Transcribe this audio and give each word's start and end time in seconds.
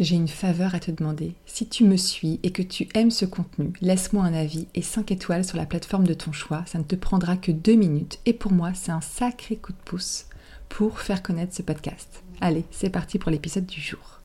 J'ai 0.00 0.16
une 0.16 0.26
faveur 0.26 0.74
à 0.74 0.80
te 0.80 0.90
demander. 0.90 1.34
Si 1.46 1.68
tu 1.68 1.84
me 1.84 1.96
suis 1.96 2.40
et 2.42 2.50
que 2.50 2.62
tu 2.62 2.88
aimes 2.94 3.12
ce 3.12 3.24
contenu, 3.24 3.72
laisse-moi 3.80 4.24
un 4.24 4.34
avis 4.34 4.66
et 4.74 4.82
5 4.82 5.12
étoiles 5.12 5.44
sur 5.44 5.56
la 5.56 5.66
plateforme 5.66 6.06
de 6.06 6.14
ton 6.14 6.32
choix. 6.32 6.64
Ça 6.66 6.78
ne 6.78 6.84
te 6.84 6.96
prendra 6.96 7.36
que 7.36 7.52
2 7.52 7.74
minutes 7.74 8.18
et 8.26 8.32
pour 8.32 8.50
moi, 8.50 8.72
c'est 8.74 8.90
un 8.90 9.00
sacré 9.00 9.54
coup 9.54 9.72
de 9.72 9.78
pouce 9.84 10.26
pour 10.68 10.98
faire 10.98 11.22
connaître 11.22 11.54
ce 11.54 11.62
podcast. 11.62 12.24
Allez, 12.40 12.64
c'est 12.72 12.90
parti 12.90 13.20
pour 13.20 13.30
l'épisode 13.30 13.66
du 13.66 13.80
jour. 13.80 14.23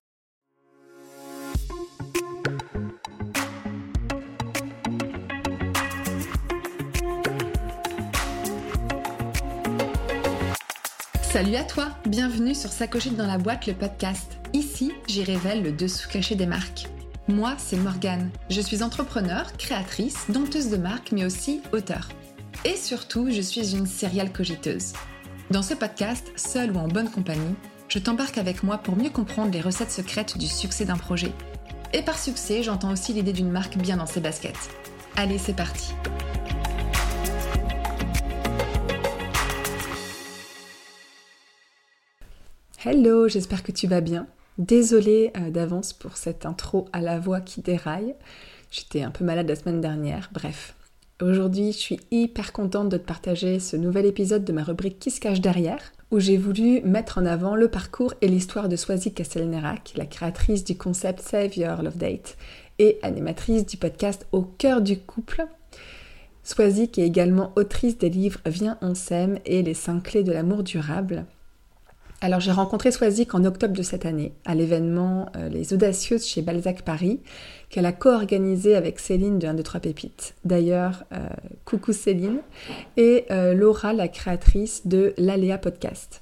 Salut 11.39 11.55
à 11.55 11.63
toi, 11.63 11.87
bienvenue 12.05 12.53
sur 12.53 12.69
Sacochette 12.69 13.15
dans 13.15 13.25
la 13.25 13.37
boîte, 13.37 13.65
le 13.65 13.73
podcast. 13.73 14.37
Ici, 14.51 14.91
j'y 15.07 15.23
révèle 15.23 15.63
le 15.63 15.71
dessous 15.71 16.09
caché 16.09 16.35
des 16.35 16.45
marques. 16.45 16.87
Moi, 17.29 17.53
c'est 17.57 17.77
Morgane. 17.77 18.29
Je 18.49 18.59
suis 18.59 18.83
entrepreneur, 18.83 19.53
créatrice, 19.55 20.25
dompteuse 20.27 20.69
de 20.69 20.75
marques, 20.75 21.13
mais 21.13 21.23
aussi 21.23 21.61
auteur. 21.71 22.09
Et 22.65 22.75
surtout, 22.75 23.29
je 23.31 23.39
suis 23.39 23.73
une 23.73 23.87
serial 23.87 24.33
cogiteuse. 24.33 24.91
Dans 25.49 25.61
ce 25.61 25.75
podcast, 25.75 26.29
seul 26.35 26.75
ou 26.75 26.77
en 26.77 26.89
bonne 26.89 27.09
compagnie, 27.09 27.55
je 27.87 27.99
t'embarque 27.99 28.37
avec 28.37 28.61
moi 28.61 28.77
pour 28.77 28.97
mieux 28.97 29.09
comprendre 29.09 29.53
les 29.53 29.61
recettes 29.61 29.91
secrètes 29.91 30.37
du 30.37 30.47
succès 30.47 30.83
d'un 30.83 30.97
projet. 30.97 31.31
Et 31.93 32.01
par 32.01 32.19
succès, 32.19 32.63
j'entends 32.63 32.91
aussi 32.91 33.13
l'idée 33.13 33.31
d'une 33.31 33.49
marque 33.49 33.77
bien 33.77 33.95
dans 33.95 34.07
ses 34.07 34.19
baskets. 34.19 34.69
Allez, 35.15 35.37
c'est 35.37 35.55
parti. 35.55 35.93
Hello, 42.85 43.27
j'espère 43.27 43.61
que 43.61 43.73
tu 43.73 43.87
vas 43.87 43.99
bien. 43.99 44.25
Désolée 44.57 45.33
euh, 45.35 45.49
d'avance 45.49 45.91
pour 45.91 46.15
cette 46.15 46.45
intro 46.45 46.87
à 46.93 47.01
la 47.01 47.19
voix 47.19 47.41
qui 47.41 47.59
déraille. 47.59 48.15
J'étais 48.71 49.01
un 49.01 49.11
peu 49.11 49.25
malade 49.25 49.49
la 49.49 49.57
semaine 49.57 49.81
dernière. 49.81 50.29
Bref, 50.31 50.75
aujourd'hui, 51.21 51.73
je 51.73 51.77
suis 51.77 51.99
hyper 52.09 52.53
contente 52.53 52.87
de 52.87 52.95
te 52.95 53.05
partager 53.05 53.59
ce 53.59 53.75
nouvel 53.75 54.05
épisode 54.05 54.45
de 54.45 54.53
ma 54.53 54.63
rubrique 54.63 54.97
Qui 54.97 55.11
se 55.11 55.19
cache 55.19 55.41
derrière, 55.41 55.91
où 56.09 56.21
j'ai 56.21 56.37
voulu 56.37 56.79
mettre 56.83 57.17
en 57.17 57.25
avant 57.25 57.57
le 57.57 57.67
parcours 57.67 58.13
et 58.21 58.29
l'histoire 58.29 58.69
de 58.69 58.77
Swazik 58.77 59.15
Castelnerac, 59.15 59.91
la 59.97 60.05
créatrice 60.05 60.63
du 60.63 60.77
concept 60.77 61.19
Save 61.19 61.57
Your 61.57 61.81
Love 61.81 61.97
Date 61.97 62.37
et 62.79 62.97
animatrice 63.01 63.65
du 63.65 63.75
podcast 63.75 64.25
Au 64.31 64.43
cœur 64.43 64.81
du 64.81 64.97
couple. 64.97 65.45
Swazik 66.43 66.97
est 66.97 67.05
également 67.05 67.51
autrice 67.57 67.97
des 67.97 68.09
livres 68.09 68.39
Viens 68.45 68.77
on 68.81 68.95
s'aime 68.95 69.37
et 69.45 69.63
Les 69.63 69.73
5 69.73 70.01
clés 70.01 70.23
de 70.23 70.31
l'amour 70.31 70.63
durable. 70.63 71.25
Alors 72.21 72.41
j'ai 72.41 72.51
rencontré 72.51 72.91
Swazik 72.91 73.33
en 73.33 73.45
octobre 73.45 73.73
de 73.73 73.81
cette 73.81 74.05
année 74.05 74.33
à 74.43 74.53
l'événement 74.53 75.27
euh, 75.37 75.47
Les 75.47 75.73
Audacieuses 75.73 76.25
chez 76.25 76.41
Balzac 76.41 76.81
Paris 76.81 77.21
qu'elle 77.69 77.85
a 77.85 77.93
co-organisé 77.93 78.75
avec 78.75 78.99
Céline 78.99 79.39
de 79.39 79.47
1, 79.47 79.53
2, 79.53 79.63
3 79.63 79.79
Pépites. 79.79 80.35
D'ailleurs, 80.43 81.05
euh, 81.13 81.29
coucou 81.63 81.93
Céline. 81.93 82.39
Et 82.97 83.25
euh, 83.31 83.53
Laura, 83.53 83.93
la 83.93 84.09
créatrice 84.09 84.85
de 84.85 85.13
l'Aléa 85.17 85.57
Podcast. 85.57 86.21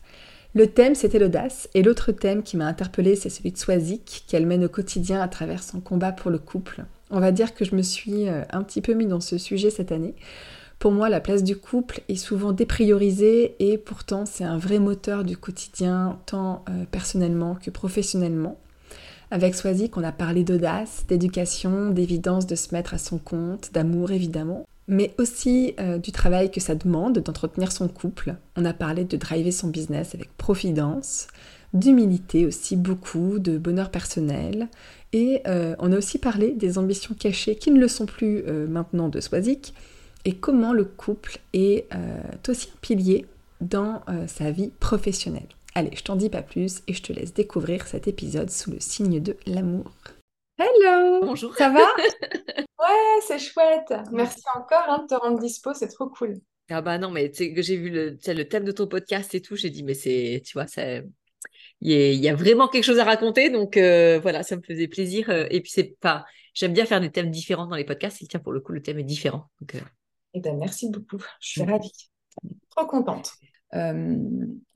Le 0.53 0.67
thème, 0.67 0.93
c'était 0.93 1.19
l'audace. 1.19 1.67
Et 1.73 1.81
l'autre 1.81 2.11
thème 2.11 2.43
qui 2.43 2.57
m'a 2.57 2.67
interpellée, 2.67 3.15
c'est 3.15 3.29
celui 3.29 3.51
de 3.51 3.57
Swazik, 3.57 4.25
qu'elle 4.27 4.45
mène 4.45 4.65
au 4.65 4.69
quotidien 4.69 5.21
à 5.21 5.27
travers 5.27 5.63
son 5.63 5.79
combat 5.79 6.11
pour 6.11 6.29
le 6.29 6.37
couple. 6.37 6.83
On 7.09 7.21
va 7.21 7.31
dire 7.31 7.55
que 7.55 7.65
je 7.65 7.73
me 7.73 7.81
suis 7.81 8.27
un 8.27 8.63
petit 8.63 8.81
peu 8.81 8.93
mis 8.93 9.05
dans 9.05 9.21
ce 9.21 9.37
sujet 9.37 9.69
cette 9.69 9.93
année 9.93 10.15
pour 10.79 10.91
moi, 10.91 11.09
la 11.09 11.19
place 11.19 11.43
du 11.43 11.55
couple 11.55 12.01
est 12.07 12.15
souvent 12.15 12.51
dépriorisée 12.51 13.55
et 13.59 13.79
pourtant 13.79 14.25
c'est 14.25 14.43
un 14.43 14.57
vrai 14.57 14.77
moteur 14.77 15.23
du 15.23 15.35
quotidien, 15.35 16.19
tant 16.27 16.63
euh, 16.69 16.85
personnellement 16.91 17.55
que 17.55 17.71
professionnellement. 17.71 18.59
Avec 19.31 19.55
Swazik, 19.55 19.97
on 19.97 20.03
a 20.03 20.11
parlé 20.11 20.43
d'audace, 20.43 21.05
d'éducation, 21.07 21.89
d'évidence 21.89 22.45
de 22.45 22.55
se 22.55 22.73
mettre 22.75 22.93
à 22.93 22.99
son 22.99 23.17
compte, 23.17 23.71
d'amour 23.73 24.11
évidemment, 24.11 24.67
mais 24.87 25.15
aussi 25.17 25.73
euh, 25.79 25.97
du 25.97 26.11
travail 26.11 26.51
que 26.51 26.61
ça 26.61 26.75
demande 26.75 27.17
d'entretenir 27.19 27.71
son 27.71 27.87
couple. 27.87 28.35
On 28.55 28.63
a 28.63 28.73
parlé 28.73 29.03
de 29.03 29.17
driver 29.17 29.51
son 29.51 29.69
business 29.69 30.13
avec 30.13 30.31
profidence, 30.37 31.27
d'humilité 31.73 32.45
aussi 32.45 32.75
beaucoup, 32.75 33.39
de 33.39 33.57
bonheur 33.57 33.89
personnel, 33.89 34.67
et 35.11 35.41
euh, 35.47 35.75
on 35.79 35.91
a 35.91 35.97
aussi 35.97 36.19
parlé 36.19 36.51
des 36.51 36.77
ambitions 36.77 37.15
cachées 37.17 37.55
qui 37.55 37.71
ne 37.71 37.79
le 37.79 37.87
sont 37.87 38.05
plus 38.05 38.43
maintenant 38.69 39.09
de 39.09 39.19
Swazik, 39.19 39.73
et 40.27 40.35
comment 40.35 40.73
le 40.73 40.83
couple 40.83 41.37
est 41.53 41.85
euh, 41.95 42.21
aussi 42.49 42.69
un 42.75 42.79
pilier 42.81 43.25
dans 43.61 44.03
euh, 44.09 44.27
sa 44.27 44.51
vie 44.51 44.71
professionnelle. 44.81 45.47
Allez, 45.73 45.95
je 45.95 46.03
t'en 46.03 46.17
dis 46.17 46.29
pas 46.29 46.41
plus 46.41 46.81
et 46.85 46.93
je 46.93 47.01
te 47.01 47.13
laisse 47.13 47.33
découvrir 47.33 47.87
cet 47.87 48.09
épisode 48.09 48.49
sous 48.49 48.71
le 48.71 48.81
signe 48.81 49.21
de 49.21 49.37
l'amour. 49.45 49.89
Hello 50.59 51.21
Bonjour 51.21 51.55
Ça 51.55 51.69
va? 51.69 51.79
Ouais, 52.79 53.21
c'est 53.25 53.39
chouette 53.39 53.93
Merci 54.11 54.43
encore 54.53 54.83
hein, 54.87 55.03
de 55.03 55.07
te 55.07 55.15
rendre 55.15 55.39
dispo, 55.39 55.73
c'est 55.73 55.87
trop 55.87 56.09
cool. 56.09 56.35
Ah 56.69 56.81
bah 56.81 56.97
non, 56.97 57.09
mais 57.09 57.31
que 57.31 57.61
j'ai 57.61 57.77
vu 57.77 57.89
le, 57.89 58.17
le 58.27 58.43
thème 58.43 58.65
de 58.65 58.73
ton 58.73 58.85
podcast 58.85 59.33
et 59.33 59.41
tout, 59.41 59.55
j'ai 59.55 59.69
dit, 59.69 59.83
mais 59.83 59.93
c'est, 59.93 60.43
tu 60.45 60.53
vois, 60.53 60.67
ça, 60.67 60.83
il 61.79 61.89
y, 61.89 62.27
a 62.27 62.35
vraiment 62.35 62.67
quelque 62.67 62.83
chose 62.83 62.99
à 62.99 63.05
raconter. 63.05 63.49
Donc 63.49 63.77
euh, 63.77 64.19
voilà, 64.19 64.43
ça 64.43 64.57
me 64.57 64.61
faisait 64.61 64.89
plaisir. 64.89 65.29
et 65.29 65.61
puis 65.61 65.71
c'est 65.71 65.95
pas, 66.01 66.25
j'aime 66.53 66.73
bien 66.73 66.85
faire 66.85 66.99
des 66.99 67.11
thèmes 67.11 67.31
différents 67.31 67.67
dans 67.67 67.77
les 67.77 67.85
podcasts. 67.85 68.21
Et 68.21 68.27
tiens, 68.27 68.41
pour 68.41 68.51
le 68.51 68.59
coup, 68.59 68.73
le 68.73 68.81
thème 68.81 68.99
est 68.99 69.03
différent. 69.03 69.49
Donc, 69.61 69.81
eh 70.37 70.41
ben, 70.41 70.57
merci 70.57 70.89
beaucoup. 70.89 71.17
Je 71.39 71.49
suis 71.49 71.63
ravie. 71.63 72.09
Trop 72.75 72.85
contente. 72.85 73.31
Euh, 73.73 74.17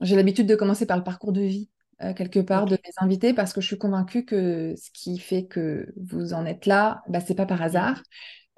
j'ai 0.00 0.16
l'habitude 0.16 0.46
de 0.46 0.54
commencer 0.54 0.86
par 0.86 0.96
le 0.96 1.04
parcours 1.04 1.32
de 1.32 1.40
vie, 1.40 1.70
euh, 2.02 2.12
quelque 2.14 2.40
part, 2.40 2.66
de 2.66 2.76
mes 2.84 2.92
invités, 2.96 3.32
parce 3.32 3.52
que 3.52 3.60
je 3.60 3.66
suis 3.66 3.78
convaincue 3.78 4.24
que 4.24 4.74
ce 4.76 4.90
qui 4.92 5.18
fait 5.18 5.46
que 5.46 5.92
vous 5.96 6.34
en 6.34 6.44
êtes 6.44 6.66
là, 6.66 7.02
bah, 7.08 7.20
c'est 7.20 7.34
pas 7.34 7.46
par 7.46 7.62
hasard. 7.62 8.02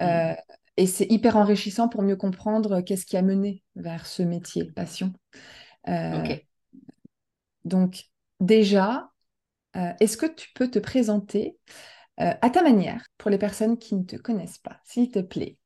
Euh, 0.02 0.34
et 0.76 0.86
c'est 0.86 1.06
hyper 1.10 1.36
enrichissant 1.36 1.88
pour 1.88 2.02
mieux 2.02 2.16
comprendre 2.16 2.80
qu'est-ce 2.80 3.06
qui 3.06 3.16
a 3.16 3.22
mené 3.22 3.62
vers 3.76 4.06
ce 4.06 4.22
métier, 4.22 4.72
passion. 4.72 5.12
Donc, 7.64 8.04
déjà, 8.40 9.10
est-ce 9.74 10.16
que 10.16 10.26
tu 10.26 10.48
peux 10.54 10.68
te 10.68 10.78
présenter 10.78 11.56
à 12.16 12.50
ta 12.50 12.62
manière 12.62 13.06
pour 13.18 13.30
les 13.30 13.38
personnes 13.38 13.78
qui 13.78 13.94
ne 13.94 14.02
te 14.02 14.16
connaissent 14.16 14.58
pas, 14.58 14.80
s'il 14.84 15.10
te 15.10 15.20
plaît? 15.20 15.58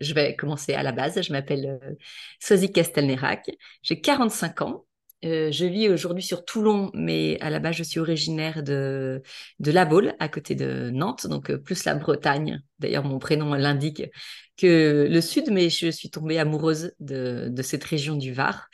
Je 0.00 0.14
vais 0.14 0.36
commencer 0.36 0.74
à 0.74 0.82
la 0.82 0.92
base. 0.92 1.20
Je 1.20 1.32
m'appelle 1.32 1.78
euh, 1.82 1.94
Sozy 2.40 2.72
Castelnerac. 2.72 3.50
J'ai 3.82 4.00
45 4.00 4.62
ans. 4.62 4.86
Euh, 5.24 5.50
je 5.50 5.64
vis 5.64 5.88
aujourd'hui 5.88 6.22
sur 6.22 6.44
Toulon, 6.44 6.90
mais 6.94 7.38
à 7.40 7.48
la 7.50 7.58
base, 7.58 7.76
je 7.76 7.82
suis 7.82 7.98
originaire 7.98 8.62
de, 8.62 9.22
de 9.58 9.70
La 9.70 9.86
Baule, 9.86 10.14
à 10.20 10.28
côté 10.28 10.54
de 10.54 10.90
Nantes, 10.90 11.26
donc 11.26 11.50
euh, 11.50 11.58
plus 11.58 11.84
la 11.84 11.94
Bretagne. 11.94 12.60
D'ailleurs, 12.78 13.04
mon 13.04 13.18
prénom 13.18 13.54
l'indique 13.54 14.02
que 14.56 15.08
le 15.10 15.20
sud, 15.20 15.50
mais 15.50 15.70
je 15.70 15.90
suis 15.90 16.10
tombée 16.10 16.38
amoureuse 16.38 16.92
de, 17.00 17.48
de 17.50 17.62
cette 17.62 17.84
région 17.84 18.16
du 18.16 18.32
Var. 18.32 18.68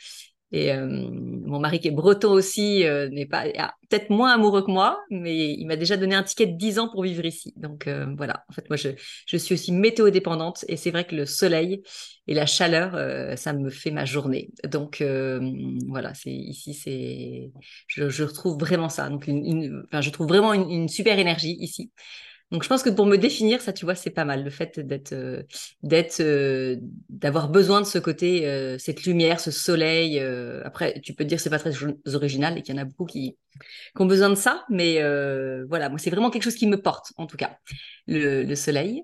Et 0.53 0.71
euh, 0.71 0.85
mon 0.85 1.59
mari 1.59 1.79
qui 1.79 1.87
est 1.87 1.91
breton 1.91 2.31
aussi 2.31 2.85
euh, 2.85 3.09
n'est 3.09 3.25
pas 3.25 3.45
peut-être 3.89 4.11
moins 4.11 4.31
amoureux 4.31 4.61
que 4.61 4.69
moi, 4.69 4.99
mais 5.09 5.51
il 5.51 5.65
m'a 5.65 5.75
déjà 5.75 5.97
donné 5.97 6.13
un 6.13 6.21
ticket 6.21 6.45
de 6.45 6.55
10 6.55 6.77
ans 6.77 6.89
pour 6.89 7.01
vivre 7.01 7.25
ici. 7.25 7.53
Donc 7.57 7.87
euh, 7.87 8.05
voilà, 8.15 8.45
en 8.47 8.53
fait 8.53 8.69
moi 8.69 8.77
je, 8.77 8.89
suis 9.37 9.55
aussi 9.55 9.71
météo 9.71 10.11
dépendante 10.11 10.63
et 10.67 10.77
c'est 10.77 10.91
vrai 10.91 11.05
que 11.05 11.15
le 11.15 11.25
soleil 11.25 11.81
et 12.27 12.35
la 12.35 12.45
chaleur, 12.45 13.37
ça 13.37 13.51
me 13.51 13.71
fait 13.71 13.89
ma 13.89 14.05
journée. 14.05 14.51
Donc 14.63 15.03
voilà, 15.87 16.13
ici 16.25 16.75
c'est 16.75 17.51
je, 17.87 18.09
je, 18.09 18.23
retrouve 18.23 18.59
vraiment 18.59 18.89
ça. 18.89 19.09
Donc 19.09 19.27
enfin, 19.87 20.01
je 20.01 20.09
trouve 20.11 20.27
vraiment 20.27 20.53
une 20.53 20.87
super 20.87 21.17
énergie 21.17 21.57
ici. 21.59 21.91
Donc 22.51 22.63
je 22.63 22.69
pense 22.69 22.83
que 22.83 22.89
pour 22.91 23.07
me 23.07 23.17
définir, 23.17 23.61
ça, 23.61 23.73
tu 23.73 23.83
vois, 23.83 23.95
c'est 23.95 24.11
pas 24.11 24.25
mal. 24.25 24.43
Le 24.43 24.49
fait 24.51 24.79
d'être, 24.79 25.13
euh, 25.13 25.41
d'être, 25.81 26.19
euh, 26.19 26.77
d'avoir 27.09 27.49
besoin 27.49 27.81
de 27.81 27.85
ce 27.85 27.97
côté, 27.97 28.47
euh, 28.47 28.77
cette 28.77 29.05
lumière, 29.05 29.39
ce 29.39 29.49
soleil. 29.49 30.19
après, 30.63 30.99
tu 31.01 31.13
peux 31.13 31.23
te 31.23 31.29
dire 31.29 31.39
c'est 31.39 31.49
pas 31.49 31.59
très 31.59 31.73
original 32.13 32.57
et 32.57 32.61
qu'il 32.61 32.75
y 32.75 32.79
en 32.79 32.81
a 32.81 32.85
beaucoup 32.85 33.05
qui, 33.05 33.37
ont 33.99 34.05
besoin 34.05 34.29
de 34.29 34.35
ça, 34.35 34.65
mais 34.69 34.99
voilà, 35.67 35.89
moi 35.89 35.97
c'est 35.97 36.09
vraiment 36.11 36.29
quelque 36.29 36.43
chose 36.43 36.55
qui 36.55 36.67
me 36.67 36.79
porte, 36.81 37.13
en 37.17 37.25
tout 37.27 37.37
cas, 37.37 37.57
le, 38.07 38.43
le 38.43 38.55
soleil. 38.55 39.03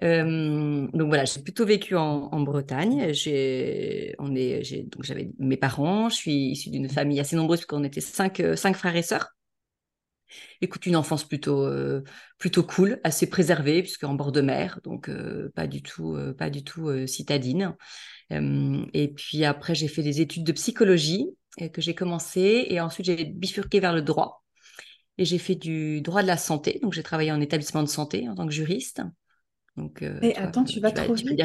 donc 0.00 1.08
voilà, 1.08 1.24
j'ai 1.24 1.42
plutôt 1.42 1.66
vécu 1.66 1.96
en, 1.96 2.40
Bretagne. 2.40 3.12
J'ai, 3.12 4.14
on 4.18 4.34
est, 4.36 4.62
donc 4.84 5.04
j'avais 5.04 5.30
mes 5.38 5.56
parents. 5.56 6.08
Je 6.10 6.16
suis 6.16 6.50
issue 6.50 6.70
d'une 6.70 6.88
famille 6.88 7.20
assez 7.20 7.36
nombreuse 7.36 7.60
parce 7.60 7.66
qu'on 7.66 7.84
était 7.84 8.00
cinq, 8.00 8.42
cinq 8.56 8.76
frères 8.76 8.96
et 8.96 9.02
sœurs 9.02 9.34
écoute, 10.60 10.86
une 10.86 10.96
enfance 10.96 11.24
plutôt, 11.24 11.64
euh, 11.64 12.02
plutôt 12.38 12.62
cool, 12.62 13.00
assez 13.04 13.28
préservée, 13.28 13.82
puisque 13.82 14.04
en 14.04 14.14
bord 14.14 14.32
de 14.32 14.40
mer, 14.40 14.80
donc 14.84 15.08
euh, 15.08 15.50
pas 15.54 15.66
du 15.66 15.82
tout, 15.82 16.14
euh, 16.14 16.32
pas 16.32 16.50
du 16.50 16.64
tout 16.64 17.06
citadine. 17.06 17.74
et 18.30 19.12
puis 19.14 19.44
après, 19.44 19.74
j'ai 19.74 19.88
fait 19.88 20.02
des 20.02 20.20
études 20.20 20.44
de 20.44 20.52
psychologie 20.52 21.28
que 21.72 21.80
j'ai 21.80 21.94
commencé, 21.94 22.66
et 22.68 22.80
ensuite 22.80 23.06
j'ai 23.06 23.24
bifurqué 23.24 23.80
vers 23.80 23.92
le 23.92 24.02
droit. 24.02 24.42
Et 25.16 25.24
j'ai 25.24 25.38
fait 25.38 25.54
du 25.54 26.00
droit 26.00 26.22
de 26.22 26.26
la 26.26 26.36
santé, 26.36 26.80
donc 26.82 26.92
j'ai 26.92 27.04
travaillé 27.04 27.30
en 27.30 27.40
établissement 27.40 27.84
de 27.84 27.88
santé 27.88 28.28
en 28.28 28.34
tant 28.34 28.46
que 28.46 28.52
juriste. 28.52 29.02
Donc, 29.76 30.02
et 30.02 30.36
attends, 30.36 30.64
tu 30.64 30.80
vas 30.80 30.90
trop 30.90 31.14
vite. 31.14 31.40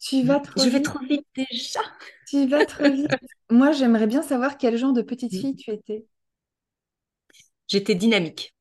Tu 0.00 0.22
vas 0.22 0.40
trop 0.40 0.64
Je 0.64 0.68
vais 0.70 0.80
trop 0.80 0.98
vite 1.00 1.26
déjà. 1.36 1.80
Tu 2.26 2.46
vas 2.46 2.64
trop 2.64 2.90
vite. 2.90 3.14
Moi, 3.50 3.72
j'aimerais 3.72 4.06
bien 4.06 4.22
savoir 4.22 4.56
quel 4.56 4.76
genre 4.76 4.92
de 4.92 5.02
petite 5.02 5.30
fille 5.40 5.56
tu 5.56 5.70
étais 5.70 6.06
j'étais 7.70 7.94
dynamique. 7.94 8.54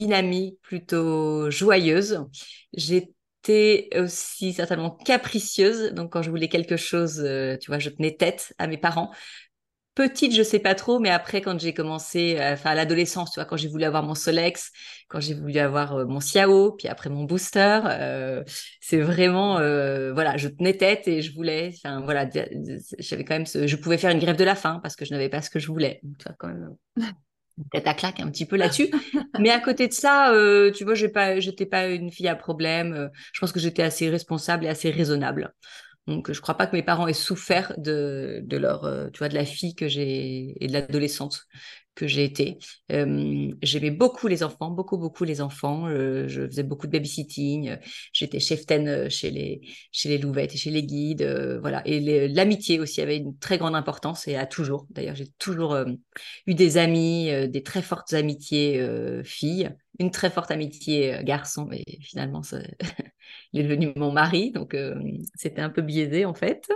dynamique, 0.00 0.58
plutôt 0.62 1.50
joyeuse. 1.50 2.24
J'étais 2.74 3.88
aussi 3.96 4.52
certainement 4.52 4.90
capricieuse. 4.90 5.92
Donc, 5.92 6.12
quand 6.12 6.22
je 6.22 6.30
voulais 6.30 6.48
quelque 6.48 6.76
chose, 6.76 7.24
tu 7.60 7.70
vois, 7.70 7.78
je 7.78 7.90
tenais 7.90 8.16
tête 8.16 8.52
à 8.58 8.66
mes 8.66 8.78
parents. 8.78 9.12
Petite, 9.96 10.32
je 10.34 10.42
sais 10.42 10.60
pas 10.60 10.76
trop, 10.76 11.00
mais 11.00 11.10
après, 11.10 11.42
quand 11.42 11.58
j'ai 11.58 11.74
commencé, 11.74 12.36
euh, 12.38 12.52
enfin, 12.54 12.70
à 12.70 12.74
l'adolescence, 12.76 13.32
tu 13.32 13.40
vois, 13.40 13.44
quand 13.44 13.56
j'ai 13.56 13.68
voulu 13.68 13.84
avoir 13.84 14.04
mon 14.04 14.14
Solex, 14.14 14.70
quand 15.08 15.18
j'ai 15.20 15.34
voulu 15.34 15.58
avoir 15.58 15.94
euh, 15.94 16.06
mon 16.06 16.20
Xiao, 16.20 16.72
puis 16.72 16.86
après 16.86 17.10
mon 17.10 17.24
booster, 17.24 17.80
euh, 17.86 18.44
c'est 18.80 19.00
vraiment, 19.00 19.56
voilà, 20.14 20.36
je 20.36 20.48
tenais 20.48 20.76
tête 20.76 21.08
et 21.08 21.22
je 21.22 21.34
voulais, 21.34 21.72
enfin, 21.76 22.00
voilà, 22.02 22.26
j'avais 22.98 23.24
quand 23.24 23.34
même 23.34 23.46
ce, 23.46 23.66
je 23.66 23.76
pouvais 23.76 23.98
faire 23.98 24.10
une 24.12 24.20
grève 24.20 24.36
de 24.36 24.44
la 24.44 24.54
faim 24.54 24.78
parce 24.82 24.94
que 24.94 25.04
je 25.04 25.12
n'avais 25.12 25.28
pas 25.28 25.42
ce 25.42 25.50
que 25.50 25.58
je 25.58 25.66
voulais. 25.66 26.00
tu 26.18 26.24
vois, 26.24 26.36
quand 26.38 26.48
même, 26.48 26.76
tête 27.72 27.86
à 27.86 27.94
claque 27.94 28.20
un 28.20 28.30
petit 28.30 28.46
peu 28.46 28.56
là-dessus. 28.58 28.90
mais 29.38 29.50
à 29.50 29.60
côté 29.60 29.88
de 29.88 29.92
ça, 29.92 30.32
tu 30.74 30.84
vois, 30.84 30.94
j'ai 30.94 31.08
pas, 31.08 31.40
j'étais 31.40 31.66
pas 31.66 31.88
une 31.88 32.10
fille 32.10 32.28
à 32.28 32.36
problème. 32.36 33.10
je 33.32 33.40
pense 33.40 33.52
que 33.52 33.60
j'étais 33.60 33.82
assez 33.82 34.08
responsable 34.10 34.64
et 34.66 34.68
assez 34.68 34.90
raisonnable. 34.90 35.52
Donc, 36.06 36.32
je 36.32 36.40
crois 36.40 36.56
pas 36.56 36.66
que 36.66 36.74
mes 36.74 36.82
parents 36.82 37.06
aient 37.06 37.12
souffert 37.12 37.74
de, 37.78 38.40
de 38.44 38.56
leur, 38.56 38.84
euh, 38.84 39.08
tu 39.12 39.18
vois, 39.18 39.28
de 39.28 39.34
la 39.34 39.44
fille 39.44 39.74
que 39.74 39.88
j'ai 39.88 40.56
et 40.62 40.66
de 40.66 40.72
l'adolescente 40.72 41.44
que 42.00 42.06
j'ai 42.06 42.24
été. 42.24 42.58
Euh, 42.92 43.52
j'aimais 43.62 43.90
beaucoup 43.90 44.26
les 44.26 44.42
enfants, 44.42 44.70
beaucoup, 44.70 44.96
beaucoup 44.96 45.24
les 45.24 45.42
enfants. 45.42 45.86
Euh, 45.86 46.26
je 46.28 46.46
faisais 46.46 46.62
beaucoup 46.62 46.86
de 46.86 46.92
babysitting. 46.92 47.76
J'étais 48.14 48.40
chef-ten 48.40 49.10
chez 49.10 49.30
les, 49.30 49.60
chez 49.92 50.08
les 50.08 50.16
louvettes 50.16 50.54
et 50.54 50.56
chez 50.56 50.70
les 50.70 50.82
guides. 50.82 51.22
voilà. 51.60 51.82
Et 51.86 52.28
l'amitié 52.28 52.80
aussi 52.80 53.02
avait 53.02 53.18
une 53.18 53.36
très 53.38 53.58
grande 53.58 53.74
importance 53.74 54.26
et 54.28 54.36
a 54.36 54.46
toujours. 54.46 54.86
D'ailleurs, 54.90 55.14
j'ai 55.14 55.28
toujours 55.38 55.76
eu 56.46 56.54
des 56.54 56.78
amis, 56.78 57.30
des 57.48 57.62
très 57.62 57.82
fortes 57.82 58.14
amitiés 58.14 58.82
filles, 59.22 59.70
une 59.98 60.10
très 60.10 60.30
forte 60.30 60.50
amitié 60.50 61.20
garçon, 61.22 61.66
mais 61.68 61.84
finalement, 62.00 62.40
il 63.52 63.60
est 63.60 63.64
devenu 63.64 63.92
mon 63.96 64.10
mari, 64.10 64.52
donc 64.52 64.74
c'était 65.34 65.60
un 65.60 65.70
peu 65.70 65.82
biaisé 65.82 66.24
en 66.24 66.34
fait. 66.34 66.66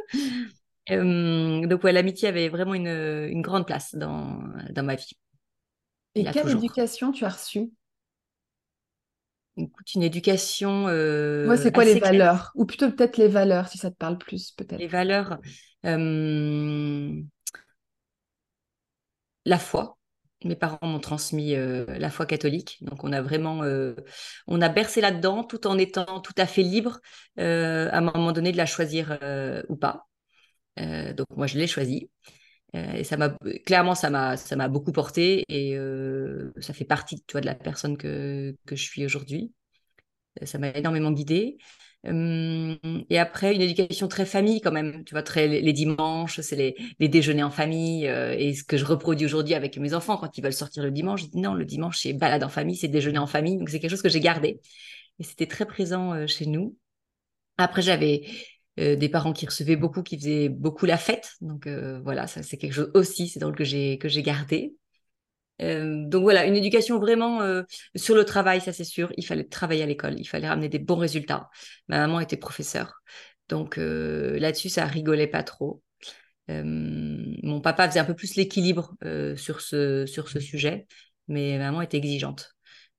Euh, 0.91 1.67
donc, 1.67 1.83
ouais, 1.85 1.93
l'amitié 1.93 2.29
avait 2.29 2.49
vraiment 2.49 2.75
une, 2.75 2.89
une, 2.89 3.43
grande 3.43 3.67
place 3.67 3.95
dans, 3.95 4.43
dans 4.71 4.83
ma 4.83 4.97
vie. 4.97 5.13
Et 6.15 6.25
quelle 6.25 6.51
éducation 6.51 7.11
tu 7.11 7.25
as 7.25 7.31
reçue? 7.31 7.71
Écoute, 9.57 9.95
une 9.95 10.03
éducation. 10.03 10.89
Euh, 10.89 11.47
ouais, 11.49 11.57
c'est 11.57 11.73
quoi 11.73 11.85
les 11.85 11.99
valeurs? 11.99 12.51
Ou 12.55 12.65
plutôt 12.65 12.91
peut-être 12.91 13.17
les 13.17 13.29
valeurs, 13.29 13.69
si 13.69 13.79
ça 13.79 13.91
te 13.91 13.97
parle 13.97 14.19
plus, 14.19 14.51
peut-être. 14.53 14.79
Les 14.79 14.89
valeurs. 14.89 15.39
Euh, 15.87 17.21
la 19.45 19.59
foi. 19.59 19.97
Mes 20.45 20.57
parents 20.57 20.79
m'ont 20.83 21.01
transmis 21.01 21.55
euh, 21.55 21.87
la 21.87 22.11
foi 22.11 22.27
catholique, 22.27 22.77
donc 22.83 23.03
on 23.03 23.13
a 23.13 23.23
vraiment, 23.23 23.63
on 24.47 24.61
a 24.61 24.69
bercé 24.69 25.01
là-dedans, 25.01 25.43
tout 25.43 25.67
en 25.67 25.79
étant 25.79 26.21
tout 26.21 26.35
à 26.37 26.45
fait 26.45 26.63
libre 26.63 27.01
à 27.39 27.97
un 27.97 28.01
moment 28.03 28.33
donné 28.33 28.53
de 28.53 28.59
la 28.59 28.67
choisir 28.67 29.19
ou 29.71 29.77
pas. 29.77 30.07
Euh, 30.81 31.13
donc 31.13 31.29
moi, 31.37 31.47
je 31.47 31.59
l'ai 31.59 31.67
choisi. 31.67 32.11
Euh, 32.75 32.93
et 32.95 33.05
ça 33.05 33.17
m'a 33.17 33.31
clairement, 33.67 33.95
ça 33.95 34.11
m'a, 34.11 34.37
ça 34.37 34.57
m'a 34.57 34.69
beaucoup 34.69 34.93
porté 34.93 35.45
et 35.49 35.77
euh, 35.77 36.53
ça 36.61 36.75
fait 36.75 36.85
partie, 36.85 37.23
tu 37.27 37.33
vois, 37.33 37.41
de 37.41 37.47
la 37.47 37.55
personne 37.55 37.97
que, 37.97 38.57
que 38.67 38.77
je 38.77 38.83
suis 38.83 39.05
aujourd'hui. 39.05 39.53
Ça 40.45 40.59
m'a 40.59 40.71
énormément 40.71 41.13
guidée. 41.13 41.59
et 42.05 43.19
après, 43.19 43.55
une 43.55 43.63
éducation 43.63 44.09
très 44.09 44.27
famille 44.27 44.61
quand 44.61 44.73
même, 44.73 45.05
tu 45.05 45.15
vois, 45.15 45.23
très 45.23 45.47
les, 45.49 45.73
dimanches, 45.73 46.41
c'est 46.41 46.57
les, 46.57 46.75
les, 46.99 47.09
déjeuners 47.09 47.45
en 47.45 47.51
famille. 47.51 48.07
et 48.07 48.55
ce 48.55 48.65
que 48.65 48.77
je 48.77 48.85
reproduis 48.85 49.27
aujourd'hui 49.27 49.55
avec 49.55 49.79
mes 49.79 49.95
enfants, 49.95 50.17
quand 50.17 50.37
ils 50.37 50.43
veulent 50.43 50.53
sortir 50.53 50.83
le 50.83 50.91
dimanche, 50.91 51.23
je 51.23 51.27
dis 51.29 51.39
non, 51.41 51.55
le 51.55 51.65
dimanche, 51.65 52.01
c'est 52.01 52.13
balade 52.13 52.43
en 52.45 52.49
famille, 52.49 52.77
c'est 52.77 52.89
déjeuner 52.89 53.19
en 53.19 53.27
famille. 53.29 53.59
Donc 53.59 53.69
c'est 53.71 53.81
quelque 53.81 53.91
chose 53.93 54.03
que 54.03 54.09
j'ai 54.09 54.21
gardé. 54.21 54.61
Et 55.21 55.23
c'était 55.25 55.47
très 55.47 55.67
présent 55.67 56.27
chez 56.27 56.47
nous. 56.47 56.77
Après, 57.59 57.83
j'avais 57.83 58.23
euh, 58.81 58.97
des 58.97 59.09
parents 59.09 59.33
qui 59.33 59.47
recevaient 59.47 59.77
beaucoup, 59.77 60.03
qui 60.03 60.19
faisaient 60.19 60.49
beaucoup 60.49 60.87
la 60.87 60.99
fête. 60.99 61.33
Donc 61.41 61.67
euh, 61.67 62.01
voilà, 62.03 62.27
ça 62.27 62.43
c'est 62.43 62.57
quelque 62.57 62.73
chose 62.73 62.91
aussi, 62.95 63.29
c'est 63.29 63.39
drôle 63.39 63.55
que 63.55 63.65
j'ai 63.65 63.99
que 63.99 64.09
j'ai 64.09 64.23
gardé. 64.23 64.75
Euh, 65.63 66.05
donc 66.07 66.23
voilà, 66.23 66.47
une 66.47 66.57
éducation 66.57 66.99
vraiment 66.99 67.41
sur 67.95 68.17
le 68.17 68.25
travail, 68.25 68.61
ça 68.61 68.73
c'est 68.73 68.85
sûr. 68.85 69.13
Il 69.17 69.25
fallait 69.25 69.45
travailler 69.45 69.85
à 69.85 69.87
l'école, 69.87 70.19
il 70.19 70.25
fallait 70.27 70.49
ramener 70.49 70.69
des 70.69 70.81
bons 70.81 70.97
résultats. 70.97 71.49
Ma 71.89 71.99
maman 71.99 72.21
était 72.21 72.37
professeure, 72.37 73.03
donc 73.49 73.77
là-dessus 73.77 74.69
ça 74.69 74.87
rigolait 74.87 75.29
pas 75.29 75.45
trop. 75.45 75.83
mon 76.49 77.61
papa 77.61 77.89
faisait 77.89 78.01
un 78.01 78.05
peu 78.05 78.17
plus 78.17 78.35
l'équilibre 78.35 78.95
sur 79.37 79.61
ce 79.61 80.05
sur 80.07 80.29
ce 80.29 80.41
sujet, 80.41 80.87
mais 81.29 81.59
ma 81.59 81.67
maman 81.67 81.83
était 81.83 81.99
exigeante. 81.99 82.54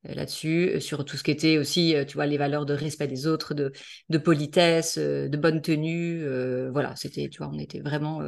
Euh, 0.10 0.14
là-dessus, 0.14 0.72
euh, 0.76 0.80
sur 0.80 1.06
tout 1.06 1.18
ce 1.18 1.24
qui 1.24 1.32
était 1.32 1.58
aussi, 1.58 1.96
euh, 1.96 2.06
tu 2.06 2.16
vois, 2.16 2.26
les 2.26 2.38
valeurs 2.38 2.66
de 2.66 2.74
respect 2.74 3.08
des 3.08 3.28
autres, 3.28 3.54
de, 3.54 3.72
de 4.10 4.18
politesse, 4.18 4.98
de 4.98 5.38
bonne 5.38 5.62
tenue. 5.62 6.26
voilà, 6.72 6.96
c'était, 6.96 7.30
tu 7.30 7.40
vois, 7.40 7.50
on 7.54 7.60
était 7.60 7.80
vraiment 7.80 8.22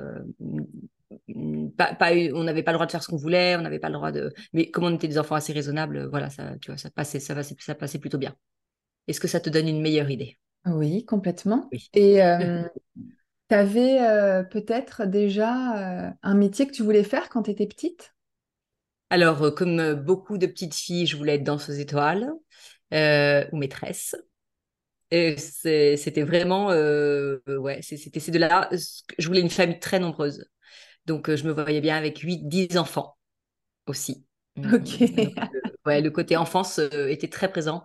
pas, 1.77 1.93
pas, 1.95 2.11
on 2.33 2.43
n'avait 2.43 2.63
pas 2.63 2.71
le 2.71 2.77
droit 2.77 2.85
de 2.85 2.91
faire 2.91 3.03
ce 3.03 3.07
qu'on 3.07 3.17
voulait, 3.17 3.55
on 3.55 3.61
n'avait 3.61 3.79
pas 3.79 3.89
le 3.89 3.95
droit 3.95 4.11
de. 4.11 4.33
Mais 4.53 4.69
comme 4.69 4.85
on 4.85 4.95
était 4.95 5.07
des 5.07 5.17
enfants 5.17 5.35
assez 5.35 5.53
raisonnables, 5.53 6.07
voilà, 6.09 6.29
ça, 6.29 6.55
tu 6.61 6.71
vois, 6.71 6.77
ça 6.77 6.89
passait, 6.89 7.19
ça, 7.19 7.35
passait, 7.35 7.55
ça 7.59 7.75
passait 7.75 7.99
plutôt 7.99 8.17
bien. 8.17 8.35
Est-ce 9.07 9.19
que 9.19 9.27
ça 9.27 9.39
te 9.39 9.49
donne 9.49 9.67
une 9.67 9.81
meilleure 9.81 10.09
idée? 10.09 10.37
Oui, 10.65 11.05
complètement. 11.05 11.69
Et 11.93 12.19
tu 13.49 13.55
avais 13.55 14.43
peut-être 14.49 15.05
déjà 15.05 16.13
un 16.21 16.33
métier 16.35 16.67
que 16.67 16.73
tu 16.73 16.83
voulais 16.83 17.03
faire 17.03 17.29
quand 17.29 17.43
tu 17.43 17.51
étais 17.51 17.67
petite? 17.67 18.13
Alors, 19.09 19.41
euh, 19.43 19.51
comme 19.51 19.79
euh, 19.79 19.95
beaucoup 19.95 20.37
de 20.37 20.47
petites 20.47 20.75
filles, 20.75 21.05
je 21.05 21.15
voulais 21.17 21.35
être 21.35 21.43
danseuse 21.43 21.79
étoile 21.79 22.29
euh, 22.93 23.45
ou 23.51 23.57
maîtresse. 23.57 24.15
C'était 25.09 26.23
vraiment, 26.23 26.67
ouais, 26.67 27.79
c'était 27.81 28.19
ces 28.19 28.31
deux-là. 28.31 28.69
Je 29.17 29.27
voulais 29.27 29.39
une 29.39 29.49
famille 29.49 29.79
très 29.79 29.99
nombreuse. 29.99 30.45
Donc, 31.05 31.33
je 31.33 31.45
me 31.45 31.53
voyais 31.53 31.79
bien 31.79 31.95
avec 31.95 32.17
8, 32.17 32.47
10 32.47 32.77
enfants 32.77 33.17
aussi. 33.85 34.25
Ok. 34.57 35.03
ouais, 35.85 36.01
le 36.01 36.09
côté 36.09 36.35
enfance 36.35 36.79
était 36.79 37.29
très 37.29 37.49
présent 37.49 37.83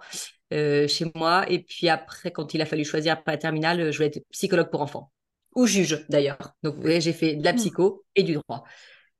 chez 0.50 1.12
moi. 1.14 1.44
Et 1.48 1.62
puis 1.62 1.88
après, 1.88 2.32
quand 2.32 2.54
il 2.54 2.62
a 2.62 2.66
fallu 2.66 2.84
choisir 2.84 3.12
après 3.12 3.32
la 3.32 3.38
terminale, 3.38 3.92
je 3.92 3.96
voulais 3.98 4.08
être 4.08 4.24
psychologue 4.30 4.70
pour 4.70 4.80
enfants. 4.80 5.12
Ou 5.54 5.66
juge 5.66 6.04
d'ailleurs. 6.08 6.54
Donc, 6.64 6.82
ouais, 6.82 7.00
j'ai 7.00 7.12
fait 7.12 7.36
de 7.36 7.44
la 7.44 7.52
mmh. 7.52 7.56
psycho 7.56 8.04
et 8.16 8.24
du 8.24 8.34
droit. 8.34 8.64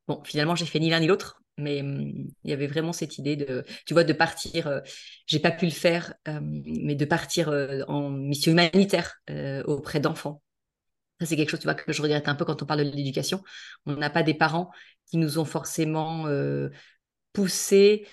Bon, 0.09 0.23
finalement, 0.25 0.57
j'ai 0.57 0.67
fait 0.67 0.81
ni 0.81 0.91
l'un 0.91 0.99
ni 0.99 1.07
l'autre. 1.07 1.42
Mais 1.59 1.83
hum, 1.83 2.29
il 2.45 2.51
y 2.51 2.53
avait 2.53 2.67
vraiment 2.67 2.93
cette 2.93 3.19
idée 3.19 3.37
de, 3.37 3.65
tu 3.87 3.94
vois, 3.94 4.05
de 4.05 4.13
partir. 4.13 4.67
Euh, 4.67 4.81
j'ai 5.27 5.39
pas 5.39 5.51
pu 5.51 5.67
le 5.67 5.71
faire, 5.71 6.15
euh, 6.29 6.41
mais 6.43 6.94
de 6.94 7.05
partir 7.05 7.49
euh, 7.51 7.82
en 7.89 8.11
mission 8.11 8.53
humanitaire 8.53 9.21
auprès 9.67 10.01
d'enfants. 10.01 10.43
Ça, 11.21 11.27
c'est 11.27 11.37
quelque 11.37 11.51
chose, 11.51 11.61
tu 11.61 11.67
vois, 11.67 11.75
que 11.75 11.93
je 11.93 12.03
regrette 12.03 12.29
un 12.29 12.35
peu 12.35 12.44
quand 12.44 12.63
on 12.63 12.67
parle 12.67 12.85
de 12.85 12.91
l'éducation. 12.91 13.43
On 13.87 13.94
n'a 13.97 14.11
pas 14.11 14.23
des 14.23 14.35
parents 14.35 14.71
qui 15.06 15.19
nous 15.19 15.39
ont 15.39 15.44
forcément 15.44 16.27
poussés 17.32 18.06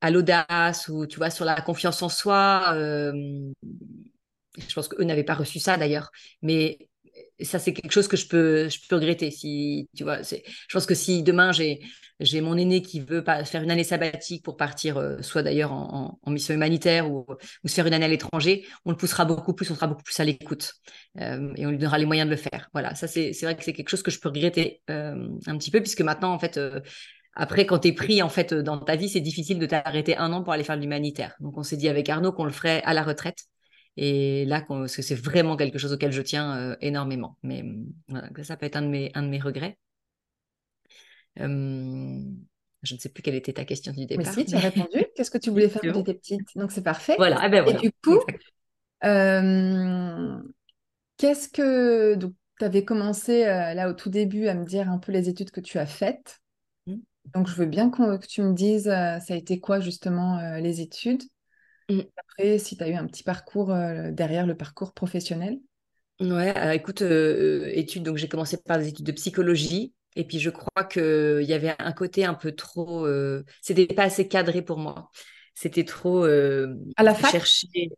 à 0.00 0.10
l'audace 0.10 0.88
ou, 0.88 1.06
tu 1.06 1.16
vois, 1.18 1.30
sur 1.30 1.44
la 1.44 1.60
confiance 1.60 2.02
en 2.02 2.08
soi. 2.08 2.72
je 2.74 4.74
pense 4.74 4.88
qu'eux 4.88 5.04
n'avaient 5.04 5.24
pas 5.24 5.34
reçu 5.34 5.60
ça 5.60 5.76
d'ailleurs. 5.76 6.10
Mais 6.42 6.88
ça 7.40 7.58
c'est 7.58 7.72
quelque 7.72 7.92
chose 7.92 8.08
que 8.08 8.16
je 8.16 8.26
peux 8.26 8.68
je 8.68 8.78
peux 8.88 8.96
regretter 8.96 9.30
si 9.30 9.88
tu 9.96 10.04
vois 10.04 10.22
je 10.22 10.36
pense 10.72 10.86
que 10.86 10.94
si 10.94 11.22
demain 11.22 11.52
j'ai 11.52 11.80
j'ai 12.18 12.40
mon 12.40 12.56
aîné 12.56 12.80
qui 12.80 13.00
veut 13.00 13.22
pas 13.22 13.44
faire 13.44 13.62
une 13.62 13.70
année 13.70 13.84
sabbatique 13.84 14.42
pour 14.42 14.56
partir 14.56 14.96
euh, 14.96 15.20
soit 15.20 15.42
d'ailleurs 15.42 15.72
en, 15.72 16.18
mission 16.28 16.54
humanitaire 16.54 17.10
ou, 17.10 17.26
ou 17.64 17.68
se 17.68 17.74
faire 17.74 17.86
une 17.86 17.94
année 17.94 18.06
à 18.06 18.08
l'étranger 18.08 18.66
on 18.86 18.90
le 18.90 18.96
poussera 18.96 19.24
beaucoup 19.24 19.52
plus 19.52 19.70
on 19.70 19.74
sera 19.74 19.86
beaucoup 19.86 20.02
plus 20.02 20.18
à 20.18 20.24
l'écoute 20.24 20.72
euh, 21.20 21.52
et 21.56 21.66
on 21.66 21.70
lui 21.70 21.78
donnera 21.78 21.98
les 21.98 22.06
moyens 22.06 22.26
de 22.26 22.34
le 22.34 22.40
faire 22.40 22.70
voilà 22.72 22.94
ça 22.94 23.06
c'est 23.06 23.32
c'est 23.32 23.44
vrai 23.44 23.56
que 23.56 23.64
c'est 23.64 23.74
quelque 23.74 23.90
chose 23.90 24.02
que 24.02 24.10
je 24.10 24.18
peux 24.18 24.28
regretter 24.28 24.80
euh, 24.90 25.28
un 25.46 25.58
petit 25.58 25.70
peu 25.70 25.80
puisque 25.80 26.00
maintenant 26.00 26.32
en 26.32 26.38
fait 26.38 26.58
après, 27.38 27.66
quand 27.66 27.80
tu 27.80 27.88
es 27.88 27.92
pris 27.92 28.22
en 28.22 28.30
fait 28.30 28.54
dans 28.54 28.78
ta 28.78 28.96
vie, 28.96 29.10
c'est 29.10 29.20
difficile 29.20 29.58
de 29.58 29.66
t'arrêter 29.66 30.16
un 30.16 30.32
an 30.32 30.42
pour 30.42 30.54
aller 30.54 30.64
faire 30.64 30.76
de 30.76 30.80
l'humanitaire. 30.80 31.34
Donc, 31.40 31.58
on 31.58 31.62
s'est 31.62 31.76
dit 31.76 31.90
avec 31.90 32.08
Arnaud 32.08 32.32
qu'on 32.32 32.46
le 32.46 32.50
ferait 32.50 32.82
à 32.84 32.94
la 32.94 33.02
retraite. 33.02 33.44
Et 33.96 34.44
là, 34.44 34.60
parce 34.60 34.94
que 34.94 35.02
c'est 35.02 35.14
vraiment 35.14 35.56
quelque 35.56 35.78
chose 35.78 35.92
auquel 35.92 36.12
je 36.12 36.20
tiens 36.20 36.56
euh, 36.56 36.76
énormément. 36.80 37.38
Mais 37.42 37.64
voilà, 38.08 38.28
ça 38.42 38.56
peut 38.56 38.66
être 38.66 38.76
un 38.76 38.82
de 38.82 38.88
mes, 38.88 39.10
un 39.14 39.22
de 39.22 39.28
mes 39.28 39.40
regrets. 39.40 39.78
je 41.36 41.44
ne 41.44 42.98
sais 42.98 43.08
plus 43.08 43.22
quelle 43.22 43.34
était 43.34 43.54
ta 43.54 43.64
question 43.64 43.92
du 43.92 44.04
départ. 44.04 44.26
Mais 44.26 44.32
si, 44.32 44.44
tu 44.44 44.54
as 44.54 44.60
répondu. 44.60 45.06
Qu'est-ce 45.16 45.30
que 45.30 45.38
tu 45.38 45.50
voulais 45.50 45.68
faire 45.68 45.80
quand 45.80 45.92
tu 45.92 46.10
étais 46.10 46.14
petite? 46.14 46.56
Donc, 46.56 46.72
c'est 46.72 46.82
parfait. 46.82 47.14
Voilà. 47.16 47.40
Eh 47.44 47.48
ben 47.48 47.66
et 47.66 47.74
du 47.74 47.90
coup, 48.04 48.20
qu'est-ce 51.16 51.48
que. 51.48 52.14
Donc, 52.16 52.34
tu 52.58 52.64
avais 52.64 52.84
commencé 52.84 53.44
euh, 53.44 53.74
là 53.74 53.88
au 53.90 53.92
tout 53.92 54.08
début 54.08 54.48
à 54.48 54.54
me 54.54 54.64
dire 54.64 54.90
un 54.90 54.98
peu 54.98 55.12
les 55.12 55.28
études 55.28 55.50
que 55.50 55.60
tu 55.60 55.78
as 55.78 55.86
faites. 55.86 56.40
Mmh. 56.86 56.96
Donc, 57.34 57.48
je 57.48 57.54
veux 57.54 57.66
bien 57.66 57.90
que 57.90 58.26
tu 58.26 58.42
me 58.42 58.52
dises, 58.52 58.88
euh, 58.88 59.18
ça 59.20 59.34
a 59.34 59.36
été 59.36 59.58
quoi 59.58 59.80
justement 59.80 60.58
les 60.58 60.82
études? 60.82 61.22
Mmh. 61.88 62.00
Après, 62.16 62.58
si 62.58 62.76
tu 62.76 62.82
as 62.84 62.88
eu 62.88 62.94
un 62.94 63.06
petit 63.06 63.22
parcours 63.22 63.70
euh, 63.72 64.10
derrière 64.10 64.46
le 64.46 64.56
parcours 64.56 64.92
professionnel? 64.92 65.58
Ouais, 66.20 66.76
écoute, 66.76 67.02
euh, 67.02 67.70
études, 67.74 68.02
donc 68.04 68.16
j'ai 68.16 68.28
commencé 68.28 68.56
par 68.56 68.78
des 68.78 68.88
études 68.88 69.04
de 69.06 69.12
psychologie. 69.12 69.92
Et 70.18 70.24
puis 70.26 70.40
je 70.40 70.48
crois 70.48 70.84
qu'il 70.84 71.42
y 71.42 71.52
avait 71.52 71.74
un 71.78 71.92
côté 71.92 72.24
un 72.24 72.32
peu 72.32 72.52
trop, 72.52 73.04
euh, 73.04 73.44
c'était 73.60 73.86
pas 73.86 74.04
assez 74.04 74.26
cadré 74.26 74.62
pour 74.62 74.78
moi. 74.78 75.10
C'était 75.54 75.84
trop 75.84 76.24
euh, 76.24 76.74
à 76.96 77.02
la 77.02 77.14
fac? 77.14 77.32
Chercher. 77.32 77.90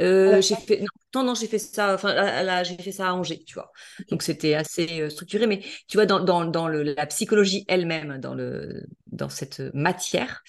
Euh, 0.00 0.40
j'ai 0.40 0.54
fait 0.56 0.84
non 1.14 1.24
non, 1.24 1.34
j'ai 1.34 1.48
fait 1.48 1.58
ça 1.58 1.94
enfin 1.94 2.14
là, 2.14 2.62
j'ai 2.62 2.76
fait 2.76 2.92
ça 2.92 3.08
à 3.08 3.12
Angers 3.12 3.42
tu 3.44 3.54
vois 3.54 3.72
donc 4.08 4.22
c'était 4.22 4.54
assez 4.54 5.10
structuré 5.10 5.48
mais 5.48 5.58
tu 5.88 5.96
vois 5.96 6.06
dans, 6.06 6.20
dans, 6.20 6.44
dans 6.44 6.68
le, 6.68 6.84
la 6.84 7.06
psychologie 7.06 7.64
elle-même 7.66 8.18
dans 8.18 8.34
le 8.34 8.84
dans 9.08 9.28
cette 9.28 9.60
matière 9.74 10.44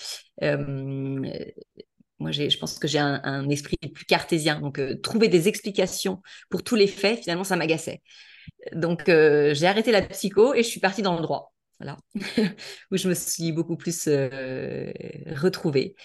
moi, 2.22 2.32
je 2.32 2.58
pense 2.58 2.78
que 2.78 2.88
j'ai 2.88 3.00
un, 3.00 3.50
esprit 3.50 3.78
plus 3.94 4.06
cartésien. 4.06 4.60
Donc, 4.62 4.80
euh, 4.80 4.96
trouver 5.02 5.28
des 5.28 5.48
explications 5.48 6.22
pour 6.50 6.64
tous 6.64 6.76
les 6.76 6.88
faits, 6.88 7.22
finalement, 7.22 7.44
ça 7.44 7.56
m'agaçait. 7.56 8.02
Donc, 8.74 9.10
euh, 9.10 9.54
j'ai 9.54 9.66
arrêté 9.66 9.92
la 9.92 10.02
psycho 10.04 10.54
et 10.54 10.64
je 10.64 10.68
suis 10.68 10.80
partie 10.80 11.02
dans 11.02 11.16
le 11.16 11.22
droit. 11.22 11.54
Voilà. 11.80 11.98
Où 12.92 12.98
je 12.98 13.10
me 13.10 13.16
suis 13.16 13.52
beaucoup 13.52 13.76
plus 13.76 14.08
euh, 14.08 14.92
retrouvée. 15.36 15.96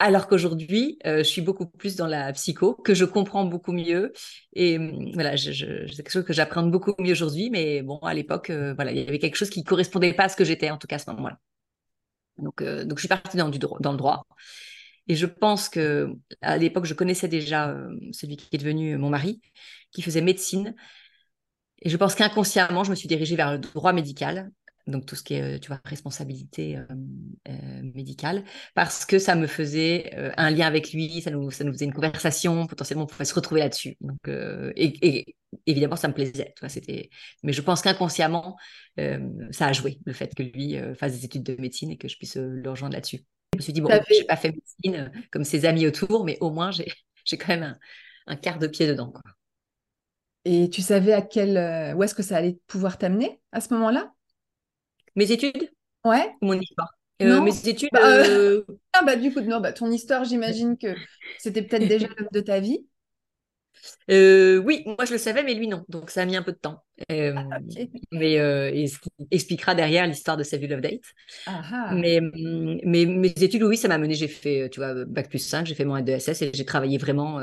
Alors 0.00 0.26
qu'aujourd'hui, 0.26 0.98
je 1.04 1.22
suis 1.22 1.40
beaucoup 1.40 1.66
plus 1.66 1.94
dans 1.94 2.06
la 2.06 2.32
psycho, 2.32 2.74
que 2.74 2.94
je 2.94 3.04
comprends 3.04 3.44
beaucoup 3.44 3.72
mieux. 3.72 4.12
Et 4.54 4.76
hum, 4.76 5.12
voilà, 5.14 5.36
c'est 5.36 5.52
quelque 5.96 6.10
chose 6.10 6.24
que 6.24 6.32
j'apprends 6.32 6.64
beaucoup 6.64 6.94
mieux 6.98 7.12
aujourd'hui. 7.12 7.50
Mais 7.50 7.82
bon, 7.82 7.98
à 7.98 8.14
l'époque, 8.14 8.50
voilà, 8.50 8.92
il 8.92 8.98
y 8.98 9.06
avait 9.06 9.18
quelque 9.18 9.36
chose 9.36 9.50
qui 9.50 9.60
ne 9.60 9.64
correspondait 9.64 10.14
pas 10.14 10.24
à 10.24 10.28
ce 10.28 10.36
que 10.36 10.44
j'étais, 10.44 10.70
en 10.70 10.78
tout 10.78 10.86
cas 10.86 10.96
à 10.96 10.98
ce 10.98 11.10
moment-là. 11.10 11.38
Donc, 12.38 12.62
donc, 12.62 12.98
je 12.98 13.02
suis 13.02 13.08
partie 13.08 13.36
dans, 13.36 13.48
le 13.48 13.96
droit. 13.96 14.26
Et 15.08 15.16
je 15.16 15.26
pense 15.26 15.68
que 15.68 16.14
à 16.40 16.56
l'époque, 16.56 16.86
je 16.86 16.94
connaissais 16.94 17.28
déjà 17.28 17.70
euh, 17.70 17.90
celui 18.12 18.36
qui 18.36 18.48
est 18.52 18.58
devenu 18.58 18.96
mon 18.96 19.10
mari, 19.10 19.40
qui 19.92 20.02
faisait 20.02 20.22
médecine. 20.22 20.74
Et 21.82 21.90
je 21.90 21.96
pense 21.96 22.14
qu'inconsciemment, 22.14 22.84
je 22.84 22.90
me 22.90 22.94
suis 22.94 23.08
dirigée 23.08 23.36
vers 23.36 23.52
le 23.52 23.58
droit 23.58 23.92
médical, 23.92 24.50
donc 24.86 25.04
tout 25.06 25.16
ce 25.16 25.22
qui 25.22 25.34
est, 25.34 25.56
euh, 25.56 25.58
tu 25.58 25.68
vois, 25.68 25.80
responsabilité 25.84 26.78
euh, 26.78 27.82
médicale, 27.94 28.44
parce 28.74 29.04
que 29.04 29.18
ça 29.18 29.34
me 29.34 29.46
faisait 29.46 30.10
un 30.38 30.50
lien 30.50 30.66
avec 30.66 30.92
lui, 30.92 31.20
ça 31.20 31.30
nous, 31.30 31.50
faisait 31.50 31.84
une 31.84 31.92
conversation, 31.92 32.66
potentiellement 32.66 33.04
on 33.04 33.06
pouvait 33.06 33.26
se 33.26 33.34
retrouver 33.34 33.60
là-dessus. 33.60 33.96
Donc, 34.00 34.16
et, 34.26 35.36
évidemment, 35.66 35.96
ça 35.96 36.08
me 36.08 36.14
plaisait. 36.14 36.54
Mais 37.42 37.52
je 37.52 37.60
pense 37.60 37.82
qu'inconsciemment, 37.82 38.56
ça 39.50 39.66
a 39.66 39.72
joué 39.72 39.98
le 40.06 40.14
fait 40.14 40.34
que 40.34 40.42
lui 40.42 40.76
fasse 40.98 41.12
des 41.12 41.24
études 41.26 41.42
de 41.42 41.60
médecine 41.60 41.90
et 41.90 41.98
que 41.98 42.08
je 42.08 42.16
puisse 42.16 42.36
le 42.36 42.70
rejoindre 42.70 42.94
là-dessus. 42.94 43.24
Je 43.54 43.58
me 43.58 43.62
suis 43.62 43.72
dit, 43.72 43.80
bon, 43.80 43.88
je 43.90 44.14
n'ai 44.20 44.24
pas 44.24 44.36
fait 44.36 44.52
médecine 44.52 45.08
euh, 45.08 45.20
comme 45.30 45.44
ses 45.44 45.64
amis 45.64 45.86
autour, 45.86 46.24
mais 46.24 46.38
au 46.40 46.50
moins, 46.50 46.70
j'ai 46.70 46.86
quand 47.38 47.48
même 47.48 47.78
un, 48.26 48.36
quart 48.36 48.58
de 48.58 48.66
pied 48.66 48.86
dedans. 48.86 49.10
Quoi. 49.10 49.22
Et 50.44 50.68
tu 50.70 50.82
savais 50.82 51.12
à 51.12 51.22
quel, 51.22 51.56
euh, 51.56 51.94
où 51.94 52.02
est-ce 52.02 52.14
que 52.14 52.22
ça 52.22 52.36
allait 52.36 52.58
pouvoir 52.66 52.98
t'amener 52.98 53.40
à 53.52 53.60
ce 53.60 53.72
moment-là? 53.74 54.12
Mes 55.16 55.30
études? 55.30 55.70
Ouais. 56.04 56.34
mon 56.42 56.60
histoire? 56.60 56.92
Euh, 57.22 57.40
Mes 57.40 57.68
études. 57.68 57.90
Bah, 57.92 58.00
ah, 58.92 59.02
bah, 59.04 59.16
du 59.16 59.32
coup, 59.32 59.40
non, 59.40 59.60
bah, 59.60 59.72
ton 59.72 59.90
histoire, 59.90 60.24
j'imagine 60.24 60.76
que 60.76 60.94
c'était 61.38 61.62
peut-être 61.62 61.86
déjà 61.86 62.08
l'homme 62.08 62.28
de 62.32 62.40
ta 62.40 62.60
vie. 62.60 62.86
Euh, 64.10 64.58
oui, 64.58 64.82
moi 64.86 65.04
je 65.04 65.12
le 65.12 65.18
savais, 65.18 65.42
mais 65.42 65.54
lui 65.54 65.68
non. 65.68 65.84
Donc 65.88 66.10
ça 66.10 66.22
a 66.22 66.24
mis 66.26 66.36
un 66.36 66.42
peu 66.42 66.52
de 66.52 66.58
temps. 66.58 66.82
Euh, 67.10 67.34
ah, 67.36 67.58
mais 68.12 68.38
euh, 68.38 68.86
ce 68.86 68.98
qui 68.98 69.10
expliquera 69.30 69.74
derrière 69.74 70.06
l'histoire 70.06 70.36
de 70.36 70.42
sa 70.42 70.56
Love 70.56 70.80
Date. 70.80 71.00
Ah, 71.46 71.62
ah. 71.72 71.94
Mais, 71.94 72.20
mais, 72.84 73.06
mes 73.06 73.28
études, 73.28 73.62
oui, 73.62 73.76
ça 73.76 73.88
m'a 73.88 73.98
mené. 73.98 74.14
J'ai 74.14 74.28
fait, 74.28 74.68
tu 74.70 74.80
vois, 74.80 75.04
bac 75.04 75.28
plus 75.28 75.38
5, 75.38 75.66
j'ai 75.66 75.74
fait 75.74 75.84
mon 75.84 75.96
E2SS 75.96 76.44
et 76.44 76.50
j'ai 76.54 76.64
travaillé 76.64 76.98
vraiment 76.98 77.40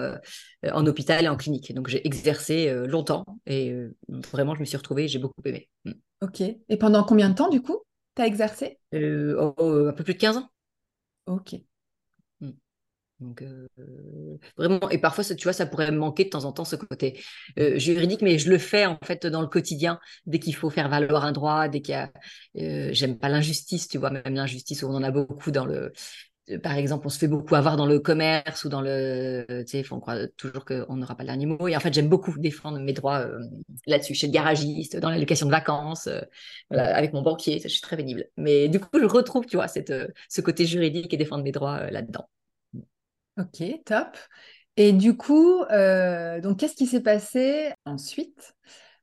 en 0.72 0.86
hôpital 0.86 1.26
et 1.26 1.28
en 1.28 1.38
clinique. 1.38 1.74
Donc 1.74 1.88
j'ai 1.88 2.06
exercé 2.06 2.74
longtemps 2.88 3.26
et 3.46 3.74
vraiment, 4.32 4.56
je 4.56 4.62
me 4.62 4.66
suis 4.66 4.78
retrouvée 4.78 5.06
et 5.06 5.08
j'ai 5.08 5.20
beaucoup 5.20 5.42
aimé. 5.46 5.70
Mm. 5.86 5.92
Ok. 6.22 6.42
Et 6.42 6.78
pendant 6.78 7.04
combien 7.04 7.30
de 7.30 7.36
temps, 7.36 7.50
du 7.50 7.62
coup, 7.62 7.82
tu 8.16 8.22
as 8.22 8.28
exercé? 8.28 8.80
Oh, 8.94 9.54
oh, 9.58 9.88
Un 9.88 9.94
peu 9.94 10.04
plus 10.04 10.14
de 10.14 10.20
15 10.20 10.38
ans. 10.38 10.50
Ok. 11.26 11.56
Donc, 13.22 13.44
euh, 13.44 13.68
vraiment, 14.58 14.90
et 14.90 14.98
parfois, 14.98 15.24
tu 15.24 15.44
vois, 15.44 15.54
ça 15.54 15.68
pourrait 15.68 15.92
me 15.92 15.98
manquer 15.98 16.26
de 16.26 16.30
temps 16.30 16.46
en 16.46 16.52
temps 16.52 16.66
ce 16.66 16.76
côté 16.76 17.22
euh, 17.60 17.78
juridique, 17.78 18.24
mais 18.24 18.40
je 18.40 18.50
le 18.50 18.58
fais 18.58 18.88
en 18.88 18.98
fait 19.04 19.28
dans 19.28 19.42
le 19.42 19.48
quotidien, 19.48 20.00
dès 20.26 20.40
qu'il 20.40 20.56
faut 20.56 20.72
faire 20.72 20.90
valoir 20.90 21.24
un 21.24 21.32
droit, 21.32 21.68
dès 21.68 21.82
qu'il 21.82 21.94
y 21.94 21.98
a. 21.98 22.12
Euh, 22.58 22.90
j'aime 22.92 23.20
pas 23.20 23.30
l'injustice, 23.30 23.88
tu 23.88 24.00
vois, 24.00 24.10
même 24.10 24.24
l'injustice, 24.34 24.84
on 24.84 24.94
en 24.94 25.04
a 25.04 25.12
beaucoup 25.12 25.52
dans 25.52 25.66
le. 25.66 25.94
Par 26.64 26.76
exemple, 26.76 27.06
on 27.06 27.10
se 27.10 27.20
fait 27.20 27.28
beaucoup 27.28 27.54
avoir 27.56 27.78
dans 27.78 27.86
le 27.86 28.00
commerce 28.00 28.66
ou 28.66 28.70
dans 28.70 28.82
le. 28.82 29.46
Tu 29.68 29.84
sais, 29.84 29.94
on 29.94 30.00
croit 30.00 30.28
toujours 30.36 30.66
qu'on 30.66 30.96
n'aura 30.98 31.16
pas 31.16 31.24
le 31.24 31.28
dernier 31.28 31.46
mot. 31.46 31.68
Et 31.68 31.78
en 31.78 31.80
fait, 31.80 31.94
j'aime 31.94 32.10
beaucoup 32.10 32.34
défendre 32.40 32.80
mes 32.80 32.94
droits 32.94 33.28
là-dessus, 33.86 34.16
chez 34.16 34.28
le 34.28 34.34
garagiste, 34.34 34.98
dans 34.98 35.12
l'allocation 35.12 35.46
de 35.46 35.52
vacances, 35.52 36.10
avec 36.72 37.14
mon 37.14 37.22
banquier, 37.22 37.60
je 37.60 37.68
suis 37.68 37.82
très 37.82 37.96
pénible. 37.96 38.26
Mais 38.38 38.68
du 38.68 38.80
coup, 38.80 39.00
je 39.00 39.06
retrouve, 39.06 39.46
tu 39.46 39.58
vois, 39.58 39.68
cette, 39.68 39.94
ce 40.28 40.42
côté 40.42 40.66
juridique 40.66 41.14
et 41.14 41.18
défendre 41.18 41.44
mes 41.44 41.52
droits 41.52 41.90
là-dedans. 41.92 42.28
Ok, 43.38 43.64
top. 43.86 44.18
Et 44.78 44.94
du 44.94 45.16
coup, 45.18 45.62
euh, 45.64 46.40
donc 46.42 46.60
qu'est-ce 46.60 46.76
qui 46.76 46.86
s'est 46.88 47.02
passé 47.02 47.72
ensuite 47.86 48.54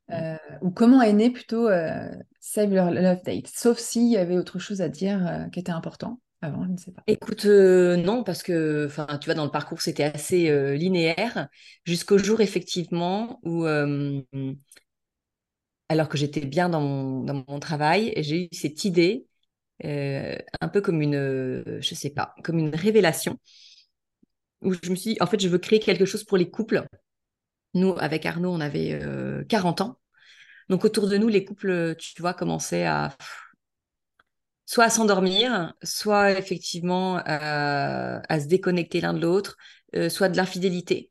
mmh. 0.09 0.13
euh, 0.13 0.37
Ou 0.61 0.71
comment 0.71 1.01
est 1.01 1.13
né 1.13 1.29
plutôt 1.29 1.67
euh, 1.67 2.09
Save 2.39 2.73
Your 2.73 2.91
Love 2.91 3.21
Date? 3.23 3.47
Sauf 3.47 3.77
s'il 3.77 4.09
y 4.09 4.17
avait 4.17 4.37
autre 4.37 4.59
chose 4.59 4.81
à 4.81 4.89
dire 4.89 5.47
qui 5.51 5.59
était 5.59 5.71
important 5.71 6.19
avant, 6.41 6.63
je 6.63 6.71
ne 6.71 6.77
sais 6.77 6.91
pas. 6.91 7.03
Écoute, 7.07 7.45
non, 7.45 8.23
parce 8.23 8.43
que 8.43 8.87
tu 9.19 9.25
vois, 9.25 9.33
dans 9.33 9.45
le 9.45 9.51
parcours, 9.51 9.81
c'était 9.81 10.03
assez 10.03 10.77
linéaire 10.77 11.49
jusqu'au 11.83 12.17
jour, 12.17 12.39
effectivement, 12.39 13.41
où, 13.43 13.65
alors 15.89 16.07
que 16.07 16.17
j'étais 16.17 16.45
bien 16.45 16.69
dans 16.69 16.79
mon, 16.81 17.23
dans 17.23 17.43
mon 17.47 17.59
travail, 17.59 18.13
j'ai 18.17 18.45
eu 18.45 18.49
cette 18.53 18.85
idée, 18.85 19.25
un 19.83 20.69
peu 20.71 20.79
comme 20.79 21.01
une, 21.01 21.81
je 21.81 21.93
sais 21.93 22.11
pas, 22.11 22.33
comme 22.41 22.57
une 22.57 22.73
révélation 22.73 23.37
où 24.61 24.73
je 24.73 24.89
me 24.89 24.95
suis 24.95 25.13
dit, 25.13 25.17
en 25.21 25.27
fait, 25.27 25.39
je 25.39 25.47
veux 25.47 25.57
créer 25.57 25.79
quelque 25.79 26.05
chose 26.05 26.23
pour 26.23 26.37
les 26.37 26.49
couples. 26.49 26.85
Nous, 27.73 27.95
avec 27.97 28.25
Arnaud, 28.25 28.51
on 28.51 28.59
avait 28.59 28.99
40 29.47 29.81
euh, 29.81 29.83
ans. 29.85 29.99
Donc, 30.69 30.85
autour 30.85 31.07
de 31.07 31.17
nous, 31.17 31.27
les 31.27 31.45
couples, 31.45 31.95
tu 31.97 32.21
vois, 32.21 32.33
commençaient 32.33 32.85
à 32.85 33.15
soit 34.65 34.83
à 34.85 34.89
s'endormir, 34.91 35.73
soit 35.81 36.31
effectivement 36.37 37.19
à 37.25 38.39
se 38.39 38.45
déconnecter 38.45 39.01
l'un 39.01 39.13
de 39.13 39.21
l'autre, 39.21 39.57
euh, 39.95 40.09
soit 40.09 40.29
de 40.29 40.37
l'infidélité. 40.37 41.09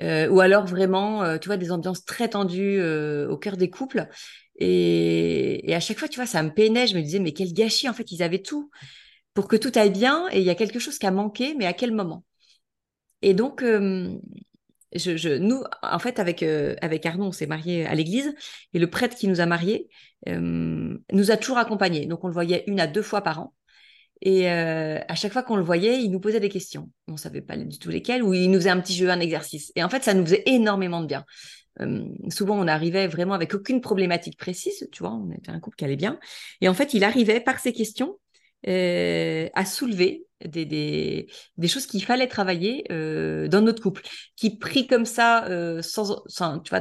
Euh, 0.00 0.28
ou 0.28 0.40
alors 0.40 0.66
vraiment, 0.66 1.38
tu 1.38 1.48
vois, 1.48 1.56
des 1.56 1.70
ambiances 1.70 2.04
très 2.04 2.28
tendues 2.30 2.82
au 2.82 3.36
cœur 3.36 3.56
des 3.56 3.70
couples. 3.70 4.08
Et, 4.56 5.70
et, 5.70 5.74
à 5.74 5.80
chaque 5.80 5.98
fois, 5.98 6.08
tu 6.08 6.16
vois, 6.16 6.26
ça 6.26 6.42
me 6.42 6.50
peinait. 6.50 6.86
Je 6.86 6.96
me 6.96 7.02
disais, 7.02 7.20
mais 7.20 7.32
quel 7.32 7.52
gâchis, 7.52 7.88
en 7.88 7.94
fait, 7.94 8.10
ils 8.10 8.22
avaient 8.22 8.42
tout 8.42 8.70
pour 9.34 9.46
que 9.48 9.56
tout 9.56 9.72
aille 9.76 9.90
bien. 9.90 10.28
Et 10.32 10.40
il 10.40 10.44
y 10.44 10.50
a 10.50 10.54
quelque 10.54 10.78
chose 10.78 10.98
qui 10.98 11.06
a 11.06 11.10
manqué, 11.10 11.54
mais 11.56 11.66
à 11.66 11.72
quel 11.72 11.92
moment? 11.92 12.24
Et 13.22 13.34
donc, 13.34 13.62
euh, 13.62 14.18
je, 14.94 15.36
nous, 15.38 15.62
en 15.82 15.98
fait, 15.98 16.18
avec, 16.18 16.42
euh, 16.42 16.74
avec 16.80 17.04
Arnaud, 17.06 17.26
on 17.26 17.32
s'est 17.32 17.46
mariés 17.46 17.86
à 17.86 17.94
l'église 17.94 18.34
et 18.72 18.78
le 18.78 18.88
prêtre 18.88 19.16
qui 19.16 19.28
nous 19.28 19.40
a 19.40 19.46
mariés 19.46 19.88
euh, 20.28 20.96
nous 21.12 21.30
a 21.30 21.36
toujours 21.36 21.58
accompagnés. 21.58 22.06
Donc, 22.06 22.24
on 22.24 22.28
le 22.28 22.32
voyait 22.32 22.64
une 22.66 22.80
à 22.80 22.86
deux 22.86 23.02
fois 23.02 23.22
par 23.22 23.40
an. 23.40 23.54
Et 24.22 24.50
à 24.50 25.14
chaque 25.14 25.32
fois 25.32 25.42
qu'on 25.42 25.56
le 25.56 25.62
voyait, 25.62 26.02
il 26.02 26.10
nous 26.10 26.20
posait 26.20 26.40
des 26.40 26.50
questions. 26.50 26.90
On 27.08 27.12
ne 27.12 27.16
savait 27.16 27.40
pas 27.40 27.56
du 27.56 27.78
tout 27.78 27.88
lesquelles, 27.88 28.22
ou 28.22 28.34
il 28.34 28.50
nous 28.50 28.58
faisait 28.58 28.68
un 28.68 28.78
petit 28.78 28.94
jeu, 28.94 29.08
un 29.08 29.18
exercice. 29.18 29.72
Et 29.76 29.82
en 29.82 29.88
fait, 29.88 30.02
ça 30.04 30.12
nous 30.12 30.26
faisait 30.26 30.42
énormément 30.44 31.00
de 31.00 31.06
bien. 31.06 31.24
souvent, 32.28 32.58
on 32.58 32.68
arrivait 32.68 33.08
vraiment 33.08 33.32
avec 33.32 33.54
aucune 33.54 33.80
problématique 33.80 34.36
précise, 34.36 34.86
tu 34.92 35.02
vois, 35.02 35.14
on 35.14 35.30
était 35.30 35.50
un 35.50 35.58
couple 35.58 35.76
qui 35.76 35.86
allait 35.86 35.96
bien. 35.96 36.20
Et 36.60 36.68
en 36.68 36.74
fait, 36.74 36.92
il 36.92 37.02
arrivait 37.02 37.40
par 37.40 37.60
ses 37.60 37.72
questions 37.72 38.18
à 38.66 39.64
soulever 39.64 40.26
des, 40.44 41.26
des, 41.56 41.68
choses 41.68 41.86
qu'il 41.86 42.04
fallait 42.04 42.26
travailler 42.26 42.84
euh, 42.90 43.48
dans 43.48 43.60
notre 43.60 43.82
couple, 43.82 44.02
qui 44.36 44.58
pris 44.58 44.86
comme 44.86 45.04
ça, 45.04 45.44
euh, 45.46 45.82
sans, 45.82 46.22
sans, 46.26 46.60
tu 46.60 46.70
vois, 46.70 46.80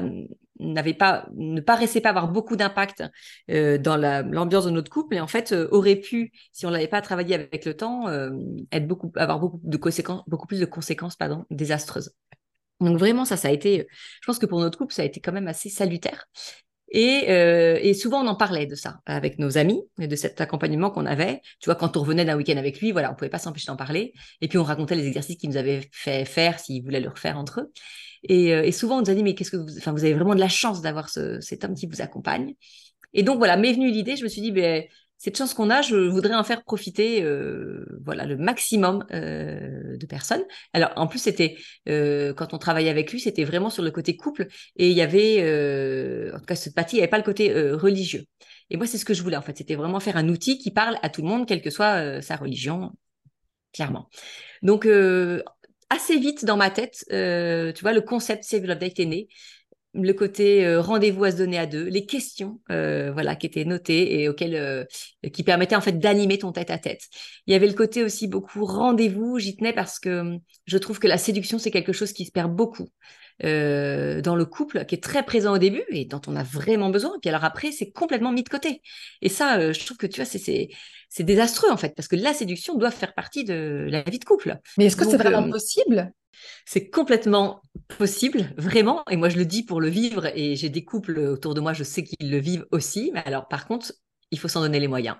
pas, 0.94 1.28
ne 1.36 1.62
paraissait 1.62 2.02
pas 2.02 2.10
avoir 2.10 2.30
beaucoup 2.30 2.56
d'impact 2.56 3.04
euh, 3.50 3.78
dans 3.78 3.98
l'ambiance 3.98 4.66
de 4.66 4.72
notre 4.72 4.92
couple, 4.92 5.16
et 5.16 5.22
en 5.22 5.28
fait 5.28 5.54
aurait 5.72 5.96
pu, 5.98 6.32
si 6.52 6.66
on 6.66 6.70
l'avait 6.70 6.88
pas 6.88 7.02
travaillé 7.02 7.36
avec 7.36 7.66
le 7.66 7.76
temps, 7.76 8.08
être 8.72 8.88
beaucoup, 8.88 9.12
avoir 9.16 9.40
beaucoup 9.40 9.60
de 9.64 9.78
conséquences, 9.78 10.24
beaucoup 10.28 10.48
plus 10.48 10.60
de 10.60 10.66
conséquences, 10.66 11.16
pardon, 11.16 11.46
désastreuses. 11.50 12.14
Donc 12.82 12.98
vraiment, 12.98 13.26
ça, 13.26 13.36
ça 13.36 13.50
a 13.50 13.52
été, 13.52 13.88
je 14.22 14.26
pense 14.26 14.40
que 14.40 14.46
pour 14.46 14.60
notre 14.60 14.78
couple, 14.78 14.94
ça 14.94 15.02
a 15.02 15.06
été 15.06 15.20
quand 15.20 15.34
même 15.34 15.48
assez 15.48 15.70
salutaire. 15.70 16.28
Euh, 16.96 17.78
et, 17.82 17.94
souvent, 17.94 18.24
on 18.24 18.28
en 18.28 18.36
parlait 18.36 18.66
de 18.66 18.76
ça 18.76 19.00
avec 19.06 19.40
nos 19.40 19.58
amis, 19.58 19.82
de 19.98 20.16
cet 20.16 20.42
accompagnement 20.42 20.90
qu'on 20.90 21.06
avait. 21.06 21.42
Tu 21.60 21.66
vois, 21.66 21.76
quand 21.76 21.98
on 21.98 22.02
revenait 22.02 22.26
d'un 22.26 22.36
week-end 22.36 22.58
avec 22.58 22.80
lui, 22.80 22.92
voilà, 22.92 23.12
on 23.12 23.16
pouvait 23.16 23.30
pas 23.30 23.40
s'empêcher 23.40 23.68
d'en 23.68 23.76
parler. 23.76 24.14
Et 24.42 24.48
puis, 24.48 24.58
on 24.58 24.64
racontait 24.64 24.96
les 24.96 25.08
exercices 25.08 25.38
qu'il 25.38 25.50
nous 25.50 25.58
avait 25.58 25.88
fait 25.92 26.26
faire 26.26 26.60
s'il 26.60 26.84
voulait 26.84 27.00
le 27.00 27.10
refaire 27.10 27.38
entre 27.38 27.62
eux. 27.62 27.72
Et, 28.24 28.54
euh, 28.54 28.72
souvent, 28.72 28.98
on 28.98 29.02
nous 29.02 29.10
a 29.10 29.14
dit, 29.14 29.24
mais 29.24 29.36
qu'est-ce 29.36 29.52
que 29.52 29.58
vous, 29.58 29.78
enfin, 29.78 29.92
vous 29.92 30.04
avez 30.04 30.14
vraiment 30.14 30.36
de 30.36 30.40
la 30.40 30.50
chance 30.50 30.82
d'avoir 30.82 31.10
cet 31.10 31.64
homme 31.64 31.76
qui 31.76 31.88
vous 31.88 32.02
accompagne. 32.02 32.56
Et 33.14 33.24
donc, 33.24 33.38
voilà, 33.38 33.58
m'est 33.58 33.74
venue 33.74 33.92
l'idée, 33.92 34.16
je 34.16 34.24
me 34.24 34.30
suis 34.30 34.42
dit, 34.42 34.52
ben, 34.52 34.84
cette 35.20 35.38
chance 35.38 35.54
qu'on 35.54 35.70
a, 35.70 35.84
je 35.84 35.96
voudrais 35.96 36.34
en 36.34 36.44
faire 36.44 36.64
profiter 36.64 37.22
euh, 37.22 37.86
voilà, 38.04 38.26
le 38.26 38.38
maximum 38.38 39.06
euh, 39.12 39.96
de 39.98 40.06
personnes. 40.08 40.44
Alors, 40.74 40.92
en 40.96 41.06
plus, 41.06 41.20
c'était 41.20 41.58
euh, 41.88 42.34
quand 42.34 42.54
on 42.54 42.58
travaillait 42.58 42.90
avec 42.90 43.12
lui, 43.12 43.20
c'était 43.20 43.44
vraiment 43.44 43.70
sur 43.70 43.84
le 43.84 43.92
côté 43.92 44.16
couple 44.18 44.48
et 44.78 44.90
il 44.90 44.98
y 44.98 45.02
avait, 45.02 45.40
en 46.34 46.40
tout 46.40 46.46
cas, 46.46 46.56
cette 46.56 46.74
partie, 46.74 46.96
il 46.96 47.00
n'y 47.00 47.04
avait 47.04 47.12
pas 47.12 47.18
le 47.18 47.24
côté 47.24 47.54
religieux. 47.74 48.26
Et 48.70 48.78
moi, 48.78 48.88
c'est 48.88 48.98
ce 48.98 49.06
que 49.06 49.14
je 49.14 49.24
voulais 49.24 49.38
en 49.38 49.42
fait. 49.42 49.58
C'était 49.58 49.76
vraiment 49.76 50.00
faire 50.00 50.18
un 50.18 50.30
outil 50.30 50.58
qui 50.58 50.72
parle 50.72 50.98
à 51.02 51.10
tout 51.10 51.22
le 51.22 51.28
monde, 51.28 51.48
quelle 51.48 51.62
que 51.62 51.70
soit 51.70 52.02
euh, 52.02 52.22
sa 52.22 52.36
religion, 52.36 52.94
clairement. 53.74 54.10
Donc, 54.62 54.86
euh, 54.86 55.44
assez 55.90 56.18
vite 56.20 56.46
dans 56.46 56.58
ma 56.58 56.70
tête, 56.70 57.04
euh, 57.12 57.72
tu 57.74 57.82
vois, 57.82 57.94
le 57.94 58.02
concept 58.02 58.44
Save 58.44 58.66
Love 58.66 58.78
Date 58.78 59.00
est 59.00 59.06
né 59.06 59.28
le 59.94 60.14
côté 60.14 60.66
euh, 60.66 60.82
rendez-vous 60.82 61.24
à 61.24 61.32
se 61.32 61.38
donner 61.38 61.58
à 61.58 61.66
deux, 61.66 61.86
les 61.86 62.06
questions 62.06 62.60
euh, 62.72 63.12
voilà 63.12 63.36
qui 63.36 63.48
étaient 63.48 63.66
notées 63.66 64.22
et 64.22 64.30
auxquelles 64.30 64.56
euh, 64.56 64.84
qui 65.32 65.44
permettaient 65.44 65.76
en 65.76 65.82
fait 65.82 66.00
d'animer 66.00 66.38
ton 66.38 66.52
tête 66.52 66.70
à 66.70 66.78
tête. 66.78 67.02
Il 67.48 67.54
y 67.54 67.56
avait 67.56 67.68
le 67.68 67.74
côté 67.74 68.04
aussi 68.04 68.28
beaucoup 68.28 68.66
rendez-vous, 68.66 69.40
j'y 69.40 69.56
tenais 69.56 69.74
parce 69.74 70.00
que 70.00 70.20
hum, 70.20 70.40
je 70.66 70.78
trouve 70.78 71.00
que 71.00 71.08
la 71.08 71.18
séduction 71.18 71.58
c'est 71.58 71.72
quelque 71.72 71.94
chose 71.94 72.14
qui 72.14 72.26
se 72.26 72.32
perd 72.32 72.54
beaucoup 72.54 72.88
dans 73.42 74.36
le 74.36 74.44
couple, 74.44 74.84
qui 74.84 74.96
est 74.96 75.02
très 75.02 75.24
présent 75.24 75.54
au 75.54 75.58
début 75.58 75.86
et 75.92 76.04
dont 76.04 76.20
on 76.28 76.36
a 76.36 76.44
vraiment 76.44 76.90
besoin. 76.90 77.16
Et 77.16 77.20
puis 77.22 77.30
alors 77.30 77.46
après 77.46 77.72
c'est 77.72 77.90
complètement 77.90 78.34
mis 78.34 78.44
de 78.44 78.50
côté. 78.50 78.82
Et 79.22 79.30
ça, 79.30 79.72
je 79.72 79.86
trouve 79.86 79.96
que 79.96 80.08
tu 80.08 80.20
vois 80.20 80.26
c'est 80.26 80.68
c'est 81.08 81.24
désastreux 81.24 81.72
en 81.72 81.78
fait 81.78 81.96
parce 81.96 82.10
que 82.10 82.18
la 82.18 82.34
séduction 82.34 82.76
doit 82.76 82.92
faire 82.92 83.14
partie 83.14 83.46
de 83.46 83.88
la 83.90 84.02
vie 84.02 84.20
de 84.20 84.26
couple. 84.26 84.58
Mais 84.78 84.88
est-ce 84.88 84.98
que 84.98 85.06
c'est 85.06 85.16
vraiment 85.16 85.50
possible 85.50 86.12
c'est 86.66 86.90
complètement 86.90 87.62
possible, 87.98 88.54
vraiment. 88.58 89.04
Et 89.10 89.16
moi, 89.18 89.30
je 89.30 89.38
le 89.38 89.46
dis 89.46 89.64
pour 89.64 89.82
le 89.82 89.90
vivre. 89.90 90.28
Et 90.36 90.56
j'ai 90.56 90.70
des 90.70 90.84
couples 90.84 91.18
autour 91.20 91.54
de 91.54 91.62
moi, 91.62 91.74
je 91.74 91.84
sais 91.84 92.04
qu'ils 92.04 92.30
le 92.30 92.38
vivent 92.38 92.66
aussi. 92.72 93.12
Mais 93.14 93.24
alors, 93.26 93.48
par 93.48 93.68
contre, 93.68 93.94
il 94.32 94.40
faut 94.40 94.48
s'en 94.48 94.62
donner 94.62 94.80
les 94.80 94.88
moyens. 94.88 95.18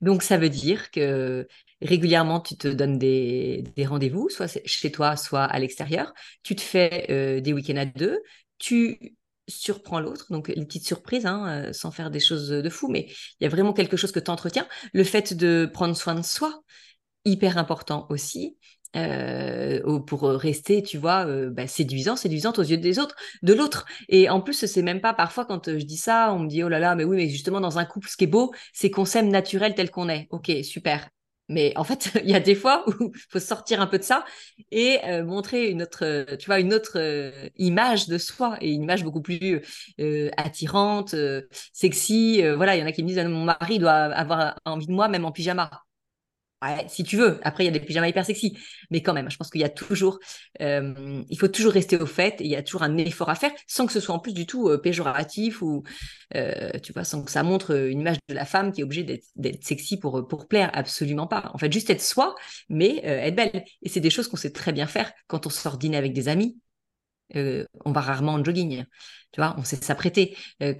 Donc, 0.00 0.22
ça 0.22 0.36
veut 0.36 0.48
dire 0.50 0.90
que 0.90 1.46
régulièrement, 1.80 2.40
tu 2.40 2.56
te 2.56 2.68
donnes 2.68 2.98
des, 2.98 3.64
rendez-vous, 3.86 4.28
soit 4.28 4.58
chez 4.64 4.92
toi, 4.92 5.16
soit 5.16 5.44
à 5.44 5.58
l'extérieur. 5.58 6.12
Tu 6.42 6.54
te 6.56 6.60
fais 6.60 7.06
euh, 7.10 7.40
des 7.40 7.52
week-ends 7.52 7.76
à 7.76 7.86
deux. 7.86 8.20
Tu 8.58 9.16
surprends 9.48 10.00
l'autre, 10.00 10.26
donc 10.30 10.48
une 10.54 10.66
petite 10.66 10.86
surprise, 10.86 11.26
hein, 11.26 11.46
euh, 11.48 11.72
sans 11.72 11.90
faire 11.90 12.10
des 12.10 12.20
choses 12.20 12.48
de 12.48 12.70
fou, 12.70 12.88
mais 12.88 13.06
il 13.40 13.44
y 13.44 13.46
a 13.46 13.48
vraiment 13.48 13.72
quelque 13.72 13.96
chose 13.96 14.12
que 14.12 14.20
tu 14.20 14.30
entretiens. 14.30 14.66
Le 14.92 15.04
fait 15.04 15.34
de 15.34 15.68
prendre 15.72 15.96
soin 15.96 16.14
de 16.14 16.22
soi, 16.22 16.62
hyper 17.24 17.58
important 17.58 18.06
aussi. 18.10 18.56
Euh, 18.94 20.00
pour 20.00 20.22
rester, 20.22 20.82
tu 20.82 20.98
vois, 20.98 21.26
euh, 21.26 21.50
bah, 21.50 21.66
séduisant, 21.66 22.16
séduisante 22.16 22.58
aux 22.58 22.62
yeux 22.62 22.76
des 22.76 22.98
autres, 22.98 23.16
de 23.42 23.54
l'autre. 23.54 23.86
Et 24.08 24.28
en 24.28 24.40
plus, 24.40 24.66
c'est 24.66 24.82
même 24.82 25.00
pas 25.00 25.14
parfois 25.14 25.46
quand 25.46 25.68
euh, 25.68 25.78
je 25.78 25.84
dis 25.86 25.96
ça, 25.96 26.32
on 26.34 26.40
me 26.40 26.48
dit 26.48 26.62
oh 26.62 26.68
là 26.68 26.78
là, 26.78 26.94
mais 26.94 27.04
oui, 27.04 27.16
mais 27.16 27.28
justement 27.28 27.60
dans 27.60 27.78
un 27.78 27.84
couple, 27.86 28.08
ce 28.08 28.16
qui 28.16 28.24
est 28.24 28.26
beau, 28.26 28.52
c'est 28.72 28.90
qu'on 28.90 29.04
s'aime 29.06 29.28
naturel 29.30 29.74
tel 29.74 29.90
qu'on 29.90 30.08
est. 30.10 30.26
Ok, 30.30 30.50
super. 30.62 31.08
Mais 31.48 31.72
en 31.76 31.84
fait, 31.84 32.10
il 32.24 32.30
y 32.30 32.34
a 32.34 32.40
des 32.40 32.54
fois 32.54 32.84
où 32.86 33.10
il 33.14 33.20
faut 33.30 33.38
sortir 33.38 33.80
un 33.80 33.86
peu 33.86 33.98
de 33.98 34.04
ça 34.04 34.24
et 34.70 35.00
montrer 35.22 35.70
une 35.70 35.82
autre, 35.82 36.26
tu 36.36 36.46
vois, 36.46 36.60
une 36.60 36.74
autre 36.74 36.98
image 37.56 38.08
de 38.08 38.18
soi 38.18 38.56
et 38.60 38.70
une 38.72 38.82
image 38.82 39.04
beaucoup 39.04 39.22
plus 39.22 39.62
attirante, 40.36 41.14
sexy. 41.72 42.42
voilà, 42.56 42.76
il 42.76 42.80
y 42.80 42.82
en 42.82 42.86
a 42.86 42.92
qui 42.92 43.02
me 43.02 43.08
disent 43.08 43.18
ah, 43.18 43.28
mon 43.28 43.44
mari 43.44 43.78
doit 43.78 43.92
avoir 43.92 44.54
envie 44.64 44.86
de 44.86 44.92
moi 44.92 45.08
même 45.08 45.24
en 45.24 45.32
pyjama 45.32 45.70
si 46.88 47.04
tu 47.04 47.16
veux. 47.16 47.40
Après, 47.42 47.64
il 47.64 47.66
y 47.66 47.70
a 47.70 47.72
des 47.72 47.80
pyjamas 47.80 48.08
hyper 48.08 48.24
sexy. 48.24 48.56
Mais 48.90 49.02
quand 49.02 49.14
même, 49.14 49.30
je 49.30 49.36
pense 49.36 49.50
qu'il 49.50 49.60
y 49.60 49.64
a 49.64 49.68
toujours, 49.68 50.18
euh, 50.60 51.22
il 51.28 51.38
faut 51.38 51.48
toujours 51.48 51.72
rester 51.72 51.96
au 51.96 52.06
fait 52.06 52.40
et 52.40 52.44
il 52.44 52.50
y 52.50 52.56
a 52.56 52.62
toujours 52.62 52.82
un 52.82 52.96
effort 52.98 53.30
à 53.30 53.34
faire 53.34 53.52
sans 53.66 53.86
que 53.86 53.92
ce 53.92 54.00
soit 54.00 54.14
en 54.14 54.18
plus 54.18 54.34
du 54.34 54.46
tout 54.46 54.68
euh, 54.68 54.78
péjoratif 54.78 55.62
ou, 55.62 55.82
euh, 56.34 56.70
tu 56.82 56.92
vois, 56.92 57.04
sans 57.04 57.24
que 57.24 57.30
ça 57.30 57.42
montre 57.42 57.74
une 57.74 58.00
image 58.00 58.18
de 58.28 58.34
la 58.34 58.44
femme 58.44 58.72
qui 58.72 58.80
est 58.80 58.84
obligée 58.84 59.22
d'être 59.36 59.64
sexy 59.64 59.98
pour, 59.98 60.26
pour 60.28 60.48
plaire. 60.48 60.70
Absolument 60.72 61.26
pas. 61.26 61.50
En 61.54 61.58
fait, 61.58 61.72
juste 61.72 61.90
être 61.90 62.02
soi, 62.02 62.34
mais 62.68 62.98
être 62.98 63.34
belle. 63.36 63.64
Et 63.82 63.88
c'est 63.88 64.00
des 64.00 64.10
choses 64.10 64.28
qu'on 64.28 64.36
sait 64.36 64.52
très 64.52 64.72
bien 64.72 64.86
faire 64.86 65.12
quand 65.26 65.46
on 65.46 65.50
sort 65.50 65.78
dîner 65.78 65.96
avec 65.96 66.12
des 66.12 66.28
amis. 66.28 66.58
on 67.34 67.92
va 67.92 68.00
rarement 68.00 68.32
en 68.34 68.44
jogging. 68.44 68.84
Tu 69.32 69.40
vois, 69.40 69.54
on 69.58 69.64
sait 69.64 69.76
s'apprêter. 69.76 70.36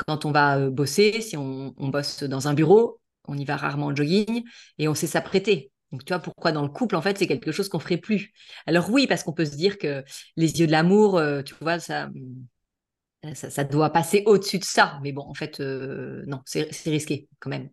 quand 0.07 0.25
on 0.27 0.33
va 0.33 0.71
bosser, 0.71 1.21
si 1.21 1.37
on, 1.37 1.75
on 1.77 1.89
bosse 1.89 2.23
dans 2.25 2.49
un 2.49 2.55
bureau, 2.55 3.02
on 3.29 3.37
y 3.37 3.45
va 3.45 3.57
rarement 3.57 3.87
en 3.87 3.97
jogging 3.97 4.45
et 4.79 4.88
on 4.88 4.95
sait 4.95 5.07
s'apprêter. 5.07 5.73
Donc, 5.93 6.05
tu 6.05 6.12
vois, 6.12 6.23
pourquoi 6.23 6.52
dans 6.52 6.62
le 6.62 6.69
couple, 6.69 6.97
en 6.97 7.02
fait, 7.02 7.19
c'est 7.19 7.26
quelque 7.26 7.52
chose 7.52 7.69
qu'on 7.69 7.79
ferait 7.79 7.99
plus? 7.99 8.33
Alors 8.66 8.90
oui, 8.90 9.07
parce 9.07 9.23
qu'on 9.23 9.35
peut 9.35 9.44
se 9.44 9.57
dire 9.57 9.79
que 9.79 10.03
les 10.37 10.61
yeux 10.61 10.66
de 10.66 10.73
l'amour, 10.73 11.18
euh, 11.18 11.42
tu 11.42 11.55
vois, 11.61 11.79
ça, 11.79 12.09
ça, 13.35 13.64
doit 13.64 13.90
passer 13.90 14.23
au-dessus 14.27 14.59
de 14.59 14.64
ça. 14.64 14.99
Mais 15.03 15.12
bon, 15.12 15.23
en 15.23 15.35
fait, 15.35 15.61
euh, 15.61 16.25
non, 16.27 16.40
c'est 16.47 16.70
risqué 16.87 17.29
quand 17.40 17.51
même. 17.51 17.68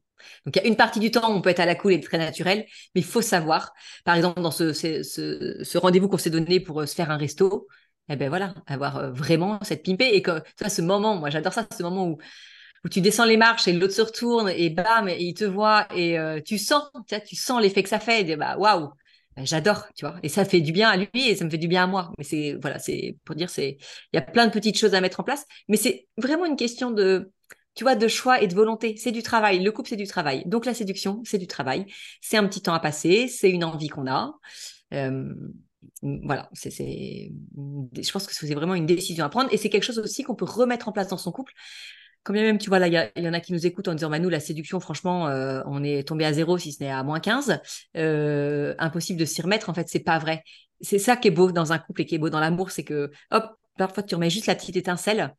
Donc, 0.46 0.58
il 0.58 0.62
y 0.62 0.66
a 0.66 0.68
une 0.68 0.76
partie 0.76 1.00
du 1.00 1.12
temps 1.12 1.32
où 1.32 1.38
on 1.38 1.42
peut 1.42 1.50
être 1.50 1.62
à 1.62 1.66
la 1.66 1.76
cool 1.76 1.94
et 1.94 2.00
très 2.02 2.18
naturel, 2.18 2.66
mais 2.94 3.02
il 3.02 3.06
faut 3.06 3.22
savoir, 3.22 3.74
par 4.04 4.16
exemple, 4.16 4.42
dans 4.42 4.52
ce, 4.52 5.78
rendez-vous 5.78 6.10
qu'on 6.10 6.18
s'est 6.18 6.30
donné 6.30 6.60
pour 6.60 6.82
euh, 6.82 6.86
se 6.86 6.96
faire 6.96 7.10
un 7.12 7.18
resto, 7.18 7.68
eh 8.10 8.18
ben 8.18 8.28
voilà, 8.28 8.54
avoir 8.68 9.14
vraiment 9.14 9.60
cette 9.62 9.86
pimpée. 9.86 10.10
Et 10.14 10.22
que, 10.22 10.40
tu 10.40 10.54
vois, 10.60 10.70
ce 10.70 10.82
moment, 10.82 11.16
moi, 11.16 11.30
j'adore 11.30 11.54
ça, 11.54 11.66
ce 11.76 11.84
moment 11.84 12.08
où 12.08 12.18
où 12.86 12.90
tu 12.90 13.02
descends 13.02 13.26
les 13.26 13.38
marches 13.38 13.68
et 13.68 13.74
l'autre 13.74 13.94
se 13.94 14.02
retourne 14.02 14.50
et 14.50 14.70
bam, 14.70 15.08
et 15.08 15.18
il 15.20 15.34
te 15.34 15.46
voit 15.46 15.88
et 15.96 16.18
euh, 16.18 16.40
tu 16.42 16.58
sens, 16.58 16.84
tu, 17.08 17.16
tu 17.28 17.36
sens 17.36 17.62
l'effet 17.62 17.84
que 17.84 17.90
ça 17.90 18.00
fait. 18.00 18.28
Et 18.28 18.36
bah 18.36 18.58
waouh, 18.58 18.90
bah, 19.36 19.46
j'adore, 19.46 19.88
tu 19.96 20.06
vois. 20.06 20.18
Et 20.24 20.30
ça 20.30 20.46
fait 20.46 20.62
du 20.62 20.72
bien 20.72 20.90
à 20.90 20.98
lui 20.98 21.10
et 21.14 21.36
ça 21.36 21.46
me 21.46 21.50
fait 21.50 21.58
du 21.58 21.68
bien 21.68 21.84
à 21.84 21.88
moi. 21.88 22.12
Mais 22.18 22.24
c'est 22.24 22.58
voilà, 22.62 22.80
c'est 22.80 23.18
pour 23.26 23.36
dire, 23.36 23.50
c'est 23.50 23.78
il 24.14 24.16
y 24.16 24.20
a 24.20 24.22
plein 24.22 24.48
de 24.48 24.52
petites 24.52 24.78
choses 24.78 24.94
à 24.94 25.02
mettre 25.02 25.20
en 25.20 25.24
place, 25.24 25.46
mais 25.68 25.78
c'est 25.78 26.08
vraiment 26.18 26.46
une 26.46 26.56
question 26.56 26.92
de 26.92 27.32
tu 27.76 27.84
vois, 27.86 27.96
de 27.96 28.08
choix 28.10 28.42
et 28.42 28.48
de 28.48 28.56
volonté. 28.56 28.96
C'est 28.98 29.12
du 29.12 29.24
travail. 29.24 29.64
Le 29.64 29.72
couple, 29.72 29.90
c'est 29.90 29.96
du 29.96 30.08
travail. 30.08 30.44
Donc 30.48 30.66
la 30.66 30.74
séduction, 30.74 31.22
c'est 31.24 31.38
du 31.38 31.48
travail. 31.48 31.86
C'est 32.20 32.36
un 32.36 32.46
petit 32.46 32.62
temps 32.62 32.74
à 32.74 32.80
passer. 32.80 33.28
C'est 33.30 33.50
une 33.50 33.64
envie 33.64 33.88
qu'on 33.88 34.08
a. 34.08 34.34
Euh, 34.94 35.34
voilà, 36.02 36.50
c'est, 36.54 36.72
je 36.72 38.12
pense 38.12 38.28
que 38.28 38.34
c'est 38.34 38.54
vraiment 38.54 38.76
une 38.76 38.86
décision 38.86 39.26
à 39.26 39.30
prendre 39.30 39.50
et 39.54 39.58
c'est 39.58 39.70
quelque 39.70 39.84
chose 39.84 40.00
aussi 40.00 40.24
qu'on 40.24 40.36
peut 40.36 40.46
remettre 40.46 40.88
en 40.88 40.92
place 40.92 41.08
dans 41.08 41.18
son 41.18 41.32
couple 41.32 41.54
quand 42.24 42.34
même, 42.34 42.58
tu 42.58 42.70
vois, 42.70 42.80
là, 42.80 42.88
il 42.88 43.24
y, 43.24 43.28
en 43.28 43.34
a 43.34 43.40
qui 43.40 43.54
nous 43.54 43.66
écoutent 43.66 43.88
en 43.88 43.94
disant, 43.94 44.10
bah, 44.10 44.20
nous, 44.20 44.30
la 44.30 44.40
séduction, 44.40 44.80
franchement, 44.80 45.28
euh, 45.28 45.62
on 45.66 45.84
est 45.84 46.08
tombé 46.08 46.26
à 46.26 46.34
zéro 46.34 46.58
si 46.58 46.74
ce 46.74 46.84
n'est 46.84 46.92
à 46.92 47.04
moins 47.04 47.20
15. 47.20 47.60
Euh, 47.98 48.76
impossible 48.78 49.20
de 49.20 49.26
s'y 49.26 49.42
remettre. 49.42 49.70
En 49.70 49.74
fait, 49.74 49.88
c'est 49.90 50.00
pas 50.00 50.20
vrai. 50.20 50.44
C'est 50.82 51.00
ça 51.00 51.16
qui 51.16 51.30
est 51.30 51.32
beau 51.32 51.52
dans 51.52 51.72
un 51.72 51.80
couple 51.80 52.02
et 52.02 52.06
qui 52.06 52.16
est 52.16 52.20
beau 52.20 52.30
dans 52.30 52.40
l'amour, 52.40 52.72
c'est 52.72 52.84
que, 52.84 53.12
hop, 53.32 53.46
parfois, 53.78 54.04
tu 54.04 54.16
remets 54.16 54.30
juste 54.30 54.48
la 54.48 54.56
petite 54.56 54.76
étincelle 54.76 55.34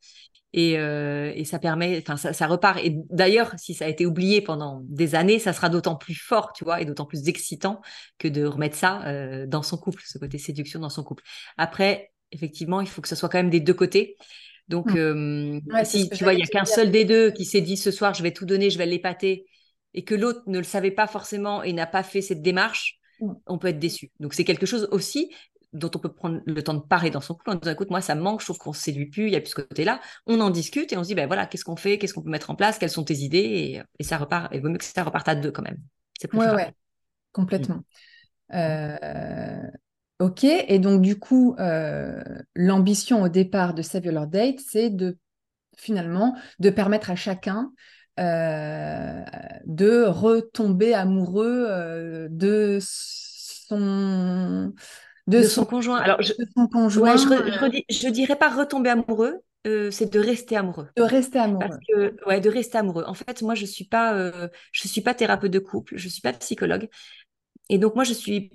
et, 0.52 0.78
euh, 0.78 1.44
ça 1.44 1.58
permet, 1.58 1.98
enfin, 1.98 2.16
ça, 2.16 2.32
ça, 2.32 2.46
repart. 2.46 2.80
Et 2.82 2.96
d'ailleurs, 3.10 3.52
si 3.56 3.74
ça 3.74 3.84
a 3.84 3.88
été 3.88 4.04
oublié 4.06 4.40
pendant 4.40 4.80
des 4.84 5.14
années, 5.14 5.38
ça 5.38 5.52
sera 5.52 5.68
d'autant 5.68 5.96
plus 5.96 6.14
fort, 6.14 6.52
tu 6.54 6.64
vois, 6.64 6.80
et 6.80 6.84
d'autant 6.84 7.04
plus 7.06 7.28
excitant 7.28 7.80
que 8.18 8.26
de 8.26 8.44
remettre 8.44 8.76
ça 8.76 9.46
dans 9.46 9.62
son 9.62 9.78
couple, 9.78 10.02
ce 10.04 10.18
côté 10.18 10.38
séduction 10.38 10.80
dans 10.80 10.90
son 10.90 11.04
couple. 11.04 11.22
Après, 11.56 12.10
effectivement, 12.32 12.80
il 12.80 12.88
faut 12.88 13.00
que 13.00 13.08
ce 13.08 13.14
soit 13.16 13.28
quand 13.28 13.38
même 13.38 13.50
des 13.50 13.60
deux 13.60 13.74
côtés. 13.74 14.16
Donc, 14.70 14.92
mmh. 14.94 15.61
si 15.85 16.09
tu 16.11 16.22
vois, 16.22 16.33
il 16.33 16.37
n'y 16.37 16.44
a 16.44 16.46
qu'un 16.46 16.64
seul 16.64 16.92
des 16.92 17.04
deux 17.04 17.33
qui 17.33 17.44
s'est 17.44 17.61
dit 17.61 17.76
ce 17.76 17.90
soir, 17.90 18.14
je 18.14 18.22
vais 18.22 18.30
tout 18.30 18.46
donner, 18.46 18.70
je 18.70 18.78
vais 18.78 18.87
l'épater, 18.87 19.46
et 19.94 20.04
que 20.04 20.14
l'autre 20.14 20.42
ne 20.46 20.59
le 20.59 20.64
savait 20.64 20.92
pas 20.92 21.09
forcément 21.09 21.64
et 21.64 21.72
n'a 21.72 21.88
pas 21.88 22.04
fait 22.04 22.22
cette 22.22 22.40
démarche, 22.40 23.00
mmh. 23.20 23.33
on 23.48 23.59
peut 23.59 23.66
être 23.68 23.80
déçu. 23.80 24.12
Donc, 24.20 24.33
c'est 24.33 24.44
quelque 24.44 24.66
chose 24.66 24.88
aussi 24.92 25.35
dont 25.72 25.90
on 25.92 25.98
peut 25.98 26.12
prendre 26.12 26.40
le 26.46 26.62
temps 26.62 26.74
de 26.74 26.80
parler 26.80 27.11
dans 27.11 27.20
son 27.20 27.35
couple 27.35 27.50
en 27.50 27.54
disant 27.54 27.72
écoute 27.72 27.90
moi 27.90 28.00
ça 28.00 28.16
me 28.16 28.20
manque 28.20 28.40
je 28.40 28.46
trouve 28.46 28.59
qu'on 28.59 28.72
se 28.72 28.83
séduit 28.83 29.06
plus 29.06 29.26
il 29.26 29.33
y 29.33 29.37
a 29.37 29.40
plus 29.40 29.50
ce 29.50 29.54
côté 29.54 29.85
là 29.85 30.00
on 30.26 30.40
en 30.40 30.50
discute 30.50 30.92
et 30.92 30.96
on 30.96 31.04
se 31.04 31.09
dit 31.09 31.14
ben 31.14 31.28
voilà 31.28 31.46
qu'est-ce 31.46 31.64
qu'on 31.64 31.76
fait 31.76 31.96
qu'est-ce 31.96 32.12
qu'on 32.12 32.22
peut 32.22 32.30
mettre 32.30 32.50
en 32.50 32.56
place 32.56 32.76
quelles 32.76 32.90
sont 32.90 33.04
tes 33.04 33.18
idées 33.18 33.80
et, 34.00 34.02
ça 34.02 34.18
repart 34.18 34.52
et 34.52 34.59
vaut 34.59 34.68
mieux 34.68 34.78
que 34.78 34.85
ça 34.85 35.04
reparte 35.04 35.28
à 35.28 35.37
deux 35.37 35.52
quand 35.52 35.62
même 35.62 35.78
c'est 36.20 36.35
ouais, 36.35 36.74
complètement 37.30 37.85
mmh. 38.48 38.56
euh, 38.56 39.70
Ok, 40.20 40.44
et 40.44 40.78
donc 40.78 41.00
du 41.00 41.18
coup, 41.18 41.56
euh, 41.59 42.22
l'ambition 42.54 43.22
au 43.22 43.30
départ 43.30 43.72
de 43.72 43.80
Save 43.80 44.04
Your 44.04 44.26
Date, 44.26 44.61
c'est 44.61 44.90
de 44.90 45.16
finalement 45.78 46.37
de 46.59 46.68
permettre 46.68 47.11
à 47.11 47.16
chacun 47.16 47.72
euh, 48.18 49.22
de 49.64 50.04
retomber 50.04 50.92
amoureux 50.92 51.64
euh, 51.66 52.28
de 52.30 52.78
son 52.83 54.74
de, 55.26 55.42
son, 55.42 55.64
conjoint. 55.64 55.96
Alors, 55.96 56.20
je, 56.20 56.35
son 56.54 56.66
conjoint. 56.66 57.16
je, 57.16 58.09
dirais 58.11 58.37
pas 58.37 58.50
retomber 58.50 58.90
amoureux, 58.90 59.38
c'est 59.64 60.12
de 60.12 60.20
rester 60.20 60.54
amoureux. 60.54 60.88
De 60.96 61.02
rester 61.02 61.38
amoureux. 61.38 61.66
Parce 61.66 61.78
que, 61.88 62.14
ouais, 62.26 62.40
de 62.40 62.50
rester 62.50 62.76
amoureux. 62.76 63.04
En 63.06 63.14
fait, 63.14 63.40
moi, 63.40 63.54
je 63.54 63.64
suis 63.64 63.87
pas, 63.87 64.30
je 64.72 64.88
suis 64.88 65.00
pas 65.00 65.14
thérapeute 65.14 65.52
de 65.52 65.61
couple, 65.61 65.94
je 65.96 66.09
suis 66.11 66.20
pas 66.20 66.35
psychologue, 66.35 66.88
et 67.70 67.78
donc 67.78 67.94
moi, 67.94 68.04
je 68.04 68.12
suis 68.12 68.50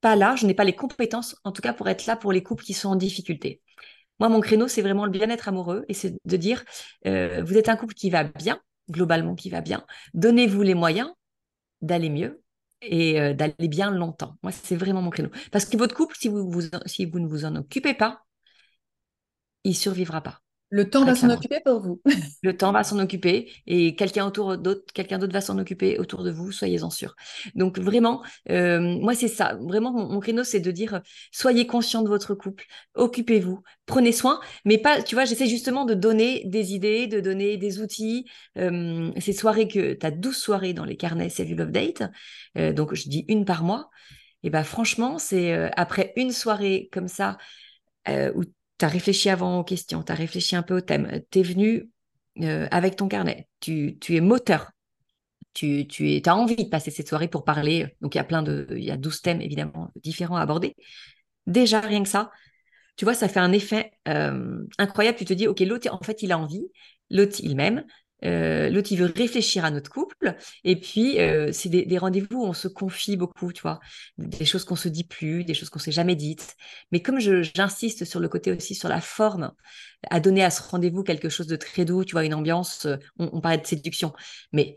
pas 0.00 0.16
là, 0.16 0.36
je 0.36 0.46
n'ai 0.46 0.54
pas 0.54 0.64
les 0.64 0.74
compétences, 0.74 1.36
en 1.44 1.52
tout 1.52 1.62
cas 1.62 1.72
pour 1.72 1.88
être 1.88 2.06
là 2.06 2.16
pour 2.16 2.32
les 2.32 2.42
couples 2.42 2.64
qui 2.64 2.74
sont 2.74 2.88
en 2.88 2.96
difficulté. 2.96 3.60
Moi, 4.20 4.28
mon 4.28 4.40
créneau, 4.40 4.68
c'est 4.68 4.82
vraiment 4.82 5.06
le 5.06 5.10
bien-être 5.10 5.48
amoureux 5.48 5.84
et 5.88 5.94
c'est 5.94 6.14
de 6.24 6.36
dire, 6.36 6.64
euh, 7.06 7.42
vous 7.44 7.56
êtes 7.56 7.68
un 7.68 7.76
couple 7.76 7.94
qui 7.94 8.10
va 8.10 8.24
bien, 8.24 8.60
globalement 8.90 9.34
qui 9.34 9.50
va 9.50 9.60
bien, 9.62 9.84
donnez-vous 10.14 10.62
les 10.62 10.74
moyens 10.74 11.10
d'aller 11.82 12.10
mieux 12.10 12.42
et 12.82 13.20
euh, 13.20 13.34
d'aller 13.34 13.68
bien 13.68 13.90
longtemps. 13.90 14.36
Moi, 14.42 14.52
c'est 14.52 14.76
vraiment 14.76 15.02
mon 15.02 15.10
créneau. 15.10 15.30
Parce 15.52 15.64
que 15.66 15.76
votre 15.76 15.94
couple, 15.94 16.16
si 16.18 16.28
vous, 16.28 16.62
si 16.86 17.06
vous 17.06 17.20
ne 17.20 17.26
vous 17.28 17.44
en 17.44 17.56
occupez 17.56 17.94
pas, 17.94 18.24
il 19.64 19.74
survivra 19.74 20.20
pas. 20.22 20.42
Le 20.72 20.88
temps 20.88 21.04
va 21.04 21.16
s'en 21.16 21.28
occuper 21.30 21.58
pour 21.64 21.80
vous. 21.80 22.00
le 22.42 22.56
temps 22.56 22.70
va 22.70 22.84
s'en 22.84 23.00
occuper 23.00 23.50
et 23.66 23.96
quelqu'un 23.96 24.24
autour 24.24 24.56
d'autre, 24.56 24.84
quelqu'un 24.94 25.18
d'autre 25.18 25.32
va 25.32 25.40
s'en 25.40 25.58
occuper 25.58 25.98
autour 25.98 26.22
de 26.22 26.30
vous, 26.30 26.52
soyez-en 26.52 26.90
sûrs. 26.90 27.16
Donc 27.56 27.78
vraiment, 27.80 28.22
euh, 28.50 28.80
moi 28.80 29.16
c'est 29.16 29.28
ça. 29.28 29.58
Vraiment, 29.60 29.90
mon, 29.90 30.20
créneau 30.20 30.44
c'est 30.44 30.60
de 30.60 30.70
dire 30.70 31.00
soyez 31.32 31.66
conscient 31.66 32.02
de 32.02 32.08
votre 32.08 32.34
couple, 32.36 32.66
occupez-vous, 32.94 33.62
prenez 33.84 34.12
soin, 34.12 34.40
mais 34.64 34.78
pas, 34.78 35.02
tu 35.02 35.16
vois, 35.16 35.24
j'essaie 35.24 35.48
justement 35.48 35.84
de 35.84 35.94
donner 35.94 36.44
des 36.44 36.72
idées, 36.72 37.08
de 37.08 37.18
donner 37.18 37.56
des 37.56 37.80
outils. 37.80 38.26
Euh, 38.56 39.10
ces 39.18 39.32
soirées 39.32 39.66
que 39.66 39.94
tu 39.94 40.06
as 40.06 40.12
12 40.12 40.36
soirées 40.36 40.72
dans 40.72 40.84
les 40.84 40.96
carnets 40.96 41.30
Save 41.30 41.52
Love 41.52 41.72
Date, 41.72 42.04
euh, 42.56 42.72
donc 42.72 42.94
je 42.94 43.08
dis 43.08 43.24
une 43.26 43.44
par 43.44 43.64
mois. 43.64 43.90
Et 44.44 44.50
ben 44.50 44.62
franchement, 44.62 45.18
c'est 45.18 45.52
après 45.76 46.14
une 46.16 46.32
soirée 46.32 46.88
comme 46.92 47.08
ça 47.08 47.36
où 48.08 48.42
tu 48.80 48.86
as 48.86 48.88
réfléchi 48.88 49.28
avant 49.28 49.60
aux 49.60 49.64
questions, 49.64 50.02
tu 50.02 50.10
as 50.10 50.14
réfléchi 50.14 50.56
un 50.56 50.62
peu 50.62 50.78
au 50.78 50.80
thème, 50.80 51.20
tu 51.30 51.40
es 51.40 51.42
venu 51.42 51.90
euh, 52.40 52.66
avec 52.70 52.96
ton 52.96 53.08
carnet, 53.08 53.46
tu, 53.60 53.98
es 54.08 54.20
moteur, 54.20 54.70
tu, 55.52 55.86
tu 55.86 56.22
as 56.24 56.34
envie 56.34 56.56
de 56.56 56.70
passer 56.70 56.90
cette 56.90 57.06
soirée 57.06 57.28
pour 57.28 57.44
parler. 57.44 57.94
Donc, 58.00 58.14
il 58.14 58.18
y 58.18 58.20
a 58.20 58.24
plein 58.24 58.42
de, 58.42 58.66
il 58.70 58.84
y 58.84 58.90
a 58.90 58.96
12 58.96 59.20
thèmes 59.20 59.42
évidemment 59.42 59.90
différents 60.02 60.36
à 60.36 60.40
aborder. 60.40 60.76
Déjà, 61.46 61.80
rien 61.80 62.02
que 62.02 62.08
ça, 62.08 62.30
tu 62.96 63.04
vois, 63.04 63.12
ça 63.12 63.28
fait 63.28 63.40
un 63.40 63.52
effet 63.52 63.92
euh, 64.08 64.64
incroyable. 64.78 65.18
Tu 65.18 65.26
te 65.26 65.34
dis, 65.34 65.46
OK, 65.46 65.60
l'autre, 65.60 65.92
en 65.92 66.02
fait, 66.02 66.22
il 66.22 66.32
a 66.32 66.38
envie, 66.38 66.64
l'autre, 67.10 67.36
il 67.40 67.56
m'aime, 67.56 67.84
euh, 68.24 68.68
l'autre, 68.70 68.92
il 68.92 68.98
veut 68.98 69.12
réfléchir 69.14 69.64
à 69.64 69.70
notre 69.70 69.90
couple. 69.90 70.36
Et 70.64 70.76
puis, 70.76 71.20
euh, 71.20 71.50
c'est 71.52 71.68
des, 71.68 71.98
rendez-vous 71.98 72.42
où 72.42 72.46
on 72.46 72.52
se 72.52 72.68
confie 72.68 73.16
beaucoup, 73.16 73.52
tu 73.52 73.62
vois, 73.62 73.80
des 74.18 74.44
choses 74.44 74.64
qu'on 74.64 74.76
se 74.76 74.88
dit 74.88 75.04
plus, 75.04 75.44
des 75.44 75.54
choses 75.54 75.70
qu'on 75.70 75.78
s'est 75.78 75.92
jamais 75.92 76.16
dites. 76.16 76.56
Mais 76.92 77.00
comme 77.00 77.18
j'insiste 77.18 78.04
sur 78.04 78.20
le 78.20 78.28
côté 78.28 78.52
aussi, 78.52 78.74
sur 78.74 78.88
la 78.88 79.00
forme, 79.00 79.52
à 80.10 80.20
donner 80.20 80.44
à 80.44 80.50
ce 80.50 80.62
rendez-vous 80.62 81.02
quelque 81.02 81.28
chose 81.28 81.46
de 81.46 81.56
très 81.56 81.84
doux, 81.84 82.04
tu 82.04 82.12
vois, 82.12 82.24
une 82.24 82.34
ambiance, 82.34 82.86
euh, 82.86 82.96
on, 83.18 83.40
parlait 83.40 83.58
de 83.58 83.66
séduction, 83.66 84.12
mais 84.52 84.76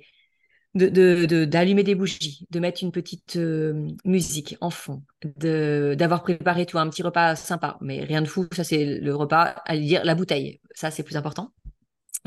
d'allumer 0.75 1.83
de, 1.83 1.87
des 1.87 1.95
bougies, 1.95 2.47
de 2.49 2.59
mettre 2.59 2.83
une 2.83 2.91
petite 2.91 3.37
musique 4.05 4.57
en 4.59 4.71
fond, 4.71 5.03
d'avoir 5.37 6.23
préparé 6.23 6.65
tu 6.65 6.71
vois, 6.71 6.81
un 6.81 6.89
petit 6.89 7.03
repas 7.03 7.35
sympa, 7.35 7.77
mais 7.79 8.03
rien 8.03 8.23
de 8.23 8.27
fou, 8.27 8.47
ça 8.51 8.63
c'est 8.63 8.83
le 8.83 9.15
repas, 9.15 9.61
à 9.65 9.77
dire 9.77 10.03
la 10.03 10.15
bouteille, 10.15 10.61
ça 10.73 10.89
c'est 10.89 11.03
plus 11.03 11.15
important. 11.15 11.53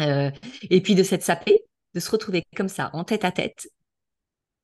Euh, 0.00 0.30
et 0.70 0.80
puis 0.82 0.94
de 0.94 1.02
s'être 1.02 1.22
sapé, 1.22 1.64
de 1.94 2.00
se 2.00 2.10
retrouver 2.10 2.44
comme 2.56 2.68
ça, 2.68 2.90
en 2.92 3.04
tête 3.04 3.24
à 3.24 3.32
tête, 3.32 3.68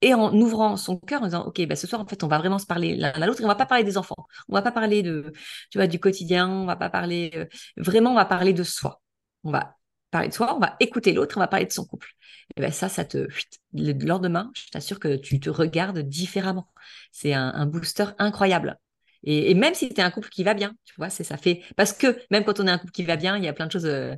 et 0.01 0.15
en 0.15 0.33
ouvrant 0.41 0.77
son 0.77 0.99
cœur 0.99 1.23
en 1.23 1.27
disant 1.27 1.45
ok 1.47 1.65
bah 1.67 1.77
ce 1.77 1.87
soir 1.87 2.01
en 2.01 2.07
fait 2.07 2.25
on 2.25 2.29
va 2.29 2.39
vraiment 2.39 2.59
se 2.59 2.67
parler 2.67 2.97
l'un 2.97 3.11
à 3.13 3.27
l'autre 3.27 3.41
et 3.41 3.45
on 3.45 3.49
va 3.49 3.55
pas 3.55 3.67
parler 3.67 3.85
des 3.85 3.97
enfants. 3.97 4.17
On 4.49 4.55
va 4.55 4.63
pas 4.63 4.73
parler 4.73 5.03
de 5.03 5.33
tu 5.71 5.79
vois 5.79 5.87
du 5.87 6.01
quotidien 6.01 6.49
on 6.49 6.67
va 6.67 6.77
pas 6.77 6.91
parler 6.91 7.31
euh, 7.37 7.47
vraiment 7.77 8.11
on 8.13 8.15
va 8.15 8.25
parler 8.25 8.53
de 8.53 8.65
soi. 8.65 9.01
On 9.45 9.51
va 9.53 9.77
parler 10.11 10.29
de 10.29 10.35
soi 10.35 10.55
on 10.57 10.59
va 10.61 10.77
écouter 10.81 11.13
l'autre 11.13 11.37
on 11.37 11.41
va 11.41 11.47
parler 11.49 11.67
de 11.67 11.73
son 11.73 11.85
couple. 11.85 12.09
Et 12.57 12.61
ben 12.61 12.73
ça 12.73 12.89
ça 12.89 13.05
te 13.05 13.29
le 13.75 13.93
lendemain 14.05 14.51
je 14.55 14.69
t'assure 14.71 14.99
que 14.99 15.17
tu 15.17 15.39
te 15.41 15.51
regardes 15.51 16.01
différemment. 16.01 16.69
C'est 17.13 17.33
un 17.35 17.67
booster 17.67 18.07
incroyable 18.19 18.79
et, 19.25 19.55
même 19.55 19.75
si 19.75 19.89
tu 19.89 20.01
es 20.01 20.03
un 20.03 20.11
couple 20.11 20.29
qui 20.29 20.43
va 20.43 20.55
bien, 20.55 20.75
tu 20.85 20.95
vois, 20.97 21.11
c'est 21.11 21.25
ça 21.25 21.37
fait. 21.37 21.63
Parce 21.77 21.93
que 21.93 22.19
même 22.31 22.45
quand 22.45 22.59
on 22.61 22.67
est 22.67 22.71
un 22.71 22.79
couple 22.79 22.93
qui 22.93 23.05
va 23.05 23.17
bien, 23.17 23.37
il 23.37 23.45
y 23.45 23.49
a 23.49 23.53
plein 23.53 23.67
de 23.67 23.73
choses 23.73 23.87
euh, 23.87 24.15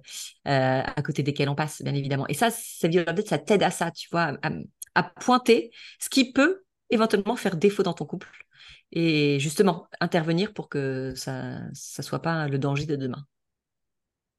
euh, 0.49 0.83
à 0.85 1.03
côté 1.03 1.23
desquelles 1.23 1.49
on 1.49 1.55
passe, 1.55 1.83
bien 1.83 1.95
évidemment. 1.95 2.27
Et 2.29 2.35
ça, 2.35 2.51
ça 2.51 2.89
ça 3.27 3.39
t'aide 3.39 3.63
à 3.63 3.71
ça, 3.71 3.91
tu 3.91 4.09
vois, 4.11 4.37
à, 4.95 5.03
pointer 5.03 5.71
ce 5.99 6.09
qui 6.09 6.33
peut 6.33 6.63
éventuellement 6.91 7.37
faire 7.37 7.57
défaut 7.57 7.83
dans 7.83 7.93
ton 7.95 8.07
couple. 8.07 8.29
Et 8.93 9.39
justement, 9.41 9.89
intervenir 10.01 10.53
pour 10.53 10.69
que 10.69 11.13
ça 11.17 11.61
ne 11.61 12.03
soit 12.03 12.23
pas 12.23 12.49
le 12.49 12.59
danger 12.59 12.87
de 12.87 12.97
demain. 12.97 13.27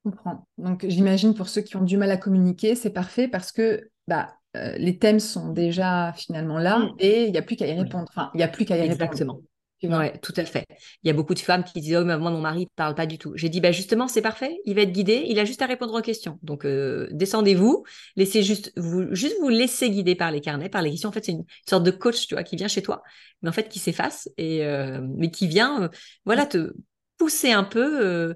Je 0.05 0.11
comprends. 0.11 0.47
Donc, 0.57 0.85
j'imagine 0.87 1.33
pour 1.33 1.49
ceux 1.49 1.61
qui 1.61 1.75
ont 1.75 1.83
du 1.83 1.97
mal 1.97 2.09
à 2.11 2.17
communiquer, 2.17 2.75
c'est 2.75 2.91
parfait 2.91 3.27
parce 3.27 3.51
que 3.51 3.89
bah, 4.07 4.35
euh, 4.55 4.75
les 4.77 4.97
thèmes 4.97 5.19
sont 5.19 5.51
déjà 5.51 6.13
finalement 6.13 6.57
là 6.57 6.79
mm. 6.79 6.95
et 6.99 7.25
il 7.25 7.31
n'y 7.31 7.37
a 7.37 7.41
plus 7.41 7.55
qu'à 7.55 7.67
y 7.67 7.73
répondre. 7.73 8.05
Enfin, 8.09 8.31
il 8.33 8.37
n'y 8.37 8.43
a 8.43 8.47
plus 8.47 8.65
qu'à 8.65 8.77
y 8.77 8.87
répondre. 8.87 9.41
Oui, 9.89 10.19
tout 10.21 10.33
à 10.37 10.45
fait. 10.45 10.65
Il 11.03 11.07
y 11.07 11.09
a 11.09 11.13
beaucoup 11.13 11.33
de 11.33 11.39
femmes 11.39 11.63
qui 11.63 11.81
disent 11.81 11.97
Oh, 11.97 12.05
mais 12.05 12.17
moi, 12.17 12.31
mon 12.31 12.41
mari 12.41 12.61
ne 12.61 12.65
parle 12.75 12.95
pas 12.95 13.05
du 13.05 13.17
tout. 13.17 13.33
J'ai 13.35 13.49
dit 13.49 13.61
bah, 13.61 13.71
Justement, 13.71 14.07
c'est 14.07 14.21
parfait. 14.21 14.59
Il 14.65 14.75
va 14.75 14.81
être 14.81 14.91
guidé. 14.91 15.25
Il 15.27 15.39
a 15.39 15.45
juste 15.45 15.61
à 15.61 15.65
répondre 15.65 15.93
aux 15.93 16.01
questions. 16.01 16.39
Donc, 16.43 16.65
euh, 16.65 17.07
descendez-vous. 17.11 17.83
Laissez 18.15 18.43
juste 18.43 18.71
vous, 18.77 19.13
juste 19.13 19.35
vous 19.39 19.49
laisser 19.49 19.89
guider 19.89 20.15
par 20.15 20.31
les 20.31 20.41
carnets, 20.41 20.69
par 20.69 20.81
les 20.81 20.91
questions. 20.91 21.09
En 21.09 21.11
fait, 21.11 21.25
c'est 21.25 21.33
une, 21.33 21.45
sorte 21.67 21.83
de 21.83 21.91
coach 21.91 22.27
tu 22.27 22.35
vois, 22.35 22.43
qui 22.43 22.55
vient 22.55 22.67
chez 22.67 22.81
toi, 22.81 23.03
mais 23.41 23.49
en 23.49 23.53
fait, 23.53 23.69
qui 23.69 23.79
s'efface, 23.79 24.29
et, 24.37 24.65
euh, 24.65 25.01
mais 25.01 25.31
qui 25.31 25.47
vient 25.47 25.83
euh, 25.83 25.89
voilà, 26.25 26.45
te 26.45 26.73
pousser 27.17 27.51
un 27.51 27.63
peu. 27.63 28.35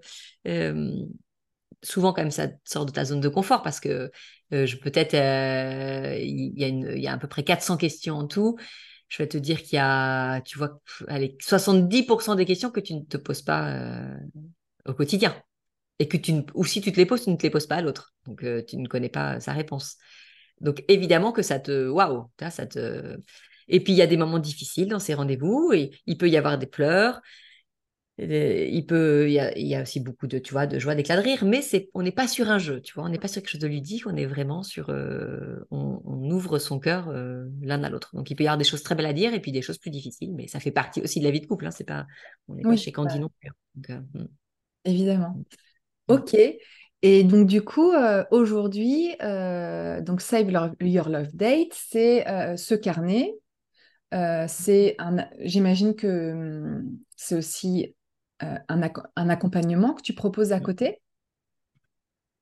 souvent, 1.81 2.11
quand 2.13 2.21
même, 2.21 2.31
ça 2.31 2.47
sort 2.65 2.85
de 2.85 2.91
ta 2.91 3.05
zone 3.05 3.21
de 3.21 3.29
confort 3.29 3.61
parce 3.61 3.79
que 3.79 4.11
peut-être, 4.49 5.13
il 5.13 6.53
y, 6.57 6.63
a 6.63 6.67
il 6.67 6.99
y 6.99 7.07
a 7.07 7.13
à 7.13 7.17
peu 7.17 7.27
près 7.27 7.43
400 7.43 7.77
questions 7.77 8.15
en 8.15 8.27
tout 8.27 8.57
je 9.09 9.17
vais 9.17 9.27
te 9.27 9.37
dire 9.37 9.61
qu'il 9.61 9.75
y 9.75 9.79
a, 9.79 10.41
tu 10.41 10.57
vois, 10.57 10.79
allez, 11.07 11.35
70% 11.41 12.35
des 12.35 12.45
questions 12.45 12.69
que 12.69 12.79
tu 12.79 12.93
ne 12.93 13.01
te 13.01 13.17
poses 13.17 13.41
pas 13.41 13.73
euh, 13.73 14.17
au 14.85 14.93
quotidien. 14.93 15.35
Et 15.97 16.07
que 16.07 16.15
tu 16.15 16.33
ou 16.53 16.63
si 16.63 16.79
tu 16.79 16.91
te 16.91 16.97
les 16.97 17.05
poses, 17.05 17.23
tu 17.23 17.29
ne 17.29 17.35
te 17.35 17.43
les 17.43 17.49
poses 17.49 17.67
pas 17.67 17.77
à 17.77 17.81
l'autre. 17.81 18.13
Donc, 18.25 18.43
euh, 18.43 18.63
tu 18.65 18.77
ne 18.77 18.87
connais 18.87 19.09
pas 19.09 19.39
sa 19.41 19.51
réponse. 19.51 19.97
Donc, 20.61 20.83
évidemment 20.87 21.31
que 21.31 21.41
ça 21.41 21.59
te, 21.59 21.89
waouh, 21.89 22.29
ça 22.51 22.67
te. 22.67 23.17
Et 23.67 23.83
puis, 23.83 23.93
il 23.93 23.97
y 23.97 24.01
a 24.01 24.07
des 24.07 24.17
moments 24.17 24.39
difficiles 24.39 24.87
dans 24.87 24.99
ces 24.99 25.13
rendez-vous 25.13 25.73
et 25.73 25.91
il 26.05 26.17
peut 26.17 26.29
y 26.29 26.37
avoir 26.37 26.57
des 26.57 26.67
pleurs, 26.67 27.21
il 28.21 28.85
peut, 28.85 29.29
il 29.29 29.33
y, 29.33 29.75
a, 29.75 29.81
aussi 29.81 29.99
beaucoup 29.99 30.27
de, 30.27 30.39
tu 30.39 30.51
vois, 30.51 30.67
de 30.67 30.77
joie, 30.77 30.95
d'éclat 30.95 31.15
de 31.15 31.21
rire, 31.21 31.45
mais 31.45 31.61
c'est, 31.61 31.89
on 31.93 32.01
n'est 32.01 32.11
pas 32.11 32.27
sur 32.27 32.49
un 32.49 32.57
jeu, 32.57 32.81
tu 32.81 32.93
vois, 32.93 33.03
on 33.03 33.09
n'est 33.09 33.19
pas 33.19 33.27
sur 33.27 33.41
quelque 33.41 33.51
chose 33.51 33.61
de 33.61 33.67
ludique, 33.67 34.07
on 34.07 34.15
est 34.15 34.25
vraiment 34.25 34.61
sur, 34.61 34.89
euh, 34.89 35.65
on, 35.71 35.99
ouvre 36.29 36.59
son 36.59 36.79
cœur 36.79 37.09
euh, 37.09 37.45
l'un 37.61 37.83
à 37.83 37.89
l'autre. 37.89 38.15
Donc 38.15 38.29
il 38.29 38.35
peut 38.35 38.43
y 38.43 38.47
avoir 38.47 38.57
des 38.57 38.63
choses 38.63 38.83
très 38.83 38.95
belles 38.95 39.05
à 39.05 39.13
dire 39.13 39.33
et 39.33 39.39
puis 39.39 39.51
des 39.51 39.61
choses 39.61 39.77
plus 39.77 39.89
difficiles, 39.89 40.33
mais 40.35 40.47
ça 40.47 40.59
fait 40.59 40.71
partie 40.71 41.01
aussi 41.01 41.19
de 41.19 41.25
la 41.25 41.31
vie 41.31 41.39
de 41.39 41.47
couple. 41.47 41.65
Hein, 41.65 41.71
c'est 41.71 41.85
pas, 41.85 42.05
on 42.47 42.55
n'est 42.55 42.63
pas 42.63 42.75
chez 42.75 42.91
Candy 42.91 43.19
non 43.19 43.29
plus. 43.39 43.49
Hein. 43.49 44.03
Euh, 44.15 44.19
hmm. 44.19 44.27
Évidemment. 44.85 45.35
Hmm. 46.07 46.13
Ok. 46.13 46.35
Et 47.01 47.23
donc 47.23 47.47
du 47.47 47.61
coup, 47.61 47.93
aujourd'hui, 48.31 49.15
donc 49.21 50.21
Save 50.21 50.51
Your 50.81 51.07
Love 51.07 51.33
Date, 51.33 51.71
c'est 51.73 52.25
ce 52.57 52.75
carnet. 52.75 53.33
c'est 54.11 54.95
un, 54.99 55.25
j'imagine 55.39 55.95
que 55.95 56.33
hmm, 56.33 56.97
c'est 57.15 57.35
aussi 57.35 57.95
euh, 58.43 58.55
un, 58.67 59.29
accompagnement 59.29 59.93
que 59.93 60.01
tu 60.01 60.13
proposes 60.13 60.51
à 60.51 60.59
côté? 60.59 61.01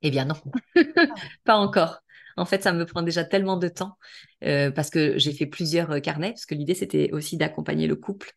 Eh 0.01 0.11
bien 0.11 0.25
non, 0.25 0.35
pas 1.43 1.55
encore. 1.55 2.01
En 2.35 2.45
fait, 2.45 2.61
ça 2.61 2.71
me 2.71 2.85
prend 2.85 3.01
déjà 3.01 3.23
tellement 3.23 3.57
de 3.57 3.67
temps 3.67 3.97
euh, 4.43 4.69
parce 4.69 4.91
que 4.91 5.17
j'ai 5.17 5.33
fait 5.33 5.47
plusieurs 5.47 5.91
euh, 5.91 5.99
carnets, 5.99 6.31
parce 6.31 6.45
que 6.45 6.53
l'idée, 6.53 6.75
c'était 6.75 7.11
aussi 7.11 7.35
d'accompagner 7.37 7.87
le 7.87 7.95
couple 7.95 8.31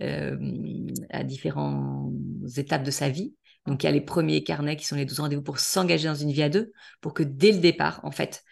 à 0.00 1.22
différentes 1.22 2.12
étapes 2.56 2.82
de 2.82 2.90
sa 2.90 3.08
vie. 3.08 3.32
Donc, 3.64 3.84
il 3.84 3.86
y 3.86 3.88
a 3.88 3.92
les 3.92 4.00
premiers 4.00 4.42
carnets 4.42 4.74
qui 4.74 4.84
sont 4.84 4.96
les 4.96 5.04
12 5.04 5.20
rendez-vous 5.20 5.42
pour 5.42 5.60
s'engager 5.60 6.08
dans 6.08 6.16
une 6.16 6.32
vie 6.32 6.42
à 6.42 6.48
deux, 6.48 6.72
pour 7.00 7.14
que 7.14 7.22
dès 7.22 7.52
le 7.52 7.58
départ, 7.58 8.00
en 8.02 8.10
fait, 8.10 8.42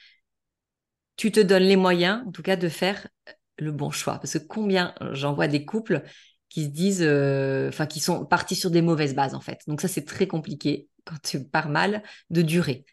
tu 1.16 1.32
te 1.32 1.40
donnes 1.40 1.64
les 1.64 1.74
moyens, 1.74 2.22
en 2.28 2.30
tout 2.30 2.42
cas, 2.42 2.54
de 2.54 2.68
faire 2.68 3.08
le 3.58 3.72
bon 3.72 3.90
choix. 3.90 4.18
Parce 4.20 4.34
que 4.34 4.46
combien 4.46 4.94
j'en 5.10 5.34
vois 5.34 5.48
des 5.48 5.64
couples 5.64 6.04
qui 6.52 6.64
se 6.64 6.68
disent, 6.68 7.02
euh, 7.02 7.68
enfin, 7.68 7.86
qui 7.86 7.98
sont 7.98 8.26
partis 8.26 8.56
sur 8.56 8.70
des 8.70 8.82
mauvaises 8.82 9.14
bases, 9.14 9.34
en 9.34 9.40
fait. 9.40 9.60
Donc, 9.66 9.80
ça, 9.80 9.88
c'est 9.88 10.04
très 10.04 10.26
compliqué 10.26 10.86
quand 11.06 11.16
tu 11.22 11.42
pars 11.42 11.70
mal 11.70 12.02
de 12.28 12.42
durer. 12.42 12.84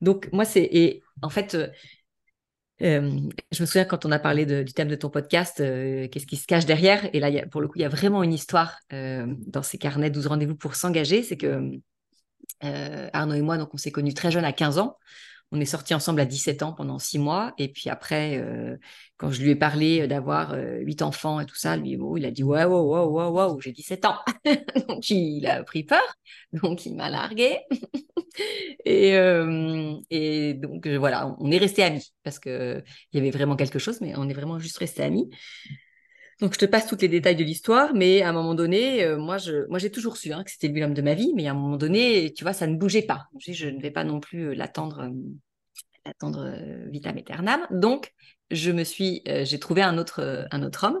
Donc, 0.00 0.28
moi, 0.32 0.44
c'est, 0.44 0.62
et 0.62 1.02
en 1.22 1.28
fait, 1.28 1.56
euh, 1.56 1.66
euh, 2.82 3.18
je 3.50 3.60
me 3.60 3.66
souviens 3.66 3.84
quand 3.84 4.06
on 4.06 4.12
a 4.12 4.20
parlé 4.20 4.46
du 4.46 4.72
thème 4.72 4.86
de 4.86 4.94
ton 4.94 5.10
podcast, 5.10 5.56
qu'est-ce 5.56 6.26
qui 6.26 6.36
se 6.36 6.46
cache 6.46 6.64
derrière? 6.64 7.12
Et 7.12 7.18
là, 7.18 7.44
pour 7.46 7.60
le 7.60 7.66
coup, 7.66 7.74
il 7.76 7.82
y 7.82 7.84
a 7.84 7.88
vraiment 7.88 8.22
une 8.22 8.32
histoire 8.32 8.78
dans 8.90 9.62
ces 9.64 9.78
carnets 9.78 10.10
12 10.10 10.28
rendez-vous 10.28 10.54
pour 10.54 10.76
s'engager. 10.76 11.24
C'est 11.24 11.36
que 11.36 11.72
Arnaud 12.60 13.34
et 13.34 13.42
moi, 13.42 13.58
donc, 13.58 13.74
on 13.74 13.78
s'est 13.78 13.90
connus 13.90 14.14
très 14.14 14.30
jeunes 14.30 14.44
à 14.44 14.52
15 14.52 14.78
ans 14.78 14.96
on 15.50 15.60
est 15.60 15.64
sortis 15.64 15.94
ensemble 15.94 16.20
à 16.20 16.26
17 16.26 16.62
ans 16.62 16.72
pendant 16.72 16.98
six 16.98 17.18
mois. 17.18 17.54
Et 17.58 17.68
puis 17.68 17.88
après, 17.88 18.38
euh, 18.38 18.76
quand 19.16 19.30
je 19.30 19.42
lui 19.42 19.50
ai 19.50 19.56
parlé 19.56 20.06
d'avoir 20.06 20.52
euh, 20.52 20.78
huit 20.80 21.02
enfants 21.02 21.40
et 21.40 21.46
tout 21.46 21.56
ça, 21.56 21.76
lui, 21.76 21.98
il 22.16 22.26
a 22.26 22.30
dit 22.30 22.42
ouais, 22.42 22.64
ouais, 22.64 23.04
ouais, 23.04 23.26
ouais, 23.26 23.56
j'ai 23.60 23.72
17 23.72 24.04
ans. 24.04 24.16
donc 24.88 25.08
il 25.10 25.46
a 25.46 25.62
pris 25.64 25.84
peur. 25.84 26.02
Donc 26.52 26.84
il 26.86 26.94
m'a 26.96 27.08
largué. 27.08 27.58
et, 28.84 29.16
euh, 29.16 29.94
et, 30.10 30.54
donc 30.54 30.86
voilà, 30.86 31.34
on 31.38 31.50
est 31.50 31.58
restés 31.58 31.82
amis 31.82 32.12
parce 32.22 32.38
qu'il 32.38 32.84
y 33.12 33.18
avait 33.18 33.30
vraiment 33.30 33.56
quelque 33.56 33.78
chose, 33.78 34.00
mais 34.00 34.14
on 34.16 34.28
est 34.28 34.34
vraiment 34.34 34.58
juste 34.58 34.78
restés 34.78 35.02
amis. 35.02 35.30
Donc, 36.40 36.54
je 36.54 36.58
te 36.58 36.66
passe 36.66 36.86
tous 36.86 36.98
les 37.00 37.08
détails 37.08 37.36
de 37.36 37.42
l'histoire, 37.42 37.94
mais 37.94 38.22
à 38.22 38.28
un 38.28 38.32
moment 38.32 38.54
donné, 38.54 39.16
moi, 39.16 39.38
je, 39.38 39.66
j'ai 39.78 39.90
toujours 39.90 40.16
su 40.16 40.32
hein, 40.32 40.44
que 40.44 40.50
c'était 40.52 40.68
l'homme 40.68 40.94
de 40.94 41.02
ma 41.02 41.14
vie, 41.14 41.32
mais 41.34 41.48
à 41.48 41.50
un 41.50 41.54
moment 41.54 41.76
donné, 41.76 42.32
tu 42.32 42.44
vois, 42.44 42.52
ça 42.52 42.68
ne 42.68 42.76
bougeait 42.76 43.02
pas. 43.02 43.26
Je, 43.40 43.52
je 43.52 43.68
ne 43.68 43.80
vais 43.80 43.90
pas 43.90 44.04
non 44.04 44.20
plus 44.20 44.54
l'attendre 44.54 45.10
attendre 46.08 46.44
euh, 46.46 46.88
vitam 46.90 47.16
aeternam. 47.16 47.66
Donc, 47.70 48.12
je 48.50 48.70
me 48.70 48.84
suis, 48.84 49.22
euh, 49.28 49.44
j'ai 49.44 49.58
trouvé 49.58 49.82
un 49.82 49.98
autre, 49.98 50.20
euh, 50.20 50.44
un 50.50 50.62
autre 50.62 50.84
homme 50.84 51.00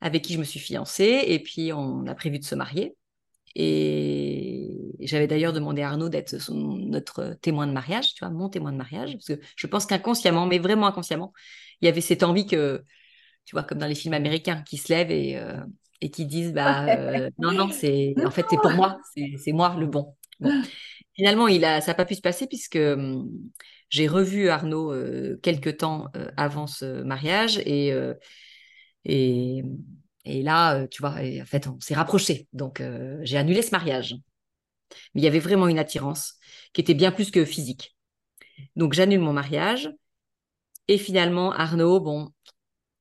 avec 0.00 0.22
qui 0.22 0.34
je 0.34 0.38
me 0.38 0.44
suis 0.44 0.60
fiancée 0.60 1.24
et 1.26 1.38
puis 1.38 1.72
on 1.72 2.06
a 2.06 2.14
prévu 2.14 2.38
de 2.38 2.44
se 2.44 2.54
marier. 2.54 2.94
Et, 3.54 4.70
j'avais 5.00 5.26
d'ailleurs 5.26 5.52
demandé 5.52 5.82
à 5.82 5.90
Arnaud 5.90 6.08
d'être 6.08 6.34
notre 6.50 7.36
témoin 7.40 7.66
de 7.66 7.72
mariage, 7.72 8.14
tu 8.14 8.24
vois, 8.24 8.32
mon 8.32 8.48
témoin 8.48 8.72
de 8.72 8.76
mariage, 8.76 9.12
parce 9.12 9.26
que 9.26 9.40
je 9.56 9.66
pense 9.66 9.86
qu'inconsciemment, 9.86 10.46
mais 10.46 10.58
vraiment 10.58 10.86
inconsciemment, 10.86 11.32
il 11.80 11.86
y 11.86 11.88
avait 11.88 12.00
cette 12.00 12.22
envie 12.22 12.46
que, 12.46 12.82
tu 13.44 13.54
vois, 13.54 13.62
comme 13.62 13.78
dans 13.78 13.86
les 13.86 13.94
films 13.94 14.14
américains, 14.14 14.62
qui 14.62 14.76
se 14.76 14.92
lèvent 14.92 15.10
et, 15.10 15.36
euh, 15.36 15.60
et 16.00 16.10
qui 16.10 16.26
disent, 16.26 16.52
bah, 16.52 16.86
euh, 16.86 17.30
non, 17.38 17.52
non, 17.52 17.70
c'est, 17.70 18.14
en 18.24 18.30
fait, 18.30 18.46
c'est 18.48 18.56
pour 18.56 18.72
moi, 18.72 18.98
c'est 19.38 19.52
moi 19.52 19.76
le 19.78 19.86
bon. 19.86 20.14
Finalement, 21.14 21.48
il 21.48 21.64
a, 21.64 21.80
ça 21.80 21.92
n'a 21.92 21.94
pas 21.94 22.04
pu 22.04 22.14
se 22.14 22.20
passer 22.20 22.46
puisque 22.46 22.76
hum, 22.76 23.30
j'ai 23.88 24.08
revu 24.08 24.48
Arnaud 24.48 24.92
euh, 24.92 25.38
quelques 25.42 25.76
temps 25.76 26.08
avant 26.36 26.66
ce 26.66 27.02
mariage 27.02 27.58
et, 27.58 27.94
et 29.04 29.62
et 30.26 30.42
là, 30.42 30.86
tu 30.88 31.02
vois, 31.02 31.16
en 31.20 31.44
fait, 31.44 31.66
on 31.66 31.78
s'est 31.80 31.94
rapprochés. 31.94 32.48
Donc, 32.54 32.82
j'ai 33.22 33.36
annulé 33.36 33.60
ce 33.60 33.72
mariage. 33.72 34.16
Mais 35.14 35.20
il 35.20 35.24
y 35.24 35.26
avait 35.28 35.38
vraiment 35.38 35.68
une 35.68 35.78
attirance 35.78 36.34
qui 36.72 36.80
était 36.80 36.94
bien 36.94 37.12
plus 37.12 37.30
que 37.30 37.44
physique. 37.44 37.94
Donc, 38.76 38.94
j'annule 38.94 39.20
mon 39.20 39.32
mariage. 39.32 39.90
Et 40.88 40.98
finalement, 40.98 41.52
Arnaud, 41.52 42.00
bon, 42.00 42.30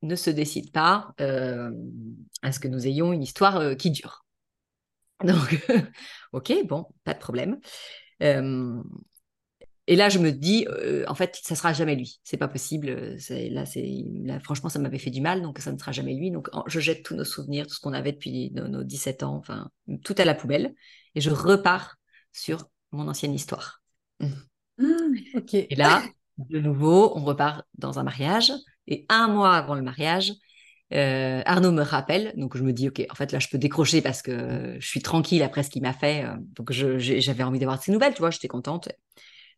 ne 0.04 0.16
se 0.16 0.30
décide 0.30 0.72
pas 0.72 1.14
euh, 1.20 1.72
à 2.42 2.52
ce 2.52 2.60
que 2.60 2.68
nous 2.68 2.86
ayons 2.88 3.12
une 3.14 3.24
histoire 3.24 3.76
qui 3.78 3.92
dure. 3.92 4.26
Donc, 5.24 5.66
ok, 6.34 6.54
bon, 6.66 6.86
pas 7.04 7.14
de 7.14 7.20
problème. 7.20 7.60
Et 9.86 9.96
là, 9.98 10.08
je 10.08 10.18
me 10.18 10.32
dis, 10.32 10.66
euh, 10.70 11.04
en 11.08 11.16
fait, 11.16 11.38
ça 11.44 11.56
sera 11.56 11.74
jamais 11.74 11.96
lui. 11.96 12.20
C'est 12.24 12.38
pas 12.38 12.48
possible. 12.48 13.20
C'est, 13.20 13.50
là, 13.50 13.66
c'est, 13.66 14.06
franchement, 14.42 14.70
ça 14.70 14.80
m'avait 14.80 14.98
fait 14.98 15.10
du 15.10 15.20
mal, 15.20 15.42
donc 15.42 15.60
ça 15.60 15.74
ne 15.74 15.78
sera 15.78 15.92
jamais 15.92 16.14
lui. 16.14 16.32
Donc, 16.32 16.50
je 16.68 16.80
jette 16.80 17.04
tous 17.04 17.16
nos 17.16 17.26
souvenirs, 17.26 17.68
tout 17.68 17.74
ce 17.74 17.82
qu'on 17.82 17.94
avait 17.94 18.14
depuis 18.14 18.52
nos, 18.52 18.84
17 18.84 19.24
ans, 19.24 19.36
enfin, 19.36 19.70
tout 20.04 20.16
à 20.18 20.26
la 20.26 20.36
poubelle, 20.36 20.74
et 21.16 21.22
je 21.22 21.30
repars 21.30 21.98
sur 22.32 22.70
mon 22.92 23.10
ancienne 23.10 23.34
histoire. 23.34 23.82
Mmh, 24.22 25.18
ok. 25.36 25.54
Et 25.54 25.76
là, 25.76 26.02
de 26.38 26.60
nouveau, 26.60 27.12
on 27.18 27.24
repart 27.26 27.66
dans 27.78 28.00
un 28.00 28.04
mariage. 28.04 28.54
Et 28.88 29.06
un 29.10 29.28
mois 29.28 29.56
avant 29.56 29.76
le 29.76 29.82
mariage, 29.82 30.34
euh, 30.94 31.42
Arnaud 31.46 31.72
me 31.72 31.82
rappelle, 31.82 32.34
donc 32.38 32.58
je 32.58 32.64
me 32.64 32.74
dis, 32.74 32.90
ok, 32.90 33.04
en 33.10 33.16
fait 33.16 33.32
là 33.32 33.40
je 33.40 33.48
peux 33.48 33.58
décrocher 33.58 34.02
parce 34.02 34.22
que 34.22 34.76
je 34.80 34.88
suis 34.88 35.02
tranquille 35.02 35.42
après 35.42 35.64
ce 35.64 35.70
qu'il 35.70 35.82
m'a 35.82 35.94
fait, 35.94 36.26
euh, 36.26 36.36
donc 36.56 36.72
j'avais 36.72 37.44
envie 37.44 37.60
d'avoir 37.60 37.80
de 37.80 37.84
ses 37.84 37.92
nouvelles, 37.92 38.14
tu 38.14 38.20
vois, 38.20 38.30
j'étais 38.30 38.48
contente. 38.48 38.90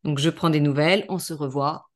Donc, 0.06 0.20
je 0.20 0.30
prends 0.30 0.52
des 0.52 0.60
nouvelles, 0.62 1.06
on 1.10 1.18
se 1.20 1.34
revoit. 1.34 1.90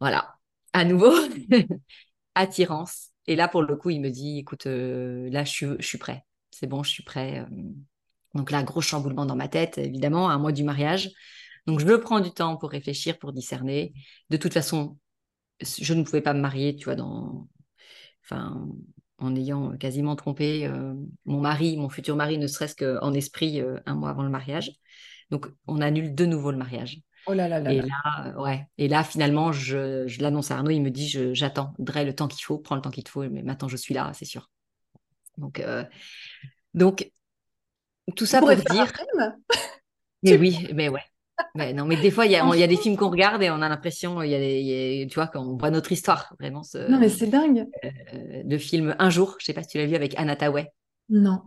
Voilà. 0.00 0.36
À 0.72 0.84
nouveau, 0.84 1.12
attirance. 2.34 3.10
Et 3.26 3.36
là, 3.36 3.48
pour 3.48 3.62
le 3.62 3.76
coup, 3.76 3.90
il 3.90 4.00
me 4.00 4.10
dit, 4.10 4.38
écoute, 4.38 4.66
euh, 4.66 5.28
là, 5.30 5.44
je 5.44 5.50
suis, 5.50 5.66
je 5.80 5.86
suis 5.86 5.98
prêt. 5.98 6.24
C'est 6.52 6.68
bon, 6.68 6.82
je 6.84 6.90
suis 6.90 7.02
prêt. 7.02 7.40
Euh. 7.40 7.46
Donc 8.34 8.50
là, 8.52 8.62
gros 8.62 8.80
chamboulement 8.80 9.26
dans 9.26 9.36
ma 9.36 9.48
tête, 9.48 9.78
évidemment, 9.78 10.30
un 10.30 10.38
mois 10.38 10.52
du 10.52 10.62
mariage. 10.62 11.10
Donc, 11.66 11.80
je 11.80 11.86
me 11.86 12.00
prends 12.00 12.20
du 12.20 12.30
temps 12.30 12.56
pour 12.56 12.70
réfléchir, 12.70 13.18
pour 13.18 13.32
discerner. 13.32 13.92
De 14.30 14.36
toute 14.36 14.52
façon, 14.52 14.96
je 15.60 15.94
ne 15.94 16.02
pouvais 16.02 16.20
pas 16.20 16.34
me 16.34 16.40
marier, 16.40 16.76
tu 16.76 16.84
vois, 16.84 16.96
dans... 16.96 17.48
Enfin, 18.24 18.68
en 19.18 19.34
ayant 19.34 19.76
quasiment 19.78 20.16
trompé 20.16 20.66
euh, 20.66 20.94
mon 21.24 21.40
mari, 21.40 21.76
mon 21.76 21.88
futur 21.88 22.16
mari, 22.16 22.38
ne 22.38 22.46
serait-ce 22.46 22.76
qu'en 22.76 23.12
esprit, 23.14 23.62
un 23.86 23.94
mois 23.94 24.10
avant 24.10 24.24
le 24.24 24.28
mariage. 24.28 24.72
Donc, 25.30 25.46
on 25.66 25.80
annule 25.80 26.14
de 26.14 26.26
nouveau 26.26 26.50
le 26.50 26.58
mariage. 26.58 27.00
Oh 27.26 27.32
là 27.32 27.48
là 27.48 27.58
là. 27.58 27.72
Et 27.72 27.82
là, 27.82 28.40
ouais. 28.40 28.66
Et 28.78 28.88
là, 28.88 29.02
finalement, 29.02 29.50
je, 29.50 30.20
l'annonce 30.20 30.50
à 30.50 30.56
Arnaud. 30.56 30.70
Il 30.70 30.82
me 30.82 30.90
dit, 30.90 31.08
j'attendrai 31.34 32.04
le 32.04 32.14
temps 32.14 32.28
qu'il 32.28 32.44
faut, 32.44 32.58
prends 32.58 32.76
le 32.76 32.82
temps 32.82 32.90
qu'il 32.90 33.02
te 33.02 33.10
faut. 33.10 33.28
Mais 33.28 33.42
maintenant, 33.42 33.68
je 33.68 33.76
suis 33.76 33.94
là, 33.94 34.12
c'est 34.14 34.24
sûr. 34.24 34.48
Donc, 35.36 35.58
euh, 35.58 35.84
donc, 36.74 37.10
tout 38.14 38.26
ça 38.26 38.38
pour 38.38 38.54
dire. 38.54 38.92
mais 40.22 40.36
oui, 40.36 40.68
mais 40.72 40.88
ouais. 40.88 41.02
Non, 41.74 41.84
mais 41.84 41.96
des 41.96 42.10
fois, 42.10 42.26
il 42.26 42.32
y, 42.32 42.36
a, 42.36 42.66
des 42.66 42.76
films 42.76 42.96
qu'on 42.96 43.10
regarde 43.10 43.42
et 43.42 43.50
on 43.50 43.62
a 43.62 43.68
l'impression, 43.68 44.22
il 44.22 44.30
y 44.30 45.02
a, 45.02 45.06
tu 45.06 45.14
vois, 45.14 45.26
qu'on 45.26 45.56
voit 45.56 45.70
notre 45.70 45.92
histoire, 45.92 46.34
vraiment. 46.38 46.62
Ce, 46.62 46.78
non, 46.90 46.98
mais 46.98 47.08
c'est 47.08 47.26
dingue. 47.26 47.66
Euh, 47.84 48.42
le 48.44 48.58
film 48.58 48.94
Un 48.98 49.10
jour, 49.10 49.36
je 49.38 49.46
sais 49.46 49.52
pas 49.52 49.62
si 49.62 49.68
tu 49.68 49.78
l'as 49.78 49.86
vu 49.86 49.94
avec 49.94 50.14
Anna 50.18 50.36
Tawai. 50.36 50.68
Non 51.08 51.42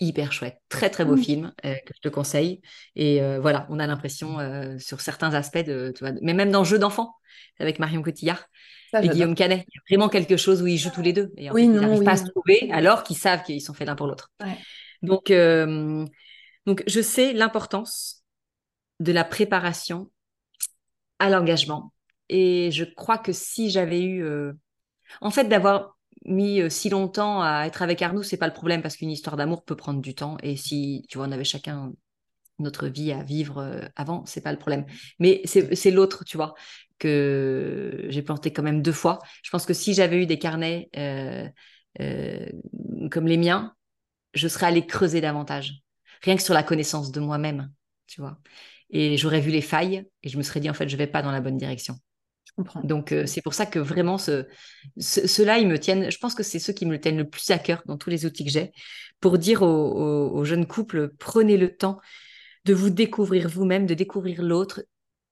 hyper 0.00 0.32
chouette. 0.32 0.58
Très, 0.68 0.90
très 0.90 1.04
beau 1.04 1.16
mmh. 1.16 1.22
film 1.22 1.52
euh, 1.64 1.74
que 1.74 1.92
je 1.94 2.00
te 2.00 2.08
conseille. 2.08 2.60
Et 2.96 3.22
euh, 3.22 3.40
voilà, 3.40 3.66
on 3.70 3.78
a 3.78 3.86
l'impression 3.86 4.40
euh, 4.40 4.78
sur 4.78 5.00
certains 5.00 5.34
aspects, 5.34 5.64
de, 5.64 5.92
tu 5.94 6.04
vois, 6.04 6.14
mais 6.22 6.34
même 6.34 6.50
dans 6.50 6.64
Jeux 6.64 6.78
d'enfants, 6.78 7.14
avec 7.58 7.78
Marion 7.78 8.02
Cotillard 8.02 8.46
et 9.02 9.08
Guillaume 9.08 9.34
Canet, 9.34 9.64
il 9.66 9.74
y 9.74 9.78
a 9.78 9.82
vraiment 9.96 10.08
quelque 10.08 10.36
chose 10.36 10.62
où 10.62 10.66
ils 10.66 10.78
jouent 10.78 10.90
tous 10.90 11.02
les 11.02 11.12
deux. 11.12 11.32
Et 11.36 11.50
en 11.50 11.54
oui, 11.54 11.62
fait, 11.62 11.66
ils 11.66 11.72
n'arrivent 11.72 12.04
pas 12.04 12.12
à 12.12 12.16
se 12.16 12.26
trouver 12.26 12.70
alors 12.72 13.02
qu'ils 13.02 13.16
savent 13.16 13.42
qu'ils 13.42 13.60
sont 13.60 13.74
faits 13.74 13.88
l'un 13.88 13.96
pour 13.96 14.06
l'autre. 14.06 14.30
Donc, 15.02 15.32
donc, 16.66 16.82
je 16.86 17.00
sais 17.00 17.32
l'importance 17.32 18.13
de 19.00 19.12
la 19.12 19.24
préparation 19.24 20.10
à 21.18 21.30
l'engagement. 21.30 21.92
Et 22.28 22.70
je 22.72 22.84
crois 22.84 23.18
que 23.18 23.32
si 23.32 23.70
j'avais 23.70 24.02
eu... 24.02 24.24
En 25.20 25.30
fait, 25.30 25.44
d'avoir 25.44 25.94
mis 26.24 26.60
euh, 26.60 26.68
si 26.68 26.88
longtemps 26.88 27.42
à 27.42 27.64
être 27.66 27.82
avec 27.82 28.00
Arnaud, 28.02 28.22
c'est 28.22 28.36
pas 28.36 28.46
le 28.46 28.52
problème 28.52 28.82
parce 28.82 28.96
qu'une 28.96 29.10
histoire 29.10 29.36
d'amour 29.36 29.64
peut 29.64 29.76
prendre 29.76 30.00
du 30.00 30.14
temps. 30.14 30.36
Et 30.42 30.56
si, 30.56 31.04
tu 31.08 31.18
vois, 31.18 31.26
on 31.26 31.32
avait 31.32 31.44
chacun 31.44 31.92
notre 32.58 32.86
vie 32.86 33.12
à 33.12 33.22
vivre 33.22 33.58
euh, 33.58 33.80
avant, 33.96 34.24
c'est 34.26 34.40
pas 34.40 34.52
le 34.52 34.58
problème. 34.58 34.86
Mais 35.18 35.42
c'est 35.44 35.90
l'autre, 35.90 36.24
tu 36.24 36.36
vois, 36.36 36.54
que 36.98 38.06
j'ai 38.08 38.22
planté 38.22 38.52
quand 38.52 38.62
même 38.62 38.82
deux 38.82 38.92
fois. 38.92 39.18
Je 39.42 39.50
pense 39.50 39.66
que 39.66 39.74
si 39.74 39.94
j'avais 39.94 40.22
eu 40.22 40.26
des 40.26 40.38
carnets 40.38 40.88
euh, 40.96 41.48
comme 43.10 43.26
les 43.26 43.36
miens, 43.36 43.74
je 44.34 44.48
serais 44.48 44.66
allée 44.66 44.86
creuser 44.86 45.20
davantage. 45.20 45.82
Rien 46.22 46.36
que 46.36 46.42
sur 46.42 46.54
la 46.54 46.62
connaissance 46.62 47.10
de 47.10 47.20
moi-même, 47.20 47.70
tu 48.06 48.20
vois. 48.20 48.38
Et 48.90 49.16
j'aurais 49.16 49.40
vu 49.40 49.50
les 49.50 49.60
failles 49.60 50.06
et 50.22 50.28
je 50.28 50.36
me 50.38 50.42
serais 50.42 50.60
dit, 50.60 50.70
en 50.70 50.74
fait, 50.74 50.88
je 50.88 50.96
vais 50.96 51.06
pas 51.06 51.22
dans 51.22 51.32
la 51.32 51.40
bonne 51.40 51.56
direction. 51.56 51.98
Donc, 52.84 53.10
euh, 53.12 53.26
c'est 53.26 53.42
pour 53.42 53.54
ça 53.54 53.66
que 53.66 53.78
vraiment, 53.78 54.16
ce, 54.16 54.46
ceux-là, 54.98 55.58
ils 55.58 55.66
me 55.66 55.78
tiennent, 55.78 56.10
je 56.10 56.18
pense 56.18 56.34
que 56.34 56.42
c'est 56.42 56.60
ceux 56.60 56.72
qui 56.72 56.86
me 56.86 57.00
tiennent 57.00 57.16
le 57.16 57.28
plus 57.28 57.50
à 57.50 57.58
cœur 57.58 57.82
dans 57.86 57.96
tous 57.96 58.10
les 58.10 58.26
outils 58.26 58.44
que 58.44 58.50
j'ai, 58.50 58.72
pour 59.20 59.38
dire 59.38 59.62
aux, 59.62 60.44
jeunes 60.44 60.66
couples, 60.66 61.10
prenez 61.18 61.56
le 61.56 61.76
temps 61.76 61.98
de 62.64 62.74
vous 62.74 62.90
découvrir 62.90 63.48
vous-même, 63.48 63.86
de 63.86 63.94
découvrir 63.94 64.42
l'autre, 64.42 64.84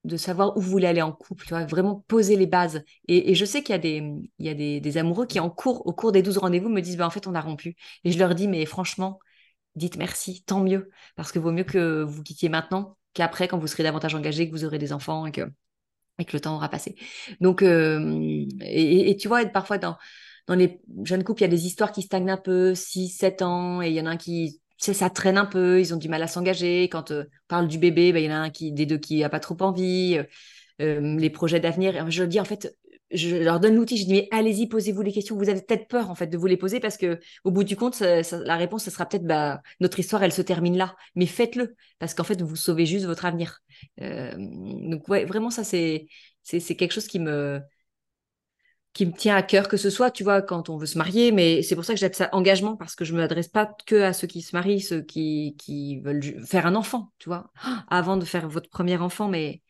de 0.04 0.16
savoir 0.16 0.56
où 0.56 0.60
vous 0.60 0.70
voulez 0.70 0.88
aller 0.88 1.02
en 1.02 1.12
couple, 1.12 1.44
tu 1.44 1.50
vois, 1.50 1.64
vraiment 1.64 2.04
poser 2.08 2.36
les 2.36 2.46
bases. 2.46 2.82
Et, 3.06 3.34
je 3.36 3.44
sais 3.44 3.62
qu'il 3.62 3.72
y 3.72 3.76
a, 3.76 3.78
des, 3.78 4.02
il 4.38 4.46
y 4.46 4.48
a 4.48 4.54
des, 4.54 4.98
amoureux 4.98 5.26
qui, 5.26 5.38
en 5.38 5.48
cours, 5.48 5.86
au 5.86 5.92
cours 5.92 6.10
des 6.10 6.22
12 6.22 6.38
rendez-vous, 6.38 6.68
me 6.68 6.80
disent, 6.80 6.96
ben, 6.96 7.06
en 7.06 7.10
fait, 7.10 7.28
on 7.28 7.34
a 7.34 7.40
rompu. 7.40 7.76
Et 8.04 8.10
je 8.10 8.18
leur 8.18 8.34
dis, 8.34 8.48
mais 8.48 8.66
franchement, 8.66 9.20
dites 9.76 9.96
merci, 9.96 10.42
tant 10.44 10.60
mieux, 10.60 10.90
parce 11.16 11.32
que 11.32 11.38
vaut 11.38 11.52
mieux 11.52 11.64
que 11.64 12.02
vous 12.02 12.22
quittiez 12.22 12.48
maintenant 12.48 12.96
qu'après, 13.14 13.48
quand 13.48 13.58
vous 13.58 13.66
serez 13.66 13.82
davantage 13.82 14.14
engagé, 14.14 14.46
que 14.46 14.52
vous 14.52 14.64
aurez 14.64 14.78
des 14.78 14.92
enfants 14.92 15.26
et 15.26 15.32
que 15.32 15.42
le 16.32 16.40
temps 16.40 16.54
aura 16.54 16.68
passé. 16.68 16.96
Donc, 17.40 17.62
euh, 17.62 18.44
et, 18.60 19.16
tu 19.16 19.28
vois, 19.28 19.44
parfois 19.46 19.78
dans, 19.78 19.96
les 20.48 20.80
jeunes 21.04 21.24
couples, 21.24 21.42
il 21.42 21.44
y 21.44 21.46
a 21.46 21.50
des 21.50 21.66
histoires 21.66 21.92
qui 21.92 22.02
stagnent 22.02 22.30
un 22.30 22.36
peu, 22.36 22.74
6, 22.74 23.08
7 23.08 23.42
ans, 23.42 23.82
et 23.82 23.88
il 23.88 23.94
y 23.94 24.00
en 24.00 24.06
a 24.06 24.10
un 24.10 24.16
qui, 24.16 24.60
ça 24.78 25.10
traîne 25.10 25.38
un 25.38 25.46
peu, 25.46 25.80
ils 25.80 25.94
ont 25.94 25.96
du 25.96 26.08
mal 26.08 26.22
à 26.22 26.26
s'engager. 26.26 26.88
Quand 26.88 27.10
euh, 27.10 27.24
on 27.24 27.48
parle 27.48 27.68
du 27.68 27.78
bébé, 27.78 28.12
ben, 28.12 28.22
il 28.22 28.26
y 28.26 28.32
en 28.32 28.36
a 28.36 28.38
un 28.38 28.50
qui, 28.50 28.72
des 28.72 28.86
deux 28.86 28.98
qui 28.98 29.20
n'a 29.20 29.28
pas 29.28 29.40
trop 29.40 29.56
envie, 29.60 30.20
euh, 30.80 31.16
les 31.16 31.30
projets 31.30 31.60
d'avenir. 31.60 32.10
Je 32.10 32.24
dis, 32.24 32.40
en 32.40 32.44
fait, 32.44 32.76
je 33.12 33.36
leur 33.36 33.60
donne 33.60 33.76
l'outil, 33.76 33.96
je 33.96 34.04
dis 34.04 34.12
mais 34.12 34.28
allez-y, 34.30 34.66
posez-vous 34.68 35.02
les 35.02 35.12
questions. 35.12 35.36
Vous 35.36 35.48
avez 35.48 35.60
peut-être 35.62 35.88
peur 35.88 36.10
en 36.10 36.14
fait 36.14 36.26
de 36.26 36.38
vous 36.38 36.46
les 36.46 36.56
poser 36.56 36.80
parce 36.80 36.96
que 36.96 37.20
au 37.44 37.50
bout 37.50 37.64
du 37.64 37.76
compte, 37.76 38.00
la 38.00 38.56
réponse, 38.56 38.84
ce 38.84 38.90
sera 38.90 39.06
peut-être 39.06 39.26
bah, 39.26 39.62
notre 39.80 39.98
histoire, 39.98 40.22
elle 40.22 40.32
se 40.32 40.42
termine 40.42 40.76
là. 40.76 40.96
Mais 41.14 41.26
faites-le 41.26 41.74
parce 41.98 42.14
qu'en 42.14 42.24
fait, 42.24 42.40
vous 42.42 42.56
sauvez 42.56 42.86
juste 42.86 43.06
votre 43.06 43.24
avenir. 43.24 43.60
Euh, 44.00 44.32
donc 44.36 45.08
ouais, 45.08 45.24
vraiment 45.24 45.50
ça 45.50 45.64
c'est 45.64 46.06
c'est 46.42 46.76
quelque 46.76 46.92
chose 46.92 47.06
qui 47.06 47.18
me 47.20 47.60
qui 48.92 49.06
me 49.06 49.12
tient 49.12 49.36
à 49.36 49.42
cœur, 49.42 49.68
que 49.68 49.76
ce 49.76 49.90
soit, 49.90 50.10
tu 50.10 50.22
vois, 50.22 50.42
quand 50.42 50.68
on 50.68 50.76
veut 50.76 50.86
se 50.86 50.98
marier, 50.98 51.32
mais 51.32 51.62
c'est 51.62 51.74
pour 51.74 51.84
ça 51.84 51.94
que 51.94 52.00
j'appelle 52.00 52.16
ça 52.16 52.28
engagement, 52.32 52.76
parce 52.76 52.94
que 52.94 53.04
je 53.04 53.14
ne 53.14 53.18
m'adresse 53.18 53.48
pas 53.48 53.74
que 53.86 54.02
à 54.02 54.12
ceux 54.12 54.26
qui 54.26 54.42
se 54.42 54.54
marient, 54.54 54.80
ceux 54.80 55.02
qui, 55.02 55.56
qui 55.58 56.00
veulent 56.00 56.22
faire 56.46 56.66
un 56.66 56.74
enfant, 56.74 57.10
tu 57.18 57.28
vois, 57.28 57.50
avant 57.88 58.16
de 58.16 58.24
faire 58.24 58.48
votre 58.48 58.68
premier 58.68 58.98
enfant, 58.98 59.28
mais 59.28 59.62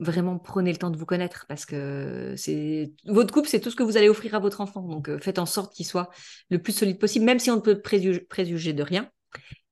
vraiment 0.00 0.38
prenez 0.38 0.72
le 0.72 0.78
temps 0.78 0.90
de 0.90 0.96
vous 0.96 1.06
connaître 1.06 1.46
parce 1.48 1.66
que 1.66 2.34
c'est 2.36 2.92
votre 3.04 3.32
couple, 3.32 3.48
c'est 3.48 3.60
tout 3.60 3.70
ce 3.70 3.76
que 3.76 3.82
vous 3.82 3.96
allez 3.96 4.08
offrir 4.08 4.34
à 4.34 4.38
votre 4.38 4.60
enfant. 4.60 4.82
Donc 4.82 5.08
euh, 5.08 5.18
faites 5.18 5.38
en 5.38 5.46
sorte 5.46 5.74
qu'il 5.74 5.86
soit 5.86 6.10
le 6.50 6.60
plus 6.60 6.72
solide 6.72 6.98
possible, 6.98 7.24
même 7.24 7.38
si 7.38 7.50
on 7.50 7.56
ne 7.56 7.60
peut 7.60 7.80
préjuger, 7.80 8.72
de 8.72 8.82
rien. 8.82 9.10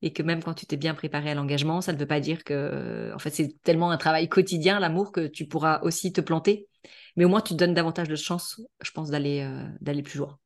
Et 0.03 0.13
que 0.13 0.21
même 0.21 0.43
quand 0.43 0.53
tu 0.53 0.67
t'es 0.67 0.77
bien 0.77 0.93
préparé 0.93 1.31
à 1.31 1.33
l'engagement, 1.33 1.81
ça 1.81 1.91
ne 1.91 1.97
veut 1.97 2.05
pas 2.05 2.19
dire 2.19 2.43
que, 2.43 3.11
en 3.15 3.19
fait, 3.19 3.31
c'est 3.31 3.55
tellement 3.63 3.89
un 3.89 3.97
travail 3.97 4.29
quotidien, 4.29 4.79
l'amour, 4.79 5.11
que 5.11 5.25
tu 5.25 5.47
pourras 5.47 5.79
aussi 5.81 6.13
te 6.13 6.21
planter. 6.21 6.67
Mais 7.15 7.25
au 7.25 7.29
moins, 7.29 7.41
tu 7.41 7.53
te 7.53 7.57
donnes 7.57 7.73
davantage 7.73 8.07
de 8.07 8.15
chance, 8.15 8.61
je 8.83 8.91
pense, 8.91 9.09
d'aller 9.09 9.41
euh, 9.41 9.67
d'aller 9.81 10.03
plus 10.03 10.19
loin. 10.19 10.37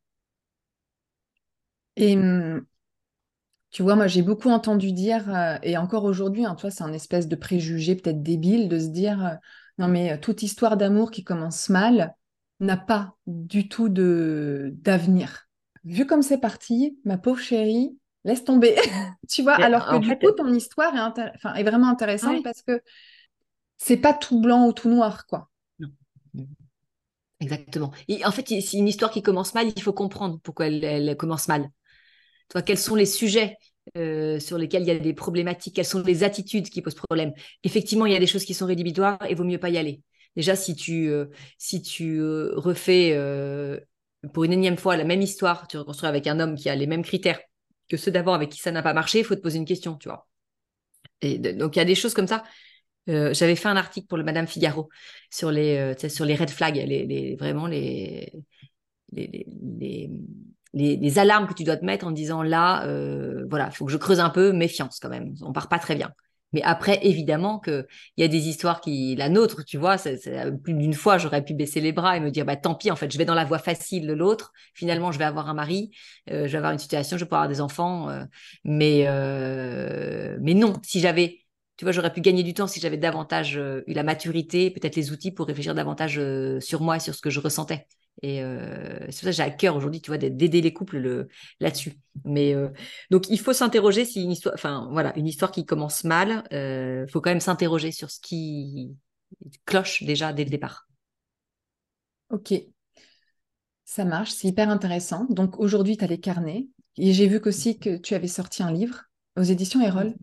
Et 1.98 2.16
hum, 2.16 2.66
tu 3.72 3.84
vois, 3.84 3.96
moi, 3.96 4.08
j'ai 4.08 4.22
beaucoup 4.22 4.50
entendu 4.50 4.94
dire, 4.94 5.34
euh, 5.34 5.58
et 5.64 5.78
encore 5.78 6.06
aujourd'hui, 6.06 6.46
hein, 6.46 6.56
c'est 6.58 6.84
un 6.84 6.94
espèce 6.94 7.28
de 7.28 7.36
préjugé 7.36 7.96
peut-être 7.96 8.22
débile 8.24 8.70
de 8.70 8.80
se 8.80 8.88
dire 8.88 9.38
non, 9.82 9.88
mais 9.88 10.12
euh, 10.12 10.18
toute 10.18 10.44
histoire 10.44 10.78
d'amour 10.78 11.10
qui 11.10 11.24
commence 11.24 11.70
mal 11.70 12.16
n'a 12.60 12.78
pas 12.78 13.16
du 13.26 13.68
tout 13.68 13.90
de 13.90 14.70
d'avenir. 14.76 15.50
Vu 15.84 16.06
comme 16.06 16.22
c'est 16.22 16.38
parti, 16.38 17.00
ma 17.04 17.18
pauvre 17.18 17.40
chérie, 17.40 17.98
laisse 18.24 18.44
tomber. 18.44 18.76
tu 19.28 19.42
vois, 19.42 19.56
alors 19.56 19.88
que 19.88 19.98
du 19.98 20.16
coup, 20.20 20.32
ton 20.32 20.54
histoire 20.54 20.94
est, 20.96 21.60
est 21.60 21.64
vraiment 21.64 21.90
intéressante 21.90 22.44
parce 22.44 22.62
que 22.62 22.84
c'est 23.78 23.98
pas 23.98 24.14
tout 24.14 24.40
blanc 24.40 24.68
ou 24.68 24.74
tout 24.74 24.88
noir, 24.88 25.26
quoi. 25.26 25.50
Non. 25.80 25.90
Exactement. 27.40 27.92
Et 28.08 28.24
en 28.24 28.32
fait, 28.32 28.48
c'est 28.48 28.78
une 28.78 28.88
histoire 28.88 29.10
qui 29.10 29.24
commence 29.24 29.56
mal, 29.56 29.72
il 29.76 29.82
faut 29.82 29.94
comprendre 29.94 30.40
pourquoi 30.44 30.68
elle, 30.68 31.18
commence 31.18 31.48
mal. 31.48 31.68
Toi, 32.50 32.62
quels 32.62 32.78
sont 32.78 32.94
les 32.94 33.08
sujets 33.08 33.58
euh, 33.98 34.40
sur 34.40 34.58
lesquels 34.58 34.84
il 34.84 34.88
y 34.88 34.92
a 34.92 35.00
des 35.00 35.14
problématiques, 35.14 35.76
quelles 35.76 35.86
sont 35.86 36.02
les 36.02 36.24
attitudes 36.24 36.70
qui 36.70 36.82
posent 36.82 36.96
problème. 36.96 37.34
Effectivement, 37.64 38.06
il 38.06 38.14
y 38.14 38.16
a 38.16 38.20
des 38.20 38.28
choses 38.28 38.46
qui 38.46 38.54
sont 38.54 38.66
rédhibitoires 38.66 39.18
et 39.28 39.36
vaut 39.36 39.44
mieux 39.44 39.58
pas 39.58 39.70
y 39.70 39.78
aller. 39.78 40.02
Déjà, 40.36 40.56
si 40.56 40.76
tu, 40.76 41.10
euh, 41.10 41.26
si 41.58 41.82
tu 41.82 42.20
euh, 42.22 42.54
refais 42.56 43.18
pour 44.34 44.44
une 44.44 44.54
énième 44.54 44.78
fois 44.78 44.98
la 44.98 45.04
même 45.04 45.22
histoire, 45.22 45.68
tu 45.68 45.78
reconstruis 45.78 46.08
avec 46.08 46.28
un 46.28 46.40
homme 46.40 46.56
qui 46.56 46.70
a 46.70 46.76
les 46.76 46.88
mêmes 46.88 47.04
critères 47.04 47.40
que 47.90 47.98
ceux 47.98 48.12
d'avant 48.12 48.34
avec 48.34 48.50
qui 48.50 48.60
ça 48.60 48.72
n'a 48.72 48.82
pas 48.82 48.94
marché, 48.94 49.20
il 49.20 49.26
faut 49.26 49.36
te 49.36 49.42
poser 49.42 49.58
une 49.58 49.66
question, 49.66 49.96
tu 49.98 50.08
vois. 50.08 50.28
Et 51.22 51.38
donc, 51.38 51.76
il 51.76 51.80
y 51.80 51.82
a 51.82 51.86
des 51.86 51.96
choses 51.96 52.14
comme 52.14 52.28
ça. 52.28 52.44
J'avais 53.08 53.56
fait 53.56 53.68
un 53.68 53.76
article 53.76 54.08
pour 54.08 54.18
le 54.18 54.24
Madame 54.24 54.48
Figaro 54.48 54.90
sur 55.30 55.52
les, 55.52 55.96
sur 56.08 56.24
les 56.24 56.36
red 56.36 56.50
flags, 56.50 56.76
les, 56.78 57.36
vraiment 57.36 57.68
les, 57.68 58.32
les, 59.12 59.46
les, 59.80 60.10
alarmes 61.18 61.48
que 61.48 61.54
tu 61.54 61.64
dois 61.64 61.78
te 61.78 61.86
mettre 61.86 62.06
en 62.08 62.12
disant 62.12 62.44
là, 62.44 62.86
voilà, 63.50 63.68
il 63.72 63.76
faut 63.76 63.86
que 63.86 63.92
je 63.92 63.98
creuse 63.98 64.20
un 64.20 64.30
peu, 64.30 64.52
méfiance 64.54 65.00
quand 65.00 65.10
même, 65.10 65.34
on 65.42 65.54
part 65.54 65.70
pas 65.70 65.80
très 65.80 65.96
bien. 65.96 66.12
Mais 66.54 66.62
après, 66.64 67.00
évidemment 67.04 67.60
qu'il 67.60 67.86
y 68.18 68.24
a 68.24 68.28
des 68.28 68.48
histoires 68.50 68.82
qui, 68.82 69.16
la 69.16 69.30
nôtre, 69.30 69.64
tu 69.64 69.78
vois, 69.78 69.96
plus 70.64 70.74
d'une 70.74 70.94
fois, 70.94 71.18
j'aurais 71.18 71.44
pu 71.44 71.54
baisser 71.54 71.80
les 71.80 71.94
bras 71.94 72.18
et 72.18 72.20
me 72.20 72.30
dire, 72.30 72.46
bah 72.46 72.58
tant 72.58 72.76
pis, 72.76 72.92
en 72.92 72.96
fait, 72.96 73.12
je 73.12 73.18
vais 73.18 73.26
dans 73.26 73.34
la 73.34 73.46
voie 73.46 73.60
facile 73.60 74.06
de 74.08 74.14
l'autre. 74.14 74.52
Finalement, 74.74 75.12
je 75.12 75.20
vais 75.20 75.24
avoir 75.26 75.50
un 75.50 75.54
mari, 75.54 75.92
euh, 76.30 76.48
je 76.48 76.52
vais 76.52 76.58
avoir 76.58 76.74
une 76.74 76.80
situation, 76.80 77.18
je 77.18 77.24
vais 77.24 77.28
pouvoir 77.28 77.44
avoir 77.44 77.56
des 77.56 77.62
enfants. 77.62 78.10
Euh, 78.10 78.26
mais, 78.66 79.06
euh, 79.08 80.38
mais 80.42 80.54
non, 80.54 80.74
si 80.84 81.00
j'avais, 81.00 81.40
tu 81.78 81.86
vois, 81.86 81.94
j'aurais 81.94 82.12
pu 82.12 82.22
gagner 82.22 82.44
du 82.44 82.54
temps 82.54 82.68
si 82.68 82.80
j'avais 82.82 82.98
davantage 82.98 83.56
eu 83.88 83.94
la 83.94 84.04
maturité, 84.04 84.72
peut-être 84.72 84.96
les 84.96 85.12
outils 85.12 85.32
pour 85.32 85.48
réfléchir 85.48 85.74
davantage 85.74 86.22
sur 86.60 86.82
moi 86.82 86.98
et 86.98 87.00
sur 87.00 87.16
ce 87.16 87.22
que 87.22 87.30
je 87.30 87.40
ressentais. 87.40 87.88
Et 88.24 88.44
euh, 88.44 89.00
c'est 89.00 89.08
pour 89.08 89.16
ça 89.16 89.26
que 89.26 89.32
j'ai 89.32 89.44
à 89.44 89.50
cœur 89.50 89.76
aujourd'hui, 89.76 90.02
tu 90.02 90.12
vois, 90.12 90.18
d'aider 90.18 90.62
les 90.62 90.74
couples 90.74 90.98
le, 90.98 91.28
là-dessus. 91.60 91.94
Mais 92.24 92.54
euh, 92.54 92.70
donc, 93.10 93.30
il 93.30 93.40
faut 93.40 93.54
s'interroger 93.54 94.06
si 94.06 94.24
une 94.24 94.32
histoire, 94.32 94.54
enfin 94.54 94.88
voilà, 94.92 95.18
une 95.18 95.28
histoire 95.28 95.52
qui 95.52 95.66
commence 95.66 96.04
mal, 96.04 96.44
il 96.52 96.58
euh, 96.58 97.08
faut 97.08 97.20
quand 97.20 97.32
même 97.32 97.40
s'interroger 97.40 97.92
sur 97.92 98.12
ce 98.12 98.20
qui 98.20 98.96
cloche 99.66 100.04
déjà 100.04 100.34
dès 100.34 100.44
le 100.44 100.52
départ. 100.52 100.88
Ok, 102.30 102.54
ça 103.86 104.06
marche, 104.06 104.32
c'est 104.32 104.48
hyper 104.48 104.70
intéressant. 104.70 105.26
Donc 105.30 105.60
aujourd'hui, 105.60 105.98
tu 105.98 106.04
as 106.04 106.08
les 106.08 106.20
carnets. 106.20 106.68
Et 106.98 107.14
j'ai 107.14 107.28
vu 107.28 107.42
aussi 107.46 107.80
que 107.80 107.98
tu 107.98 108.14
avais 108.14 108.28
sorti 108.28 108.62
un 108.62 108.72
livre 108.72 109.02
aux 109.36 109.44
éditions 109.44 109.82
Erol. 109.82 110.14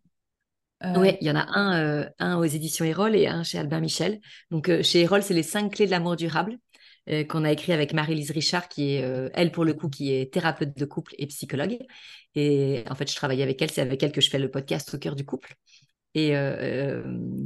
Oui, 0.96 1.16
il 1.20 1.26
y 1.26 1.30
en 1.30 1.34
a 1.36 1.44
un, 1.58 2.08
un 2.20 2.36
aux 2.36 2.44
éditions 2.44 2.84
Erol 2.84 3.16
et 3.16 3.26
un 3.26 3.42
chez 3.42 3.58
Albin 3.58 3.80
Michel. 3.80 4.20
Donc 4.50 4.70
chez 4.82 5.00
Erol, 5.00 5.22
c'est 5.22 5.34
les 5.34 5.42
cinq 5.42 5.72
clés 5.72 5.86
de 5.86 5.90
l'amour 5.90 6.14
durable. 6.14 6.56
Euh, 7.10 7.24
qu'on 7.24 7.44
a 7.44 7.52
écrit 7.52 7.72
avec 7.72 7.94
Marie-Lise 7.94 8.32
Richard, 8.32 8.68
qui 8.68 8.96
est, 8.96 9.02
euh, 9.02 9.30
elle, 9.32 9.50
pour 9.50 9.64
le 9.64 9.72
coup, 9.72 9.88
qui 9.88 10.12
est 10.12 10.32
thérapeute 10.32 10.76
de 10.76 10.84
couple 10.84 11.14
et 11.18 11.26
psychologue. 11.26 11.78
Et 12.34 12.84
en 12.90 12.94
fait, 12.94 13.10
je 13.10 13.16
travaille 13.16 13.42
avec 13.42 13.62
elle, 13.62 13.70
c'est 13.70 13.80
avec 13.80 14.02
elle 14.02 14.12
que 14.12 14.20
je 14.20 14.28
fais 14.28 14.38
le 14.38 14.50
podcast 14.50 14.92
Au 14.94 14.98
cœur 14.98 15.16
du 15.16 15.24
couple. 15.24 15.54
Et 16.14 16.36
euh, 16.36 17.02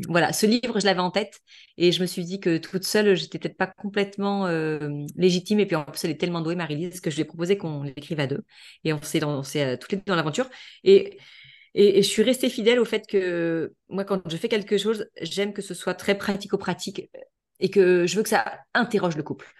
voilà, 0.08 0.32
ce 0.32 0.46
livre, 0.46 0.80
je 0.80 0.86
l'avais 0.86 1.00
en 1.00 1.10
tête 1.10 1.40
et 1.76 1.92
je 1.92 2.00
me 2.00 2.06
suis 2.06 2.24
dit 2.24 2.40
que 2.40 2.58
toute 2.58 2.84
seule, 2.84 3.14
j'étais 3.16 3.38
peut-être 3.38 3.56
pas 3.56 3.66
complètement 3.66 4.48
légitime. 5.16 5.60
Et 5.60 5.66
puis 5.66 5.76
en 5.76 5.84
plus, 5.84 6.04
elle 6.04 6.10
est 6.12 6.20
tellement 6.20 6.40
douée, 6.40 6.56
Marie-Lise, 6.56 7.00
que 7.00 7.10
je 7.10 7.16
lui 7.16 7.22
ai 7.22 7.24
proposé 7.24 7.56
qu'on 7.58 7.82
l'écrive 7.82 8.20
à 8.20 8.26
deux. 8.26 8.42
Et 8.84 8.92
on 8.92 9.02
s'est 9.02 9.20
toutes 9.78 9.92
les 9.92 9.98
deux 9.98 10.04
dans 10.06 10.16
l'aventure. 10.16 10.48
Et, 10.84 11.18
et, 11.74 11.98
et, 11.98 12.02
je 12.02 12.08
suis 12.08 12.22
restée 12.22 12.50
fidèle 12.50 12.78
au 12.80 12.84
fait 12.84 13.06
que 13.06 13.74
moi, 13.88 14.04
quand 14.04 14.22
je 14.28 14.36
fais 14.36 14.48
quelque 14.48 14.78
chose, 14.78 15.06
j'aime 15.20 15.52
que 15.52 15.62
ce 15.62 15.74
soit 15.74 15.94
très 15.94 16.16
pratico-pratique 16.16 17.10
et 17.60 17.70
que 17.70 18.06
je 18.06 18.16
veux 18.16 18.22
que 18.22 18.28
ça 18.28 18.58
interroge 18.74 19.16
le 19.16 19.22
couple. 19.22 19.52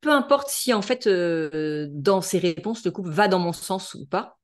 Peu 0.00 0.10
importe 0.10 0.48
si 0.48 0.72
en 0.74 0.82
fait 0.82 1.06
euh, 1.06 1.86
dans 1.90 2.20
ses 2.20 2.38
réponses 2.38 2.84
le 2.84 2.90
couple 2.90 3.10
va 3.10 3.28
dans 3.28 3.38
mon 3.38 3.52
sens 3.52 3.94
ou 3.94 4.06
pas, 4.06 4.38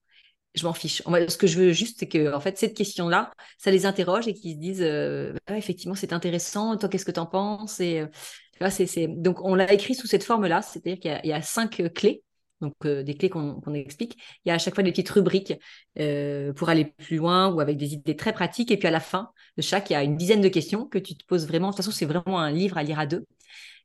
je 0.55 0.65
m'en 0.65 0.73
fiche. 0.73 1.03
Ce 1.03 1.37
que 1.37 1.47
je 1.47 1.59
veux 1.59 1.73
juste, 1.73 1.99
c'est 2.01 2.09
que 2.09 2.35
en 2.35 2.41
fait 2.41 2.59
cette 2.59 2.75
question-là, 2.75 3.31
ça 3.59 3.71
les 3.71 3.87
interroge 3.87 4.27
et 4.27 4.35
qu'ils 4.35 4.55
se 4.55 4.59
disent 4.59 4.83
euh, 4.83 5.33
bah 5.47 5.57
effectivement 5.57 5.95
c'est 5.95 6.13
intéressant. 6.13 6.77
Toi, 6.77 6.89
qu'est-ce 6.89 7.05
que 7.05 7.11
tu 7.11 7.21
en 7.21 7.27
penses? 7.27 7.81
Et 7.81 8.01
euh, 8.01 9.07
donc 9.09 9.45
on 9.45 9.55
l'a 9.55 9.73
écrit 9.73 9.95
sous 9.95 10.07
cette 10.07 10.25
forme-là, 10.25 10.63
c'est-à-dire 10.63 10.99
qu'il 10.99 11.31
y, 11.31 11.33
a 11.33 11.43
cinq 11.43 11.83
clés. 11.95 12.23
Donc 12.61 12.75
des 12.87 13.15
clés 13.15 13.31
qu'on, 13.31 13.75
explique. 13.75 14.17
Il 14.45 14.49
y 14.49 14.53
a 14.53 14.55
à 14.55 14.59
chaque 14.59 14.75
fois 14.75 14.83
des 14.83 14.91
petites 14.91 15.09
rubriques 15.11 15.55
pour 15.95 16.69
aller 16.69 16.85
plus 16.85 17.17
loin 17.17 17.53
ou 17.53 17.61
avec 17.61 17.77
des 17.77 17.95
idées 17.95 18.17
très 18.17 18.33
pratiques. 18.33 18.71
Et 18.71 18.77
puis 18.77 18.89
à 18.89 18.91
la 18.91 19.01
fin, 19.01 19.31
de 19.57 19.63
chaque, 19.63 19.91
il 19.91 19.95
y 19.95 19.97
a 19.97 20.03
une 20.03 20.17
dizaine 20.17 20.41
de 20.41 20.49
questions 20.49 20.87
que 20.87 20.99
tu 20.99 21.17
te 21.17 21.25
poses 21.25 21.47
vraiment. 21.47 21.69
De 21.69 21.73
toute 21.73 21.85
façon, 21.85 21.91
c'est 21.91 22.07
vraiment 22.07 22.39
un 22.39 22.51
livre 22.51 22.77
à 22.77 22.83
lire 22.83 22.99
à 22.99 23.07
deux. 23.07 23.27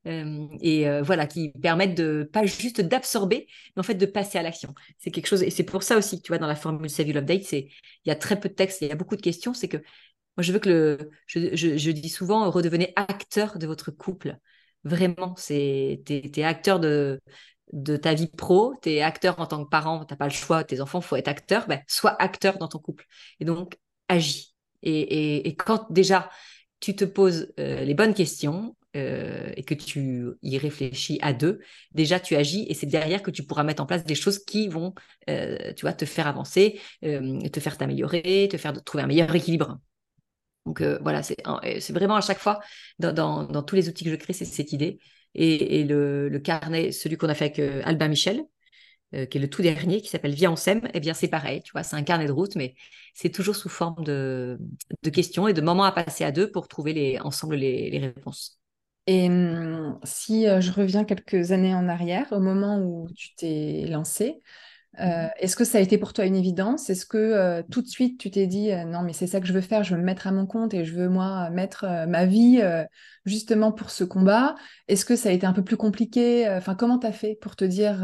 Euh, 0.08 0.48
et 0.62 0.88
euh, 0.88 1.02
voilà, 1.02 1.26
qui 1.26 1.52
permettent 1.62 1.96
de 1.96 2.30
pas 2.32 2.46
juste 2.46 2.82
d'absorber, 2.82 3.48
mais 3.76 3.80
en 3.80 3.84
fait 3.84 3.96
de 3.96 4.06
passer 4.06 4.38
à 4.38 4.44
l'action. 4.44 4.74
C'est 5.00 5.12
quelque 5.12 5.28
chose, 5.28 5.42
et 5.42 5.50
c'est 5.50 5.64
pour 5.64 5.84
ça 5.84 5.98
aussi, 5.98 6.22
tu 6.22 6.30
vois, 6.30 6.38
dans 6.38 6.48
la 6.48 6.56
formule 6.56 6.90
Save 6.90 7.08
Your 7.08 7.16
Love 7.16 7.26
Date, 7.26 7.44
c'est 7.44 7.68
il 8.06 8.10
y 8.10 8.12
a 8.12 8.16
très 8.16 8.40
peu 8.40 8.50
de 8.50 8.54
texte, 8.54 8.82
il 8.82 8.88
y 8.90 8.92
a 8.92 8.96
beaucoup 8.96 9.16
de 9.16 9.22
questions. 9.22 9.54
C'est 9.54 9.68
que 9.68 9.78
moi, 9.78 10.44
je 10.44 10.52
veux 10.52 10.60
que 10.60 10.70
le, 10.70 11.10
je, 11.28 11.56
je, 11.56 11.92
dis 11.92 12.10
souvent, 12.10 12.50
redevenez 12.52 12.94
acteur 12.96 13.58
de 13.58 13.68
votre 13.68 13.92
couple. 13.92 14.38
Vraiment, 14.84 15.34
c'est 15.38 16.04
t'es, 16.06 16.32
es 16.36 16.44
acteur 16.44 16.80
de 16.80 17.20
de 17.74 17.98
ta 17.98 18.14
vie 18.14 18.28
pro, 18.28 18.76
tu 18.82 18.92
es 18.92 19.02
acteur 19.02 19.40
en 19.40 19.48
tant 19.48 19.64
que 19.64 19.70
parent, 19.70 20.06
tu 20.06 20.16
pas 20.16 20.26
le 20.26 20.32
choix, 20.32 20.64
tes 20.64 20.82
enfants, 20.82 21.02
faut 21.02 21.16
être 21.16 21.28
acteur, 21.28 21.68
ben, 21.68 21.82
sois 21.88 22.16
acteur 22.22 22.58
dans 22.58 22.68
ton 22.68 22.80
couple. 22.80 23.06
Et 23.40 23.46
donc, 23.46 23.78
agis. 24.08 24.56
Et, 24.84 25.56
quand 25.58 25.92
déjà 25.92 26.30
tu 26.80 26.96
te 26.96 27.06
poses 27.06 27.54
euh, 27.60 27.84
les 27.84 27.96
bonnes 27.96 28.14
questions 28.14 28.76
euh, 28.96 29.52
et 29.56 29.64
que 29.64 29.74
tu 29.74 30.28
y 30.44 30.58
réfléchis 30.58 31.18
à 31.22 31.34
deux, 31.34 31.60
déjà 31.94 32.20
tu 32.20 32.36
agis 32.36 32.66
et 32.70 32.76
c'est 32.76 32.86
derrière 32.86 33.24
que 33.24 33.32
tu 33.32 33.44
pourras 33.44 33.64
mettre 33.64 33.82
en 33.82 33.88
place 33.88 34.04
des 34.04 34.16
choses 34.16 34.40
qui 34.40 34.68
vont, 34.68 34.94
euh, 35.30 35.74
tu 35.74 35.82
vois, 35.82 35.94
te 35.94 36.06
faire 36.06 36.28
avancer, 36.28 36.80
te 37.02 37.60
faire 37.60 37.78
t'améliorer, 37.78 38.48
te 38.52 38.58
faire 38.58 38.74
trouver 38.84 39.04
un 39.04 39.08
meilleur 39.08 39.34
équilibre. 39.34 39.80
Donc 40.66 40.82
voilà, 41.02 41.22
c'est 41.24 41.92
vraiment 41.92 42.16
à 42.16 42.22
chaque 42.22 42.40
fois 42.40 42.60
dans, 43.00 43.64
tous 43.64 43.76
les 43.76 43.90
outils 43.90 44.04
que 44.04 44.12
je 44.12 44.16
crée, 44.16 44.34
c'est 44.34 44.46
cette 44.46 44.72
idée. 44.72 45.00
Et, 45.36 45.84
le, 45.84 46.40
carnet, 46.40 46.92
celui 46.92 47.18
qu'on 47.18 47.30
a 47.30 47.36
fait 47.36 47.46
avec 47.46 47.86
Albin 47.86 48.08
Michel, 48.08 48.46
euh, 49.16 49.26
qui 49.26 49.38
est 49.38 49.42
le 49.42 49.50
tout 49.50 49.62
dernier, 49.62 50.02
qui 50.02 50.10
s'appelle 50.10 50.34
Viens 50.34 50.52
on 50.52 50.56
s'aime, 50.56 50.82
eh 50.94 51.00
bien 51.00 51.14
c'est 51.14 51.28
pareil, 51.28 51.62
tu 51.62 51.72
vois, 51.72 51.84
c'est 51.84 51.96
un 51.96 52.04
carnet 52.04 52.26
de 52.26 52.32
route, 52.32 52.56
mais 52.56 52.76
c'est 53.14 53.30
toujours 53.30 53.56
sous 53.56 53.70
forme 53.70 54.04
de, 54.04 54.60
questions 55.14 55.48
et 55.48 55.54
de 55.54 55.62
moments 55.62 55.84
à 55.84 55.92
passer 55.92 56.24
à 56.24 56.32
deux 56.32 56.52
pour 56.52 56.68
trouver 56.68 56.94
les, 56.94 57.20
ensemble 57.20 57.56
les, 57.56 57.98
réponses. 58.00 58.60
Et 59.08 59.28
hum, 59.28 60.00
si 60.04 60.48
euh, 60.48 60.60
je 60.60 60.72
reviens 60.72 61.06
quelques 61.06 61.52
années 61.52 61.76
en 61.76 61.88
arrière, 61.88 62.28
au 62.32 62.40
moment 62.40 62.80
où 62.80 63.08
tu 63.16 63.36
t'es 63.36 63.86
lancé, 63.88 64.42
euh, 65.00 65.28
est-ce 65.40 65.56
que 65.56 65.64
ça 65.64 65.78
a 65.78 65.82
été 65.82 65.98
pour 65.98 66.14
toi 66.14 66.26
une 66.26 66.36
évidence? 66.36 66.90
Est-ce 66.90 67.06
que 67.06 67.62
tout 67.72 67.82
de 67.82 67.88
suite 67.88 68.20
tu 68.20 68.32
t'es 68.32 68.48
dit 68.48 68.70
non 68.88 69.02
mais 69.04 69.14
c'est 69.14 69.28
ça 69.28 69.40
que 69.42 69.48
je 69.48 69.54
veux 69.54 69.62
faire, 69.62 69.84
je 69.84 69.94
veux 69.96 70.00
me 70.00 70.06
mettre 70.06 70.28
à 70.28 70.32
mon 70.32 70.46
compte 70.46 70.74
et 70.74 70.86
je 70.86 70.94
veux 70.94 71.10
moi 71.10 71.50
mettre 71.50 71.86
ma 72.08 72.26
vie 72.26 72.62
justement 73.26 73.72
pour 73.72 73.90
ce 73.92 74.04
combat? 74.04 74.56
Est-ce 74.88 75.06
que 75.06 75.16
ça 75.16 75.30
a 75.30 75.32
été 75.32 75.46
un 75.46 75.54
peu 75.54 75.64
plus 75.64 75.78
compliqué? 75.78 76.48
Enfin 76.50 76.76
comment 76.76 77.00
tu 77.00 77.08
as 77.08 77.12
fait 77.12 77.36
pour 77.42 77.56
te 77.56 77.66
dire 77.66 78.04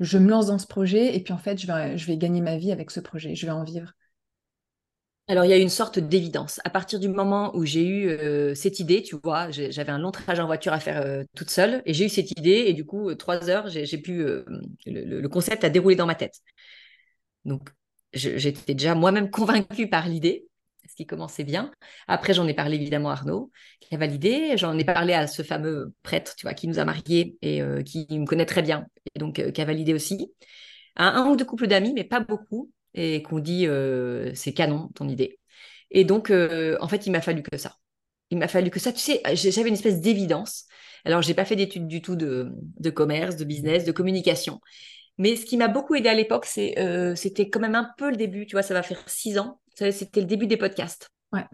je 0.00 0.18
me 0.18 0.28
lance 0.28 0.46
dans 0.46 0.58
ce 0.58 0.66
projet 0.66 1.16
et 1.16 1.22
puis 1.22 1.32
en 1.32 1.38
fait, 1.38 1.58
je 1.60 1.66
vais, 1.66 1.96
je 1.98 2.06
vais 2.06 2.16
gagner 2.16 2.40
ma 2.40 2.56
vie 2.56 2.72
avec 2.72 2.90
ce 2.90 3.00
projet, 3.00 3.34
je 3.34 3.46
vais 3.46 3.52
en 3.52 3.64
vivre? 3.64 3.92
Alors, 5.26 5.46
il 5.46 5.50
y 5.50 5.54
a 5.54 5.58
une 5.58 5.70
sorte 5.70 5.98
d'évidence. 5.98 6.60
À 6.64 6.70
partir 6.70 7.00
du 7.00 7.08
moment 7.08 7.56
où 7.56 7.64
j'ai 7.64 7.86
eu 7.86 8.08
euh, 8.08 8.54
cette 8.54 8.78
idée, 8.78 9.02
tu 9.02 9.16
vois, 9.22 9.50
j'avais 9.50 9.90
un 9.90 9.98
long 9.98 10.10
trajet 10.10 10.42
en 10.42 10.46
voiture 10.46 10.74
à 10.74 10.80
faire 10.80 11.00
euh, 11.00 11.24
toute 11.34 11.48
seule 11.48 11.82
et 11.86 11.94
j'ai 11.94 12.06
eu 12.06 12.08
cette 12.10 12.30
idée 12.32 12.64
et 12.66 12.74
du 12.74 12.84
coup, 12.84 13.08
euh, 13.08 13.14
trois 13.14 13.48
heures, 13.48 13.68
j'ai 13.68 13.98
pu, 13.98 14.22
le, 14.86 15.26
concept 15.28 15.64
a 15.64 15.70
déroulé 15.70 15.96
dans 15.96 16.04
ma 16.04 16.14
tête. 16.14 16.40
Donc, 17.46 17.70
j'étais 18.12 18.74
déjà 18.74 18.94
moi-même 18.94 19.30
convaincue 19.30 19.88
par 19.88 20.08
l'idée 20.08 20.46
ce 20.86 20.94
qui 20.94 21.06
commençait 21.06 21.44
bien. 21.44 21.72
Après, 22.06 22.34
j'en 22.34 22.46
ai 22.46 22.52
parlé 22.52 22.76
évidemment 22.76 23.08
à 23.08 23.14
Arnaud, 23.14 23.50
qui 23.80 23.94
a 23.94 23.98
validé. 23.98 24.58
J'en 24.58 24.76
ai 24.76 24.84
parlé 24.84 25.14
à 25.14 25.26
ce 25.26 25.40
fameux 25.40 25.94
prêtre, 26.02 26.34
tu 26.36 26.44
vois, 26.44 26.52
qui 26.52 26.68
nous 26.68 26.78
a 26.78 26.84
mariés 26.84 27.38
et 27.40 27.62
qui 27.86 28.06
me 28.10 28.26
connaît 28.26 28.44
très 28.44 28.60
bien, 28.60 28.86
et 29.14 29.18
donc 29.18 29.50
qui 29.50 29.60
a 29.62 29.64
validé 29.64 29.94
aussi. 29.94 30.30
Un, 30.96 31.06
un 31.06 31.30
ou 31.30 31.36
deux 31.36 31.46
couples 31.46 31.68
d'amis, 31.68 31.94
mais 31.94 32.04
pas 32.04 32.20
beaucoup, 32.20 32.70
et 32.94 33.22
qu'on 33.22 33.38
dit 33.38 33.66
euh, 33.66 34.32
c'est 34.34 34.52
canon 34.52 34.88
ton 34.94 35.08
idée. 35.08 35.38
Et 35.90 36.04
donc, 36.04 36.30
en 36.30 36.88
fait, 36.88 37.06
il 37.06 37.10
m'a 37.10 37.20
fallu 37.20 37.42
que 37.42 37.56
ça. 37.56 37.76
Il 38.30 38.38
m'a 38.38 38.48
fallu 38.48 38.70
que 38.70 38.80
ça. 38.80 38.92
Tu 38.92 38.98
sais, 38.98 39.22
j'avais 39.34 39.68
une 39.68 39.74
espèce 39.74 40.00
d'évidence. 40.00 40.64
Alors, 41.04 41.22
j'ai 41.22 41.34
pas 41.34 41.44
fait 41.44 41.54
d'études 41.54 41.86
du 41.86 42.02
tout 42.02 42.16
de, 42.16 42.50
de, 42.80 42.90
commerce, 42.90 43.36
de 43.36 43.44
business, 43.44 43.84
de 43.84 43.92
communication. 43.92 44.60
Mais 45.18 45.36
ce 45.36 45.44
qui 45.44 45.56
m'a 45.56 45.68
beaucoup 45.68 45.94
aidé 45.94 46.08
à 46.08 46.14
l'époque, 46.14 46.46
c'est, 46.46 46.74
c'était 47.14 47.48
quand 47.48 47.60
même 47.60 47.76
un 47.76 47.90
peu 47.96 48.10
le 48.10 48.16
début. 48.16 48.46
Tu 48.46 48.56
vois, 48.56 48.62
ça 48.62 48.74
va 48.74 48.82
faire 48.82 49.02
six 49.06 49.38
ans 49.38 49.60
c'était 49.74 50.20
le 50.20 50.26
début 50.26 50.46
des 50.46 50.56
podcasts. 50.56 51.10
Ouais. 51.32 51.44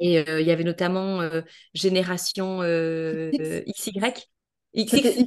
Et 0.00 0.18
euh, 0.18 0.40
il 0.40 0.46
y 0.46 0.50
avait 0.50 0.64
notamment 0.64 1.20
euh, 1.20 1.42
Génération 1.74 2.60
XY. 2.62 4.00
XX, 4.74 5.24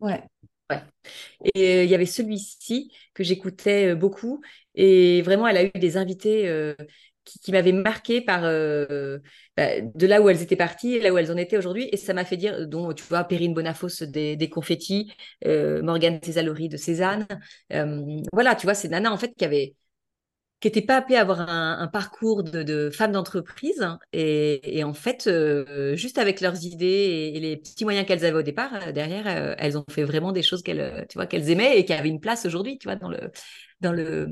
Ouais. 0.00 0.22
Et 1.54 1.84
il 1.84 1.90
y 1.90 1.94
avait 1.94 2.06
celui-ci 2.06 2.92
que 3.14 3.22
j'écoutais 3.24 3.94
beaucoup. 3.94 4.42
Et 4.74 5.22
vraiment, 5.22 5.46
elle 5.46 5.56
a 5.56 5.64
eu 5.64 5.70
des 5.74 5.96
invités 5.96 6.74
qui, 7.24 7.52
m'avaient 7.52 7.72
marqué 7.72 8.20
par 8.20 8.42
bah, 8.42 9.80
de 9.80 10.06
là 10.06 10.20
où 10.20 10.28
elles 10.28 10.42
étaient 10.42 10.56
parties 10.56 11.00
là 11.00 11.12
où 11.12 11.18
elles 11.18 11.32
en 11.32 11.36
étaient 11.36 11.58
aujourd'hui. 11.58 11.88
Et 11.92 11.96
ça 11.96 12.14
m'a 12.14 12.24
fait 12.24 12.36
dire, 12.36 12.66
dont 12.66 12.92
tu 12.92 13.04
vois, 13.04 13.24
Perrine 13.24 13.54
Bonafos 13.54 14.04
des, 14.06 14.36
des 14.36 14.48
Confettis, 14.48 15.12
Morgane 15.44 16.20
Césalori 16.22 16.68
de 16.68 16.76
Cézanne. 16.76 17.26
voilà, 18.32 18.54
tu 18.54 18.66
vois, 18.66 18.74
c'est 18.74 18.88
Nana 18.88 19.12
en 19.12 19.18
fait 19.18 19.34
qui 19.36 19.44
avait 19.44 19.74
qui 20.64 20.68
n'étaient 20.68 20.86
pas 20.86 20.96
appelées 20.96 21.16
à 21.16 21.20
avoir 21.20 21.42
un, 21.42 21.86
parcours 21.88 22.42
de, 22.42 22.62
de 22.62 22.88
femmes 22.88 23.12
d'entreprise. 23.12 23.82
Hein, 23.82 23.98
et, 24.14 24.82
en 24.82 24.94
fait, 24.94 25.26
euh, 25.26 25.94
juste 25.94 26.16
avec 26.16 26.40
leurs 26.40 26.64
idées 26.64 27.32
et, 27.34 27.38
les 27.38 27.58
petits 27.58 27.84
moyens 27.84 28.06
qu'elles 28.06 28.24
avaient 28.24 28.38
au 28.38 28.42
départ, 28.42 28.72
euh, 28.72 28.90
derrière, 28.90 29.26
euh, 29.26 29.54
elles 29.58 29.76
ont 29.76 29.84
fait 29.90 30.04
vraiment 30.04 30.32
des 30.32 30.40
choses 30.40 30.62
qu'elles, 30.62 31.04
tu 31.10 31.18
vois, 31.18 31.26
qu'elles 31.26 31.50
aimaient 31.50 31.78
et 31.78 31.84
qui 31.84 31.92
avaient 31.92 32.08
une 32.08 32.18
place 32.18 32.46
aujourd'hui, 32.46 32.78
tu 32.78 32.88
vois, 32.88 32.96
dans 32.96 33.10
le, 33.10 33.30
dans 33.82 33.92
le, 33.92 34.28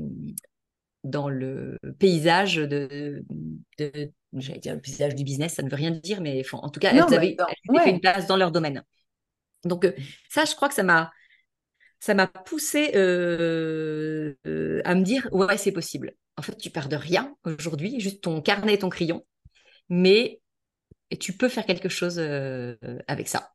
dans 1.03 1.29
le 1.29 1.77
paysage 1.99 2.55
de, 2.55 3.23
de 3.77 4.11
j'allais 4.33 4.57
dire 4.57 4.73
le 4.73 4.81
paysage 4.81 5.13
du 5.13 5.23
business, 5.23 5.53
ça 5.53 5.61
ne 5.61 5.69
veut 5.69 5.75
rien 5.75 5.91
dire, 5.91 6.19
mais 6.19 6.41
en 6.53 6.69
tout 6.69 6.79
cas, 6.79 6.93
elles 6.93 7.13
avaient, 7.13 7.37
fait 7.83 7.91
une 7.91 8.01
place 8.01 8.25
dans 8.25 8.37
leur 8.37 8.51
domaine. 8.51 8.83
Donc 9.65 9.85
ça, 10.29 10.45
je 10.45 10.55
crois 10.55 10.67
que 10.67 10.73
ça 10.73 10.81
m'a 10.81 11.11
ça 12.03 12.13
m'a 12.15 12.27
poussé 12.27 12.91
euh, 12.95 14.35
euh, 14.45 14.81
à 14.83 14.93
me 14.93 15.03
dire 15.03 15.29
ouais 15.31 15.57
c'est 15.57 15.71
possible. 15.71 16.13
En 16.35 16.41
fait, 16.41 16.57
tu 16.57 16.69
perds 16.69 16.89
de 16.89 16.97
rien 16.97 17.33
aujourd'hui, 17.45 18.01
juste 18.01 18.21
ton 18.21 18.41
carnet 18.41 18.73
et 18.73 18.79
ton 18.79 18.89
crayon, 18.89 19.25
mais 19.87 20.41
tu 21.21 21.31
peux 21.37 21.47
faire 21.47 21.65
quelque 21.65 21.87
chose 21.87 22.17
euh, 22.19 22.75
avec 23.07 23.29
ça. 23.29 23.53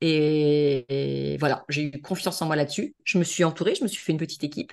Et, 0.00 1.36
voilà, 1.40 1.66
j'ai 1.68 1.82
eu 1.84 2.00
confiance 2.00 2.40
en 2.40 2.46
moi 2.46 2.56
là-dessus. 2.56 2.94
Je 3.04 3.18
me 3.18 3.24
suis 3.24 3.44
entourée, 3.44 3.74
je 3.74 3.82
me 3.82 3.88
suis 3.88 4.02
fait 4.02 4.12
une 4.12 4.18
petite 4.18 4.44
équipe. 4.44 4.72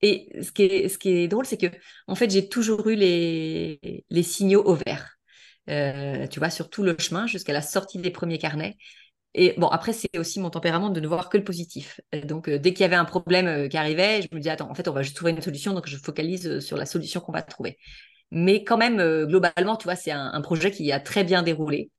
Et 0.00 0.30
ce 0.42 0.50
qui 0.50 0.62
est, 0.62 0.88
ce 0.88 0.96
qui 0.96 1.10
est 1.10 1.28
drôle, 1.28 1.44
c'est 1.44 1.58
que 1.58 1.66
en 2.06 2.14
fait, 2.14 2.30
j'ai 2.30 2.48
toujours 2.48 2.88
eu 2.88 2.94
les, 2.94 4.04
les 4.08 4.22
signaux 4.22 4.62
au 4.64 4.76
vert. 4.76 5.18
tu 6.30 6.38
vois, 6.38 6.50
sur 6.50 6.70
tout 6.70 6.82
le 6.82 6.96
chemin 6.98 7.26
jusqu'à 7.26 7.52
la 7.52 7.62
sortie 7.62 7.98
des 7.98 8.10
premiers 8.10 8.38
carnets. 8.38 8.78
Et 9.38 9.54
bon, 9.58 9.68
après, 9.68 9.92
c'est 9.92 10.16
aussi 10.18 10.40
mon 10.40 10.48
tempérament 10.48 10.88
de 10.88 10.98
ne 10.98 11.06
voir 11.06 11.28
que 11.28 11.36
le 11.36 11.44
positif. 11.44 12.00
donc, 12.24 12.48
euh, 12.48 12.58
dès 12.58 12.72
qu'il 12.72 12.80
y 12.80 12.84
avait 12.84 12.96
un 12.96 13.04
problème 13.04 13.46
euh, 13.46 13.68
qui 13.68 13.76
arrivait, 13.76 14.22
je 14.22 14.28
me 14.32 14.40
disais, 14.40 14.50
attends, 14.50 14.70
en 14.70 14.74
fait, 14.74 14.88
on 14.88 14.92
va 14.92 15.02
juste 15.02 15.14
trouver 15.14 15.32
une 15.32 15.42
solution, 15.42 15.74
donc 15.74 15.86
je 15.86 15.96
focalise 15.98 16.48
euh, 16.48 16.60
sur 16.60 16.78
la 16.78 16.86
solution 16.86 17.20
qu'on 17.20 17.32
va 17.32 17.42
trouver. 17.42 17.76
Mais 18.30 18.64
quand 18.64 18.78
même, 18.78 18.96
globalement, 19.26 19.76
tu 19.76 19.84
vois, 19.84 19.94
c'est 19.94 20.10
un, 20.10 20.40
projet 20.40 20.72
qui 20.72 20.90
a 20.90 20.98
très 21.00 21.22
bien 21.22 21.42
déroulé. 21.42 21.90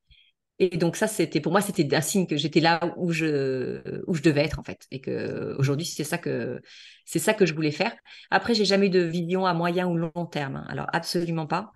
Et 0.60 0.78
donc, 0.78 0.98
ça, 0.98 1.08
c'était 1.08 1.40
pour 1.40 1.52
moi, 1.52 1.62
c'était 1.62 1.96
un 1.96 2.02
signe 2.02 2.28
que 2.28 2.36
j'étais 2.38 2.60
là 2.60 2.82
où 2.98 3.12
je, 3.14 3.82
où 4.08 4.16
je 4.16 4.22
devais 4.24 4.44
être, 4.44 4.60
en 4.60 4.64
fait. 4.64 4.88
Et 4.92 5.00
que 5.00 5.56
aujourd'hui, 5.58 5.86
c'est 5.86 6.04
ça 6.04 6.18
que, 6.18 6.60
ça 7.06 7.34
que 7.34 7.46
je 7.46 7.54
voulais 7.54 7.72
faire. 7.72 7.94
Après, 8.32 8.56
j'ai 8.56 8.66
jamais 8.66 8.88
eu 8.88 8.90
de 8.90 9.00
vision 9.00 9.46
à 9.46 9.54
moyen 9.54 9.88
ou 9.88 9.96
long 9.96 10.26
terme. 10.26 10.58
Hein. 10.58 10.66
Alors, 10.70 10.88
absolument 10.92 11.48
pas. 11.48 11.72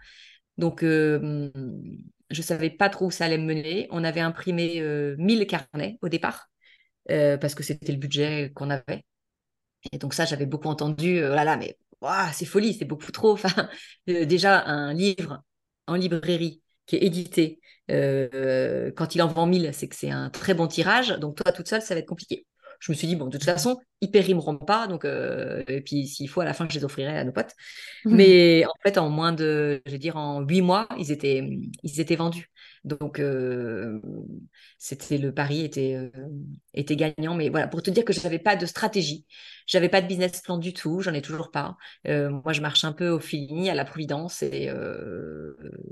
Donc, 0.58 0.84
je 2.32 2.42
savais 2.42 2.70
pas 2.70 2.90
trop 2.90 3.08
où 3.08 3.12
ça 3.12 3.26
allait 3.26 3.38
me 3.38 3.46
mener. 3.46 3.88
On 3.92 4.04
avait 4.04 4.22
imprimé 4.22 4.82
1000 5.18 5.42
euh, 5.42 5.46
carnets 5.46 5.98
au 6.02 6.10
départ, 6.10 6.50
euh, 7.12 7.38
parce 7.38 7.56
que 7.56 7.64
c'était 7.64 7.92
le 7.92 7.98
budget 7.98 8.52
qu'on 8.56 8.70
avait. 8.70 9.06
Et 9.92 9.98
donc 9.98 10.14
ça, 10.14 10.26
j'avais 10.26 10.46
beaucoup 10.46 10.68
entendu, 10.68 11.18
euh, 11.20 11.32
oh 11.32 11.36
là 11.36 11.44
là, 11.44 11.58
mais 11.58 11.78
c'est 12.34 12.46
folie, 12.46 12.74
c'est 12.74 12.86
beaucoup 12.86 13.12
trop. 13.12 13.38
Déjà, 14.08 14.64
un 14.66 14.94
livre 14.94 15.44
en 15.88 15.96
librairie 15.96 16.62
qui 16.86 16.96
est 16.96 17.04
édité, 17.04 17.60
quand 17.88 19.16
il 19.16 19.22
en 19.22 19.28
vend 19.28 19.46
1000, 19.46 19.72
c'est 19.74 19.88
que 19.88 19.96
c'est 19.96 20.10
un 20.10 20.30
très 20.30 20.54
bon 20.54 20.68
tirage. 20.68 21.10
Donc 21.20 21.36
toi, 21.36 21.52
toute 21.52 21.68
seule, 21.68 21.82
ça 21.82 21.94
va 21.94 22.00
être 22.00 22.08
compliqué 22.08 22.46
je 22.82 22.92
me 22.92 22.98
suis 22.98 23.08
dit, 23.08 23.16
bon, 23.16 23.28
de 23.28 23.38
toute 23.38 23.44
façon, 23.44 23.80
ils 24.02 24.10
périmeront 24.10 24.58
pas. 24.58 24.88
Donc, 24.88 25.06
euh, 25.06 25.64
et 25.68 25.82
puis, 25.82 26.08
s'il 26.08 26.28
faut, 26.28 26.42
à 26.42 26.46
la 26.46 26.54
fin, 26.54 26.68
je 26.68 26.74
les 26.74 26.84
offrirai 26.84 27.16
à 27.16 27.24
nos 27.24 27.32
potes. 27.32 27.54
Mmh. 28.06 28.16
Mais 28.16 28.66
en 28.66 28.74
fait, 28.84 28.98
en 28.98 29.10
moins 29.10 29.32
de, 29.32 29.82
je 29.86 29.92
veux 29.92 30.00
dire, 30.00 30.18
en 30.18 30.42
huit 30.42 30.62
mois, 30.62 30.88
ils 30.98 31.12
étaient, 31.12 31.48
ils 31.84 32.00
étaient 32.02 32.16
vendus. 32.16 32.50
Donc, 32.84 33.20
euh, 33.20 34.02
c'était 34.80 35.20
le 35.20 35.32
pari 35.32 35.64
était, 35.64 35.94
euh, 35.94 36.10
était 36.74 36.96
gagnant. 36.96 37.36
Mais 37.36 37.50
voilà, 37.50 37.68
pour 37.68 37.84
te 37.84 37.92
dire 37.92 38.04
que 38.04 38.14
je 38.14 38.24
n'avais 38.24 38.40
pas 38.40 38.56
de 38.56 38.66
stratégie, 38.66 39.28
j'avais 39.68 39.90
pas 39.90 40.02
de 40.02 40.08
business 40.08 40.42
plan 40.42 40.58
du 40.58 40.74
tout, 40.74 41.02
j'en 41.02 41.14
ai 41.14 41.22
toujours 41.22 41.52
pas. 41.52 41.78
moi, 42.08 42.54
je 42.54 42.62
marche 42.62 42.84
un 42.84 42.94
peu 42.94 43.10
au 43.10 43.20
feeling, 43.20 43.70
à 43.70 43.76
la 43.76 43.86
providence, 43.86 44.42
et 44.42 44.72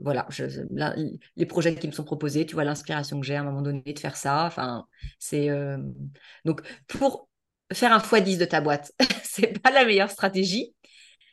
voilà, 0.02 0.28
les 1.36 1.46
projets 1.46 1.76
qui 1.76 1.88
me 1.88 1.92
sont 1.92 2.04
proposés, 2.04 2.46
tu 2.46 2.54
vois, 2.56 2.64
l'inspiration 2.64 3.20
que 3.20 3.26
j'ai 3.26 3.36
à 3.36 3.42
un 3.42 3.44
moment 3.44 3.62
donné 3.62 3.82
de 3.82 4.00
faire 4.00 4.16
ça. 4.16 4.46
Enfin, 4.46 4.86
c'est 5.20 5.50
donc 6.46 6.62
pour 6.88 7.30
faire 7.72 7.94
un 7.94 8.00
x10 8.00 8.38
de 8.38 8.46
ta 8.46 8.62
boîte, 8.62 8.92
c'est 9.24 9.62
pas 9.62 9.72
la 9.72 9.86
meilleure 9.86 10.12
stratégie. 10.12 10.74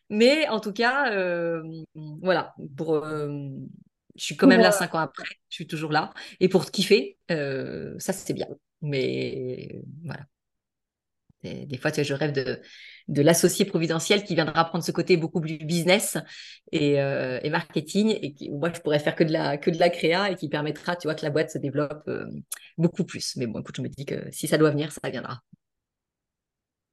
Mais 0.09 0.49
en 0.49 0.61
tout 0.61 0.73
cas, 0.73 1.11
voilà, 1.95 2.55
pour, 2.77 3.05
je 4.17 4.25
suis 4.25 4.37
quand 4.37 4.47
même 4.47 4.61
là 4.61 4.73
cinq 4.73 4.95
ans 4.95 4.99
après, 4.99 5.29
je 5.49 5.55
suis 5.55 5.67
toujours 5.67 5.93
là. 5.93 6.13
Et 6.41 6.49
pour 6.49 6.71
kiffer, 6.71 7.19
euh, 7.31 7.95
ça 7.99 8.13
c'est 8.13 8.35
bien. 8.35 8.49
Mais 8.83 9.83
voilà. 10.05 10.25
des 11.43 11.79
fois, 11.79 11.91
tu 11.91 12.01
vois, 12.01 12.05
je 12.05 12.15
rêve 12.15 12.33
de, 12.33 12.61
de 13.09 13.23
l'associé 13.23 13.65
providentiel 13.65 14.25
qui 14.25 14.35
viendra 14.35 14.65
prendre 14.65 14.85
ce 14.85 14.91
côté 14.93 15.17
beaucoup 15.17 15.41
plus 15.41 15.59
business 15.59 16.19
et, 16.73 17.01
euh, 17.01 17.39
marketing 17.51 18.19
et 18.21 18.33
qui, 18.35 18.51
moi 18.51 18.71
je 18.75 18.81
pourrais 18.81 18.99
faire 18.99 19.15
que 19.15 19.25
de 19.25 19.33
la 19.33 19.59
que 19.59 19.71
de 19.71 19.79
la 19.79 19.91
créa 19.91 20.31
et 20.31 20.37
qui 20.37 20.49
permettra, 20.49 20.97
tu 20.97 21.07
vois, 21.07 21.15
que 21.15 21.25
la 21.25 21.31
boîte 21.31 21.51
se 21.51 21.59
développe 21.59 22.03
euh, 22.09 22.27
beaucoup 22.79 23.05
plus. 23.05 23.37
Mais 23.37 23.47
bon, 23.47 23.61
écoute, 23.61 23.77
je 23.77 23.83
me 23.83 23.89
dis 23.89 24.05
que 24.05 24.31
si 24.33 24.49
ça 24.49 24.59
doit 24.59 24.71
venir, 24.71 24.91
ça 24.93 25.09
viendra. 25.09 25.41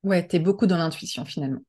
Ouais, 0.03 0.27
tu 0.27 0.35
es 0.35 0.39
beaucoup 0.39 0.67
dans 0.67 0.77
l'intuition 0.77 1.25
finalement. 1.25 1.61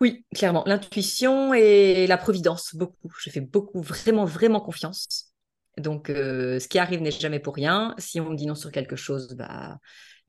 Oui, 0.00 0.24
clairement. 0.34 0.64
L'intuition 0.66 1.52
et 1.52 2.06
la 2.06 2.16
providence, 2.16 2.74
beaucoup. 2.74 3.12
Je 3.18 3.28
fais 3.28 3.40
beaucoup, 3.40 3.82
vraiment, 3.82 4.24
vraiment 4.24 4.60
confiance. 4.60 5.34
Donc, 5.76 6.08
euh, 6.08 6.58
ce 6.58 6.68
qui 6.68 6.78
arrive 6.78 7.02
n'est 7.02 7.10
jamais 7.10 7.38
pour 7.38 7.54
rien. 7.54 7.94
Si 7.98 8.18
on 8.18 8.30
me 8.30 8.36
dit 8.36 8.46
non 8.46 8.54
sur 8.54 8.72
quelque 8.72 8.96
chose, 8.96 9.34
bah, 9.34 9.78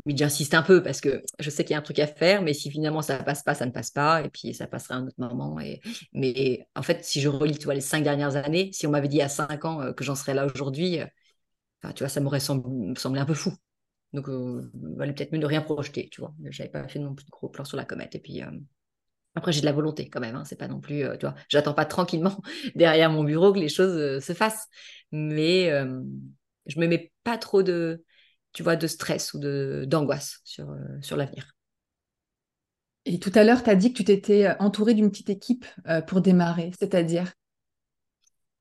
oui, 0.05 0.15
j'insiste 0.17 0.53
un 0.53 0.63
peu 0.63 0.81
parce 0.83 1.01
que 1.01 1.23
je 1.39 1.49
sais 1.49 1.63
qu'il 1.63 1.73
y 1.73 1.75
a 1.75 1.79
un 1.79 1.81
truc 1.81 1.99
à 1.99 2.07
faire, 2.07 2.41
mais 2.41 2.53
si 2.53 2.71
finalement 2.71 3.01
ça 3.01 3.23
passe 3.23 3.43
pas, 3.43 3.53
ça 3.53 3.65
ne 3.65 3.71
passe 3.71 3.91
pas, 3.91 4.21
et 4.23 4.29
puis 4.29 4.53
ça 4.53 4.67
passera 4.67 4.95
à 4.95 4.97
un 4.97 5.07
autre 5.07 5.19
moment. 5.19 5.59
Et... 5.59 5.81
Mais 6.13 6.67
en 6.75 6.83
fait, 6.83 7.03
si 7.05 7.21
je 7.21 7.29
relis 7.29 7.57
tu 7.57 7.71
les 7.71 7.81
cinq 7.81 8.03
dernières 8.03 8.35
années, 8.35 8.71
si 8.73 8.87
on 8.87 8.91
m'avait 8.91 9.07
dit 9.07 9.21
à 9.21 9.29
cinq 9.29 9.65
ans 9.65 9.81
euh, 9.81 9.93
que 9.93 10.03
j'en 10.03 10.15
serais 10.15 10.33
là 10.33 10.45
aujourd'hui, 10.45 10.99
euh, 10.99 11.05
tu 11.95 12.03
vois, 12.03 12.09
ça 12.09 12.21
m'aurait 12.21 12.39
semblé 12.39 13.19
un 13.19 13.25
peu 13.25 13.33
fou. 13.33 13.53
Donc, 14.13 14.25
il 14.27 14.95
valait 14.97 15.13
peut-être 15.13 15.31
mieux 15.31 15.39
de 15.39 15.45
rien 15.45 15.61
projeter, 15.61 16.09
tu 16.11 16.21
vois. 16.21 16.33
J'avais 16.49 16.69
pas 16.69 16.87
fait 16.87 16.99
non 16.99 17.15
plus 17.15 17.25
de 17.25 17.31
gros 17.31 17.49
plans 17.49 17.63
sur 17.65 17.77
la 17.77 17.85
comète. 17.85 18.13
Et 18.15 18.19
puis, 18.19 18.41
après, 19.35 19.53
j'ai 19.53 19.61
de 19.61 19.65
la 19.65 19.71
volonté 19.71 20.09
quand 20.09 20.19
même. 20.19 20.35
Hein. 20.35 20.43
C'est 20.45 20.57
pas 20.57 20.67
non 20.67 20.79
plus, 20.79 21.03
euh, 21.03 21.15
tu 21.17 21.25
vois, 21.25 21.35
j'attends 21.47 21.73
pas 21.73 21.85
tranquillement 21.85 22.41
derrière 22.75 23.09
mon 23.09 23.23
bureau 23.23 23.53
que 23.53 23.59
les 23.59 23.69
choses 23.69 23.95
euh, 23.97 24.19
se 24.19 24.33
fassent. 24.33 24.67
Mais 25.11 25.71
euh, 25.71 26.01
je 26.65 26.79
me 26.79 26.87
mets 26.87 27.11
pas 27.23 27.37
trop 27.37 27.63
de, 27.63 28.03
tu 28.53 28.63
vois, 28.63 28.75
de 28.75 28.87
stress 28.87 29.33
ou 29.33 29.39
de 29.39 29.85
d'angoisse 29.87 30.39
sur, 30.43 30.75
sur 31.01 31.17
l'avenir. 31.17 31.55
Et 33.05 33.19
tout 33.19 33.31
à 33.33 33.43
l'heure, 33.43 33.63
tu 33.63 33.69
as 33.69 33.75
dit 33.75 33.93
que 33.93 33.97
tu 33.97 34.03
t'étais 34.03 34.49
entourée 34.59 34.93
d'une 34.93 35.09
petite 35.09 35.29
équipe 35.29 35.65
pour 36.07 36.21
démarrer, 36.21 36.71
c'est-à-dire? 36.77 37.33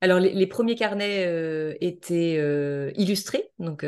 Alors, 0.03 0.19
les, 0.19 0.47
premiers 0.47 0.73
carnets 0.73 1.77
étaient 1.79 2.41
illustrés. 2.95 3.51
Donc, 3.59 3.85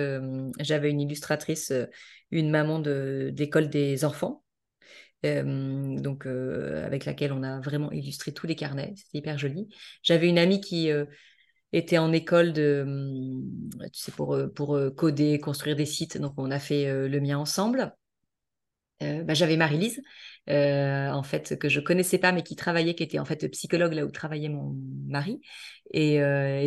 j'avais 0.60 0.91
une 0.91 1.01
illustratrice, 1.01 1.74
une 2.30 2.51
maman 2.51 2.78
d'école 2.78 3.70
des 3.70 4.06
enfants, 4.06 4.43
euh, 5.26 5.95
donc 5.99 6.26
euh, 6.26 6.86
avec 6.86 7.06
laquelle 7.06 7.32
on 7.32 7.43
a 7.43 7.60
vraiment 7.62 7.91
illustré 7.91 8.34
tous 8.34 8.47
les 8.47 8.56
carnets. 8.56 8.93
C'était 8.97 9.20
hyper 9.20 9.38
joli. 9.38 9.70
J'avais 10.01 10.28
une 10.28 10.38
amie 10.38 10.60
qui 10.62 10.91
euh, 10.91 11.06
était 11.74 11.98
en 11.98 12.14
école 12.14 12.54
sais, 13.92 14.12
pour, 14.12 14.38
pour 14.56 14.80
coder, 14.96 15.40
construire 15.40 15.76
des 15.76 15.86
sites. 15.86 16.18
Donc 16.18 16.34
on 16.38 16.52
a 16.52 16.60
fait 16.60 17.08
le 17.08 17.20
mien 17.20 17.38
ensemble. 17.38 17.94
Bah, 19.02 19.34
j'avais 19.34 19.58
Marie-Lise, 19.58 20.02
en 20.48 21.24
fait, 21.24 21.60
que 21.60 21.68
je 21.68 21.82
connaissais 21.82 22.20
pas, 22.20 22.32
mais 22.32 22.42
qui 22.42 22.56
travaillait, 22.56 22.96
qui 22.96 23.04
était 23.04 23.20
en 23.20 23.26
fait 23.26 23.50
psychologue 23.50 23.92
là 23.92 24.06
où 24.06 24.12
travaillait 24.12 24.48
mon 24.48 24.78
mari. 25.08 25.42
Et, 25.92 26.20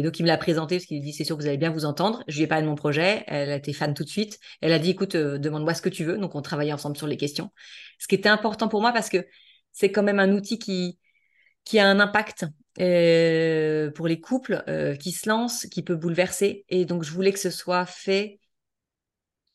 donc, 0.02 0.18
il 0.18 0.24
me 0.24 0.28
l'a 0.28 0.36
présenté 0.36 0.76
parce 0.76 0.84
qu'il 0.84 1.00
dit, 1.00 1.14
c'est 1.14 1.24
sûr 1.24 1.36
que 1.36 1.42
vous 1.42 1.48
allez 1.48 1.56
bien 1.56 1.70
vous 1.70 1.86
entendre. 1.86 2.22
Je 2.28 2.36
lui 2.36 2.44
ai 2.44 2.46
parlé 2.46 2.64
de 2.64 2.68
mon 2.68 2.74
projet. 2.74 3.24
Elle 3.26 3.50
a 3.50 3.56
été 3.56 3.72
fan 3.72 3.94
tout 3.94 4.04
de 4.04 4.10
suite. 4.10 4.38
Elle 4.60 4.72
a 4.72 4.78
dit, 4.78 4.90
écoute, 4.90 5.16
demande-moi 5.16 5.72
ce 5.72 5.80
que 5.80 5.88
tu 5.88 6.04
veux. 6.04 6.18
Donc, 6.18 6.34
on 6.34 6.42
travaillait 6.42 6.74
ensemble 6.74 6.98
sur 6.98 7.06
les 7.06 7.16
questions 7.16 7.50
ce 7.98 8.08
qui 8.08 8.14
était 8.14 8.28
important 8.28 8.68
pour 8.68 8.80
moi 8.80 8.92
parce 8.92 9.08
que 9.08 9.26
c'est 9.72 9.92
quand 9.92 10.02
même 10.02 10.18
un 10.18 10.32
outil 10.32 10.58
qui 10.58 11.78
a 11.78 11.88
un 11.88 12.00
impact 12.00 12.46
euh, 12.80 13.90
pour 13.90 14.06
les 14.06 14.20
couples 14.20 14.62
euh, 14.68 14.96
qui 14.96 15.12
se 15.12 15.28
lancent, 15.28 15.66
qui 15.66 15.82
peut 15.82 15.96
bouleverser. 15.96 16.64
Et 16.68 16.84
donc, 16.84 17.04
je 17.04 17.10
voulais 17.10 17.32
que 17.32 17.38
ce 17.38 17.50
soit 17.50 17.86
fait 17.86 18.38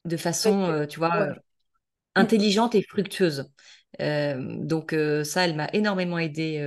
de 0.05 0.17
façon, 0.17 0.63
euh, 0.63 0.86
tu 0.88 0.97
vois, 0.97 1.36
intelligente 2.15 2.74
et 2.74 2.82
fructueuse. 2.82 3.51
donc, 3.99 4.95
ça, 5.24 5.45
elle 5.45 5.55
m'a 5.55 5.69
énormément 5.74 6.17
aidée 6.17 6.59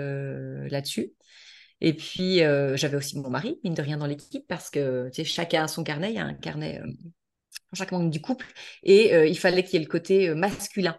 là-dessus. 0.71 1.13
Et 1.81 1.93
puis, 1.93 2.39
j'avais 2.39 2.97
aussi 2.97 3.19
mon 3.19 3.31
mari, 3.31 3.59
mine 3.65 3.75
de 3.75 3.83
rien, 3.83 3.97
dans 3.97 4.07
l'équipe, 4.07 4.47
parce 4.47 4.71
que 4.71 5.09
tu 5.09 5.17
sais, 5.17 5.25
chacun 5.25 5.65
a 5.65 5.69
son 5.69 5.83
carnet. 5.83 6.11
Il 6.11 6.17
y 6.17 6.21
a 6.21 6.25
un 6.25 6.35
carnet 6.35 6.81
chaque 7.73 7.91
membre 7.91 8.11
du 8.11 8.21
couple, 8.21 8.47
et 8.85 9.13
il 9.29 9.39
fallait 9.39 9.65
qu'il 9.65 9.75
y 9.75 9.83
ait 9.83 9.85
le 9.85 9.91
côté 9.91 10.33
masculin. 10.35 10.97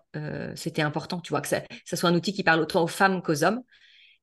C'était 0.56 0.82
important, 0.82 1.22
tu 1.22 1.30
vois, 1.30 1.40
que 1.40 1.48
ça, 1.48 1.62
ça, 1.86 1.96
soit 1.96 2.10
un 2.10 2.16
outil 2.16 2.34
qui 2.34 2.44
parle 2.44 2.60
autant 2.60 2.84
aux 2.84 2.88
femmes 2.88 3.22
qu'aux 3.22 3.46
hommes. 3.46 3.64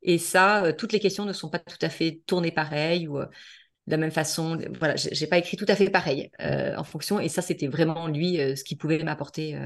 Et 0.02 0.18
ça, 0.18 0.72
toutes 0.72 0.92
les 0.92 1.00
questions 1.00 1.24
ne 1.24 1.32
sont 1.32 1.48
pas 1.50 1.58
tout 1.58 1.78
à 1.80 1.88
fait 1.88 2.22
tournées 2.26 2.52
pareil 2.52 3.08
ou 3.08 3.18
de 3.18 3.26
la 3.86 3.96
même 3.96 4.10
façon. 4.10 4.58
Voilà, 4.78 4.96
j'ai 4.96 5.26
pas 5.26 5.38
écrit 5.38 5.56
tout 5.56 5.66
à 5.68 5.76
fait 5.76 5.90
pareil 5.90 6.30
en 6.40 6.84
fonction. 6.84 7.20
Et 7.20 7.28
ça, 7.28 7.42
c'était 7.42 7.68
vraiment 7.68 8.08
lui 8.08 8.36
ce 8.36 8.64
qui 8.64 8.76
pouvait 8.76 9.02
m'apporter 9.02 9.58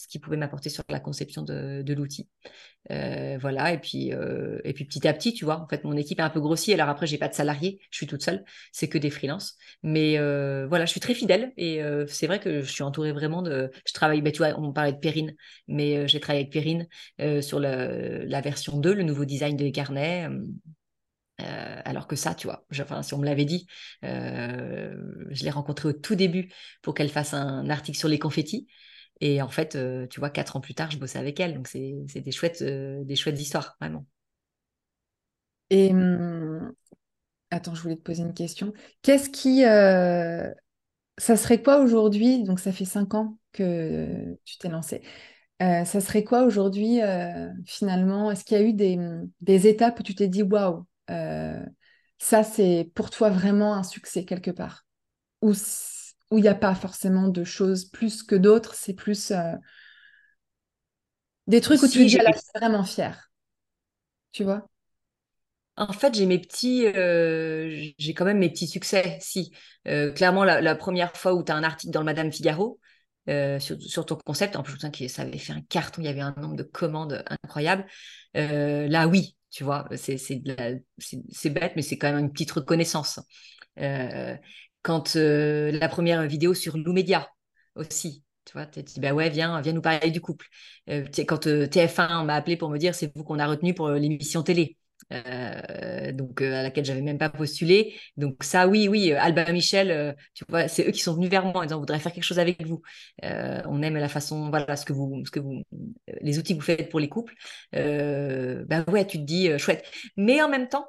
ce 0.00 0.08
qui 0.08 0.18
pouvait 0.18 0.38
m'apporter 0.38 0.70
sur 0.70 0.82
la 0.88 0.98
conception 0.98 1.42
de, 1.42 1.92
l'outil. 1.92 2.28
Euh, 2.90 3.36
voilà, 3.38 3.72
et 3.72 3.78
puis, 3.78 4.14
euh, 4.14 4.58
et 4.64 4.72
puis 4.72 4.86
petit 4.86 5.06
à 5.06 5.12
petit, 5.12 5.34
tu 5.34 5.44
vois, 5.44 5.60
en 5.60 5.68
fait, 5.68 5.84
mon 5.84 5.94
équipe 5.96 6.20
est 6.20 6.22
un 6.22 6.30
peu 6.30 6.40
grossie. 6.40 6.72
Alors 6.72 6.88
après, 6.88 7.06
j'ai 7.06 7.18
pas 7.18 7.28
de 7.28 7.34
salariés, 7.34 7.80
je 7.90 7.98
suis 7.98 8.06
toute 8.06 8.22
seule, 8.22 8.44
c'est 8.72 8.88
que 8.88 8.96
des 8.96 9.10
freelances. 9.10 9.56
Mais 9.82 10.18
euh, 10.18 10.66
voilà, 10.68 10.86
je 10.86 10.90
suis 10.90 11.00
très 11.00 11.14
fidèle 11.14 11.52
et 11.58 11.82
c'est 12.08 12.26
vrai 12.26 12.40
que 12.40 12.62
je 12.62 12.70
suis 12.70 12.82
entourée 12.82 13.12
vraiment 13.12 13.42
de. 13.42 13.70
Je 13.86 13.92
travaille, 13.92 14.22
bah, 14.22 14.30
tu 14.30 14.38
vois, 14.38 14.58
on 14.58 14.72
parlait 14.72 14.92
de 14.92 14.98
Perrine, 14.98 15.34
mais 15.68 16.08
j'ai 16.08 16.20
travaillé 16.20 16.44
avec 16.44 16.52
Perrine 16.52 16.88
sur 17.42 17.60
la, 17.60 18.40
version 18.40 18.78
2, 18.78 18.94
le 18.94 19.02
nouveau 19.02 19.26
design 19.26 19.56
des 19.56 19.72
carnets. 19.72 20.28
alors 21.38 22.06
que 22.06 22.16
ça, 22.16 22.34
tu 22.34 22.46
vois, 22.46 22.64
enfin, 22.72 23.02
si 23.02 23.12
on 23.12 23.18
me 23.18 23.26
l'avait 23.26 23.44
dit, 23.44 23.66
je 24.02 25.44
l'ai 25.44 25.50
rencontrée 25.50 25.90
au 25.90 25.92
tout 25.92 26.14
début 26.14 26.50
pour 26.80 26.94
qu'elle 26.94 27.10
fasse 27.10 27.34
un 27.34 27.68
article 27.68 27.98
sur 27.98 28.08
les 28.08 28.18
confettis. 28.18 28.66
Et 29.20 29.42
en 29.42 29.48
fait, 29.48 29.76
euh, 29.76 30.06
tu 30.06 30.20
vois, 30.20 30.30
quatre 30.30 30.56
ans 30.56 30.60
plus 30.60 30.74
tard, 30.74 30.90
je 30.90 30.98
bossais 30.98 31.18
avec 31.18 31.38
elle. 31.40 31.54
Donc, 31.54 31.68
c'est 31.68 32.20
des 32.20 32.32
chouettes, 32.32 32.62
euh, 32.62 33.04
des 33.04 33.16
chouettes 33.16 33.40
histoires, 33.40 33.76
vraiment. 33.80 34.06
Et 35.68 35.90
hum, 35.90 36.72
attends, 37.50 37.74
je 37.74 37.82
voulais 37.82 37.96
te 37.96 38.02
poser 38.02 38.22
une 38.22 38.34
question. 38.34 38.72
Qu'est-ce 39.02 39.30
qui. 39.30 39.64
Euh, 39.64 40.50
ça 41.18 41.36
serait 41.36 41.62
quoi 41.62 41.80
aujourd'hui 41.80 42.44
Donc, 42.44 42.60
ça 42.60 42.72
fait 42.72 42.86
cinq 42.86 43.14
ans 43.14 43.38
que 43.52 44.36
tu 44.44 44.58
t'es 44.58 44.68
lancé. 44.70 45.02
ça 45.60 45.84
serait 45.84 46.24
quoi 46.24 46.44
aujourd'hui, 46.44 47.00
finalement? 47.66 48.30
Est-ce 48.30 48.44
qu'il 48.44 48.56
y 48.56 48.60
a 48.60 48.64
eu 48.64 48.72
des, 48.72 48.98
des, 49.42 49.66
étapes 49.66 50.00
où 50.00 50.02
tu 50.02 50.14
t'es 50.14 50.28
dit, 50.28 50.42
waouh, 50.42 50.86
ça, 51.08 52.42
c'est 52.42 52.90
pour 52.94 53.10
toi 53.10 53.28
vraiment 53.28 53.74
un 53.74 53.82
succès 53.82 54.24
quelque 54.24 54.50
part? 54.50 54.86
Où 56.30 56.38
il 56.38 56.42
n'y 56.42 56.48
a 56.48 56.54
pas 56.54 56.74
forcément 56.74 57.28
de 57.28 57.44
choses 57.44 57.84
plus 57.84 58.22
que 58.22 58.36
d'autres, 58.36 58.74
c'est 58.74 58.94
plus 58.94 59.32
euh, 59.32 59.52
des 61.46 61.60
trucs 61.60 61.82
où 61.82 61.88
tu 61.88 61.98
là, 62.06 62.30
je 62.32 62.58
vraiment 62.58 62.84
fière. 62.84 63.30
Tu 64.32 64.44
vois? 64.44 64.68
En 65.76 65.92
fait, 65.92 66.14
j'ai 66.14 66.26
mes 66.26 66.38
petits, 66.38 66.86
euh, 66.86 67.90
j'ai 67.98 68.14
quand 68.14 68.24
même 68.24 68.38
mes 68.38 68.50
petits 68.50 68.68
succès. 68.68 69.18
Si, 69.20 69.52
euh, 69.88 70.12
clairement, 70.12 70.44
la, 70.44 70.74
première 70.74 71.16
fois 71.16 71.34
où 71.34 71.42
tu 71.42 71.50
as 71.50 71.56
un 71.56 71.64
article 71.64 71.92
dans 71.92 72.00
le 72.00 72.06
Madame 72.06 72.30
Figaro 72.30 72.78
sur, 73.26 74.06
ton 74.06 74.16
concept, 74.16 74.56
en 74.56 74.62
plus, 74.62 74.76
je 74.80 74.88
que 74.88 75.08
ça 75.08 75.22
avait 75.22 75.38
fait 75.38 75.52
un 75.52 75.62
carton, 75.62 76.02
il 76.02 76.04
y 76.04 76.08
avait 76.08 76.20
un 76.20 76.34
nombre 76.36 76.56
de 76.56 76.62
commandes 76.62 77.24
incroyable. 77.26 77.86
là, 78.34 79.08
oui, 79.08 79.36
tu 79.50 79.64
vois, 79.64 79.88
c'est 79.96 80.18
bête, 80.44 81.72
mais 81.76 81.82
c'est 81.82 81.98
quand 81.98 82.12
même 82.12 82.18
une 82.18 82.32
petite 82.32 82.52
reconnaissance 82.52 83.18
quand 84.82 85.16
euh, 85.16 85.70
la 85.72 85.88
première 85.88 86.26
vidéo 86.26 86.54
sur 86.54 86.76
Loumédia 86.76 87.28
aussi, 87.74 88.24
tu 88.44 88.52
vois, 88.54 88.66
tu 88.66 88.82
dit, 88.82 89.00
bah 89.00 89.12
ouais, 89.12 89.30
viens, 89.30 89.60
viens 89.60 89.72
nous 89.72 89.82
parler 89.82 90.10
du 90.10 90.20
couple. 90.20 90.46
Euh, 90.88 91.04
quand 91.26 91.46
euh, 91.46 91.66
TF1 91.66 92.24
m'a 92.24 92.34
appelé 92.34 92.56
pour 92.56 92.70
me 92.70 92.78
dire, 92.78 92.94
c'est 92.94 93.12
vous 93.14 93.24
qu'on 93.24 93.38
a 93.38 93.46
retenu 93.46 93.74
pour 93.74 93.90
l'émission 93.90 94.42
télé. 94.42 94.76
donc 96.12 96.40
à 96.42 96.62
laquelle 96.62 96.84
j'avais 96.84 97.02
même 97.02 97.18
pas 97.18 97.30
postulé. 97.30 97.94
Donc 98.16 98.42
ça, 98.42 98.68
oui, 98.68 98.88
oui, 98.88 99.12
Alba 99.12 99.50
Michel, 99.52 100.16
tu 100.34 100.44
vois, 100.48 100.68
c'est 100.68 100.86
eux 100.88 100.92
qui 100.92 101.00
sont 101.00 101.14
venus 101.14 101.30
vers 101.30 101.44
moi 101.44 101.60
en 101.60 101.62
disant 101.62 101.76
on 101.76 101.80
voudrait 101.80 101.98
faire 102.00 102.12
quelque 102.12 102.24
chose 102.24 102.38
avec 102.38 102.64
vous. 102.66 102.82
on 103.22 103.82
aime 103.82 103.96
la 103.96 104.08
façon, 104.08 104.50
voilà, 104.50 104.76
ce 104.76 104.84
que 104.84 104.92
vous, 104.92 105.22
ce 105.24 105.30
que 105.30 105.40
vous, 105.40 105.62
les 106.20 106.38
outils 106.38 106.54
que 106.54 106.60
vous 106.60 106.64
faites 106.64 106.90
pour 106.90 107.00
les 107.00 107.08
couples. 107.08 107.34
bah 107.72 108.84
ouais, 108.88 109.06
tu 109.06 109.18
te 109.18 109.24
dis 109.24 109.58
chouette. 109.58 109.84
Mais 110.16 110.42
en 110.42 110.48
même 110.48 110.68
temps, 110.68 110.86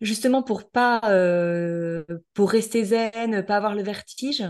justement 0.00 0.42
pour 0.42 0.70
pas 0.70 1.00
euh, 1.04 2.04
pour 2.34 2.50
rester 2.50 2.84
zen, 2.84 3.44
pas 3.44 3.56
avoir 3.56 3.74
le 3.74 3.82
vertige, 3.82 4.44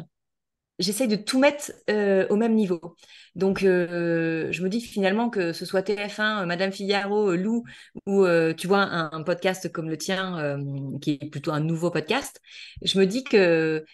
j'essaye 0.79 1.09
de 1.09 1.17
tout 1.17 1.39
mettre 1.39 1.73
euh, 1.91 2.27
au 2.31 2.37
même 2.37 2.55
niveau. 2.55 2.97
Donc 3.35 3.63
euh, 3.63 4.49
je 4.51 4.63
me 4.63 4.69
dis 4.69 4.81
finalement 4.81 5.31
que 5.31 5.53
ce 5.53 5.65
soit 5.65 5.83
TF1, 5.83 6.47
Madame 6.47 6.73
Figaro, 6.73 7.35
Lou 7.35 7.65
ou 8.07 8.27
tu 8.57 8.67
vois 8.67 8.83
un, 8.83 9.23
podcast 9.23 9.71
comme 9.73 9.89
le 9.89 9.99
tien 9.99 10.59
qui 11.01 11.19
est 11.21 11.31
plutôt 11.31 11.53
un 11.53 11.61
nouveau 11.61 11.91
podcast, 11.91 12.41
je 12.83 12.99
me 12.99 13.07
dis 13.07 13.25
que 13.25 13.85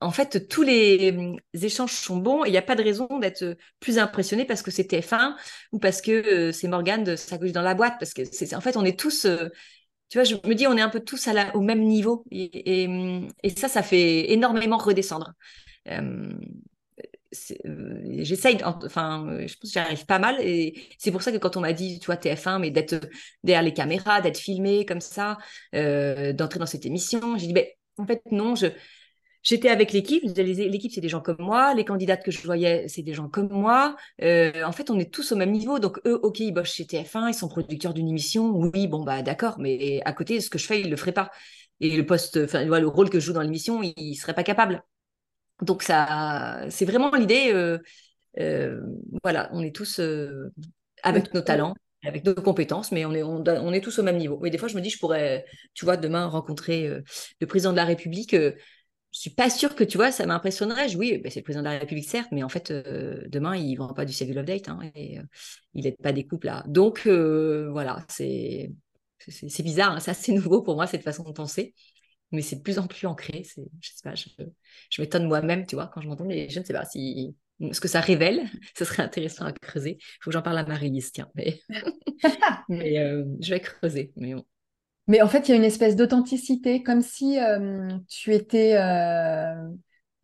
en 0.00 0.10
fait, 0.10 0.48
tous 0.48 0.62
les 0.62 1.36
échanges 1.54 1.92
sont 1.92 2.18
bons 2.18 2.44
il 2.44 2.50
n'y 2.50 2.58
a 2.58 2.62
pas 2.62 2.74
de 2.74 2.82
raison 2.82 3.08
d'être 3.20 3.56
plus 3.80 3.98
impressionné 3.98 4.44
parce 4.44 4.60
que 4.60 4.70
c'est 4.70 4.90
TF1 4.90 5.34
ou 5.72 5.78
parce 5.78 6.02
que 6.02 6.52
c'est 6.52 6.68
Morgane 6.68 7.04
de 7.04 7.16
Sa 7.16 7.38
dans 7.38 7.62
la 7.62 7.74
boîte. 7.74 7.94
Parce 7.98 8.12
que 8.12 8.22
c'est, 8.24 8.54
en 8.54 8.60
fait, 8.60 8.76
on 8.76 8.84
est 8.84 8.98
tous 8.98 9.26
tu 10.08 10.18
vois, 10.18 10.24
je 10.24 10.34
me 10.46 10.54
dis, 10.54 10.66
on 10.66 10.76
est 10.76 10.80
un 10.82 10.90
peu 10.90 11.00
tous 11.00 11.28
au 11.54 11.60
même 11.60 11.82
niveau. 11.82 12.24
Et, 12.30 12.88
ça, 13.56 13.68
ça 13.68 13.82
fait 13.82 14.32
énormément 14.32 14.76
redescendre. 14.76 15.32
Euh, 15.88 16.32
euh, 17.66 18.00
j'essaye, 18.20 18.58
enfin, 18.64 19.26
je 19.46 19.54
pense 19.56 19.72
que 19.72 19.80
j'arrive 19.80 20.06
pas 20.06 20.18
mal. 20.18 20.36
Et 20.40 20.74
c'est 20.98 21.10
pour 21.10 21.22
ça 21.22 21.32
que 21.32 21.38
quand 21.38 21.56
on 21.56 21.60
m'a 21.60 21.72
dit, 21.72 21.98
tu 21.98 22.06
vois, 22.06 22.16
TF1, 22.16 22.60
mais 22.60 22.70
d'être 22.70 23.08
derrière 23.42 23.62
les 23.62 23.72
caméras, 23.72 24.20
d'être 24.20 24.38
filmé 24.38 24.84
comme 24.86 25.00
ça, 25.00 25.38
euh, 25.74 26.32
d'entrer 26.32 26.58
dans 26.58 26.66
cette 26.66 26.86
émission, 26.86 27.36
j'ai 27.36 27.48
dit, 27.48 27.52
ben, 27.52 27.66
en 27.98 28.06
fait, 28.06 28.22
non, 28.30 28.54
je, 28.54 28.66
J'étais 29.44 29.68
avec 29.68 29.92
l'équipe, 29.92 30.22
l'équipe 30.24 30.90
c'est 30.90 31.02
des 31.02 31.10
gens 31.10 31.20
comme 31.20 31.36
moi, 31.38 31.74
les 31.74 31.84
candidates 31.84 32.24
que 32.24 32.30
je 32.30 32.42
voyais 32.42 32.88
c'est 32.88 33.02
des 33.02 33.12
gens 33.12 33.28
comme 33.28 33.50
moi. 33.50 33.94
Euh, 34.22 34.64
en 34.64 34.72
fait, 34.72 34.88
on 34.88 34.98
est 34.98 35.12
tous 35.12 35.32
au 35.32 35.36
même 35.36 35.50
niveau. 35.50 35.78
Donc 35.78 36.00
eux, 36.06 36.18
ok, 36.22 36.40
ils 36.40 36.50
bossent 36.50 36.72
chez 36.72 36.84
TF1, 36.84 37.28
ils 37.28 37.34
sont 37.34 37.48
producteurs 37.48 37.92
d'une 37.92 38.08
émission. 38.08 38.48
Oui, 38.56 38.88
bon 38.88 39.04
bah 39.04 39.20
d'accord, 39.20 39.56
mais 39.58 40.00
à 40.06 40.14
côté, 40.14 40.40
ce 40.40 40.48
que 40.48 40.58
je 40.58 40.66
fais, 40.66 40.80
ils 40.80 40.88
le 40.88 40.96
feraient 40.96 41.12
pas. 41.12 41.30
Et 41.80 41.94
le 41.94 42.06
poste, 42.06 42.38
enfin 42.42 42.64
le 42.64 42.88
rôle 42.88 43.10
que 43.10 43.20
je 43.20 43.26
joue 43.26 43.32
dans 43.34 43.42
l'émission, 43.42 43.82
ils 43.82 44.16
seraient 44.16 44.34
pas 44.34 44.44
capables. 44.44 44.82
Donc 45.60 45.82
ça, 45.82 46.64
c'est 46.70 46.86
vraiment 46.86 47.10
l'idée. 47.14 47.52
Euh, 47.52 47.78
euh, 48.40 48.80
voilà, 49.22 49.50
on 49.52 49.62
est 49.62 49.74
tous 49.74 50.00
avec 51.02 51.34
nos 51.34 51.42
talents 51.42 51.74
avec 52.06 52.22
nos 52.26 52.34
compétences, 52.34 52.92
mais 52.92 53.06
on 53.06 53.14
est, 53.14 53.22
on, 53.22 53.72
est 53.72 53.80
tous 53.80 53.98
au 53.98 54.02
même 54.02 54.18
niveau. 54.18 54.44
Et 54.44 54.50
des 54.50 54.58
fois, 54.58 54.68
je 54.68 54.76
me 54.76 54.82
dis, 54.82 54.90
je 54.90 54.98
pourrais, 54.98 55.46
tu 55.72 55.86
vois, 55.86 55.96
demain 55.96 56.26
rencontrer 56.26 56.86
le 57.40 57.46
président 57.46 57.72
de 57.72 57.78
la 57.78 57.86
République 57.86 58.36
je 59.14 59.20
suis 59.20 59.30
pas 59.30 59.48
sûre 59.48 59.76
que 59.76 59.84
tu 59.84 59.96
vois, 59.96 60.10
ça 60.10 60.26
m'impressionnerait. 60.26 60.94
Oui, 60.96 61.18
ben, 61.18 61.30
c'est 61.30 61.40
le 61.40 61.44
président 61.44 61.62
de 61.62 61.68
la 61.68 61.78
République, 61.78 62.08
certes, 62.08 62.30
mais 62.32 62.42
en 62.42 62.48
fait, 62.48 62.72
euh, 62.72 63.22
demain, 63.28 63.56
il 63.56 63.72
ne 63.74 63.78
vend 63.78 63.94
pas 63.94 64.04
du 64.04 64.12
civil 64.12 64.36
update 64.38 64.68
hein, 64.68 64.80
et 64.96 65.20
euh, 65.20 65.22
il 65.74 65.84
n'aide 65.84 65.96
pas 65.98 66.12
des 66.12 66.26
couples 66.26 66.46
là. 66.46 66.64
Donc, 66.66 67.06
euh, 67.06 67.68
voilà, 67.70 68.04
c'est 68.08 68.72
c'est 69.28 69.62
bizarre, 69.62 69.92
hein, 69.92 70.00
c'est 70.00 70.10
assez 70.10 70.32
nouveau 70.34 70.62
pour 70.62 70.74
moi, 70.74 70.86
cette 70.86 71.02
façon 71.02 71.22
de 71.22 71.32
penser, 71.32 71.74
mais 72.32 72.42
c'est 72.42 72.56
de 72.56 72.62
plus 72.62 72.78
en 72.78 72.86
plus 72.88 73.06
ancré. 73.06 73.44
Je 73.80 73.88
sais 73.90 74.02
pas, 74.02 74.14
je, 74.14 74.28
je 74.90 75.00
m'étonne 75.02 75.26
moi-même, 75.28 75.66
tu 75.66 75.76
vois, 75.76 75.86
quand 75.94 76.00
je 76.02 76.08
m'entends, 76.08 76.26
mais 76.26 76.48
je 76.50 76.60
ne 76.60 76.64
sais 76.64 76.74
pas 76.74 76.84
si 76.84 77.36
ce 77.72 77.80
que 77.80 77.88
ça 77.88 78.00
révèle, 78.00 78.42
ce 78.78 78.84
serait 78.84 79.02
intéressant 79.04 79.46
à 79.46 79.52
creuser. 79.52 79.98
Il 80.00 80.18
faut 80.22 80.30
que 80.30 80.34
j'en 80.34 80.42
parle 80.42 80.58
à 80.58 80.66
Marie-Lise, 80.66 81.12
tiens, 81.12 81.30
mais, 81.36 81.60
mais 82.68 82.96
je 83.40 83.50
vais 83.50 83.60
creuser. 83.60 84.12
Mais 84.16 84.34
bon. 84.34 84.44
Mais 85.06 85.20
en 85.20 85.28
fait, 85.28 85.48
il 85.48 85.50
y 85.50 85.54
a 85.54 85.56
une 85.56 85.64
espèce 85.64 85.96
d'authenticité, 85.96 86.82
comme 86.82 87.02
si 87.02 87.38
euh, 87.38 87.88
tu 88.08 88.32
étais 88.32 88.76
euh, 88.76 89.68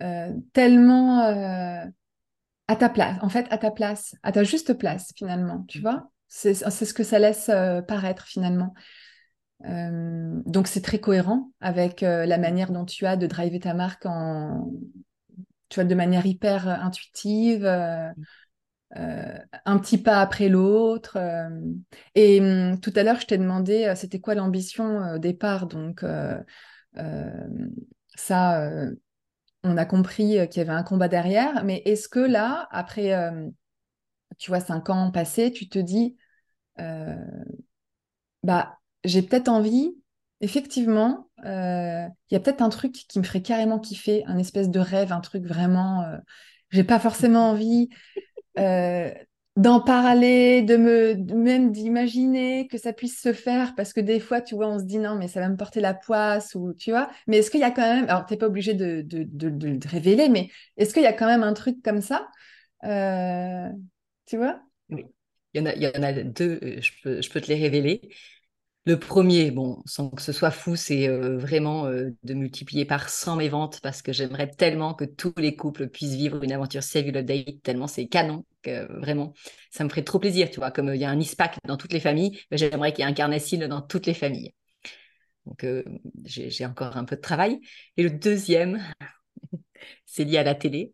euh, 0.03 0.33
tellement 0.53 1.21
à 2.69 2.77
ta 2.77 2.89
place, 2.89 3.17
en 3.23 3.29
fait, 3.29 3.47
à 3.51 3.59
ta 3.59 3.71
place, 3.71 4.15
à 4.23 4.33
ta 4.33 4.45
juste 4.45 4.75
place, 4.75 5.13
finalement, 5.17 5.65
tu 5.69 5.81
vois? 5.81 6.11
C'est 6.29 6.55
ce 6.55 6.95
que 6.95 7.03
ça 7.03 7.19
laisse 7.19 7.51
paraître, 7.89 8.27
finalement. 8.27 8.73
donc, 9.63 10.69
c'est 10.69 10.81
très 10.83 11.01
cohérent 11.01 11.51
avec 11.61 12.01
la 12.01 12.39
manière 12.39 12.71
dont 12.71 12.85
tu 12.85 13.05
as 13.07 13.17
de 13.17 13.27
driver 13.27 13.61
ta 13.61 13.75
marque 13.75 14.07
en, 14.07 14.71
tu 15.69 15.75
vois, 15.77 15.85
de 15.85 15.95
manière 15.95 16.25
hyper 16.25 16.69
intuitive. 16.69 17.67
Euh, 18.97 19.39
un 19.65 19.79
petit 19.79 19.99
pas 19.99 20.21
après 20.21 20.49
l'autre. 20.49 21.17
Euh. 21.17 21.49
et 22.15 22.41
hum, 22.41 22.81
tout 22.81 22.93
à 22.97 23.03
l'heure, 23.03 23.21
je 23.21 23.27
t'ai 23.27 23.39
demandé, 23.39 23.85
euh, 23.87 23.95
c'était 23.95 24.21
quoi 24.21 24.35
l'ambition 24.35 25.15
au 25.15 25.19
départ? 25.19 25.67
Donc, 25.67 26.05
ça, 28.17 28.71
on 29.63 29.77
a 29.77 29.85
compris 29.85 30.49
qu'il 30.49 30.59
y 30.59 30.61
avait 30.61 30.71
un 30.71 30.83
combat 30.83 31.09
derrière. 31.09 31.65
Mais 31.65 31.83
est-ce 31.85 32.09
que 32.09 32.21
là, 32.21 32.69
après, 32.71 33.15
tu 34.39 34.51
vois, 34.51 34.61
cinq 34.61 34.91
ans 34.91 35.11
passés, 35.11 35.53
tu 35.53 35.69
te 35.69 35.79
dis, 35.79 36.17
bah, 38.43 38.79
j'ai 39.05 39.23
peut-être 39.23 39.49
envie, 39.49 39.97
effectivement, 40.41 41.31
il 41.45 42.11
y 42.31 42.37
a 42.37 42.41
peut-être 42.41 42.63
un 42.63 42.69
truc 42.69 42.93
qui 42.93 43.19
me 43.19 43.25
ferait 43.25 43.43
carrément 43.43 43.79
kiffer, 43.79 44.25
un 44.27 44.39
espèce 44.39 44.69
de 44.71 44.81
rêve, 44.81 45.13
un 45.13 45.21
truc 45.21 45.45
vraiment. 45.47 46.05
j'ai 46.71 46.85
pas 46.85 46.99
forcément 46.99 47.51
envie 47.51 47.89
euh, 48.59 49.13
d'en 49.57 49.81
parler, 49.81 50.63
de 50.63 50.77
me 50.77 51.15
même 51.35 51.73
d'imaginer 51.73 52.67
que 52.69 52.79
ça 52.79 52.93
puisse 52.93 53.21
se 53.21 53.33
faire 53.33 53.75
parce 53.75 53.93
que 53.93 54.01
des 54.01 54.21
fois, 54.21 54.41
tu 54.41 54.55
vois, 54.55 54.69
on 54.69 54.79
se 54.79 54.85
dit 54.85 54.99
non, 54.99 55.17
mais 55.17 55.29
ça 55.29 55.41
va 55.41 55.49
me 55.49 55.57
porter 55.57 55.81
la 55.81 55.95
poisse 55.95 56.55
ou 56.55 56.73
tu 56.75 56.91
vois. 56.91 57.11
Mais 57.27 57.39
est-ce 57.39 57.51
qu'il 57.51 57.61
y 57.61 57.65
a 57.65 57.71
quand 57.71 57.83
même, 57.83 58.09
alors 58.09 58.27
t'es 58.27 58.37
pas 58.37 58.47
obligé 58.47 58.75
de, 58.75 59.03
de, 59.03 59.25
de, 59.25 59.89
révéler, 59.89 60.29
mais 60.29 60.51
est-ce 60.77 60.95
qu'il 60.95 61.03
y 61.03 61.07
a 61.07 61.13
quand 61.13 61.27
même 61.27 61.43
un 61.43 61.53
truc 61.53 61.83
comme 61.83 62.01
ça, 62.01 62.29
euh, 62.85 63.69
tu 64.27 64.37
vois? 64.37 64.61
Oui, 64.89 65.05
il 65.55 65.61
y 65.61 65.63
en 65.63 65.67
a, 65.67 65.75
il 65.75 65.83
y 65.83 65.87
en 65.87 66.03
a 66.03 66.13
deux. 66.13 66.59
Euh, 66.63 66.81
je 66.81 66.93
peux, 67.03 67.21
je 67.21 67.31
peux 67.31 67.41
te 67.41 67.49
les 67.49 67.57
révéler. 67.61 68.01
Le 68.87 68.99
premier, 68.99 69.51
bon, 69.51 69.83
sans 69.85 70.09
que 70.09 70.23
ce 70.23 70.33
soit 70.33 70.51
fou, 70.51 70.75
c'est 70.75 71.07
euh, 71.07 71.37
vraiment 71.37 71.87
euh, 71.87 72.11
de 72.23 72.33
multiplier 72.33 72.87
par 72.87 73.11
100 73.11 73.37
mes 73.37 73.51
ventes 73.51 73.79
parce 73.83 74.01
que 74.01 74.11
j'aimerais 74.13 74.51
tellement 74.51 74.95
que 74.95 75.05
tous 75.05 75.35
les 75.37 75.55
couples 75.55 75.89
puissent 75.89 76.15
vivre 76.15 76.43
une 76.43 76.53
aventure 76.53 76.83
Save 76.83 77.09
Your 77.09 77.23
Date, 77.23 77.63
tellement 77.63 77.87
c'est 77.87 78.07
canon 78.07 78.47
que 78.63 78.91
vraiment, 78.99 79.35
ça 79.71 79.85
me 79.85 79.91
ferait 79.91 80.03
trop 80.03 80.19
plaisir, 80.19 80.51
tu 80.51 80.61
vois. 80.61 80.71
Comme 80.71 80.89
euh, 80.89 80.97
il 80.97 81.01
y 81.01 81.05
a 81.05 81.11
un 81.11 81.21
ISPAC 81.21 81.59
dans 81.67 81.77
toutes 81.77 81.93
les 81.93 82.01
familles, 82.01 82.41
j'aimerais 82.53 82.93
qu'il 82.93 83.05
y 83.05 83.07
ait 83.07 83.11
un 83.11 83.15
carnacile 83.15 83.69
dans 83.69 83.83
toutes 83.83 84.07
les 84.07 84.15
familles. 84.15 84.55
Donc, 85.47 85.67
j'ai 86.25 86.67
encore 86.67 86.97
un 86.97 87.05
peu 87.05 87.17
de 87.17 87.21
travail. 87.21 87.61
Et 87.97 88.03
le 88.03 88.11
deuxième, 88.11 88.81
c'est 90.07 90.25
lié 90.25 90.39
à 90.39 90.43
la 90.43 90.55
télé 90.55 90.93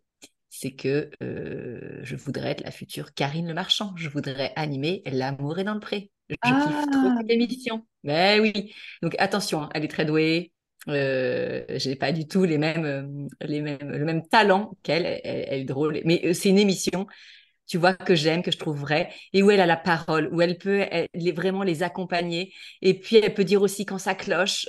c'est 0.48 0.72
que 0.72 1.10
je 1.20 2.16
voudrais 2.16 2.52
être 2.52 2.64
la 2.64 2.70
future 2.70 3.12
Karine 3.12 3.46
Le 3.46 3.52
Marchand. 3.52 3.92
Je 3.96 4.08
voudrais 4.08 4.52
animer 4.56 5.02
L'amour 5.04 5.58
est 5.58 5.64
dans 5.64 5.74
le 5.74 5.80
pré. 5.80 6.10
Je 6.28 6.36
kiffe 6.42 6.90
trop 6.90 7.08
cette 7.18 7.26
ah! 7.30 7.32
émission. 7.32 7.86
Mais 8.02 8.40
oui. 8.40 8.74
Donc 9.02 9.14
attention, 9.18 9.62
hein, 9.62 9.68
elle 9.74 9.84
est 9.84 9.88
très 9.88 10.04
douée. 10.04 10.52
Euh, 10.88 11.64
je 11.68 11.88
n'ai 11.88 11.96
pas 11.96 12.12
du 12.12 12.28
tout 12.28 12.44
les 12.44 12.58
mêmes, 12.58 12.84
euh, 12.84 13.26
les 13.40 13.60
mêmes, 13.60 13.90
le 13.90 14.04
même 14.04 14.26
talent 14.28 14.76
qu'elle. 14.82 15.20
Elle, 15.24 15.60
est 15.60 15.64
drôle. 15.64 16.00
Mais 16.04 16.20
euh, 16.24 16.32
c'est 16.32 16.48
une 16.48 16.58
émission, 16.58 17.06
tu 17.66 17.78
vois, 17.78 17.94
que 17.94 18.14
j'aime, 18.14 18.42
que 18.42 18.52
je 18.52 18.58
trouve 18.58 18.78
vraie, 18.78 19.12
et 19.32 19.42
où 19.42 19.50
elle 19.50 19.60
a 19.60 19.66
la 19.66 19.76
parole, 19.76 20.28
où 20.32 20.40
elle 20.40 20.58
peut 20.58 20.86
vraiment 21.34 21.62
les 21.62 21.82
accompagner. 21.82 22.52
Et 22.82 22.94
puis, 22.94 23.16
elle 23.16 23.34
peut 23.34 23.44
dire 23.44 23.62
aussi 23.62 23.84
quand 23.84 23.98
ça 23.98 24.14
cloche. 24.14 24.66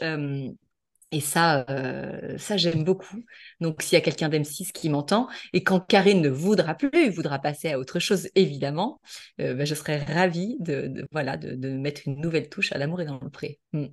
Et 1.11 1.21
ça, 1.21 1.65
euh, 1.69 2.37
ça 2.37 2.57
j'aime 2.57 2.83
beaucoup. 2.83 3.23
Donc, 3.61 3.81
s'il 3.81 3.93
y 3.93 3.97
a 3.97 4.01
quelqu'un 4.01 4.27
d'M6 4.27 4.73
qui 4.73 4.89
m'entend, 4.89 5.29
et 5.53 5.63
quand 5.63 5.79
Karine 5.79 6.21
ne 6.21 6.29
voudra 6.29 6.75
plus, 6.75 7.09
voudra 7.09 7.39
passer 7.39 7.71
à 7.71 7.79
autre 7.79 7.99
chose, 7.99 8.29
évidemment, 8.35 8.99
euh, 9.39 9.53
bah, 9.53 9.63
je 9.63 9.73
serais 9.73 10.03
ravie 10.03 10.57
de, 10.59 11.07
voilà, 11.11 11.37
de, 11.37 11.69
mettre 11.69 12.01
une 12.07 12.19
nouvelle 12.19 12.49
touche 12.49 12.73
à 12.73 12.77
l'amour 12.77 12.99
et 12.99 13.05
dans 13.05 13.19
le 13.21 13.29
pré. 13.29 13.59
Hmm. 13.71 13.85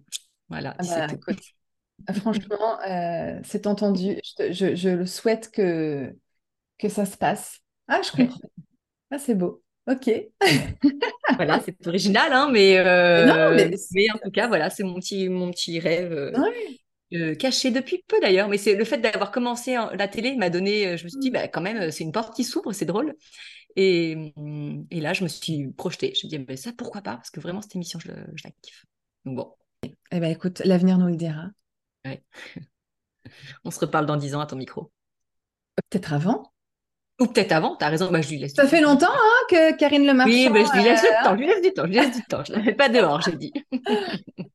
Voilà. 0.48 0.74
Ah 0.78 1.06
bah, 1.08 1.34
ah, 2.08 2.12
franchement, 2.14 2.80
euh, 2.88 3.38
c'est 3.44 3.68
entendu. 3.68 4.18
Je, 4.38 4.74
je, 4.74 4.88
le 4.88 5.06
souhaite 5.06 5.52
que, 5.52 6.12
que 6.78 6.88
ça 6.88 7.06
se 7.06 7.16
passe. 7.16 7.60
Ah, 7.86 8.00
je 8.02 8.10
comprends. 8.10 8.40
Ah, 9.12 9.18
c'est 9.18 9.36
beau. 9.36 9.62
Ok. 9.86 10.10
voilà, 11.36 11.60
c'est 11.64 11.76
original, 11.86 12.32
hein, 12.32 12.48
mais, 12.50 12.82
non, 13.24 13.54
mais, 13.54 14.10
en 14.10 14.18
tout 14.18 14.32
cas, 14.32 14.48
voilà, 14.48 14.68
c'est 14.70 14.82
mon 14.82 14.94
petit, 14.94 15.28
mon 15.28 15.52
petit 15.52 15.78
rêve. 15.78 16.32
Euh, 17.14 17.34
caché 17.34 17.70
depuis 17.70 18.02
peu 18.08 18.18
d'ailleurs, 18.20 18.48
mais 18.48 18.58
c'est 18.58 18.74
le 18.74 18.84
fait 18.84 18.98
d'avoir 18.98 19.30
commencé 19.30 19.76
la 19.92 20.08
télé 20.08 20.34
m'a 20.36 20.50
donné, 20.50 20.86
euh, 20.86 20.96
je 20.96 21.04
me 21.04 21.08
suis 21.08 21.20
dit, 21.20 21.30
bah, 21.30 21.46
quand 21.46 21.60
même, 21.60 21.90
c'est 21.90 22.02
une 22.02 22.12
porte 22.12 22.34
qui 22.34 22.42
s'ouvre, 22.42 22.72
c'est 22.72 22.86
drôle. 22.86 23.14
Et, 23.76 24.32
mm, 24.36 24.86
et, 24.90 25.00
là, 25.00 25.12
je 25.12 25.22
me 25.22 25.28
suis 25.28 25.68
projetée. 25.72 26.08
Je 26.08 26.12
me 26.12 26.14
suis 26.16 26.28
dit, 26.28 26.38
bah, 26.38 26.56
ça, 26.56 26.72
pourquoi 26.76 27.02
pas? 27.02 27.14
Parce 27.14 27.30
que 27.30 27.40
vraiment, 27.40 27.62
cette 27.62 27.76
émission, 27.76 27.98
je, 28.00 28.10
la 28.10 28.50
kiffe. 28.62 28.84
Donc 29.24 29.36
bon. 29.36 29.54
Eh 30.10 30.20
bien, 30.20 30.30
écoute, 30.30 30.62
l'avenir 30.64 30.98
nous 30.98 31.08
le 31.08 31.16
dira. 31.16 31.50
Ouais. 32.04 32.22
On 33.64 33.70
se 33.70 33.80
reparle 33.80 34.06
dans 34.06 34.16
dix 34.16 34.34
ans 34.34 34.40
à 34.40 34.46
ton 34.46 34.56
micro. 34.56 34.90
Peut-être 35.76 36.12
avant 36.12 36.50
ou 37.20 37.26
peut-être 37.26 37.52
avant, 37.52 37.76
tu 37.76 37.84
as 37.84 37.88
raison, 37.88 38.10
bah, 38.10 38.22
je 38.22 38.30
lui 38.30 38.38
laisse. 38.38 38.54
Ça 38.54 38.66
fait 38.66 38.80
longtemps 38.80 39.06
hein, 39.12 39.46
que 39.48 39.76
Karine 39.76 40.04
Le 40.04 40.14
Marchand. 40.14 40.32
Oui, 40.32 40.48
mais 40.50 40.64
je 40.64 40.72
lui 40.72 40.82
laisse 40.82 41.02
le 41.02 41.24
temps, 41.24 41.36
je 41.36 41.40
lui 41.40 41.46
laisse 41.46 41.62
du 41.62 41.72
temps, 41.72 41.82
je 41.84 41.88
lui 41.88 41.94
laisse 41.94 42.16
du 42.16 42.24
temps. 42.24 42.44
Je 42.44 42.52
ne 42.52 42.58
la 42.58 42.64
mets 42.64 42.74
pas 42.74 42.88
dehors, 42.88 43.20
j'ai 43.20 43.36
dit. 43.36 43.52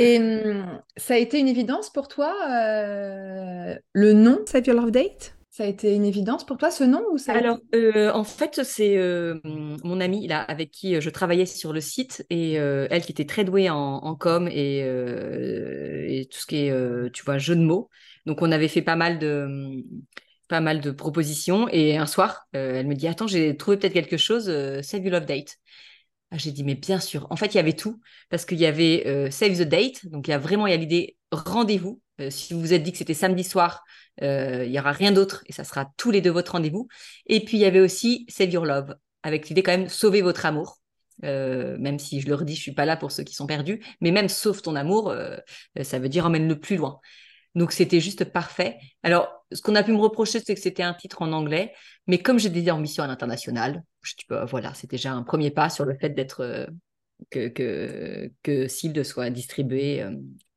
Et 0.00 0.18
hum, 0.18 0.80
ça 0.96 1.14
a 1.14 1.16
été 1.18 1.38
une 1.38 1.48
évidence 1.48 1.90
pour 1.90 2.08
toi, 2.08 2.34
euh, 2.48 3.76
le 3.92 4.12
nom? 4.14 4.40
Save 4.46 4.66
Your 4.66 4.76
Love 4.76 4.90
Date? 4.90 5.36
Ça 5.50 5.64
a 5.64 5.66
été 5.66 5.94
une 5.94 6.06
évidence 6.06 6.46
pour 6.46 6.56
toi 6.56 6.70
ce 6.70 6.84
nom 6.84 7.02
ou 7.12 7.18
ça 7.18 7.34
Alors, 7.34 7.58
euh, 7.74 8.10
en 8.12 8.24
fait, 8.24 8.62
c'est 8.64 8.96
euh, 8.96 9.40
mon 9.44 10.00
amie 10.00 10.26
là, 10.26 10.40
avec 10.40 10.70
qui 10.70 10.98
je 10.98 11.10
travaillais 11.10 11.44
sur 11.44 11.74
le 11.74 11.82
site 11.82 12.24
et 12.30 12.54
elle 12.54 13.02
qui 13.02 13.12
était 13.12 13.26
très 13.26 13.44
douée 13.44 13.68
en, 13.68 14.14
com 14.14 14.48
et, 14.50 14.78
et, 14.78 16.28
tout 16.30 16.38
ce 16.38 16.46
qui 16.46 16.56
est, 16.56 17.12
tu 17.12 17.24
vois, 17.24 17.36
jeu 17.36 17.56
de 17.56 17.62
mots. 17.62 17.90
Donc, 18.24 18.40
on 18.40 18.52
avait 18.52 18.68
fait 18.68 18.80
pas 18.80 18.96
mal 18.96 19.18
de, 19.18 19.84
pas 20.48 20.60
mal 20.60 20.80
de 20.80 20.92
propositions 20.92 21.68
et 21.68 21.98
un 21.98 22.06
soir, 22.06 22.46
elle 22.52 22.86
me 22.86 22.94
dit 22.94 23.08
Attends, 23.08 23.26
j'ai 23.26 23.54
trouvé 23.56 23.76
peut-être 23.76 23.92
quelque 23.92 24.16
chose, 24.16 24.44
Save 24.82 25.02
Your 25.02 25.12
Love 25.12 25.26
Date. 25.26 25.58
Ah, 26.32 26.36
j'ai 26.38 26.52
dit, 26.52 26.62
mais 26.62 26.76
bien 26.76 27.00
sûr. 27.00 27.26
En 27.30 27.36
fait, 27.36 27.46
il 27.46 27.56
y 27.56 27.60
avait 27.60 27.72
tout, 27.72 28.00
parce 28.28 28.44
qu'il 28.44 28.58
y 28.58 28.66
avait 28.66 29.04
euh, 29.06 29.30
Save 29.30 29.58
the 29.58 29.68
Date, 29.68 30.06
donc 30.06 30.28
il 30.28 30.30
y 30.30 30.34
a 30.34 30.38
vraiment 30.38 30.66
l'idée 30.66 31.16
rendez-vous. 31.32 32.00
Euh, 32.20 32.30
si 32.30 32.54
vous 32.54 32.60
vous 32.60 32.72
êtes 32.72 32.84
dit 32.84 32.92
que 32.92 32.98
c'était 32.98 33.14
samedi 33.14 33.42
soir, 33.42 33.82
euh, 34.22 34.64
il 34.64 34.70
y 34.70 34.78
aura 34.78 34.92
rien 34.92 35.10
d'autre 35.10 35.42
et 35.46 35.52
ça 35.52 35.64
sera 35.64 35.90
tous 35.96 36.12
les 36.12 36.20
deux 36.20 36.30
votre 36.30 36.52
rendez-vous. 36.52 36.86
Et 37.26 37.44
puis 37.44 37.56
il 37.56 37.60
y 37.60 37.64
avait 37.64 37.80
aussi 37.80 38.26
Save 38.28 38.50
Your 38.50 38.64
Love, 38.64 38.94
avec 39.24 39.48
l'idée 39.48 39.62
quand 39.64 39.72
même 39.72 39.88
sauver 39.88 40.22
votre 40.22 40.46
amour. 40.46 40.78
même 41.22 41.98
si 41.98 42.20
je 42.20 42.28
le 42.28 42.34
redis, 42.34 42.54
je 42.54 42.62
suis 42.62 42.74
pas 42.74 42.86
là 42.86 42.96
pour 42.96 43.10
ceux 43.12 43.24
qui 43.24 43.34
sont 43.34 43.46
perdus, 43.46 43.80
mais 44.00 44.10
même 44.12 44.28
sauve 44.28 44.62
ton 44.62 44.76
amour, 44.76 45.14
ça 45.82 45.98
veut 45.98 46.08
dire 46.08 46.26
emmène-le 46.26 46.58
plus 46.58 46.76
loin. 46.76 47.00
Donc 47.54 47.72
c'était 47.72 48.00
juste 48.00 48.24
parfait. 48.24 48.78
Alors, 49.02 49.44
ce 49.52 49.60
qu'on 49.60 49.74
a 49.74 49.82
pu 49.82 49.92
me 49.92 49.98
reprocher, 49.98 50.40
c'est 50.40 50.54
que 50.54 50.60
c'était 50.60 50.82
un 50.82 50.94
titre 50.94 51.22
en 51.22 51.32
anglais, 51.32 51.72
mais 52.06 52.18
comme 52.18 52.38
j'ai 52.38 52.50
des 52.50 52.70
ambitions 52.70 53.02
à 53.02 53.06
l'international, 53.06 53.82
je 54.02 54.14
bah, 54.28 54.44
voilà, 54.44 54.72
c'est 54.74 54.88
déjà 54.88 55.12
un 55.12 55.22
premier 55.22 55.50
pas 55.50 55.68
sur 55.68 55.84
le 55.84 55.96
fait 55.98 56.10
d'être 56.10 56.40
euh, 56.40 56.66
que, 57.30 57.48
que, 57.48 58.30
que 58.42 58.68
soit 59.02 59.30
distribué 59.30 60.02
euh, 60.02 60.12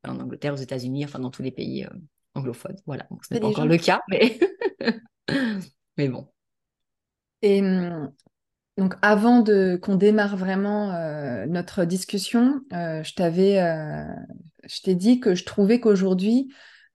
en 0.06 0.20
Angleterre, 0.20 0.54
aux 0.54 0.58
États-Unis, 0.58 1.04
enfin 1.04 1.18
dans 1.18 1.30
tous 1.30 1.42
les 1.42 1.50
pays 1.50 1.84
euh, 1.84 1.90
anglophones. 2.34 2.76
Voilà, 2.86 3.06
ce 3.28 3.34
n'est 3.34 3.40
pas 3.40 3.48
encore 3.48 3.66
le 3.66 3.78
cas, 3.78 4.00
mais 4.08 4.38
mais 5.96 6.08
bon. 6.08 6.28
Et 7.42 7.60
hum, 7.60 8.12
donc 8.78 8.94
avant 9.02 9.40
de 9.40 9.76
qu'on 9.82 9.96
démarre 9.96 10.36
vraiment 10.36 10.92
notre 11.46 11.84
discussion, 11.84 12.60
je 12.70 13.14
t'avais, 13.14 13.56
je 14.64 14.80
t'ai 14.82 14.94
dit 14.94 15.20
que 15.20 15.34
je 15.34 15.44
trouvais 15.44 15.78
qu'aujourd'hui 15.78 16.48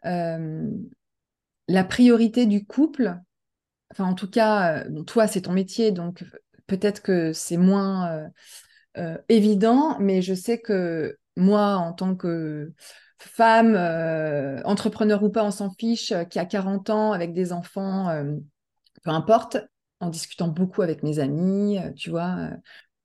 euh, 0.05 0.69
la 1.67 1.83
priorité 1.83 2.45
du 2.45 2.65
couple, 2.65 3.15
enfin 3.91 4.05
en 4.05 4.15
tout 4.15 4.29
cas, 4.29 4.83
euh, 4.85 5.03
toi 5.03 5.27
c'est 5.27 5.41
ton 5.41 5.53
métier, 5.53 5.91
donc 5.91 6.23
peut-être 6.67 7.01
que 7.01 7.33
c'est 7.33 7.57
moins 7.57 8.29
euh, 8.97 9.17
évident, 9.29 9.97
mais 9.99 10.21
je 10.21 10.33
sais 10.33 10.59
que 10.59 11.17
moi 11.35 11.75
en 11.75 11.93
tant 11.93 12.15
que 12.15 12.73
femme, 13.17 13.75
entrepreneur 14.65 15.21
ou 15.23 15.29
pas, 15.29 15.43
on 15.43 15.51
s'en 15.51 15.71
fiche, 15.71 16.13
qui 16.29 16.39
a 16.39 16.45
40 16.45 16.89
ans 16.89 17.11
avec 17.11 17.33
des 17.33 17.51
enfants, 17.51 18.07
peu 19.03 19.09
importe, 19.09 19.57
en 19.99 20.09
discutant 20.09 20.47
beaucoup 20.47 20.81
avec 20.81 21.03
mes 21.03 21.19
amis, 21.19 21.79
tu 21.97 22.09
vois, 22.09 22.49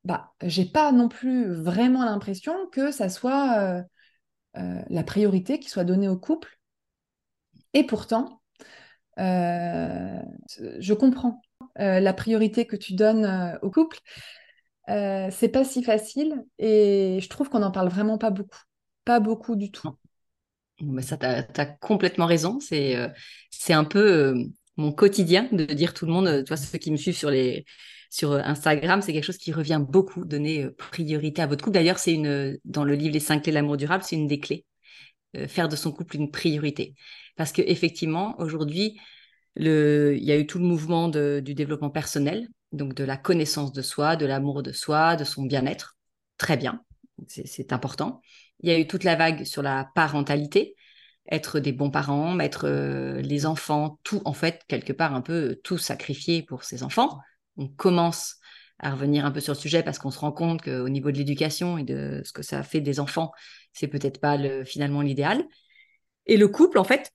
bah, 0.05 0.33
j'ai 0.43 0.67
pas 0.67 0.93
non 0.93 1.09
plus 1.09 1.53
vraiment 1.53 2.05
l'impression 2.05 2.55
que 2.71 2.93
ça 2.93 3.09
soit 3.09 3.85
la 4.55 5.03
priorité 5.03 5.59
qui 5.59 5.69
soit 5.69 5.85
donnée 5.85 6.09
au 6.09 6.17
couple 6.17 6.61
et 7.75 7.85
pourtant, 7.85 8.41
euh, 9.19 10.21
je 10.79 10.95
comprends 10.95 11.41
euh, 11.79 12.01
la 12.01 12.13
priorité 12.13 12.67
que 12.67 12.77
tu 12.77 12.95
donnes 12.95 13.25
euh, 13.25 13.59
au 13.63 13.71
couple. 13.71 13.99
c'est 14.87 15.51
pas 15.53 15.65
si 15.65 15.83
facile 15.83 16.45
et 16.59 17.19
je 17.21 17.29
trouve 17.29 17.49
qu'on 17.49 17.61
n'en 17.61 17.71
parle 17.71 17.89
vraiment 17.89 18.19
pas 18.19 18.31
beaucoup. 18.31 18.59
Pas 19.05 19.21
beaucoup 19.21 19.57
du 19.57 19.71
tout. 19.71 19.91
Mais 20.81 21.03
ça, 21.03 21.17
tu 21.17 21.27
as, 21.27 21.67
complètement 21.67 22.27
raison. 22.27 22.59
C'est 22.61 23.13
un 23.71 23.85
peu 23.85 24.35
mon 24.77 24.93
quotidien 24.93 25.49
de 25.53 25.65
dire 25.65 25.95
tout 25.95 26.07
le 26.07 26.13
monde, 26.13 26.45
toi, 26.45 26.57
ceux 26.57 26.79
qui 26.79 26.91
me 26.91 26.97
suivent 26.97 27.17
sur 27.17 27.31
les 27.31 27.65
sur 28.11 28.33
Instagram, 28.33 29.03
c'est 29.03 29.13
quelque 29.13 29.25
chose 29.25 29.39
qui 29.39 29.51
revient 29.51 29.85
beaucoup, 29.87 30.25
donner 30.25 30.71
priorité 30.71 31.43
à 31.43 31.49
votre 31.49 31.65
couple. 31.65 31.75
D'ailleurs, 31.75 31.99
c'est 31.99 32.15
une 32.15 32.59
dans 32.65 32.85
le 32.85 32.95
livre 32.95 33.13
Les 33.13 33.21
cinq 33.21 33.43
clés 33.43 33.51
de 33.51 33.57
l'amour 33.57 33.77
durable, 33.77 34.05
c'est 34.05 34.15
une 34.15 34.29
des 34.29 34.39
clés. 34.39 34.65
faire 35.49 35.69
de 35.69 35.77
son 35.77 35.91
couple 35.93 36.17
une 36.17 36.31
priorité. 36.31 36.95
Parce 37.37 37.53
qu'effectivement, 37.53 38.39
aujourd'hui, 38.41 38.99
il 39.57 40.25
y 40.25 40.33
a 40.33 40.39
eu 40.39 40.47
tout 40.47 40.59
le 40.59 40.65
mouvement 40.65 41.09
du 41.09 41.55
développement 41.55 41.91
personnel, 41.91 42.49
donc 42.73 42.95
de 42.95 43.05
la 43.05 43.17
connaissance 43.17 43.73
de 43.73 43.83
soi, 43.83 44.17
de 44.17 44.27
l'amour 44.27 44.63
de 44.63 44.73
soi, 44.73 45.17
de 45.17 45.25
son 45.25 45.45
bien-être. 45.45 45.97
Très 46.39 46.57
bien, 46.57 46.81
c'est 47.29 47.73
important. 47.73 48.21
Il 48.61 48.69
y 48.69 48.73
a 48.73 48.79
eu 48.79 48.87
toute 48.87 49.05
la 49.05 49.17
vague 49.17 49.45
sur 49.45 49.63
la 49.63 49.89
parentalité, 49.95 50.75
être 51.31 51.61
des 51.61 51.73
bons 51.73 51.91
parents, 51.91 52.35
mettre 52.35 52.67
euh, 52.67 53.21
les 53.21 53.47
enfants, 53.47 53.99
tout, 54.03 54.21
en 54.25 54.33
fait, 54.33 54.63
quelque 54.69 54.93
part, 54.93 55.15
un 55.15 55.21
peu 55.21 55.59
tout 55.63 55.79
sacrifier 55.79 56.43
pour 56.43 56.65
ses 56.65 56.83
enfants. 56.83 57.19
On 57.57 57.69
commence 57.69 58.37
à 58.79 58.91
revenir 58.91 59.25
un 59.25 59.31
peu 59.31 59.41
sur 59.41 59.55
le 59.55 59.59
sujet 59.59 59.83
parce 59.83 59.99
qu'on 59.99 60.11
se 60.11 60.19
rend 60.19 60.33
compte 60.33 60.63
qu'au 60.63 60.89
niveau 60.89 61.13
de 61.13 61.17
l'éducation 61.17 61.79
et 61.79 61.85
de 61.85 62.21
ce 62.25 62.33
que 62.33 62.43
ça 62.43 62.63
fait 62.63 62.81
des 62.81 63.01
enfants, 63.01 63.33
c'est 63.73 63.89
peut-être 63.89 64.21
pas 64.21 64.37
le, 64.37 64.65
finalement 64.65 65.01
l'idéal. 65.01 65.45
Et 66.27 66.37
le 66.37 66.49
couple, 66.49 66.79
en 66.79 66.85
fait, 66.85 67.13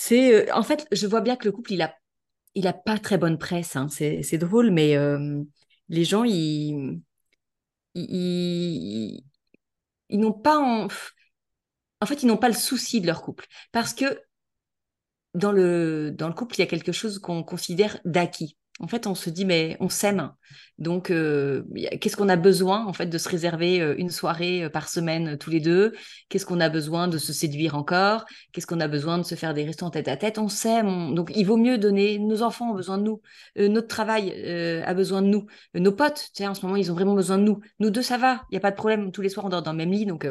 c'est, 0.00 0.48
euh, 0.48 0.54
en 0.54 0.62
fait, 0.62 0.86
je 0.92 1.08
vois 1.08 1.20
bien 1.20 1.34
que 1.34 1.44
le 1.46 1.50
couple, 1.50 1.72
il 1.72 1.82
a, 1.82 2.72
pas 2.72 2.98
très 2.98 3.18
bonne 3.18 3.36
presse. 3.36 3.74
Hein. 3.74 3.88
C'est, 3.90 4.38
drôle, 4.38 4.70
mais 4.70 4.96
euh, 4.96 5.42
les 5.88 6.04
gens, 6.04 6.22
ils, 6.22 7.00
ils, 7.96 9.24
ils 10.08 10.20
n'ont 10.20 10.32
pas 10.32 10.56
en... 10.60 10.88
fait, 12.06 12.22
ils 12.22 12.26
n'ont 12.26 12.36
pas 12.36 12.46
le 12.46 12.54
souci 12.54 13.00
de 13.00 13.08
leur 13.08 13.22
couple 13.22 13.46
parce 13.72 13.92
que 13.92 14.22
dans 15.34 15.50
le 15.50 16.14
couple, 16.32 16.54
il 16.56 16.60
y 16.60 16.62
a 16.62 16.66
quelque 16.66 16.92
chose 16.92 17.18
qu'on 17.18 17.42
considère 17.42 17.98
d'acquis. 18.04 18.56
En 18.80 18.86
fait, 18.86 19.06
on 19.06 19.14
se 19.14 19.28
dit, 19.30 19.44
mais 19.44 19.76
on 19.80 19.88
s'aime. 19.88 20.32
Donc, 20.78 21.10
euh, 21.10 21.64
qu'est-ce 22.00 22.16
qu'on 22.16 22.28
a 22.28 22.36
besoin, 22.36 22.86
en 22.86 22.92
fait, 22.92 23.06
de 23.06 23.18
se 23.18 23.28
réserver 23.28 23.80
euh, 23.80 23.94
une 23.98 24.10
soirée 24.10 24.64
euh, 24.64 24.70
par 24.70 24.88
semaine 24.88 25.36
tous 25.36 25.50
les 25.50 25.58
deux? 25.58 25.92
Qu'est-ce 26.28 26.46
qu'on 26.46 26.60
a 26.60 26.68
besoin 26.68 27.08
de 27.08 27.18
se 27.18 27.32
séduire 27.32 27.74
encore? 27.74 28.24
Qu'est-ce 28.52 28.66
qu'on 28.66 28.78
a 28.78 28.86
besoin 28.86 29.18
de 29.18 29.24
se 29.24 29.34
faire 29.34 29.54
des 29.54 29.64
restaurants 29.64 29.90
tête 29.90 30.06
à 30.06 30.16
tête? 30.16 30.38
On 30.38 30.48
s'aime. 30.48 31.14
Donc, 31.14 31.32
il 31.34 31.44
vaut 31.44 31.56
mieux 31.56 31.78
donner. 31.78 32.18
Nos 32.20 32.42
enfants 32.42 32.70
ont 32.70 32.74
besoin 32.74 32.98
de 32.98 33.02
nous. 33.02 33.20
notre 33.56 33.88
travail 33.88 34.32
a 34.84 34.94
besoin 34.94 35.22
de 35.22 35.26
nous. 35.26 35.46
nos 35.74 35.92
potes, 35.92 36.30
tu 36.34 36.42
sais, 36.42 36.46
en 36.46 36.54
ce 36.54 36.64
moment, 36.64 36.76
ils 36.76 36.92
ont 36.92 36.94
vraiment 36.94 37.14
besoin 37.14 37.38
de 37.38 37.42
nous. 37.42 37.60
Nous 37.80 37.90
deux, 37.90 38.02
ça 38.02 38.18
va. 38.18 38.42
Il 38.50 38.54
n'y 38.54 38.58
a 38.58 38.60
pas 38.60 38.70
de 38.70 38.76
problème. 38.76 39.10
Tous 39.10 39.22
les 39.22 39.28
soirs, 39.28 39.46
on 39.46 39.48
dort 39.48 39.62
dans 39.62 39.72
le 39.72 39.78
même 39.78 39.92
lit. 39.92 40.06
Donc, 40.06 40.26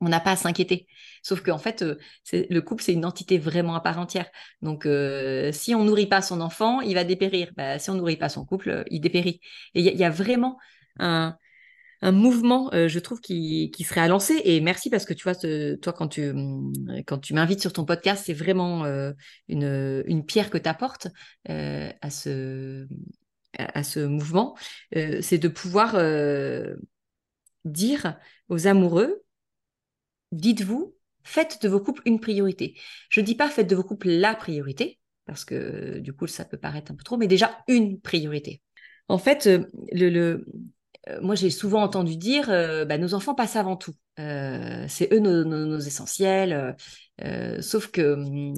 on 0.00 0.08
n'a 0.08 0.20
pas 0.20 0.32
à 0.32 0.36
s'inquiéter. 0.36 0.86
Sauf 1.22 1.42
qu'en 1.42 1.58
fait, 1.58 1.82
euh, 1.82 1.96
le 2.32 2.60
couple, 2.60 2.82
c'est 2.82 2.92
une 2.92 3.04
entité 3.04 3.38
vraiment 3.38 3.74
à 3.74 3.80
part 3.80 3.98
entière. 3.98 4.26
Donc, 4.62 4.86
euh, 4.86 5.52
si 5.52 5.74
on 5.74 5.84
nourrit 5.84 6.06
pas 6.06 6.22
son 6.22 6.40
enfant, 6.40 6.80
il 6.80 6.94
va 6.94 7.04
dépérir. 7.04 7.50
Bah, 7.56 7.78
si 7.78 7.90
on 7.90 7.94
nourrit 7.94 8.16
pas 8.16 8.28
son 8.28 8.44
couple, 8.44 8.70
euh, 8.70 8.84
il 8.90 9.00
dépérit. 9.00 9.40
Et 9.74 9.80
il 9.80 9.96
y, 9.96 10.04
a 10.04 10.10
vraiment 10.10 10.58
un, 10.98 11.36
mouvement, 12.02 12.70
je 12.72 12.98
trouve, 12.98 13.20
qui, 13.20 13.72
serait 13.84 14.02
à 14.02 14.08
lancer. 14.08 14.40
Et 14.44 14.60
merci 14.60 14.90
parce 14.90 15.04
que 15.04 15.14
tu 15.14 15.24
vois, 15.24 15.34
toi, 15.34 15.92
quand 15.92 16.08
tu, 16.08 16.32
quand 17.06 17.18
tu 17.18 17.34
m'invites 17.34 17.60
sur 17.60 17.72
ton 17.72 17.84
podcast, 17.84 18.24
c'est 18.26 18.34
vraiment 18.34 18.84
une, 19.48 20.04
une, 20.06 20.24
pierre 20.24 20.50
que 20.50 20.58
tu 20.58 20.68
apportes 20.68 21.08
à, 21.48 22.10
ce, 22.10 22.86
à 23.58 23.82
ce 23.82 24.00
mouvement. 24.00 24.56
c'est 24.92 25.38
de 25.38 25.48
pouvoir 25.48 25.96
dire 27.64 28.16
aux 28.48 28.66
amoureux, 28.68 29.25
dites-vous, 30.32 30.94
faites 31.24 31.62
de 31.62 31.68
vos 31.68 31.80
couples 31.80 32.02
une 32.06 32.20
priorité. 32.20 32.78
Je 33.10 33.20
ne 33.20 33.26
dis 33.26 33.34
pas 33.34 33.48
faites 33.48 33.68
de 33.68 33.76
vos 33.76 33.84
couples 33.84 34.08
la 34.08 34.34
priorité, 34.34 34.98
parce 35.26 35.44
que 35.44 35.98
du 35.98 36.12
coup, 36.12 36.26
ça 36.26 36.44
peut 36.44 36.56
paraître 36.56 36.92
un 36.92 36.94
peu 36.94 37.04
trop, 37.04 37.16
mais 37.16 37.26
déjà 37.26 37.58
une 37.68 38.00
priorité. 38.00 38.62
En 39.08 39.18
fait, 39.18 39.46
euh, 39.46 39.64
euh, 39.94 41.20
moi, 41.20 41.34
j'ai 41.34 41.50
souvent 41.50 41.82
entendu 41.82 42.16
dire, 42.16 42.50
euh, 42.50 42.84
bah, 42.84 42.98
nos 42.98 43.14
enfants 43.14 43.34
passent 43.34 43.56
avant 43.56 43.76
tout. 43.76 43.94
c'est 44.16 45.08
eux 45.12 45.18
nos, 45.20 45.78
essentiels. 45.78 46.76
sauf 47.60 47.90
que 47.90 48.14
hum, 48.14 48.54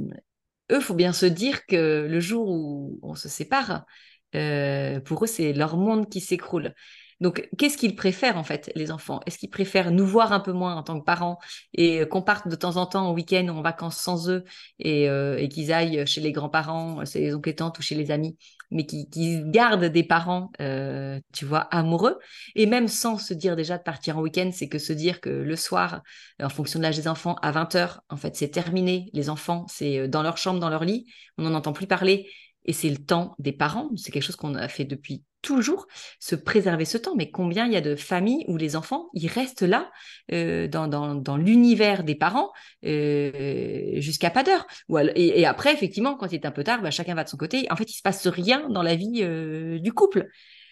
eux, 0.71 0.81
faut 0.81 0.95
bien 0.95 1.13
se 1.13 1.27
dire 1.27 1.67
que 1.67 2.07
le 2.09 2.21
jour 2.21 2.49
où 2.49 2.99
on 3.03 3.15
se 3.15 3.29
sépare, 3.29 3.87
pour 4.33 5.25
eux, 5.25 5.27
c'est 5.27 5.53
leur 5.53 5.77
monde 5.77 6.09
qui 6.09 6.21
s'écroule. 6.21 6.75
Donc, 7.21 7.49
qu'est-ce 7.59 7.77
qu'ils 7.77 7.97
préfèrent 7.97 8.37
en 8.37 8.45
fait, 8.45 8.71
les 8.75 8.91
enfants? 8.91 9.21
Est-ce 9.27 9.39
qu'ils 9.39 9.51
préfèrent 9.51 9.91
nous 9.91 10.07
voir 10.07 10.33
un 10.33 10.41
peu 10.41 10.53
moins 10.53 10.77
en 10.77 10.83
tant 10.83 10.99
que 10.99 11.05
parents 11.05 11.39
et 11.75 12.07
qu'on 12.09 12.23
parte 12.23 12.49
de 12.49 12.55
temps 12.55 12.77
en 12.77 12.87
temps 12.87 13.09
en 13.09 13.13
week-end 13.13 13.47
ou 13.49 13.59
en 13.59 13.63
vacances 13.63 13.97
sans 13.97 14.31
eux 14.31 14.45
et, 14.79 15.09
euh, 15.09 15.47
qu'ils 15.49 15.73
aillent 15.73 16.07
chez 16.07 16.21
les 16.21 16.33
grands-parents, 16.33 17.05
chez 17.05 17.21
les 17.21 17.35
oncles 17.35 17.55
ou 17.79 17.83
chez 17.83 17.95
les 17.95 18.11
amis, 18.11 18.37
mais 18.71 18.87
qu'ils 18.87 19.51
gardent 19.51 19.85
des 19.85 20.03
parents, 20.03 20.51
euh, 20.61 21.21
tu 21.33 21.45
vois, 21.45 21.61
amoureux? 21.61 22.19
Et 22.55 22.67
même 22.67 22.89
sans 22.89 23.19
se 23.19 23.35
dire 23.35 23.57
déjà 23.57 23.79
de 23.79 23.83
partir 23.83 24.19
en 24.19 24.21
week-end, 24.21 24.51
c'est 24.53 24.69
que 24.69 24.79
se 24.79 24.93
dire 24.93 25.21
que 25.21 25.31
le 25.31 25.57
soir, 25.57 26.03
en 26.43 26.49
fonction 26.49 26.79
de 26.79 26.85
l'âge 26.85 26.97
des 26.97 27.09
enfants, 27.09 27.37
à 27.43 27.51
20h, 27.53 28.01
en 28.11 28.17
fait, 28.17 28.37
c'est 28.37 28.49
terminé. 28.49 29.11
Les 29.13 29.31
enfants, 29.31 29.67
c'est 29.69 29.99
euh, 29.99 30.09
dans 30.09 30.23
leur 30.23 30.39
chambre, 30.39 30.61
dans 30.61 30.71
leur 30.71 30.85
lit, 30.85 31.07
on 31.37 31.45
n'en 31.45 31.55
entend 31.55 31.73
plus 31.73 31.87
parler 31.87 32.29
et 32.65 32.73
c'est 32.73 32.91
le 32.91 32.99
temps 32.99 33.35
des 33.39 33.53
parents. 33.53 33.91
C'est 33.97 34.13
quelque 34.13 34.23
chose 34.23 34.37
qu'on 34.37 34.55
a 34.55 34.69
fait 34.69 34.85
depuis 34.85 35.25
toujours, 35.43 35.87
se 36.21 36.35
préserver 36.35 36.85
ce 36.85 36.99
temps. 36.99 37.15
Mais 37.17 37.31
combien 37.31 37.67
il 37.67 37.73
y 37.73 37.77
a 37.77 37.81
de 37.81 37.97
familles 37.97 38.45
où 38.49 38.57
les 38.57 38.77
enfants, 38.77 39.09
ils 39.13 39.29
restent 39.29 39.63
là, 39.63 39.91
euh, 40.33 40.69
dans, 40.69 40.89
dans, 40.89 41.37
l'univers 41.37 42.05
des 42.05 42.15
parents, 42.15 42.53
euh, 42.85 44.01
jusqu'à 44.01 44.31
pas 44.31 44.43
d'heure. 44.43 44.67
Et, 45.15 45.47
après, 45.47 45.73
effectivement, 45.73 46.17
quand 46.17 46.27
il 46.33 46.37
est 46.37 46.47
un 46.47 46.51
peu 46.51 46.65
tard, 46.65 46.83
bah, 46.83 46.91
chacun 46.91 47.15
va 47.15 47.25
de 47.25 47.29
son 47.29 47.37
côté. 47.37 47.67
En 47.71 47.77
fait, 47.77 47.91
il 47.91 47.97
se 47.97 48.03
passe 48.03 48.27
rien 48.27 48.69
dans 48.69 48.83
la 48.83 48.95
vie 48.95 49.21
euh, 49.23 49.79
du 49.79 49.93
couple. 49.93 50.29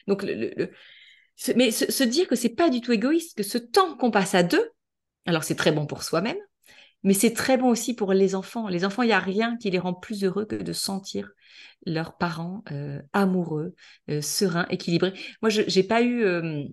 Donc, 0.06 0.24
mais 1.54 1.70
se, 1.70 1.90
se, 1.92 2.04
dire 2.04 2.28
que 2.28 2.36
c'est 2.36 2.54
pas 2.54 2.70
du 2.70 2.80
tout 2.80 2.92
égoïste, 2.92 3.36
que 3.36 3.42
ce 3.42 3.58
temps 3.58 3.96
qu'on 3.96 4.10
passe 4.10 4.34
à 4.34 4.42
deux, 4.42 4.70
alors 5.26 5.44
c'est 5.44 5.56
très 5.56 5.72
bon 5.72 5.86
pour 5.86 6.02
soi-même, 6.02 6.38
mais 7.02 7.14
c'est 7.14 7.32
très 7.32 7.56
bon 7.56 7.68
aussi 7.68 7.94
pour 7.94 8.12
les 8.12 8.34
enfants. 8.34 8.68
Les 8.68 8.84
enfants, 8.84 9.02
il 9.02 9.06
n'y 9.06 9.12
a 9.12 9.20
rien 9.20 9.56
qui 9.56 9.70
les 9.70 9.78
rend 9.78 9.94
plus 9.94 10.24
heureux 10.24 10.44
que 10.44 10.56
de 10.56 10.72
sentir 10.72 11.30
leurs 11.84 12.16
parents 12.16 12.64
euh, 12.72 13.00
amoureux, 13.12 13.74
euh, 14.10 14.20
sereins, 14.20 14.66
équilibrés. 14.70 15.12
Moi, 15.42 15.50
je 15.50 15.62
n'ai 15.62 15.84
pas 15.86 16.02
eu 16.02 16.24
euh, 16.24 16.64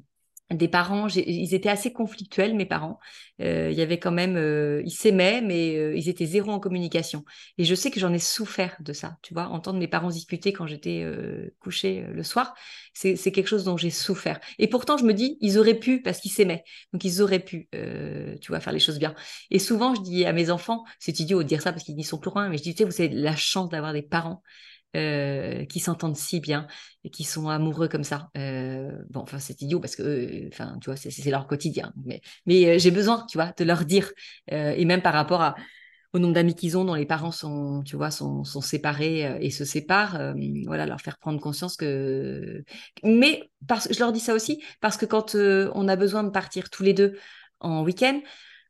des 0.57 0.67
parents, 0.67 1.07
ils 1.07 1.53
étaient 1.53 1.69
assez 1.69 1.93
conflictuels, 1.93 2.55
mes 2.55 2.65
parents. 2.65 2.99
il 3.39 3.73
y 3.73 3.81
avait 3.81 3.99
quand 3.99 4.11
même, 4.11 4.37
ils 4.85 4.91
s'aimaient, 4.91 5.41
mais 5.41 5.97
ils 5.97 6.09
étaient 6.09 6.25
zéro 6.25 6.51
en 6.51 6.59
communication. 6.59 7.23
Et 7.57 7.63
je 7.63 7.75
sais 7.75 7.91
que 7.91 7.99
j'en 7.99 8.13
ai 8.13 8.19
souffert 8.19 8.77
de 8.79 8.93
ça, 8.93 9.17
tu 9.21 9.33
vois, 9.33 9.47
entendre 9.47 9.79
mes 9.79 9.87
parents 9.87 10.09
discuter 10.09 10.53
quand 10.53 10.67
j'étais 10.67 11.05
couchée 11.59 12.05
le 12.11 12.23
soir, 12.23 12.53
c'est 12.93 13.31
quelque 13.31 13.47
chose 13.47 13.63
dont 13.63 13.77
j'ai 13.77 13.89
souffert. 13.89 14.39
Et 14.59 14.67
pourtant, 14.67 14.97
je 14.97 15.05
me 15.05 15.13
dis, 15.13 15.37
ils 15.41 15.57
auraient 15.57 15.79
pu, 15.79 16.01
parce 16.01 16.19
qu'ils 16.19 16.31
s'aimaient, 16.31 16.63
donc 16.93 17.03
ils 17.03 17.21
auraient 17.21 17.39
pu, 17.39 17.69
tu 18.41 18.47
vois, 18.49 18.59
faire 18.59 18.73
les 18.73 18.79
choses 18.79 18.99
bien. 18.99 19.15
Et 19.51 19.59
souvent, 19.59 19.95
je 19.95 20.01
dis 20.01 20.25
à 20.25 20.33
mes 20.33 20.49
enfants, 20.49 20.83
c'est 20.99 21.19
idiot 21.19 21.43
de 21.43 21.47
dire 21.47 21.61
ça 21.61 21.71
parce 21.71 21.83
qu'ils 21.83 21.95
n'y 21.95 22.03
sont 22.03 22.19
plus 22.19 22.31
rien, 22.33 22.49
mais 22.49 22.57
je 22.57 22.63
dis, 22.63 22.75
tu 22.75 22.83
sais, 22.83 22.89
vous 22.89 23.01
avez 23.01 23.09
la 23.13 23.35
chance 23.35 23.69
d'avoir 23.69 23.93
des 23.93 24.01
parents 24.01 24.43
euh, 24.95 25.65
qui 25.65 25.79
s'entendent 25.79 26.15
si 26.15 26.39
bien 26.39 26.67
et 27.03 27.09
qui 27.09 27.23
sont 27.23 27.49
amoureux 27.49 27.87
comme 27.87 28.03
ça. 28.03 28.29
Euh, 28.37 28.91
bon, 29.09 29.21
enfin, 29.21 29.39
c'est 29.39 29.59
idiot 29.63 29.79
parce 29.79 29.95
que, 29.95 30.03
euh, 30.03 30.49
enfin, 30.51 30.77
tu 30.81 30.89
vois, 30.89 30.95
c'est 30.95 31.29
leur 31.31 31.47
quotidien. 31.47 31.93
Mais, 32.45 32.79
j'ai 32.79 32.91
besoin, 32.91 33.25
tu 33.27 33.39
vois, 33.39 33.51
de 33.57 33.63
leur 33.63 33.85
dire. 33.85 34.11
et 34.47 34.85
même 34.85 35.01
par 35.01 35.13
rapport 35.13 35.55
au 36.13 36.19
nombre 36.19 36.35
d'amis 36.35 36.53
qu'ils 36.53 36.77
ont 36.77 36.85
dont 36.85 36.93
les 36.93 37.07
parents 37.07 37.31
sont, 37.31 37.81
tu 37.83 37.95
vois, 37.95 38.11
sont 38.11 38.43
séparés 38.43 39.37
et 39.41 39.49
se 39.49 39.65
séparent, 39.65 40.35
voilà, 40.65 40.85
leur 40.85 41.01
faire 41.01 41.17
prendre 41.17 41.39
conscience 41.41 41.75
que. 41.75 42.63
Mais 43.03 43.49
parce, 43.67 43.91
je 43.91 43.99
leur 43.99 44.11
dis 44.11 44.19
ça 44.19 44.35
aussi 44.35 44.63
parce 44.79 44.97
que 44.97 45.07
quand 45.07 45.35
on 45.35 45.87
a 45.87 45.95
besoin 45.95 46.23
de 46.23 46.29
partir 46.29 46.69
tous 46.69 46.83
les 46.83 46.93
deux 46.93 47.17
en 47.59 47.83
week-end, 47.83 48.21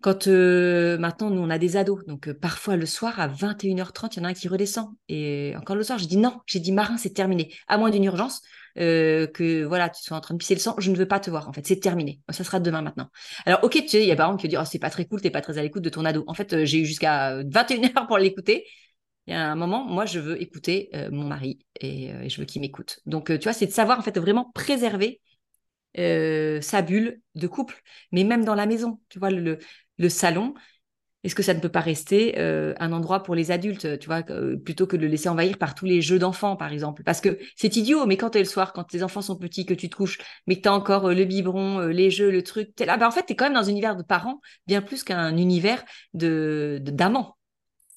quand 0.04 0.28
euh, 0.28 0.98
maintenant, 0.98 1.30
nous, 1.30 1.42
on 1.42 1.50
a 1.50 1.58
des 1.58 1.78
ados, 1.78 2.06
donc 2.06 2.28
euh, 2.28 2.34
parfois 2.34 2.76
le 2.76 2.86
soir 2.86 3.22
à 3.22 3.30
21h30, 3.30 4.10
il 4.12 4.18
y 4.18 4.20
en 4.20 4.26
a 4.26 4.28
un 4.28 4.34
qui 4.34 4.50
redescend. 4.50 4.90
Et 5.08 5.54
encore 5.58 5.78
le 5.78 5.84
soir, 5.84 5.98
j'ai 5.98 6.08
dit 6.08 6.18
non, 6.18 6.42
j'ai 6.46 6.60
dit 6.60 6.74
Marin, 6.74 6.98
c'est 6.98 7.14
terminé. 7.14 7.54
À 7.70 7.78
moins 7.78 7.90
d'une 7.90 8.04
urgence, 8.04 8.42
euh, 8.80 9.28
que 9.28 9.64
voilà, 9.64 9.90
tu 9.90 10.04
sois 10.04 10.18
en 10.18 10.20
train 10.20 10.34
de 10.34 10.40
pisser 10.40 10.56
le 10.56 10.60
sang, 10.60 10.76
je 10.78 10.92
ne 10.92 10.98
veux 10.98 11.08
pas 11.08 11.22
te 11.22 11.30
voir, 11.30 11.48
en 11.48 11.54
fait, 11.54 11.66
c'est 11.66 11.80
terminé. 11.80 12.20
Ça 12.30 12.44
sera 12.44 12.60
demain 12.60 12.82
maintenant. 12.82 13.08
Alors, 13.46 13.64
ok, 13.64 13.72
tu 13.72 13.88
sais, 13.88 14.04
il 14.04 14.08
y 14.08 14.12
a 14.12 14.18
par 14.18 14.28
exemple 14.28 14.42
qui 14.42 14.50
dit, 14.50 14.58
oh, 14.60 14.66
c'est 14.66 14.78
pas 14.78 14.90
très 14.90 15.06
cool, 15.06 15.22
t'es 15.22 15.32
pas 15.32 15.40
très 15.40 15.58
à 15.58 15.62
l'écoute 15.62 15.84
de 15.84 15.90
ton 15.90 16.04
ado. 16.04 16.26
En 16.28 16.34
fait, 16.34 16.66
j'ai 16.66 16.80
eu 16.80 16.86
jusqu'à 16.86 17.42
21h 17.42 18.06
pour 18.08 18.18
l'écouter. 18.18 18.66
Il 19.28 19.34
y 19.34 19.38
a 19.38 19.50
un 19.50 19.56
moment, 19.56 19.86
moi, 19.86 20.06
je 20.06 20.20
veux 20.20 20.42
écouter 20.42 20.90
mon 21.12 21.24
mari 21.24 21.60
et, 21.80 22.08
et 22.10 22.30
je 22.30 22.42
veux 22.42 22.46
qu'il 22.46 22.60
m'écoute. 22.60 23.00
Donc, 23.06 23.28
tu 23.28 23.44
vois, 23.44 23.54
c'est 23.54 23.68
de 23.68 23.72
savoir, 23.72 23.98
en 23.98 24.02
fait, 24.02 24.20
vraiment 24.20 24.52
préserver 24.54 25.22
sa 25.96 26.82
bulle 26.82 27.22
de 27.36 27.48
couple, 27.48 27.82
mais 28.12 28.24
même 28.24 28.46
dans 28.46 28.56
la 28.56 28.66
maison, 28.66 29.00
tu 29.10 29.20
vois, 29.20 29.30
le, 29.32 29.60
le 29.98 30.10
salon, 30.10 30.54
est-ce 31.24 31.36
que 31.36 31.44
ça 31.44 31.54
ne 31.54 31.60
peut 31.62 31.70
pas 31.70 31.80
rester 31.80 32.38
euh, 32.38 32.74
un 32.80 32.92
endroit 32.92 33.24
pour 33.24 33.34
les 33.34 33.52
adultes, 33.52 33.98
tu 34.00 34.08
vois, 34.08 34.24
euh, 34.30 34.58
plutôt 34.58 34.88
que 34.88 34.98
de 34.98 35.04
le 35.04 35.08
laisser 35.08 35.30
envahir 35.30 35.58
par 35.58 35.74
tous 35.74 35.86
les 35.86 36.02
jeux 36.02 36.20
d'enfants, 36.20 36.58
par 36.58 36.74
exemple? 36.74 37.04
Parce 37.04 37.22
que 37.22 37.40
c'est 37.56 37.78
idiot, 37.78 38.06
mais 38.06 38.18
quand 38.18 38.32
tu 38.32 38.40
es 38.40 38.42
le 38.42 38.48
soir, 38.48 38.74
quand 38.74 38.84
tes 38.84 39.04
enfants 39.04 39.22
sont 39.22 39.38
petits, 39.38 39.66
que 39.66 39.74
tu 39.74 39.90
te 39.90 39.96
couches, 39.96 40.18
mais 40.48 40.58
que 40.58 40.62
tu 40.64 40.68
as 40.70 40.74
encore 40.74 41.08
euh, 41.10 41.14
le 41.14 41.24
biberon, 41.24 41.80
les 41.88 42.12
jeux, 42.12 42.30
le 42.30 42.44
truc, 42.44 42.70
es 42.82 42.86
là, 42.86 42.98
ben, 42.98 43.08
en 43.08 43.12
fait, 43.12 43.26
tu 43.26 43.34
es 43.34 43.36
quand 43.38 43.46
même 43.46 43.54
dans 43.54 43.68
un 43.68 43.72
univers 43.72 43.96
de 43.96 44.04
parents, 44.04 44.42
bien 44.68 44.82
plus 44.82 45.04
qu'un 45.04 45.38
univers 45.38 45.84
de 46.14 46.80
d'amants. 46.84 47.38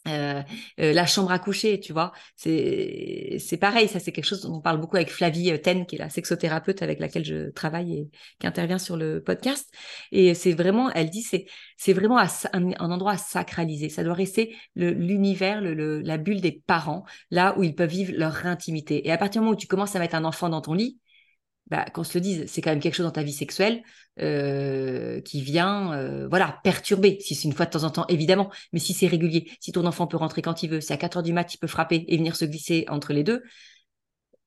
Euh, 0.06 0.42
euh, 0.80 0.92
la 0.92 1.06
chambre 1.06 1.30
à 1.30 1.38
coucher, 1.38 1.80
tu 1.80 1.92
vois, 1.92 2.12
c'est 2.36 3.36
c'est 3.38 3.56
pareil. 3.56 3.88
Ça, 3.88 4.00
c'est 4.00 4.12
quelque 4.12 4.24
chose 4.24 4.42
dont 4.42 4.54
on 4.54 4.60
parle 4.60 4.80
beaucoup 4.80 4.96
avec 4.96 5.10
Flavie 5.10 5.50
euh, 5.52 5.58
Ten, 5.58 5.86
qui 5.86 5.96
est 5.96 5.98
la 5.98 6.08
sexothérapeute 6.08 6.82
avec 6.82 7.00
laquelle 7.00 7.24
je 7.24 7.50
travaille 7.50 7.92
et 7.94 8.10
qui 8.38 8.46
intervient 8.46 8.78
sur 8.78 8.96
le 8.96 9.22
podcast. 9.22 9.72
Et 10.12 10.34
c'est 10.34 10.52
vraiment, 10.52 10.90
elle 10.92 11.10
dit, 11.10 11.22
c'est 11.22 11.46
c'est 11.76 11.92
vraiment 11.92 12.18
un, 12.18 12.72
endroit 12.78 13.12
à 13.12 13.16
sacraliser. 13.18 13.88
Ça 13.88 14.04
doit 14.04 14.14
rester 14.14 14.56
l'univers, 14.74 15.60
le, 15.60 16.00
la 16.00 16.18
bulle 16.18 16.40
des 16.40 16.52
parents, 16.66 17.04
là 17.30 17.56
où 17.58 17.62
ils 17.64 17.74
peuvent 17.74 17.90
vivre 17.90 18.12
leur 18.16 18.46
intimité. 18.46 19.06
Et 19.06 19.12
à 19.12 19.18
partir 19.18 19.40
du 19.40 19.44
moment 19.44 19.56
où 19.56 19.60
tu 19.60 19.66
commences 19.66 19.96
à 19.96 19.98
mettre 19.98 20.14
un 20.14 20.24
enfant 20.24 20.48
dans 20.48 20.60
ton 20.60 20.74
lit, 20.74 20.98
bah, 21.68 21.84
qu'on 21.92 22.04
se 22.04 22.16
le 22.16 22.20
dise, 22.20 22.44
c'est 22.46 22.60
quand 22.62 22.70
même 22.70 22.80
quelque 22.80 22.94
chose 22.94 23.06
dans 23.06 23.12
ta 23.12 23.22
vie 23.22 23.32
sexuelle 23.32 23.82
euh, 24.20 25.20
qui 25.20 25.42
vient, 25.42 25.92
euh, 25.94 26.28
voilà, 26.28 26.60
perturber. 26.62 27.18
Si 27.20 27.34
c'est 27.34 27.48
une 27.48 27.54
fois 27.54 27.66
de 27.66 27.70
temps 27.70 27.84
en 27.84 27.90
temps, 27.90 28.06
évidemment, 28.08 28.50
mais 28.72 28.78
si 28.78 28.92
c'est 28.94 29.08
régulier, 29.08 29.50
si 29.60 29.72
ton 29.72 29.84
enfant 29.84 30.06
peut 30.06 30.16
rentrer 30.16 30.42
quand 30.42 30.62
il 30.62 30.70
veut, 30.70 30.80
si 30.80 30.92
à 30.92 30.96
4 30.96 31.18
heures 31.18 31.22
du 31.22 31.32
mat, 31.32 31.52
il 31.52 31.58
peut 31.58 31.66
frapper 31.66 32.04
et 32.06 32.16
venir 32.16 32.36
se 32.36 32.44
glisser 32.44 32.84
entre 32.88 33.12
les 33.12 33.24
deux, 33.24 33.42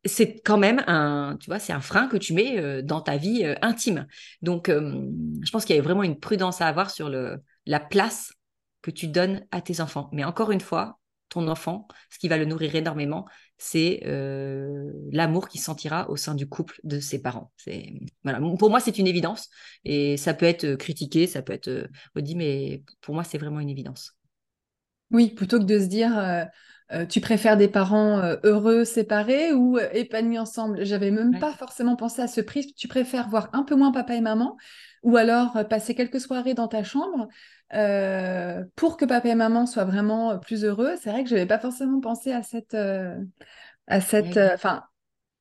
c'est 0.06 0.40
quand 0.46 0.58
même 0.58 0.82
un, 0.88 1.38
tu 1.42 1.50
vois, 1.50 1.60
c'est 1.60 1.74
un 1.74 1.82
frein 1.82 2.08
que 2.08 2.16
tu 2.16 2.34
mets 2.34 2.58
euh, 2.58 2.82
dans 2.82 3.02
ta 3.02 3.18
vie 3.18 3.46
intime. 3.62 4.08
Donc, 4.42 4.70
je 4.70 5.52
pense 5.52 5.66
qu'il 5.66 5.76
y 5.76 5.80
a 5.80 5.82
vraiment 5.82 6.04
une 6.04 6.20
prudence 6.20 6.62
à 6.62 6.68
avoir 6.68 6.90
sur 6.90 7.10
le, 7.10 7.44
la 7.66 7.82
place 7.82 8.32
que 8.82 8.92
tu 8.92 9.08
donnes 9.08 9.46
à 9.52 9.62
tes 9.62 9.82
enfants. 9.82 10.10
Mais 10.14 10.24
encore 10.24 10.52
une 10.52 10.62
fois, 10.62 11.00
ton 11.28 11.48
enfant, 11.48 11.88
ce 12.10 12.18
qui 12.18 12.28
va 12.28 12.38
le 12.38 12.46
nourrir 12.46 12.76
énormément, 12.76 13.28
c'est 13.60 14.02
euh, 14.06 14.92
l'amour 15.12 15.48
qu'il 15.48 15.62
sentira 15.62 16.10
au 16.10 16.16
sein 16.16 16.34
du 16.34 16.50
couple 16.50 16.80
de 16.84 17.00
ses 17.00 17.22
parents. 17.22 17.52
C'est 17.58 17.94
voilà, 18.24 18.40
pour 18.58 18.72
moi 18.72 18.80
c'est 18.80 18.98
une 18.98 19.06
évidence 19.06 19.50
et 19.86 20.18
ça 20.18 20.34
peut 20.34 20.48
être 20.48 20.76
critiqué, 20.76 21.28
ça 21.28 21.44
peut 21.44 21.54
être 21.54 21.88
dit, 22.16 22.36
mais 22.36 22.84
pour 23.02 23.14
moi 23.14 23.24
c'est 23.24 23.38
vraiment 23.38 23.60
une 23.60 23.70
évidence. 23.70 24.16
Oui, 25.12 25.30
plutôt 25.30 25.60
que 25.60 25.66
de 25.66 25.80
se 25.80 25.86
dire 25.86 26.18
euh, 26.92 27.06
tu 27.06 27.22
préfères 27.22 27.56
des 27.56 27.68
parents 27.68 28.18
euh, 28.18 28.38
heureux 28.44 28.84
séparés 28.84 29.54
ou 29.54 29.78
euh, 29.78 29.88
épanouis 29.94 30.40
ensemble? 30.40 30.84
J'avais 30.86 31.12
même 31.12 31.38
pas 31.38 31.54
forcément 31.54 31.96
pensé 31.96 32.22
à 32.22 32.28
ce 32.28 32.42
prisme. 32.42 32.72
Tu 32.76 32.88
préfères 32.88 33.30
voir 33.30 33.50
un 33.54 33.64
peu 33.64 33.76
moins 33.76 33.92
papa 33.92 34.16
et 34.16 34.22
maman 34.22 34.58
ou 35.04 35.16
alors 35.16 35.60
passer 35.70 35.94
quelques 35.94 36.20
soirées 36.20 36.56
dans 36.56 36.68
ta 36.68 36.84
chambre 36.84 37.28
pour 37.72 38.98
que 38.98 39.06
papa 39.06 39.30
et 39.30 39.36
maman 39.36 39.66
soient 39.66 39.86
vraiment 39.86 40.40
plus 40.40 40.64
heureux. 40.64 40.96
C'est 41.02 41.12
vrai 41.12 41.24
que 41.24 41.30
je 41.30 41.36
n'avais 41.36 41.48
pas 41.48 41.60
forcément 41.60 42.00
pensé 42.00 42.32
à 42.32 42.44
cette, 42.44 42.76
à 42.76 44.02
cette, 44.02 44.38
enfin, 44.38 44.84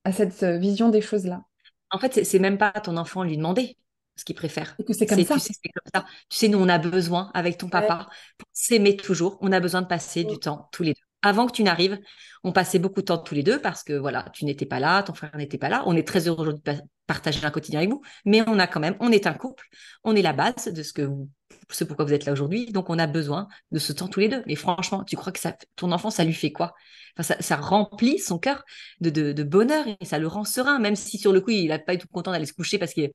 à 0.05 0.13
cette 0.13 0.45
vision 0.45 0.89
des 0.89 1.01
choses 1.01 1.27
là. 1.27 1.43
En 1.91 1.99
fait, 1.99 2.25
c'est 2.25 2.39
même 2.39 2.59
pas 2.59 2.73
ton 2.73 2.97
enfant 2.97 3.23
lui 3.23 3.37
demander 3.37 3.77
ce 4.17 4.25
qu'il 4.25 4.35
préfère. 4.35 4.77
que 4.77 4.93
c'est 4.93 5.07
comme 5.07 5.25
ça. 5.25 5.35
Tu 5.35 5.41
sais, 5.41 5.53
c'est 5.55 5.71
comme 5.71 5.91
ça. 5.95 6.05
Tu 6.29 6.37
sais, 6.37 6.49
nous, 6.49 6.59
on 6.59 6.69
a 6.69 6.79
besoin, 6.79 7.31
avec 7.35 7.57
ton 7.57 7.69
papa, 7.69 8.09
pour 8.37 8.49
s'aimer 8.53 8.97
toujours, 8.97 9.39
on 9.41 9.53
a 9.53 9.61
besoin 9.61 9.81
de 9.81 9.87
passer 9.87 10.25
du 10.25 10.39
temps 10.39 10.69
tous 10.73 10.83
les 10.83 10.93
deux 10.93 11.09
avant 11.23 11.47
que 11.47 11.53
tu 11.53 11.63
n'arrives, 11.63 11.99
on 12.45 12.53
passait 12.53 12.79
beaucoup 12.79 13.01
de 13.01 13.07
temps 13.07 13.19
tous 13.19 13.35
les 13.35 13.43
deux 13.43 13.61
parce 13.61 13.83
que 13.83 13.93
voilà, 13.93 14.27
tu 14.33 14.45
n'étais 14.45 14.67
pas 14.67 14.81
là, 14.81 15.03
ton 15.03 15.15
frère 15.15 15.37
n'était 15.37 15.59
pas 15.59 15.69
là. 15.69 15.83
On 15.87 15.97
est 15.97 16.07
très 16.07 16.29
heureux 16.29 16.43
aujourd'hui 16.43 16.63
de 16.65 16.81
partager 17.07 17.45
un 17.45 17.51
quotidien 17.51 17.81
avec 17.81 17.91
vous, 17.91 18.03
mais 18.25 18.43
on 18.49 18.59
a 18.59 18.67
quand 18.67 18.81
même, 18.81 18.97
on 19.01 19.11
est 19.11 19.27
un 19.27 19.35
couple, 19.35 19.67
on 20.05 20.15
est 20.15 20.23
la 20.23 20.33
base 20.33 20.69
de 20.69 20.83
ce 20.83 20.93
que 20.93 21.03
vous, 21.03 21.29
ce 21.71 21.85
pourquoi 21.85 22.05
vous 22.05 22.13
êtes 22.13 22.25
là 22.25 22.33
aujourd'hui, 22.33 22.73
donc 22.73 22.91
on 22.91 22.99
a 22.99 23.07
besoin 23.07 23.49
de 23.73 23.79
ce 23.79 23.93
temps 23.93 24.09
tous 24.09 24.21
les 24.21 24.29
deux. 24.29 24.43
Mais 24.47 24.55
franchement, 24.55 25.05
tu 25.05 25.17
crois 25.17 25.33
que 25.33 25.39
ça, 25.39 25.55
ton 25.77 25.93
enfant, 25.93 26.11
ça 26.11 26.25
lui 26.25 26.33
fait 26.33 26.53
quoi? 26.53 26.75
Ça, 27.21 27.57
remplit 27.57 28.21
son 28.21 28.39
cœur 28.39 28.65
de, 29.01 29.43
bonheur 29.43 29.85
et 29.89 30.05
ça 30.05 30.21
le 30.21 30.29
rend 30.29 30.45
serein, 30.45 30.79
même 30.79 30.95
si 30.95 31.19
sur 31.19 31.33
le 31.33 31.41
coup, 31.41 31.51
il 31.51 31.67
n'a 31.69 31.79
pas 31.81 31.95
été 31.95 32.03
tout 32.03 32.09
content 32.13 32.31
d'aller 32.31 32.47
se 32.47 32.53
coucher 32.53 32.79
parce 32.79 32.95
qu'il 32.95 33.11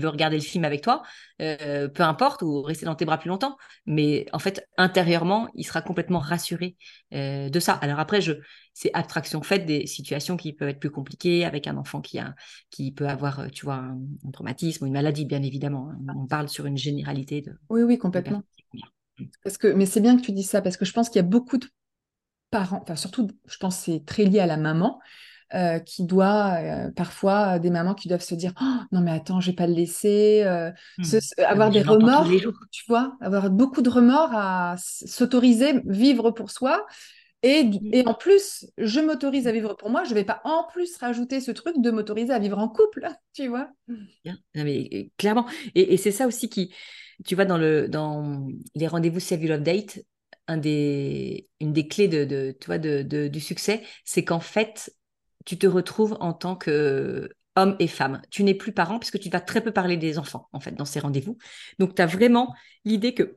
veut 0.00 0.08
regarder 0.08 0.36
le 0.36 0.42
film 0.42 0.64
avec 0.64 0.80
toi, 0.80 1.02
euh, 1.42 1.86
peu 1.88 2.02
importe, 2.02 2.40
ou 2.40 2.62
rester 2.62 2.86
dans 2.86 2.94
tes 2.94 3.04
bras 3.04 3.18
plus 3.18 3.28
longtemps. 3.28 3.58
Mais 3.84 4.24
en 4.32 4.38
fait, 4.38 4.66
intérieurement, 4.78 5.48
il 5.54 5.64
sera 5.64 5.82
complètement 5.82 6.18
rassuré 6.18 6.76
euh, 7.12 7.50
de 7.50 7.60
ça. 7.60 7.74
Alors 7.74 7.98
après, 7.98 8.22
je, 8.22 8.32
c'est 8.74 8.90
abstraction 8.94 9.42
faite 9.42 9.66
des 9.66 9.86
situations 9.86 10.36
qui 10.36 10.52
peuvent 10.52 10.68
être 10.68 10.80
plus 10.80 10.90
compliquées 10.90 11.44
avec 11.44 11.66
un 11.66 11.76
enfant 11.76 12.00
qui, 12.00 12.18
a, 12.18 12.34
qui 12.70 12.92
peut 12.92 13.08
avoir, 13.08 13.40
euh, 13.40 13.48
tu 13.48 13.64
vois, 13.64 13.76
un, 13.76 13.98
traumatisme 14.32 14.84
ou 14.84 14.86
une 14.86 14.94
maladie, 14.94 15.24
bien 15.24 15.42
évidemment. 15.42 15.90
Hein. 15.90 16.14
On 16.16 16.26
parle 16.26 16.48
sur 16.48 16.66
une 16.66 16.78
généralité 16.78 17.42
de. 17.42 17.58
Oui, 17.68 17.82
oui, 17.82 17.98
complètement. 17.98 18.42
Parce 19.44 19.58
que, 19.58 19.68
mais 19.68 19.86
c'est 19.86 20.00
bien 20.00 20.16
que 20.16 20.22
tu 20.22 20.32
dis 20.32 20.42
ça 20.42 20.62
parce 20.62 20.76
que 20.76 20.84
je 20.84 20.92
pense 20.92 21.08
qu'il 21.08 21.16
y 21.16 21.24
a 21.24 21.28
beaucoup 21.28 21.58
de 21.58 21.66
parents, 22.50 22.80
enfin 22.82 22.96
surtout, 22.96 23.28
je 23.46 23.56
pense 23.58 23.76
que 23.76 23.82
c'est 23.84 24.04
très 24.04 24.24
lié 24.24 24.40
à 24.40 24.46
la 24.46 24.56
maman, 24.56 25.00
euh, 25.54 25.78
qui 25.80 26.04
doit, 26.04 26.56
euh, 26.60 26.90
parfois, 26.92 27.58
des 27.58 27.68
mamans 27.68 27.94
qui 27.94 28.08
doivent 28.08 28.22
se 28.22 28.34
dire 28.34 28.52
oh, 28.62 28.76
non, 28.90 29.02
mais 29.02 29.10
attends, 29.10 29.38
je 29.38 29.50
vais 29.50 29.56
pas 29.56 29.66
le 29.66 29.74
laisser, 29.74 30.42
euh, 30.44 30.70
mmh. 30.96 31.18
avoir 31.46 31.70
des 31.70 31.82
remords, 31.82 32.26
tu 32.70 32.84
vois, 32.88 33.16
avoir 33.20 33.50
beaucoup 33.50 33.82
de 33.82 33.90
remords 33.90 34.30
à 34.32 34.76
s'autoriser, 34.78 35.82
vivre 35.84 36.30
pour 36.30 36.50
soi. 36.50 36.86
Et, 37.42 37.64
mmh. 37.64 37.78
et, 37.92 38.06
en 38.06 38.14
plus, 38.14 38.66
je 38.78 39.00
m'autorise 39.00 39.48
à 39.48 39.52
vivre 39.52 39.74
pour 39.74 39.90
moi, 39.90 40.04
je 40.04 40.10
ne 40.10 40.14
vais 40.14 40.24
pas 40.24 40.40
en 40.44 40.64
plus 40.72 40.96
rajouter 40.96 41.40
ce 41.40 41.50
truc 41.50 41.80
de 41.80 41.90
m'autoriser 41.90 42.32
à 42.32 42.38
vivre 42.38 42.58
en 42.58 42.68
couple, 42.68 43.08
tu 43.32 43.48
vois. 43.48 43.68
mais, 44.54 45.10
clairement. 45.16 45.46
Et, 45.74 45.94
et 45.94 45.96
c'est 45.96 46.12
ça 46.12 46.26
aussi 46.26 46.48
qui, 46.48 46.72
tu 47.24 47.34
vois, 47.34 47.44
dans, 47.44 47.58
le, 47.58 47.88
dans 47.88 48.46
les 48.74 48.86
rendez-vous 48.86 49.20
Save 49.20 49.44
Love 49.44 49.62
Date, 49.62 50.00
un 50.48 50.56
des, 50.56 51.48
une 51.60 51.72
des 51.72 51.88
clés 51.88 52.08
de, 52.08 52.24
de, 52.24 53.28
du 53.28 53.40
succès, 53.40 53.82
c'est 54.04 54.24
qu'en 54.24 54.40
fait, 54.40 54.94
tu 55.44 55.58
te 55.58 55.66
retrouves 55.66 56.16
en 56.20 56.32
tant 56.32 56.56
que 56.56 57.28
homme 57.56 57.76
et 57.78 57.88
femme. 57.88 58.22
Tu 58.30 58.44
n'es 58.44 58.54
plus 58.54 58.72
parent 58.72 58.98
puisque 58.98 59.18
tu 59.18 59.28
vas 59.28 59.40
très 59.40 59.60
peu 59.60 59.72
parler 59.72 59.96
des 59.96 60.18
enfants, 60.18 60.48
en 60.52 60.60
fait, 60.60 60.72
dans 60.72 60.84
ces 60.84 61.00
rendez-vous. 61.00 61.38
Donc, 61.78 61.94
tu 61.94 62.02
as 62.02 62.06
vraiment 62.06 62.54
l'idée 62.84 63.14
que 63.14 63.36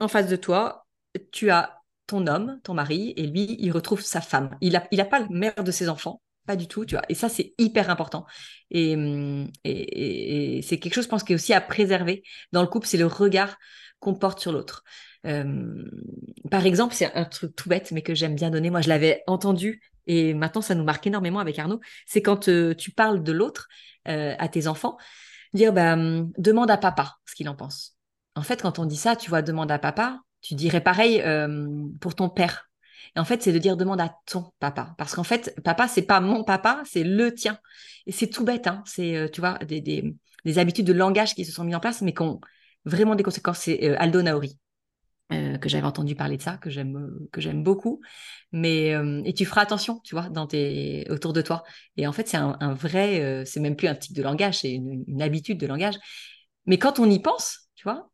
en 0.00 0.08
face 0.08 0.28
de 0.28 0.36
toi, 0.36 0.86
tu 1.32 1.50
as 1.50 1.83
ton 2.06 2.26
homme, 2.26 2.60
ton 2.62 2.74
mari, 2.74 3.14
et 3.16 3.26
lui, 3.26 3.56
il 3.58 3.72
retrouve 3.72 4.02
sa 4.02 4.20
femme. 4.20 4.56
Il 4.60 4.72
n'a 4.74 4.84
il 4.90 5.00
a 5.00 5.04
pas 5.04 5.20
le 5.20 5.28
mère 5.30 5.64
de 5.64 5.70
ses 5.70 5.88
enfants, 5.88 6.22
pas 6.46 6.56
du 6.56 6.68
tout, 6.68 6.84
tu 6.84 6.94
vois. 6.94 7.04
Et 7.08 7.14
ça, 7.14 7.28
c'est 7.28 7.54
hyper 7.58 7.90
important. 7.90 8.26
Et, 8.70 8.92
et, 9.64 10.58
et 10.58 10.62
c'est 10.62 10.78
quelque 10.78 10.94
chose, 10.94 11.04
je 11.04 11.08
pense, 11.08 11.24
qui 11.24 11.32
est 11.32 11.36
aussi 11.36 11.54
à 11.54 11.60
préserver 11.60 12.22
dans 12.52 12.62
le 12.62 12.68
couple, 12.68 12.86
c'est 12.86 12.98
le 12.98 13.06
regard 13.06 13.56
qu'on 14.00 14.14
porte 14.14 14.40
sur 14.40 14.52
l'autre. 14.52 14.84
Euh, 15.26 15.84
par 16.50 16.66
exemple, 16.66 16.94
c'est 16.94 17.12
un 17.14 17.24
truc 17.24 17.56
tout 17.56 17.68
bête, 17.68 17.92
mais 17.92 18.02
que 18.02 18.14
j'aime 18.14 18.34
bien 18.34 18.50
donner. 18.50 18.70
Moi, 18.70 18.82
je 18.82 18.88
l'avais 18.88 19.22
entendu 19.26 19.80
et 20.06 20.34
maintenant, 20.34 20.60
ça 20.60 20.74
nous 20.74 20.84
marque 20.84 21.06
énormément 21.06 21.38
avec 21.40 21.58
Arnaud. 21.58 21.80
C'est 22.06 22.22
quand 22.22 22.48
euh, 22.48 22.74
tu 22.74 22.90
parles 22.90 23.22
de 23.22 23.32
l'autre 23.32 23.68
euh, 24.08 24.34
à 24.38 24.48
tes 24.48 24.66
enfants, 24.66 24.98
dire 25.54 25.72
bah, 25.72 25.94
hum, 25.94 26.30
demande 26.36 26.70
à 26.70 26.76
papa 26.76 27.16
ce 27.24 27.34
qu'il 27.34 27.48
en 27.48 27.54
pense. 27.54 27.96
En 28.34 28.42
fait, 28.42 28.62
quand 28.62 28.78
on 28.78 28.84
dit 28.84 28.96
ça, 28.96 29.16
tu 29.16 29.30
vois, 29.30 29.42
demande 29.42 29.70
à 29.70 29.78
papa, 29.78 30.20
tu 30.44 30.54
dirais 30.54 30.80
pareil 30.82 31.22
pour 32.00 32.14
ton 32.14 32.28
père. 32.28 32.70
Et 33.16 33.20
en 33.20 33.24
fait, 33.24 33.42
c'est 33.42 33.52
de 33.52 33.58
dire 33.58 33.76
demande 33.76 34.00
à 34.00 34.16
ton 34.26 34.52
papa. 34.60 34.94
Parce 34.98 35.14
qu'en 35.14 35.24
fait, 35.24 35.54
papa, 35.64 35.88
c'est 35.88 36.02
pas 36.02 36.20
mon 36.20 36.44
papa, 36.44 36.82
c'est 36.84 37.04
le 37.04 37.34
tien. 37.34 37.58
Et 38.06 38.12
c'est 38.12 38.28
tout 38.28 38.44
bête, 38.44 38.66
hein. 38.66 38.82
C'est, 38.86 39.30
tu 39.32 39.40
vois, 39.40 39.58
des, 39.58 39.80
des, 39.80 40.14
des, 40.44 40.58
habitudes 40.58 40.86
de 40.86 40.92
langage 40.92 41.34
qui 41.34 41.44
se 41.44 41.52
sont 41.52 41.64
mises 41.64 41.76
en 41.76 41.80
place, 41.80 42.02
mais 42.02 42.12
qui 42.14 42.22
ont 42.22 42.40
vraiment 42.84 43.14
des 43.14 43.22
conséquences. 43.22 43.60
C'est 43.60 43.96
Aldo 43.96 44.22
Naori 44.22 44.58
euh, 45.32 45.56
que 45.56 45.70
j'avais 45.70 45.86
entendu 45.86 46.14
parler 46.14 46.36
de 46.36 46.42
ça, 46.42 46.58
que 46.58 46.68
j'aime 46.68 46.96
euh, 46.96 47.28
que 47.32 47.40
j'aime 47.40 47.62
beaucoup. 47.62 48.00
Mais 48.52 48.94
euh, 48.94 49.22
et 49.24 49.32
tu 49.32 49.46
feras 49.46 49.62
attention, 49.62 50.00
tu 50.04 50.14
vois, 50.14 50.28
dans 50.28 50.46
tes 50.46 51.06
autour 51.10 51.32
de 51.32 51.40
toi. 51.40 51.64
Et 51.96 52.06
en 52.06 52.12
fait, 52.12 52.28
c'est 52.28 52.36
un, 52.36 52.74
vrai, 52.74 53.44
c'est 53.46 53.60
même 53.60 53.74
plus 53.76 53.88
un 53.88 53.94
tic 53.94 54.12
de 54.14 54.22
langage, 54.22 54.60
c'est 54.60 54.72
une, 54.72 55.22
habitude 55.22 55.58
de 55.58 55.66
langage. 55.66 55.94
Mais 56.66 56.78
quand 56.78 56.98
on 56.98 57.08
y 57.10 57.20
pense, 57.20 57.68
tu 57.74 57.84
vois, 57.84 58.10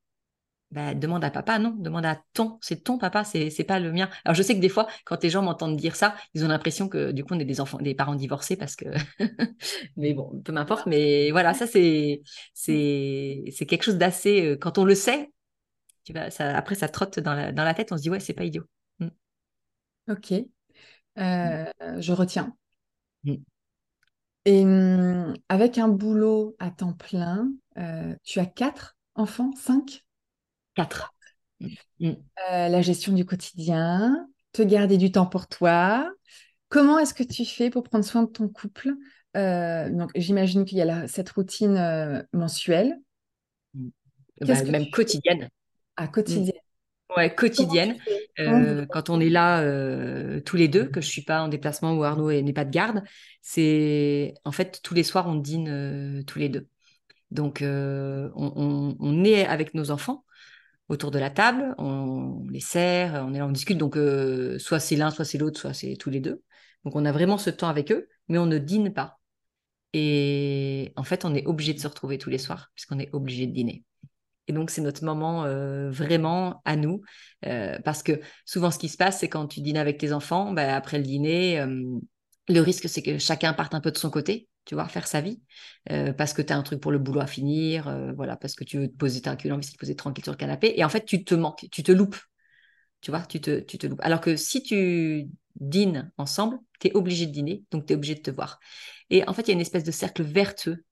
bah, 0.71 0.95
demande 0.95 1.25
à 1.25 1.31
papa, 1.31 1.59
non, 1.59 1.75
demande 1.79 2.07
à 2.07 2.21
ton, 2.33 2.59
c'est 2.61 2.85
ton 2.85 2.99
papa, 2.99 3.25
c'est 3.25 3.65
pas 3.65 3.81
le 3.81 3.93
mien. 3.93 4.09
Alors 4.25 4.35
je 4.35 4.43
sais 4.43 4.55
que 4.55 4.61
des 4.61 4.69
fois, 4.69 4.87
quand 5.05 5.23
les 5.23 5.31
gens 5.31 5.43
m'entendent 5.43 5.77
dire 5.77 5.97
ça, 5.97 6.15
ils 6.35 6.45
ont 6.45 6.49
l'impression 6.49 6.89
que 6.89 7.11
du 7.11 7.25
coup 7.25 7.35
on 7.35 7.41
est 7.41 7.45
des 7.45 7.61
enfants, 7.61 7.79
des 7.79 7.95
parents 7.95 8.15
divorcés 8.15 8.57
parce 8.57 8.77
que, 8.77 8.87
mais 9.97 10.15
bon, 10.15 10.41
peu 10.45 10.53
m'importe. 10.53 10.87
Mais 10.87 11.31
voilà, 11.31 11.55
ça 11.55 11.67
c'est 11.67 12.23
c'est 12.55 13.45
c'est 13.53 13.67
quelque 13.67 13.83
chose 13.83 13.99
d'assez, 13.99 14.57
quand 14.61 14.79
on 14.79 14.85
le 14.85 14.95
sait, 14.95 15.31
ça, 16.31 16.57
après, 16.57 16.75
ça 16.75 16.89
trotte 16.89 17.21
dans 17.21 17.35
la, 17.35 17.75
tête, 17.75 17.93
on 17.93 17.97
se 17.97 18.03
dit, 18.03 18.11
ouais, 18.11 18.21
c'est 18.21 18.35
pas 18.35 18.45
idiot. 18.45 18.65
Mm. 18.99 19.09
Ok. 20.09 20.33
Euh, 21.19 21.65
je 21.99 22.13
retiens. 22.13 22.57
Mm. 23.25 23.35
Et 24.47 24.65
mm, 24.65 25.35
avec 25.49 25.79
un 25.79 25.89
boulot 25.89 26.57
à 26.59 26.71
temps 26.71 26.95
plein, 26.95 27.51
euh, 27.79 28.15
tu 28.23 28.39
as 28.39 28.47
quatre 28.47 28.97
enfants, 29.15 29.51
cinq? 29.57 30.05
Quatre. 30.75 31.15
Euh, 31.63 32.15
la 32.49 32.83
gestion 32.83 33.13
du 33.13 33.25
quotidien, 33.25 34.29
te 34.53 34.63
garder 34.63 34.97
du 34.97 35.13
temps 35.13 35.27
pour 35.27 35.47
toi. 35.47 36.11
Comment 36.69 36.99
est-ce 36.99 37.15
que 37.15 37.23
tu 37.23 37.45
fais 37.45 37.71
pour 37.71 37.83
prendre 37.83 38.05
soin 38.05 38.23
de 38.23 38.31
ton 38.31 38.49
couple? 38.49 38.95
Donc, 39.35 40.11
j'imagine 40.15 40.65
qu'il 40.65 40.79
y 40.79 40.83
a 40.83 41.07
cette 41.09 41.31
routine 41.31 42.27
mensuelle. 42.33 42.99
Bah, 44.41 44.63
même 44.65 44.91
quotidienne. 44.91 45.49
À 45.97 46.09
quotidienne. 46.09 46.61
Ouais, 47.17 47.35
quotidienne. 47.35 47.97
Euh, 48.39 48.87
quand 48.87 49.11
on 49.11 49.21
est 49.21 49.31
là 49.31 49.63
euh, 49.63 50.41
tous 50.41 50.57
les 50.57 50.69
deux, 50.69 50.85
que 50.87 51.01
je 51.01 51.07
suis 51.07 51.23
pas 51.23 51.43
en 51.43 51.49
déplacement 51.49 51.95
ou 51.95 52.05
Arnaud 52.05 52.31
n'est 52.31 52.53
pas 52.53 52.65
de 52.65 52.71
garde, 52.71 53.03
c'est 53.43 54.35
en 54.45 54.53
fait 54.53 54.81
tous 54.83 54.95
les 54.95 55.03
soirs 55.03 55.27
on 55.27 55.35
dîne 55.35 55.69
euh, 55.69 56.23
tous 56.23 56.39
les 56.39 56.49
deux. 56.49 56.69
Donc 57.31 57.63
on, 57.63 59.25
est 59.25 59.47
avec 59.47 59.75
nos 59.75 59.91
enfants 59.91 60.25
autour 60.91 61.11
de 61.11 61.19
la 61.19 61.31
table, 61.31 61.75
on 61.79 62.45
les 62.51 62.61
sert, 62.61 63.25
on 63.27 63.33
est 63.33 63.39
là, 63.39 63.47
on 63.47 63.53
discute. 63.53 63.79
Donc 63.79 63.97
soit 64.59 64.81
c'est 64.81 64.97
l'un, 64.97 65.11
soit 65.11 65.25
c'est 65.25 65.39
l'autre, 65.39 65.59
soit 65.59 65.73
c'est 65.73 65.97
tous 65.99 66.11
les 66.11 66.21
deux. 66.21 66.43
Donc 66.85 66.97
on 66.97 67.05
a 67.05 67.13
vraiment 67.13 67.39
ce 67.39 67.51
temps 67.51 67.69
avec 67.69 67.93
eux, 67.93 68.09
mais 68.29 68.39
on 68.39 68.47
ne 68.47 68.59
dîne 68.59 68.93
pas. 68.93 69.19
Et 69.93 70.93
en 70.97 71.03
fait, 71.05 71.25
on 71.25 71.35
est 71.35 71.47
obligé 71.47 71.75
de 71.75 71.81
se 71.81 71.89
retrouver 71.89 72.19
tous 72.19 72.31
les 72.31 72.39
soirs 72.39 72.71
puisqu'on 72.75 72.99
est 72.99 73.13
obligé 73.13 73.47
de 73.47 73.53
dîner. 73.53 73.85
Et 74.51 74.53
donc, 74.53 74.71
c'est 74.71 74.81
notre 74.81 75.05
moment 75.05 75.45
euh, 75.45 75.91
vraiment 75.91 76.61
à 76.65 76.75
nous. 76.75 77.03
Euh, 77.47 77.79
parce 77.85 78.03
que 78.03 78.21
souvent, 78.45 78.73
ce 78.73 78.79
qui 78.79 78.89
se 78.89 78.97
passe, 78.97 79.21
c'est 79.21 79.29
quand 79.29 79.47
tu 79.47 79.61
dînes 79.61 79.77
avec 79.77 79.99
tes 79.99 80.13
enfants, 80.13 80.53
bah, 80.53 80.75
après 80.75 80.99
le 80.99 81.05
dîner, 81.05 81.61
euh, 81.61 81.85
le 82.49 82.61
risque, 82.61 82.89
c'est 82.89 83.03
que 83.03 83.19
chacun 83.19 83.53
parte 83.53 83.75
un 83.75 83.81
peu 83.81 83.91
de 83.91 83.99
son 83.99 84.11
côté, 84.11 84.49
tu 84.65 84.75
vois, 84.75 84.89
faire 84.89 85.07
sa 85.07 85.21
vie. 85.21 85.41
parce 86.17 86.33
que 86.33 86.43
tu 86.43 86.53
as 86.53 86.57
un 86.57 86.63
truc 86.63 86.81
pour 86.81 86.93
le 86.93 86.99
boulot 86.99 87.21
à 87.21 87.27
finir, 87.27 88.13
voilà, 88.17 88.37
parce 88.37 88.55
que 88.55 88.65
tu 88.65 88.79
veux 88.79 88.89
te 88.89 88.97
poser, 88.97 89.21
as 89.25 89.33
envie 89.33 89.67
de 89.67 89.73
te 89.73 89.77
poser 89.79 89.97
tranquille 89.97 90.25
sur 90.25 90.33
le 90.33 90.39
canapé. 90.39 90.75
Et 90.77 90.85
en 90.85 90.89
fait, 90.89 91.05
tu 91.05 91.25
te 91.25 91.35
manques, 91.35 91.67
tu 91.71 91.83
te 91.83 91.93
loupes. 91.93 92.17
Tu 93.01 93.11
vois, 93.11 93.23
tu 93.23 93.41
te, 93.41 93.61
tu 93.61 93.79
te 93.79 93.87
loupes. 93.87 94.01
Alors 94.03 94.21
que 94.21 94.37
si 94.37 94.63
tu 94.63 95.29
dînes 95.57 96.13
ensemble, 96.19 96.59
tu 96.81 96.89
es 96.89 96.97
obligé 96.97 97.27
de 97.27 97.33
dîner, 97.33 97.65
donc 97.71 97.87
tu 97.87 97.93
es 97.93 97.97
obligé 97.97 98.15
de 98.15 98.21
te 98.21 98.31
voir. 98.31 98.59
Et 99.09 99.27
en 99.29 99.33
fait, 99.33 99.43
il 99.43 99.49
y 99.49 99.51
a 99.53 99.55
une 99.55 99.61
espèce 99.61 99.85
de 99.85 99.91
cercle 99.91 100.23
vertueux 100.23 100.85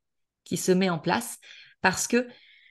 qui 0.45 0.57
se 0.57 0.73
met 0.73 0.91
en 0.91 0.99
place 0.99 1.39
parce 1.83 2.09
que 2.09 2.27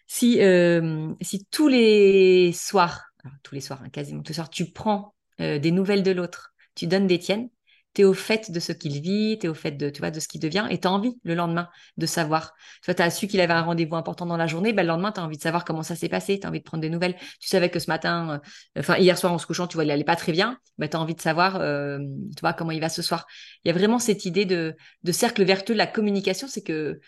si, 0.08 0.42
euh, 0.42 1.14
si 1.22 1.46
tous 1.52 1.68
les 1.68 2.52
soirs, 2.54 3.06
tous 3.44 3.54
les 3.54 3.62
soirs, 3.62 3.82
hein, 3.84 3.90
quasiment 3.90 4.24
tous 4.24 4.30
les 4.30 4.36
soirs, 4.36 4.50
tu 4.50 4.72
prends 4.72 5.14
des 5.40 5.70
nouvelles 5.70 6.02
de 6.02 6.12
l'autre. 6.12 6.56
Tu 6.74 6.88
donnes 6.88 7.06
des 7.06 7.20
tiennes 7.20 7.50
tu 7.98 8.04
es 8.04 8.06
au 8.06 8.14
fait 8.14 8.52
de 8.52 8.60
ce 8.60 8.72
qu'il 8.74 9.02
vit, 9.02 9.40
tu 9.40 9.48
es 9.48 9.50
au 9.50 9.56
fait 9.56 9.72
de, 9.72 9.90
tu 9.90 10.02
vois, 10.02 10.12
de 10.12 10.20
ce 10.20 10.28
qu'il 10.28 10.40
devient, 10.40 10.68
et 10.70 10.80
tu 10.80 10.88
as 10.88 10.92
envie 10.92 11.20
le 11.24 11.34
lendemain 11.34 11.68
de 11.98 12.06
savoir. 12.06 12.54
Tu 12.86 12.92
as 12.92 13.10
su 13.10 13.28
qu'il 13.28 13.42
avait 13.42 13.54
un 13.54 13.64
rendez-vous 13.64 13.96
important 13.96 14.28
dans 14.28 14.38
la 14.38 14.46
journée, 14.46 14.72
ben, 14.72 14.84
le 14.84 14.90
lendemain, 14.90 15.12
tu 15.12 15.20
as 15.20 15.24
envie 15.24 15.38
de 15.38 15.42
savoir 15.42 15.66
comment 15.66 15.82
ça 15.82 15.96
s'est 15.96 16.08
passé, 16.08 16.40
tu 16.40 16.46
as 16.46 16.50
envie 16.50 16.60
de 16.60 16.64
prendre 16.64 16.82
des 16.82 16.92
nouvelles. 16.92 17.16
Tu 17.40 17.48
savais 17.48 17.72
que 17.72 17.80
ce 17.80 17.90
matin, 17.90 18.40
euh, 18.78 18.82
enfin 18.82 18.98
hier 18.98 19.18
soir 19.18 19.34
en 19.34 19.40
se 19.40 19.48
couchant, 19.48 19.66
tu 19.66 19.78
vois, 19.78 19.84
il 19.84 19.90
allait 19.90 20.04
pas 20.04 20.16
très 20.16 20.32
bien, 20.32 20.60
ben, 20.78 20.88
tu 20.88 20.96
as 20.96 21.00
envie 21.00 21.16
de 21.16 21.22
savoir 21.22 21.56
euh, 21.56 21.98
tu 21.98 22.42
vois, 22.42 22.54
comment 22.54 22.70
il 22.70 22.82
va 22.82 22.90
ce 22.90 23.02
soir. 23.02 23.26
Il 23.64 23.70
y 23.70 23.72
a 23.72 23.74
vraiment 23.74 23.98
cette 23.98 24.26
idée 24.26 24.46
de, 24.46 24.76
de 25.02 25.12
cercle 25.12 25.44
vertueux 25.44 25.74
de 25.74 25.80
la 25.80 25.88
communication, 25.88 26.48
c'est 26.48 26.64
que 26.64 27.00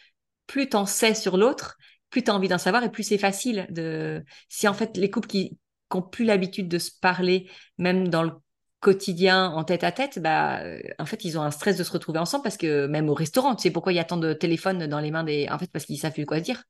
plus 0.48 0.70
tu 0.70 0.76
en 0.76 0.88
sais 0.88 1.14
sur 1.14 1.38
l'autre, 1.38 1.78
plus 2.10 2.24
tu 2.24 2.32
as 2.32 2.34
envie 2.34 2.48
d'en 2.48 2.58
savoir 2.58 2.84
et 2.84 2.92
plus 2.92 3.04
c'est 3.04 3.20
facile 3.20 3.68
de... 3.70 4.24
Si 4.48 4.68
en 4.68 4.74
fait 4.74 4.98
les 4.98 5.12
couples 5.12 5.28
qui 5.28 5.60
n'ont 5.94 6.02
plus 6.02 6.26
l'habitude 6.26 6.68
de 6.68 6.80
se 6.80 6.90
parler, 7.00 7.48
même 7.78 8.08
dans 8.08 8.24
le 8.24 8.32
quotidien 8.80 9.50
en 9.50 9.64
tête 9.64 9.84
à 9.84 9.92
tête, 9.92 10.20
bah, 10.20 10.62
euh, 10.64 10.82
en 11.00 11.06
fait, 11.06 11.26
ils 11.26 11.38
ont 11.38 11.42
un 11.42 11.52
stress 11.52 11.78
de 11.78 11.84
se 11.84 11.92
retrouver 11.92 12.20
ensemble 12.20 12.44
parce 12.44 12.58
que 12.58 12.88
même 12.88 13.10
au 13.10 13.14
restaurant, 13.14 13.56
tu 13.56 13.64
sais 13.64 13.72
pourquoi 13.72 13.92
il 13.92 13.96
y 13.96 14.00
a 14.00 14.06
tant 14.06 14.18
de 14.18 14.34
téléphones 14.34 14.88
dans 14.88 15.00
les 15.00 15.12
mains 15.12 15.24
des. 15.24 15.48
En 15.50 15.60
fait, 15.60 15.70
parce 15.72 15.86
qu'ils 15.86 15.98
savent 15.98 16.14
plus 16.14 16.26
quoi 16.26 16.40
dire. 16.40 16.64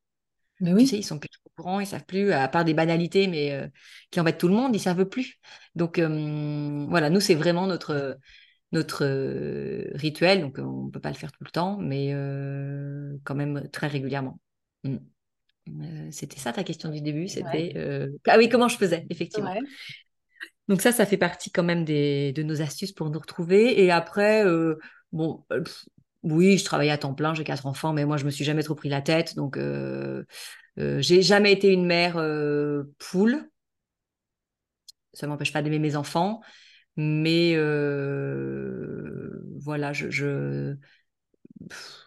Mais 0.60 0.74
oui. 0.74 0.84
Tu 0.84 0.89
sais, 0.89 0.97
ils 0.97 1.03
sont 1.03 1.20
plus 1.20 1.30
au 1.45 1.49
courant, 1.55 1.80
ils 1.80 1.88
savent 1.88 2.05
plus, 2.05 2.34
à 2.34 2.47
part 2.47 2.66
des 2.66 2.74
banalités, 2.74 3.28
mais 3.28 3.53
euh, 3.53 3.68
qui 4.12 4.20
embêtent 4.20 4.39
tout 4.39 4.47
le 4.47 4.55
monde, 4.55 4.76
ils 4.76 4.80
savent 4.80 5.05
plus. 5.05 5.39
Donc 5.76 5.99
euh, 5.99 6.86
voilà, 6.89 7.10
nous, 7.10 7.20
c'est 7.20 7.36
vraiment 7.36 7.68
notre 7.68 8.18
notre 8.72 9.05
rituel. 9.95 10.41
Donc 10.41 10.57
on 10.60 10.86
ne 10.86 10.91
peut 10.91 10.99
pas 10.99 11.10
le 11.10 11.16
faire 11.16 11.32
tout 11.32 11.43
le 11.43 11.51
temps, 11.51 11.78
mais 11.78 12.14
quand 13.24 13.36
même 13.36 13.70
très 13.72 13.88
régulièrement. 13.88 14.39
Mm. 14.84 16.12
c'était 16.12 16.39
ça 16.39 16.53
ta 16.53 16.64
question 16.64 16.89
du 16.89 17.01
début, 17.01 17.28
c'était 17.28 17.74
ah 18.28 18.38
oui 18.38 18.49
comment 18.49 18.68
je 18.68 18.78
faisais 18.78 19.05
effectivement. 19.10 19.55
Donc 20.70 20.82
ça, 20.82 20.91
ça 20.91 21.05
fait 21.07 21.17
partie 21.17 21.51
quand 21.51 21.63
même 21.63 21.84
des, 21.84 22.32
de 22.32 22.43
nos 22.43 22.61
astuces 22.61 22.91
pour 22.91 23.09
nous 23.09 23.20
retrouver. 23.20 23.84
Et 23.84 23.89
après, 23.91 24.45
euh, 24.45 24.76
bon, 25.11 25.43
euh, 25.51 25.63
oui, 26.22 26.59
je 26.59 26.65
travaillais 26.65 26.91
à 26.91 26.97
temps 26.99 27.15
plein, 27.15 27.34
j'ai 27.34 27.43
quatre 27.43 27.65
enfants, 27.65 27.91
mais 27.91 28.05
moi, 28.05 28.17
je 28.17 28.26
me 28.26 28.30
suis 28.30 28.45
jamais 28.45 28.61
trop 28.61 28.76
pris 28.76 28.88
la 28.89 29.01
tête. 29.01 29.36
Donc, 29.36 29.57
euh, 29.57 30.24
euh 30.78 31.01
j'ai 31.01 31.24
jamais 31.24 31.51
été 31.51 31.70
une 31.74 31.86
mère 31.88 32.24
poule. 32.99 33.49
Ça 35.13 35.26
m'empêche 35.26 35.51
pas 35.51 35.63
d'aimer 35.63 35.80
mes 35.80 35.95
enfants, 35.95 36.41
mais 36.95 37.55
voilà, 39.57 39.91
je, 39.91 40.09
je 40.11 40.76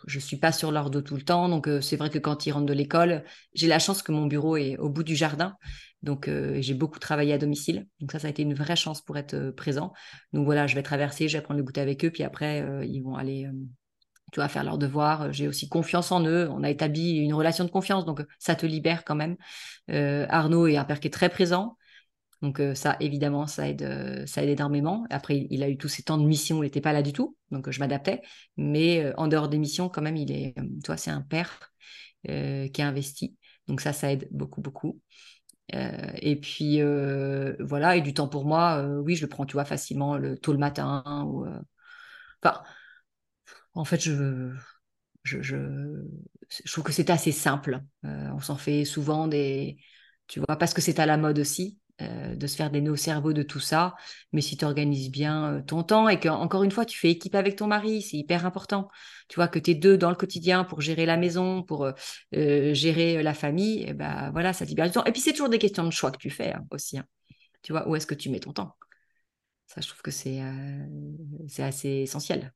je 0.06 0.18
suis 0.18 0.38
pas 0.38 0.50
sur 0.50 0.72
leur 0.72 0.90
dos 0.90 1.02
tout 1.02 1.16
le 1.16 1.22
temps. 1.22 1.48
Donc, 1.48 1.68
c'est 1.82 1.96
vrai 1.96 2.10
que 2.10 2.18
quand 2.18 2.46
ils 2.46 2.52
rentrent 2.52 2.66
de 2.66 2.72
l'école, 2.72 3.24
j'ai 3.54 3.66
la 3.66 3.78
chance 3.78 4.02
que 4.02 4.12
mon 4.12 4.26
bureau 4.26 4.56
est 4.56 4.76
au 4.78 4.88
bout 4.88 5.02
du 5.02 5.16
jardin. 5.16 5.56
Donc, 6.02 6.28
euh, 6.28 6.60
j'ai 6.60 6.74
beaucoup 6.74 6.98
travaillé 6.98 7.32
à 7.32 7.38
domicile. 7.38 7.86
Donc, 8.00 8.12
ça, 8.12 8.18
ça 8.18 8.26
a 8.26 8.30
été 8.30 8.42
une 8.42 8.54
vraie 8.54 8.76
chance 8.76 9.00
pour 9.02 9.16
être 9.18 9.34
euh, 9.34 9.52
présent. 9.52 9.92
Donc, 10.32 10.44
voilà, 10.44 10.66
je 10.66 10.74
vais 10.74 10.82
traverser, 10.82 11.28
je 11.28 11.38
vais 11.38 11.42
prendre 11.42 11.58
le 11.58 11.64
goûter 11.64 11.80
avec 11.80 12.04
eux. 12.04 12.10
Puis 12.10 12.24
après, 12.24 12.60
euh, 12.62 12.84
ils 12.84 13.00
vont 13.02 13.14
aller, 13.14 13.48
tu 14.32 14.40
vois, 14.40 14.48
faire 14.48 14.64
leurs 14.64 14.78
devoirs. 14.78 15.32
J'ai 15.32 15.46
aussi 15.46 15.68
confiance 15.68 16.10
en 16.10 16.24
eux. 16.26 16.48
On 16.50 16.64
a 16.64 16.70
établi 16.70 17.18
une 17.18 17.34
relation 17.34 17.64
de 17.64 17.70
confiance. 17.70 18.04
Donc, 18.04 18.22
ça 18.38 18.54
te 18.56 18.66
libère 18.66 19.04
quand 19.04 19.14
même. 19.14 19.36
Arnaud 19.88 20.66
est 20.66 20.76
un 20.76 20.84
père 20.84 21.00
qui 21.00 21.08
est 21.08 21.10
très 21.10 21.28
présent. 21.28 21.76
Donc, 22.40 22.60
ça, 22.74 22.96
évidemment, 22.98 23.46
ça 23.46 23.68
aide, 23.68 24.24
ça 24.26 24.42
aide 24.42 24.48
énormément. 24.48 25.06
Après, 25.10 25.46
il 25.48 25.62
a 25.62 25.68
eu 25.68 25.76
tous 25.76 25.88
ces 25.88 26.02
temps 26.02 26.18
de 26.18 26.24
mission, 26.26 26.58
il 26.62 26.66
n'était 26.66 26.80
pas 26.80 26.92
là 26.92 27.02
du 27.02 27.12
tout. 27.12 27.36
Donc, 27.52 27.70
je 27.70 27.78
m'adaptais. 27.78 28.22
Mais 28.56 29.12
en 29.16 29.28
dehors 29.28 29.48
des 29.48 29.58
missions, 29.58 29.88
quand 29.88 30.02
même, 30.02 30.16
il 30.16 30.32
est, 30.32 30.54
tu 30.56 30.86
vois, 30.86 30.96
c'est 30.96 31.12
un 31.12 31.22
père 31.22 31.72
qui 32.24 32.32
est 32.32 32.80
investi. 32.80 33.36
Donc, 33.68 33.80
ça, 33.80 33.92
ça 33.92 34.10
aide 34.12 34.28
beaucoup, 34.32 34.60
beaucoup. 34.60 35.00
Euh, 35.74 36.12
et 36.20 36.36
puis 36.36 36.80
euh, 36.82 37.56
voilà, 37.60 37.96
et 37.96 38.02
du 38.02 38.12
temps 38.14 38.28
pour 38.28 38.44
moi, 38.44 38.78
euh, 38.84 38.98
oui, 39.00 39.16
je 39.16 39.22
le 39.22 39.28
prends, 39.28 39.46
tu 39.46 39.54
vois, 39.54 39.64
facilement 39.64 40.18
le, 40.18 40.36
tôt 40.38 40.52
le 40.52 40.58
matin. 40.58 41.02
Enfin, 42.42 42.62
en 43.74 43.84
fait, 43.84 44.00
je, 44.00 44.52
je, 45.24 45.42
je, 45.42 45.56
je 46.64 46.72
trouve 46.72 46.84
que 46.84 46.92
c'est 46.92 47.10
assez 47.10 47.32
simple. 47.32 47.80
on 48.04 48.40
s'en 48.40 48.56
fait 48.56 48.84
souvent 48.84 49.28
des, 49.28 49.78
tu 50.26 50.40
vois, 50.40 50.56
parce 50.58 50.74
que 50.74 50.80
c'est 50.82 50.98
à 51.00 51.06
la 51.06 51.16
mode 51.16 51.38
aussi. 51.38 51.78
Euh, 52.02 52.34
de 52.34 52.46
se 52.46 52.56
faire 52.56 52.70
des 52.70 52.80
nœuds 52.80 52.92
au 52.92 52.96
cerveau 52.96 53.32
de 53.32 53.42
tout 53.42 53.60
ça. 53.60 53.94
Mais 54.32 54.40
si 54.40 54.56
tu 54.56 54.64
organises 54.64 55.10
bien 55.10 55.54
euh, 55.54 55.62
ton 55.62 55.82
temps 55.82 56.08
et 56.08 56.18
que, 56.18 56.28
encore 56.28 56.62
une 56.62 56.70
fois, 56.70 56.84
tu 56.84 56.98
fais 56.98 57.10
équipe 57.10 57.34
avec 57.34 57.56
ton 57.56 57.66
mari, 57.66 58.02
c'est 58.02 58.16
hyper 58.16 58.46
important. 58.46 58.88
Tu 59.28 59.36
vois, 59.36 59.46
que 59.48 59.58
tu 59.58 59.72
es 59.72 59.74
deux 59.74 59.96
dans 59.96 60.10
le 60.10 60.16
quotidien 60.16 60.64
pour 60.64 60.80
gérer 60.80 61.06
la 61.06 61.16
maison, 61.16 61.62
pour 61.62 61.84
euh, 61.84 62.74
gérer 62.74 63.22
la 63.22 63.34
famille, 63.34 63.84
et 63.84 63.94
ben 63.94 64.30
voilà, 64.32 64.52
ça 64.52 64.64
libère 64.64 64.86
du 64.86 64.92
temps. 64.92 65.04
Et 65.04 65.12
puis, 65.12 65.20
c'est 65.20 65.32
toujours 65.32 65.48
des 65.48 65.58
questions 65.58 65.84
de 65.84 65.90
choix 65.90 66.10
que 66.10 66.18
tu 66.18 66.30
fais 66.30 66.52
hein, 66.52 66.64
aussi. 66.70 66.98
Hein. 66.98 67.06
Tu 67.62 67.72
vois, 67.72 67.88
où 67.88 67.94
est-ce 67.94 68.06
que 68.06 68.14
tu 68.14 68.30
mets 68.30 68.40
ton 68.40 68.52
temps? 68.52 68.74
Ça, 69.66 69.80
je 69.80 69.88
trouve 69.88 70.02
que 70.02 70.10
c'est 70.10 70.40
c'est 71.48 71.62
assez 71.62 71.88
essentiel. 71.88 72.52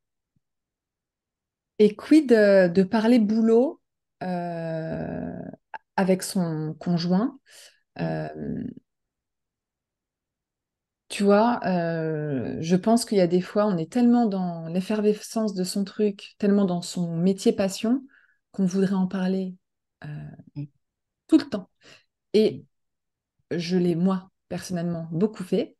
Et 1.78 1.94
quid 1.94 2.28
de, 2.28 2.68
de 2.68 2.82
parler 2.82 3.18
boulot 3.18 3.80
avec 5.96 6.22
son 6.22 6.74
conjoint 6.78 7.38
tu 11.08 11.22
vois, 11.22 11.60
euh, 11.64 12.56
je 12.60 12.76
pense 12.76 13.04
qu'il 13.04 13.18
y 13.18 13.20
a 13.20 13.28
des 13.28 13.40
fois, 13.40 13.66
on 13.66 13.76
est 13.76 13.90
tellement 13.90 14.26
dans 14.26 14.66
l'effervescence 14.66 15.54
de 15.54 15.62
son 15.62 15.84
truc, 15.84 16.34
tellement 16.38 16.64
dans 16.64 16.82
son 16.82 17.16
métier 17.16 17.52
passion, 17.52 18.02
qu'on 18.50 18.66
voudrait 18.66 18.94
en 18.94 19.06
parler 19.06 19.54
euh, 20.04 20.08
mm. 20.56 20.64
tout 21.28 21.38
le 21.38 21.48
temps. 21.48 21.70
Et 22.32 22.64
je 23.52 23.76
l'ai, 23.76 23.94
moi, 23.94 24.30
personnellement, 24.48 25.06
beaucoup 25.12 25.44
fait. 25.44 25.76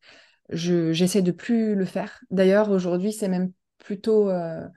Je, 0.51 0.93
j'essaie 0.93 1.22
de 1.22 1.33
plus 1.33 1.74
le 1.74 1.85
faire. 1.85 2.20
D'ailleurs, 2.31 2.70
aujourd'hui, 2.70 3.12
c'est 3.12 3.29
même 3.29 3.51
plutôt 3.79 4.31
euh, 4.31 4.68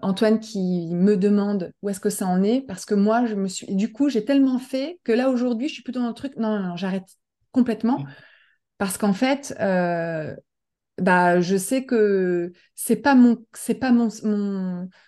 Antoine 0.00 0.40
qui 0.40 0.94
me 0.94 1.18
demande 1.18 1.72
où 1.82 1.90
est-ce 1.90 2.00
que 2.00 2.08
ça 2.08 2.26
en 2.26 2.42
est, 2.42 2.62
parce 2.62 2.86
que 2.86 2.94
moi, 2.94 3.26
je 3.26 3.34
me 3.34 3.48
suis... 3.48 3.66
Du 3.76 3.92
coup, 3.92 4.08
j'ai 4.08 4.24
tellement 4.24 4.58
fait 4.58 4.98
que 5.04 5.12
là, 5.12 5.28
aujourd'hui, 5.28 5.68
je 5.68 5.74
suis 5.74 5.82
plutôt 5.82 6.00
dans 6.00 6.08
le 6.08 6.14
truc, 6.14 6.36
non, 6.36 6.58
non, 6.58 6.68
non 6.68 6.76
j'arrête 6.76 7.04
complètement. 7.52 8.02
Parce 8.78 8.98
qu'en 8.98 9.12
fait, 9.12 9.54
euh, 9.60 10.34
bah, 10.98 11.40
je 11.40 11.56
sais 11.56 11.84
que 11.86 12.52
c'est 12.74 12.96
pas 12.96 13.14
mon, 13.14 13.44
c'est 13.54 13.74
pas 13.76 13.92
mon, 13.92 14.08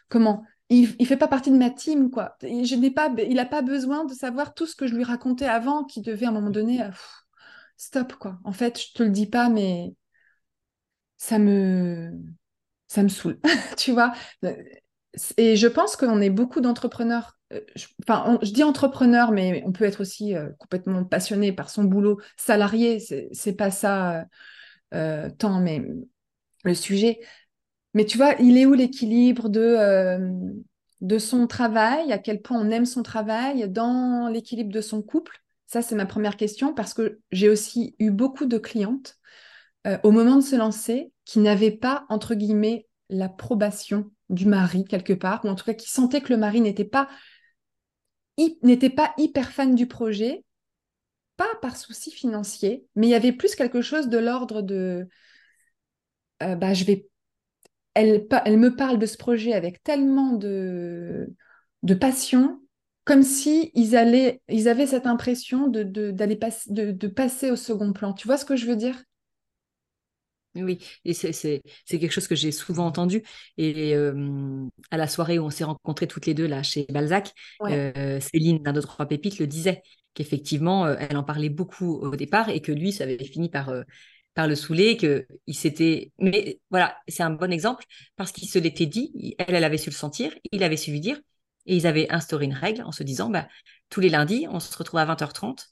comment, 0.08 0.44
il, 0.70 0.94
il 0.98 1.06
fait 1.06 1.16
pas 1.16 1.28
partie 1.28 1.50
de 1.50 1.58
ma 1.58 1.70
team, 1.70 2.10
quoi. 2.10 2.36
Je 2.42 2.74
n'ai 2.76 2.90
pas, 2.90 3.10
il 3.28 3.38
a 3.40 3.46
pas 3.46 3.62
besoin 3.62 4.04
de 4.04 4.14
savoir 4.14 4.54
tout 4.54 4.66
ce 4.66 4.76
que 4.76 4.86
je 4.86 4.94
lui 4.94 5.04
racontais 5.04 5.46
avant, 5.46 5.84
qui 5.84 6.02
devait 6.02 6.26
à 6.26 6.30
un 6.30 6.32
moment 6.32 6.50
donné, 6.50 6.82
euh, 6.82 6.90
stop, 7.78 8.14
quoi. 8.14 8.38
En 8.44 8.52
fait, 8.52 8.80
je 8.80 8.92
te 8.94 9.02
le 9.04 9.10
dis 9.10 9.26
pas, 9.26 9.48
mais 9.50 9.94
ça 11.16 11.38
me, 11.38 12.12
ça 12.88 13.02
me 13.02 13.08
saoule, 13.08 13.40
tu 13.78 13.92
vois. 13.92 14.14
Et 15.36 15.56
je 15.56 15.66
pense 15.66 15.96
qu'on 15.96 16.20
est 16.20 16.30
beaucoup 16.30 16.60
d'entrepreneurs 16.60 17.37
euh, 17.37 17.37
je, 17.50 17.86
enfin, 18.06 18.38
je 18.42 18.50
dis 18.52 18.62
entrepreneur, 18.62 19.30
mais 19.30 19.62
on 19.66 19.72
peut 19.72 19.84
être 19.84 20.00
aussi 20.00 20.34
euh, 20.34 20.50
complètement 20.58 21.04
passionné 21.04 21.52
par 21.52 21.70
son 21.70 21.84
boulot, 21.84 22.20
salarié, 22.36 23.00
c'est 23.00 23.56
pas 23.56 23.70
ça 23.70 24.26
euh, 24.94 25.30
tant, 25.38 25.60
mais 25.60 25.82
le 26.64 26.74
sujet. 26.74 27.20
Mais 27.94 28.04
tu 28.04 28.18
vois, 28.18 28.34
il 28.38 28.58
est 28.58 28.66
où 28.66 28.74
l'équilibre 28.74 29.48
de, 29.48 30.18
de 31.00 31.18
son 31.18 31.46
travail, 31.46 32.12
à 32.12 32.18
quel 32.18 32.42
point 32.42 32.60
on 32.60 32.70
aime 32.70 32.84
son 32.84 33.02
travail, 33.02 33.68
dans 33.68 34.28
l'équilibre 34.28 34.72
de 34.72 34.80
son 34.80 35.02
couple? 35.02 35.42
Ça, 35.66 35.82
c'est 35.82 35.94
ma 35.94 36.06
première 36.06 36.36
question, 36.36 36.74
parce 36.74 36.92
que 36.92 37.20
j'ai 37.32 37.48
aussi 37.48 37.96
eu 37.98 38.10
beaucoup 38.10 38.46
de 38.46 38.58
clientes 38.58 39.16
au 40.02 40.10
moment 40.10 40.36
de 40.36 40.42
se 40.42 40.56
lancer 40.56 41.12
qui 41.24 41.38
n'avaient 41.38 41.70
pas, 41.70 42.04
entre 42.10 42.34
guillemets, 42.34 42.86
l'approbation 43.08 44.10
du 44.28 44.46
mari 44.46 44.84
quelque 44.84 45.14
part, 45.14 45.44
ou 45.44 45.48
en 45.48 45.54
tout 45.54 45.64
cas 45.64 45.74
qui 45.74 45.90
sentaient 45.90 46.20
que 46.20 46.32
le 46.32 46.38
mari 46.38 46.60
n'était 46.60 46.84
pas 46.84 47.08
n'était 48.62 48.90
pas 48.90 49.12
hyper 49.18 49.50
fan 49.52 49.74
du 49.74 49.86
projet, 49.86 50.44
pas 51.36 51.54
par 51.62 51.76
souci 51.76 52.10
financier, 52.10 52.86
mais 52.96 53.08
il 53.08 53.10
y 53.10 53.14
avait 53.14 53.32
plus 53.32 53.54
quelque 53.56 53.82
chose 53.82 54.08
de 54.08 54.18
l'ordre 54.18 54.62
de 54.62 55.08
euh, 56.42 56.54
bah, 56.56 56.74
je 56.74 56.84
vais 56.84 57.06
elle, 57.94 58.26
elle 58.44 58.58
me 58.58 58.76
parle 58.76 58.98
de 58.98 59.06
ce 59.06 59.16
projet 59.16 59.52
avec 59.54 59.82
tellement 59.82 60.32
de, 60.34 61.28
de 61.82 61.94
passion, 61.94 62.60
comme 63.04 63.22
si 63.22 63.72
ils, 63.74 63.96
allaient, 63.96 64.42
ils 64.48 64.68
avaient 64.68 64.86
cette 64.86 65.06
impression 65.06 65.68
de, 65.68 65.82
d'aller 66.12 66.38
de, 66.68 66.92
de 66.92 67.08
passer 67.08 67.50
au 67.50 67.56
second 67.56 67.92
plan. 67.92 68.12
Tu 68.14 68.28
vois 68.28 68.38
ce 68.38 68.44
que 68.44 68.56
je 68.56 68.66
veux 68.66 68.76
dire? 68.76 69.02
Oui, 70.54 70.78
et 71.04 71.12
c'est 71.14 71.62
quelque 71.88 72.10
chose 72.10 72.26
que 72.28 72.34
j'ai 72.34 72.52
souvent 72.52 72.86
entendu. 72.86 73.22
Et 73.56 73.94
à 74.90 74.96
la 74.96 75.06
soirée 75.08 75.38
où 75.38 75.44
on 75.44 75.50
s'est 75.50 75.64
rencontrés 75.64 76.06
toutes 76.06 76.26
les 76.26 76.34
deux 76.34 76.46
là 76.46 76.62
chez 76.62 76.86
Balzac, 76.90 77.32
euh, 77.62 78.20
Céline 78.20 78.62
d'un, 78.62 78.72
deux, 78.72 78.82
trois 78.82 79.06
pépites 79.06 79.38
le 79.38 79.46
disait 79.46 79.82
qu'effectivement, 80.14 80.86
euh, 80.86 80.96
elle 80.98 81.16
en 81.16 81.22
parlait 81.24 81.48
beaucoup 81.48 81.98
au 81.98 82.16
départ 82.16 82.48
et 82.48 82.60
que 82.60 82.72
lui, 82.72 82.92
ça 82.92 83.04
avait 83.04 83.22
fini 83.24 83.48
par, 83.48 83.68
euh, 83.68 83.82
par 84.34 84.48
le 84.48 84.54
saouler, 84.54 84.96
que 84.96 85.26
il 85.46 85.54
s'était. 85.54 86.12
Mais 86.18 86.60
voilà, 86.70 86.96
c'est 87.08 87.22
un 87.22 87.30
bon 87.30 87.52
exemple 87.52 87.84
parce 88.16 88.32
qu'il 88.32 88.48
se 88.48 88.58
l'était 88.58 88.86
dit, 88.86 89.36
elle, 89.38 89.54
elle 89.54 89.64
avait 89.64 89.78
su 89.78 89.90
le 89.90 89.94
sentir, 89.94 90.32
il 90.50 90.62
avait 90.62 90.76
su 90.76 90.90
lui 90.90 91.00
dire, 91.00 91.20
et 91.66 91.76
ils 91.76 91.86
avaient 91.86 92.10
instauré 92.10 92.46
une 92.46 92.54
règle 92.54 92.82
en 92.82 92.92
se 92.92 93.02
disant, 93.02 93.30
bah, 93.30 93.46
tous 93.90 94.00
les 94.00 94.08
lundis, 94.08 94.46
on 94.50 94.60
se 94.60 94.76
retrouve 94.76 95.00
à 95.00 95.04
20h30 95.04 95.66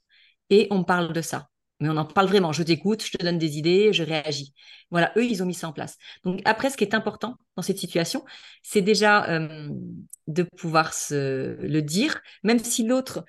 et 0.50 0.68
on 0.70 0.84
parle 0.84 1.12
de 1.12 1.22
ça. 1.22 1.48
Mais 1.80 1.88
on 1.88 1.96
en 1.96 2.04
parle 2.04 2.28
vraiment. 2.28 2.52
Je 2.52 2.62
t'écoute, 2.62 3.04
je 3.04 3.16
te 3.16 3.22
donne 3.22 3.38
des 3.38 3.58
idées, 3.58 3.92
je 3.92 4.02
réagis. 4.02 4.54
Voilà, 4.90 5.12
eux, 5.16 5.24
ils 5.24 5.42
ont 5.42 5.46
mis 5.46 5.54
ça 5.54 5.68
en 5.68 5.72
place. 5.72 5.96
Donc 6.24 6.40
après, 6.44 6.70
ce 6.70 6.76
qui 6.76 6.84
est 6.84 6.94
important 6.94 7.36
dans 7.56 7.62
cette 7.62 7.78
situation, 7.78 8.24
c'est 8.62 8.82
déjà 8.82 9.28
euh, 9.28 9.68
de 10.26 10.42
pouvoir 10.42 10.94
se 10.94 11.56
le 11.60 11.82
dire, 11.82 12.20
même 12.42 12.58
si 12.58 12.84
l'autre, 12.86 13.24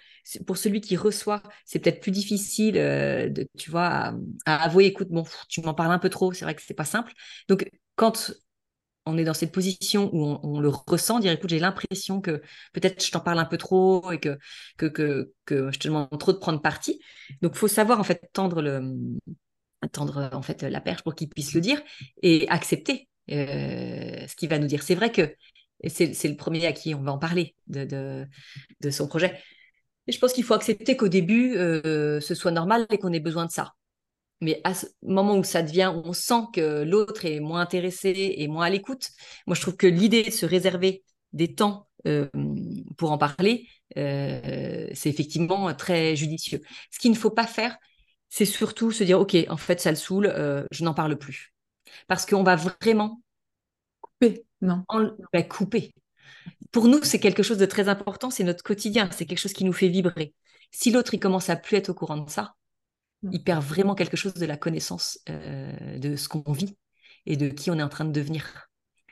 pour 0.46 0.58
celui 0.58 0.82
qui 0.82 0.96
reçoit, 0.96 1.42
c'est 1.66 1.80
peut-être 1.80 2.00
plus 2.00 2.12
difficile, 2.12 2.78
euh, 2.78 3.30
de, 3.30 3.48
tu 3.58 3.72
vois, 3.72 4.14
à, 4.46 4.64
avouer, 4.64 4.86
écoute, 4.86 5.10
bon, 5.10 5.24
tu 5.50 5.62
m'en 5.62 5.74
parles 5.74 5.92
un 5.92 6.00
peu 6.00 6.10
trop, 6.10 6.32
c'est 6.32 6.46
vrai 6.46 6.56
que 6.56 6.62
c'est 6.62 6.74
pas 6.74 6.86
simple. 6.86 7.14
Donc 7.48 7.70
quand 7.96 8.32
on 9.08 9.18
est 9.18 9.24
dans 9.24 9.34
cette 9.34 9.52
position 9.52 10.10
où 10.14 10.40
on, 10.44 10.60
le 10.60 10.70
ressent, 10.70 11.20
dire 11.20 11.32
écoute, 11.32 11.50
j'ai 11.50 11.60
l'impression 11.60 12.22
que 12.22 12.42
peut-être 12.74 13.04
je 13.04 13.12
t'en 13.12 13.20
parle 13.20 13.40
un 13.40 13.46
peu 13.46 13.58
trop 13.58 14.12
et 14.12 14.20
que, 14.20 14.38
je 14.80 15.78
te 15.78 15.88
demande 15.88 16.20
trop 16.20 16.34
de 16.34 16.38
prendre 16.38 16.62
parti. 16.62 17.00
Donc, 17.42 17.54
il 17.56 17.58
faut 17.58 17.68
savoir 17.68 18.00
en 18.00 18.04
fait 18.04 18.30
tendre, 18.34 18.62
la 18.62 18.82
perche 20.82 21.04
pour 21.04 21.16
qu'il 21.16 21.30
puisse 21.30 21.54
le 21.54 21.62
dire 21.62 21.82
et 22.22 22.48
accepter 22.50 23.08
euh, 23.32 24.28
ce 24.28 24.36
qu'il 24.36 24.50
va 24.50 24.60
nous 24.60 24.68
dire. 24.68 24.84
C'est 24.84 24.96
vrai 24.96 25.12
que 25.12 25.34
c'est 25.88 26.28
le 26.28 26.36
premier 26.36 26.66
à 26.66 26.74
qui 26.74 26.96
on 26.96 27.02
va 27.02 27.12
en 27.12 27.20
parler 27.20 27.56
de, 27.68 28.26
de, 28.82 28.90
son 28.90 29.08
projet. 29.08 29.40
Et 30.08 30.12
je 30.12 30.20
pense 30.20 30.34
qu'il 30.34 30.44
faut 30.44 30.54
accepter 30.54 30.98
qu'au 30.98 31.08
début, 31.08 31.56
euh, 31.56 32.20
ce 32.20 32.36
soit 32.36 32.52
normal 32.52 32.86
et 32.90 32.98
qu'on 32.98 33.14
ait 33.14 33.20
besoin 33.20 33.46
de 33.46 33.52
ça. 33.52 33.74
Mais 34.42 34.62
à 34.64 34.74
ce 34.74 34.86
moment 35.02 35.36
où 35.36 35.44
ça 35.44 35.64
devient, 35.64 35.92
où 35.96 36.02
on 36.06 36.14
sent 36.14 36.44
que 36.54 36.84
l'autre 36.84 37.26
est 37.26 37.40
moins 37.40 37.62
intéressé 37.62 38.36
et 38.38 38.48
moins 38.48 38.66
à 38.66 38.70
l'écoute, 38.70 39.10
moi 39.48 39.56
je 39.56 39.62
trouve 39.62 39.76
que 39.78 39.88
l'idée 39.88 40.24
de 40.24 40.32
se 40.32 40.46
réserver 40.46 41.04
des 41.34 41.56
temps 41.56 41.88
euh, 42.06 42.28
pour 42.98 43.12
en 43.12 43.18
parler, 43.18 43.68
euh, 43.98 44.88
c'est 44.94 45.10
effectivement 45.10 45.74
très 45.74 46.16
judicieux. 46.16 46.62
Ce 46.92 47.00
qu'il 47.00 47.12
ne 47.12 47.18
faut 47.18 47.32
pas 47.32 47.48
faire, 47.48 47.78
c'est 48.30 48.46
surtout 48.46 48.92
se 48.92 49.04
dire, 49.04 49.20
OK, 49.20 49.36
en 49.50 49.58
fait, 49.58 49.80
ça 49.80 49.90
le 49.92 49.98
saoule, 49.98 50.28
euh, 50.28 50.66
je 50.72 50.84
n'en 50.84 50.94
parle 50.94 51.18
plus. 51.18 51.54
Parce 52.08 52.26
qu'on 52.26 52.44
va 52.44 52.56
vraiment 52.56 53.22
couper, 54.02 54.46
non 54.62 54.84
bah, 55.34 55.44
Couper. 55.44 55.94
Pour 56.72 56.88
nous, 56.88 57.04
c'est 57.04 57.20
quelque 57.20 57.44
chose 57.44 57.58
de 57.58 57.66
très 57.66 57.90
important, 57.90 58.30
c'est 58.30 58.44
notre 58.44 58.64
quotidien, 58.64 59.10
c'est 59.12 59.26
quelque 59.26 59.40
chose 59.40 59.54
qui 59.54 59.64
nous 59.64 59.74
fait 59.74 59.88
vibrer. 59.88 60.34
Si 60.72 60.92
l'autre, 60.92 61.14
il 61.14 61.20
commence 61.20 61.50
à 61.50 61.56
plus 61.56 61.78
être 61.78 61.90
au 61.90 61.94
courant 61.94 62.18
de 62.18 62.30
ça. 62.30 62.57
Il 63.24 63.44
perd 63.44 63.64
vraiment 63.64 63.96
quelque 63.96 64.18
chose 64.18 64.34
de 64.34 64.46
la 64.46 64.58
connaissance 64.58 65.20
euh, 65.30 65.98
de 65.98 66.16
ce 66.16 66.28
qu'on 66.28 66.52
vit 66.52 66.78
et 67.26 67.36
de 67.36 67.50
qui 67.50 67.72
on 67.72 67.78
est 67.78 67.84
en 67.84 67.90
train 67.90 68.06
de 68.06 68.12
devenir. 68.12 68.70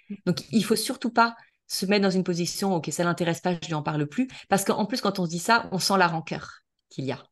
Mm. 0.09 0.15
Donc, 0.25 0.43
il 0.51 0.63
faut 0.63 0.75
surtout 0.75 1.11
pas 1.11 1.35
se 1.67 1.85
mettre 1.85 2.03
dans 2.03 2.11
une 2.11 2.23
position, 2.23 2.75
ok, 2.75 2.89
ça 2.91 3.03
l'intéresse 3.03 3.41
pas, 3.41 3.53
je 3.61 3.67
lui 3.67 3.73
en 3.73 3.81
parle 3.81 4.05
plus, 4.05 4.27
parce 4.49 4.63
qu'en 4.63 4.85
plus, 4.85 5.01
quand 5.01 5.19
on 5.19 5.25
se 5.25 5.31
dit 5.31 5.39
ça, 5.39 5.67
on 5.71 5.79
sent 5.79 5.97
la 5.97 6.07
rancœur 6.07 6.59
qu'il 6.89 7.05
y 7.05 7.11
a. 7.11 7.23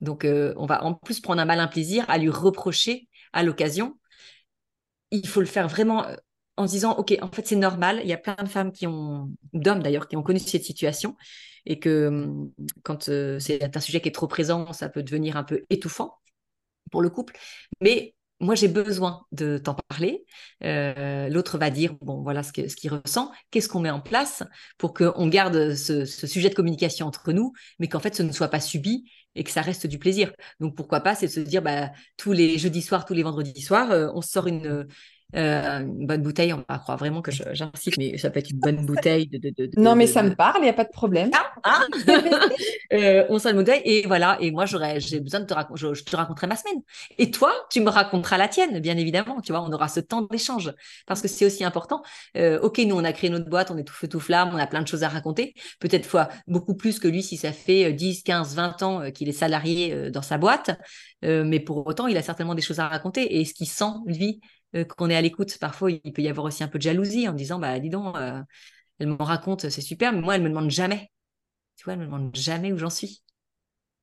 Donc, 0.00 0.24
euh, 0.24 0.54
on 0.56 0.66
va 0.66 0.84
en 0.84 0.94
plus 0.94 1.20
prendre 1.20 1.40
un 1.40 1.44
malin 1.44 1.66
plaisir 1.66 2.04
à 2.08 2.18
lui 2.18 2.30
reprocher 2.30 3.08
à 3.32 3.42
l'occasion. 3.42 3.98
Il 5.10 5.26
faut 5.26 5.40
le 5.40 5.46
faire 5.46 5.68
vraiment 5.68 6.06
euh, 6.06 6.16
en 6.56 6.66
se 6.66 6.72
disant, 6.72 6.92
ok, 6.96 7.16
en 7.22 7.28
fait, 7.28 7.46
c'est 7.46 7.56
normal. 7.56 8.00
Il 8.02 8.08
y 8.08 8.12
a 8.12 8.18
plein 8.18 8.36
de 8.40 8.48
femmes 8.48 8.72
qui 8.72 8.86
ont, 8.86 9.30
d'hommes 9.52 9.82
d'ailleurs, 9.82 10.06
qui 10.06 10.16
ont 10.16 10.22
connu 10.22 10.38
cette 10.38 10.64
situation 10.64 11.16
et 11.66 11.78
que 11.78 12.08
hum, 12.08 12.52
quand 12.82 13.04
c'est 13.04 13.76
un 13.76 13.80
sujet 13.80 14.00
qui 14.00 14.08
est 14.08 14.12
trop 14.12 14.28
présent, 14.28 14.72
ça 14.72 14.88
peut 14.88 15.02
devenir 15.02 15.36
un 15.36 15.44
peu 15.44 15.62
étouffant 15.70 16.18
pour 16.90 17.02
le 17.02 17.10
couple. 17.10 17.36
Mais 17.80 18.14
moi, 18.42 18.56
j'ai 18.56 18.68
besoin 18.68 19.24
de 19.30 19.56
t'en 19.56 19.76
parler. 19.88 20.24
Euh, 20.64 21.28
l'autre 21.28 21.58
va 21.58 21.70
dire, 21.70 21.94
bon, 22.02 22.22
voilà 22.22 22.42
ce 22.42 22.52
qu'il 22.52 22.68
ce 22.68 22.88
ressent. 22.88 23.30
Qu'est-ce 23.50 23.68
qu'on 23.68 23.78
met 23.80 23.90
en 23.90 24.00
place 24.00 24.42
pour 24.78 24.94
qu'on 24.94 25.28
garde 25.28 25.74
ce, 25.74 26.04
sujet 26.04 26.48
de 26.50 26.54
communication 26.54 27.06
entre 27.06 27.32
nous, 27.32 27.52
mais 27.78 27.88
qu'en 27.88 28.00
fait, 28.00 28.16
ce 28.16 28.22
ne 28.24 28.32
soit 28.32 28.48
pas 28.48 28.60
subi 28.60 29.08
et 29.36 29.44
que 29.44 29.50
ça 29.50 29.62
reste 29.62 29.86
du 29.86 29.98
plaisir? 29.98 30.32
Donc, 30.58 30.76
pourquoi 30.76 31.00
pas, 31.00 31.14
c'est 31.14 31.26
de 31.26 31.32
se 31.32 31.40
dire, 31.40 31.62
bah, 31.62 31.92
tous 32.16 32.32
les 32.32 32.58
jeudis 32.58 32.82
soirs, 32.82 33.04
tous 33.04 33.14
les 33.14 33.22
vendredis 33.22 33.62
soirs, 33.62 33.92
euh, 33.92 34.08
on 34.12 34.22
sort 34.22 34.48
une, 34.48 34.88
euh, 35.34 35.80
une 35.80 36.06
bonne 36.06 36.22
bouteille, 36.22 36.52
on 36.52 36.64
va 36.68 36.78
croire 36.78 36.98
vraiment 36.98 37.22
que 37.22 37.30
j'insiste, 37.30 37.96
mais 37.96 38.18
ça 38.18 38.30
peut 38.30 38.38
être 38.38 38.50
une 38.50 38.58
bonne 38.58 38.84
bouteille. 38.86 39.26
De, 39.26 39.38
de, 39.38 39.70
non, 39.76 39.96
mais 39.96 40.06
ça 40.06 40.22
me 40.22 40.34
parle, 40.34 40.58
il 40.58 40.64
n'y 40.64 40.68
a 40.68 40.74
pas 40.74 40.84
de 40.84 40.90
problème. 40.90 41.30
Ah, 41.34 41.52
ah. 41.64 41.80
euh, 42.92 43.24
on 43.28 43.38
sort 43.38 43.52
une 43.52 43.58
bouteille 43.58 43.82
et 43.84 44.06
voilà, 44.06 44.36
et 44.40 44.50
moi 44.50 44.66
j'aurais, 44.66 45.00
j'ai 45.00 45.20
besoin 45.20 45.40
de 45.40 45.46
te 45.46 45.54
raconter, 45.54 45.80
je, 45.94 46.04
te 46.04 46.16
raconterai 46.16 46.46
ma 46.46 46.56
semaine. 46.56 46.82
Et 47.18 47.30
toi, 47.30 47.52
tu 47.70 47.80
me 47.80 47.88
raconteras 47.88 48.36
la 48.36 48.48
tienne, 48.48 48.78
bien 48.80 48.96
évidemment, 48.96 49.40
tu 49.40 49.52
vois, 49.52 49.62
on 49.62 49.72
aura 49.72 49.88
ce 49.88 50.00
temps 50.00 50.22
d'échange 50.22 50.72
parce 51.06 51.22
que 51.22 51.28
c'est 51.28 51.46
aussi 51.46 51.64
important. 51.64 52.02
Euh, 52.36 52.60
ok, 52.60 52.78
nous 52.78 52.96
on 52.96 53.04
a 53.04 53.12
créé 53.12 53.30
notre 53.30 53.48
boîte, 53.48 53.70
on 53.70 53.78
est 53.78 53.84
tout 53.84 53.94
feu 53.94 54.08
tout 54.08 54.20
flamme, 54.20 54.50
on 54.52 54.58
a 54.58 54.66
plein 54.66 54.82
de 54.82 54.88
choses 54.88 55.02
à 55.02 55.08
raconter, 55.08 55.54
peut-être 55.80 56.04
fois 56.04 56.28
beaucoup 56.46 56.74
plus 56.74 56.98
que 56.98 57.08
lui 57.08 57.22
si 57.22 57.36
ça 57.36 57.52
fait 57.52 57.92
10, 57.92 58.22
15, 58.22 58.54
20 58.54 58.82
ans 58.82 59.10
qu'il 59.10 59.28
est 59.28 59.32
salarié 59.32 60.10
dans 60.10 60.22
sa 60.22 60.38
boîte, 60.38 60.70
mais 61.22 61.60
pour 61.60 61.86
autant 61.86 62.06
il 62.06 62.16
a 62.16 62.22
certainement 62.22 62.54
des 62.54 62.62
choses 62.62 62.80
à 62.80 62.88
raconter 62.88 63.40
et 63.40 63.44
ce 63.44 63.54
qu'il 63.54 63.68
sent, 63.68 63.92
lui, 64.06 64.40
euh, 64.42 64.61
qu'on 64.88 65.10
est 65.10 65.16
à 65.16 65.20
l'écoute. 65.20 65.58
Parfois, 65.58 65.90
il 65.90 66.12
peut 66.12 66.22
y 66.22 66.28
avoir 66.28 66.46
aussi 66.46 66.64
un 66.64 66.68
peu 66.68 66.78
de 66.78 66.82
jalousie 66.82 67.28
en 67.28 67.32
disant, 67.32 67.58
bah 67.58 67.78
dis 67.78 67.90
donc, 67.90 68.16
euh, 68.16 68.42
elle 68.98 69.08
m'en 69.08 69.24
raconte, 69.24 69.68
c'est 69.68 69.80
super, 69.80 70.12
mais 70.12 70.20
moi, 70.20 70.36
elle 70.36 70.42
me 70.42 70.48
demande 70.48 70.70
jamais. 70.70 71.10
Tu 71.76 71.84
vois, 71.84 71.94
elle 71.94 72.00
me 72.00 72.06
demande 72.06 72.34
jamais 72.34 72.72
où 72.72 72.78
j'en 72.78 72.90
suis. 72.90 73.22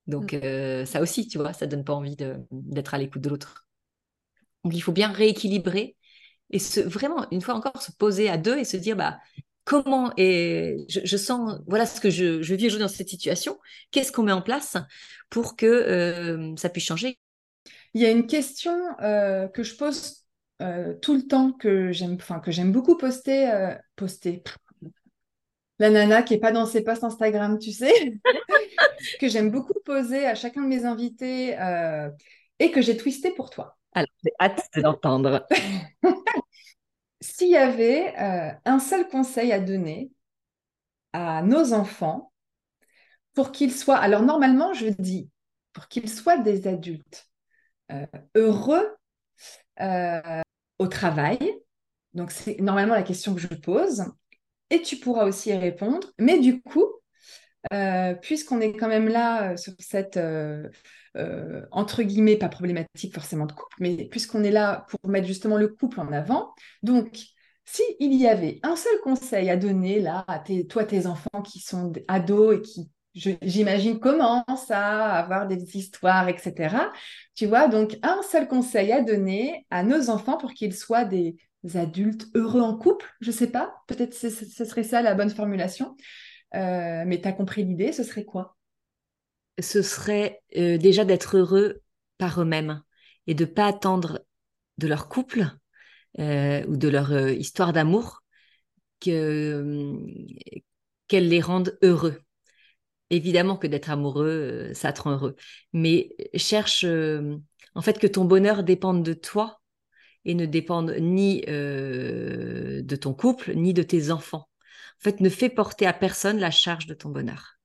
Donc, 0.06 0.32
mm. 0.32 0.40
euh, 0.44 0.84
ça 0.86 1.00
aussi, 1.00 1.28
tu 1.28 1.38
vois, 1.38 1.52
ça 1.52 1.66
donne 1.66 1.84
pas 1.84 1.94
envie 1.94 2.16
d'être 2.50 2.94
à 2.94 2.98
l'écoute 2.98 3.22
de 3.22 3.28
l'autre. 3.28 3.66
Donc, 4.64 4.74
il 4.74 4.80
faut 4.80 4.92
bien 4.92 5.10
rééquilibrer 5.10 5.96
et 6.50 6.58
se, 6.58 6.80
vraiment, 6.80 7.26
une 7.30 7.40
fois 7.40 7.54
encore, 7.54 7.82
se 7.82 7.92
poser 7.92 8.28
à 8.28 8.36
deux 8.36 8.58
et 8.58 8.64
se 8.64 8.76
dire, 8.76 8.96
bah, 8.96 9.18
comment 9.64 10.12
et 10.16 10.84
je, 10.88 11.16
sens, 11.16 11.60
voilà 11.66 11.86
ce 11.86 12.00
que 12.00 12.10
je, 12.10 12.42
je 12.42 12.54
vis 12.54 12.66
aujourd'hui 12.66 12.88
dans 12.88 12.88
cette 12.88 13.08
situation, 13.08 13.58
qu'est-ce 13.92 14.10
qu'on 14.10 14.24
met 14.24 14.32
en 14.32 14.42
place 14.42 14.76
pour 15.30 15.56
que 15.56 16.52
ça 16.56 16.68
puisse 16.68 16.84
changer? 16.84 17.20
Il 17.94 18.00
y 18.00 18.06
a 18.06 18.10
une 18.10 18.26
question 18.26 18.76
que 18.98 19.62
je 19.62 19.74
pose 19.76 20.19
euh, 20.60 20.94
tout 20.94 21.14
le 21.14 21.26
temps 21.26 21.52
que 21.52 21.90
j'aime, 21.90 22.14
enfin 22.14 22.38
que 22.38 22.50
j'aime 22.50 22.72
beaucoup 22.72 22.96
poster, 22.96 23.50
euh, 23.50 23.74
poster. 23.96 24.42
La 25.78 25.88
nana 25.88 26.22
qui 26.22 26.34
est 26.34 26.38
pas 26.38 26.52
dans 26.52 26.66
ses 26.66 26.84
posts 26.84 27.04
Instagram, 27.04 27.58
tu 27.58 27.72
sais, 27.72 27.94
que 29.20 29.28
j'aime 29.28 29.50
beaucoup 29.50 29.78
poser 29.84 30.26
à 30.26 30.34
chacun 30.34 30.62
de 30.62 30.66
mes 30.68 30.84
invités 30.84 31.58
euh, 31.58 32.10
et 32.58 32.70
que 32.70 32.82
j'ai 32.82 32.96
twisté 32.96 33.30
pour 33.30 33.48
toi. 33.48 33.78
Alors, 33.92 34.10
j'ai 34.22 34.32
hâte 34.38 34.68
de 34.74 34.82
l'entendre. 34.82 35.46
S'il 37.22 37.48
y 37.48 37.56
avait 37.56 38.14
un 38.64 38.78
seul 38.78 39.08
conseil 39.08 39.52
à 39.52 39.60
donner 39.60 40.10
à 41.12 41.42
nos 41.42 41.72
enfants 41.72 42.32
pour 43.34 43.52
qu'ils 43.52 43.74
soient, 43.74 43.96
alors 43.96 44.22
normalement 44.22 44.72
je 44.72 44.86
dis, 44.86 45.30
pour 45.72 45.88
qu'ils 45.88 46.08
soient 46.08 46.38
des 46.38 46.66
adultes 46.66 47.28
heureux, 48.34 48.96
travail. 50.88 51.38
Donc, 52.14 52.30
c'est 52.30 52.60
normalement 52.60 52.94
la 52.94 53.02
question 53.02 53.34
que 53.34 53.40
je 53.40 53.48
pose. 53.48 54.04
Et 54.70 54.82
tu 54.82 54.96
pourras 54.96 55.24
aussi 55.24 55.50
y 55.50 55.54
répondre. 55.54 56.12
Mais 56.18 56.38
du 56.38 56.62
coup, 56.62 56.86
euh, 57.72 58.14
puisqu'on 58.14 58.60
est 58.60 58.72
quand 58.72 58.88
même 58.88 59.08
là 59.08 59.52
euh, 59.52 59.56
sur 59.56 59.74
cette, 59.78 60.16
euh, 60.16 60.68
entre 61.70 62.02
guillemets, 62.02 62.36
pas 62.36 62.48
problématique 62.48 63.14
forcément 63.14 63.46
de 63.46 63.52
couple, 63.52 63.76
mais 63.80 64.06
puisqu'on 64.06 64.42
est 64.44 64.50
là 64.50 64.86
pour 64.88 65.10
mettre 65.10 65.26
justement 65.26 65.56
le 65.58 65.68
couple 65.68 66.00
en 66.00 66.10
avant, 66.12 66.54
donc 66.82 67.18
si 67.66 67.82
il 68.00 68.14
y 68.14 68.26
avait 68.26 68.60
un 68.62 68.76
seul 68.76 68.98
conseil 69.04 69.50
à 69.50 69.56
donner 69.56 70.00
là 70.00 70.24
à 70.26 70.38
tes, 70.38 70.66
toi, 70.66 70.84
tes 70.84 71.06
enfants 71.06 71.42
qui 71.44 71.60
sont 71.60 71.92
ados 72.08 72.56
et 72.56 72.62
qui 72.62 72.90
j'imagine, 73.14 73.98
commence 73.98 74.70
à 74.70 75.12
avoir 75.14 75.46
des 75.46 75.76
histoires, 75.76 76.28
etc. 76.28 76.90
Tu 77.34 77.46
vois, 77.46 77.68
donc 77.68 77.98
un 78.02 78.22
seul 78.22 78.48
conseil 78.48 78.92
à 78.92 79.02
donner 79.02 79.66
à 79.70 79.82
nos 79.82 80.10
enfants 80.10 80.36
pour 80.36 80.52
qu'ils 80.52 80.74
soient 80.74 81.04
des 81.04 81.36
adultes 81.74 82.26
heureux 82.34 82.60
en 82.60 82.76
couple, 82.76 83.06
je 83.20 83.30
sais 83.30 83.50
pas, 83.50 83.74
peut-être 83.86 84.14
ce, 84.14 84.30
serait 84.30 84.82
ça 84.82 85.02
la 85.02 85.14
bonne 85.14 85.30
formulation, 85.30 85.96
euh, 86.54 87.04
mais 87.06 87.20
tu 87.20 87.28
as 87.28 87.32
compris 87.32 87.64
l'idée, 87.64 87.92
ce 87.92 88.02
serait 88.02 88.24
quoi? 88.24 88.56
Ce 89.60 89.82
serait 89.82 90.40
euh, 90.56 90.78
déjà 90.78 91.04
d'être 91.04 91.36
heureux 91.36 91.82
par 92.16 92.40
eux-mêmes 92.40 92.82
et 93.26 93.34
de 93.34 93.44
pas 93.44 93.66
attendre 93.66 94.20
de 94.78 94.86
leur 94.86 95.08
couple 95.08 95.46
euh, 96.18 96.64
ou 96.66 96.76
de 96.76 96.88
leur 96.88 97.30
histoire 97.30 97.72
d'amour 97.72 98.22
que 99.00 99.96
qu'elle 101.08 101.28
les 101.28 101.40
rende 101.40 101.76
heureux 101.82 102.22
évidemment 103.10 103.56
que 103.56 103.66
d'être 103.66 103.90
amoureux, 103.90 104.28
euh, 104.28 104.74
ça 104.74 104.92
te 104.92 105.02
rend 105.02 105.12
heureux. 105.12 105.36
Mais 105.72 106.10
cherche 106.34 106.84
euh, 106.84 107.36
en 107.74 107.82
fait 107.82 107.98
que 107.98 108.06
ton 108.06 108.24
bonheur 108.24 108.62
dépende 108.62 109.02
de 109.04 109.12
toi 109.12 109.60
et 110.24 110.34
ne 110.34 110.46
dépende 110.46 110.94
ni 111.00 111.44
euh, 111.48 112.82
de 112.82 112.96
ton 112.96 113.12
couple, 113.12 113.54
ni 113.54 113.74
de 113.74 113.82
tes 113.82 114.10
enfants. 114.10 114.48
En 114.98 115.02
fait, 115.02 115.20
ne 115.20 115.28
fais 115.28 115.48
porter 115.48 115.86
à 115.86 115.92
personne 115.92 116.38
la 116.38 116.50
charge 116.50 116.86
de 116.86 116.94
ton 116.94 117.08
bonheur. 117.08 117.56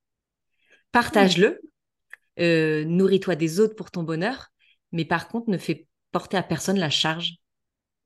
Partage-le, 0.90 1.60
nourris-toi 2.38 3.36
des 3.36 3.60
autres 3.60 3.74
pour 3.74 3.90
ton 3.90 4.02
bonheur, 4.02 4.48
mais 4.92 5.04
par 5.04 5.28
contre, 5.28 5.50
ne 5.50 5.58
fais 5.58 5.86
porter 6.12 6.38
à 6.38 6.42
personne 6.42 6.78
la 6.78 6.88
charge 6.88 7.34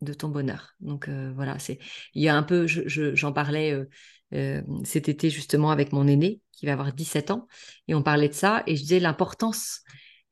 de 0.00 0.12
ton 0.12 0.28
bonheur. 0.28 0.74
Donc 0.80 1.08
voilà, 1.08 1.60
c'est 1.60 1.78
il 2.14 2.22
y 2.22 2.28
a 2.28 2.34
un 2.34 2.42
peu, 2.42 2.66
j'en 2.66 3.32
parlais 3.32 3.86
euh, 4.34 4.62
cet 4.84 5.08
été 5.08 5.30
justement 5.30 5.70
avec 5.70 5.92
mon 5.92 6.06
aîné 6.06 6.40
qui 6.52 6.66
va 6.66 6.72
avoir 6.72 6.92
17 6.92 7.30
ans 7.30 7.46
et 7.88 7.94
on 7.94 8.02
parlait 8.02 8.28
de 8.28 8.34
ça 8.34 8.62
et 8.66 8.76
je 8.76 8.82
disais 8.82 9.00
l'importance 9.00 9.80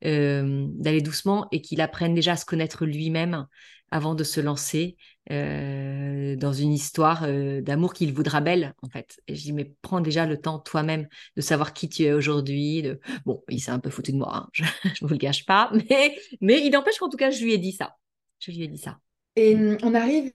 d'aller 0.01 1.01
doucement 1.01 1.49
et 1.51 1.59
qu'il 1.59 1.81
apprenne 1.81 2.13
déjà 2.13 2.31
à 2.31 2.35
se 2.37 2.45
connaître 2.45 2.85
lui-même 2.85 3.45
avant 3.91 4.15
de 4.15 4.23
se 4.23 4.39
lancer 4.39 4.97
euh, 5.31 6.35
dans 6.35 6.53
une 6.53 6.73
histoire 6.73 7.23
euh, 7.23 7.61
d'amour 7.61 7.93
qu'il 7.93 8.13
voudra 8.13 8.41
belle, 8.41 8.73
en 8.81 8.89
fait. 8.89 9.19
Et 9.27 9.35
je 9.35 9.43
dis, 9.43 9.53
mais 9.53 9.71
prends 9.81 10.01
déjà 10.01 10.25
le 10.25 10.39
temps 10.39 10.59
toi-même 10.59 11.07
de 11.35 11.41
savoir 11.41 11.73
qui 11.73 11.89
tu 11.89 12.03
es 12.03 12.13
aujourd'hui. 12.13 12.85
Bon, 13.25 13.43
il 13.49 13.59
s'est 13.59 13.71
un 13.71 13.79
peu 13.79 13.89
foutu 13.89 14.11
de 14.11 14.17
moi, 14.17 14.35
hein, 14.35 14.49
je 14.53 14.63
ne 14.63 15.07
vous 15.07 15.13
le 15.13 15.17
gâche 15.17 15.45
pas, 15.45 15.71
mais, 15.89 16.17
mais 16.41 16.65
il 16.65 16.71
n'empêche 16.71 16.97
qu'en 16.97 17.09
tout 17.09 17.17
cas, 17.17 17.31
je 17.31 17.43
lui 17.43 17.53
ai 17.53 17.57
dit 17.57 17.71
ça. 17.71 17.95
Je 18.39 18.51
lui 18.51 18.63
ai 18.63 18.67
dit 18.67 18.77
ça. 18.77 18.99
Et 19.35 19.55
hum, 19.55 19.77
on 19.83 19.93
arrive 19.95 20.31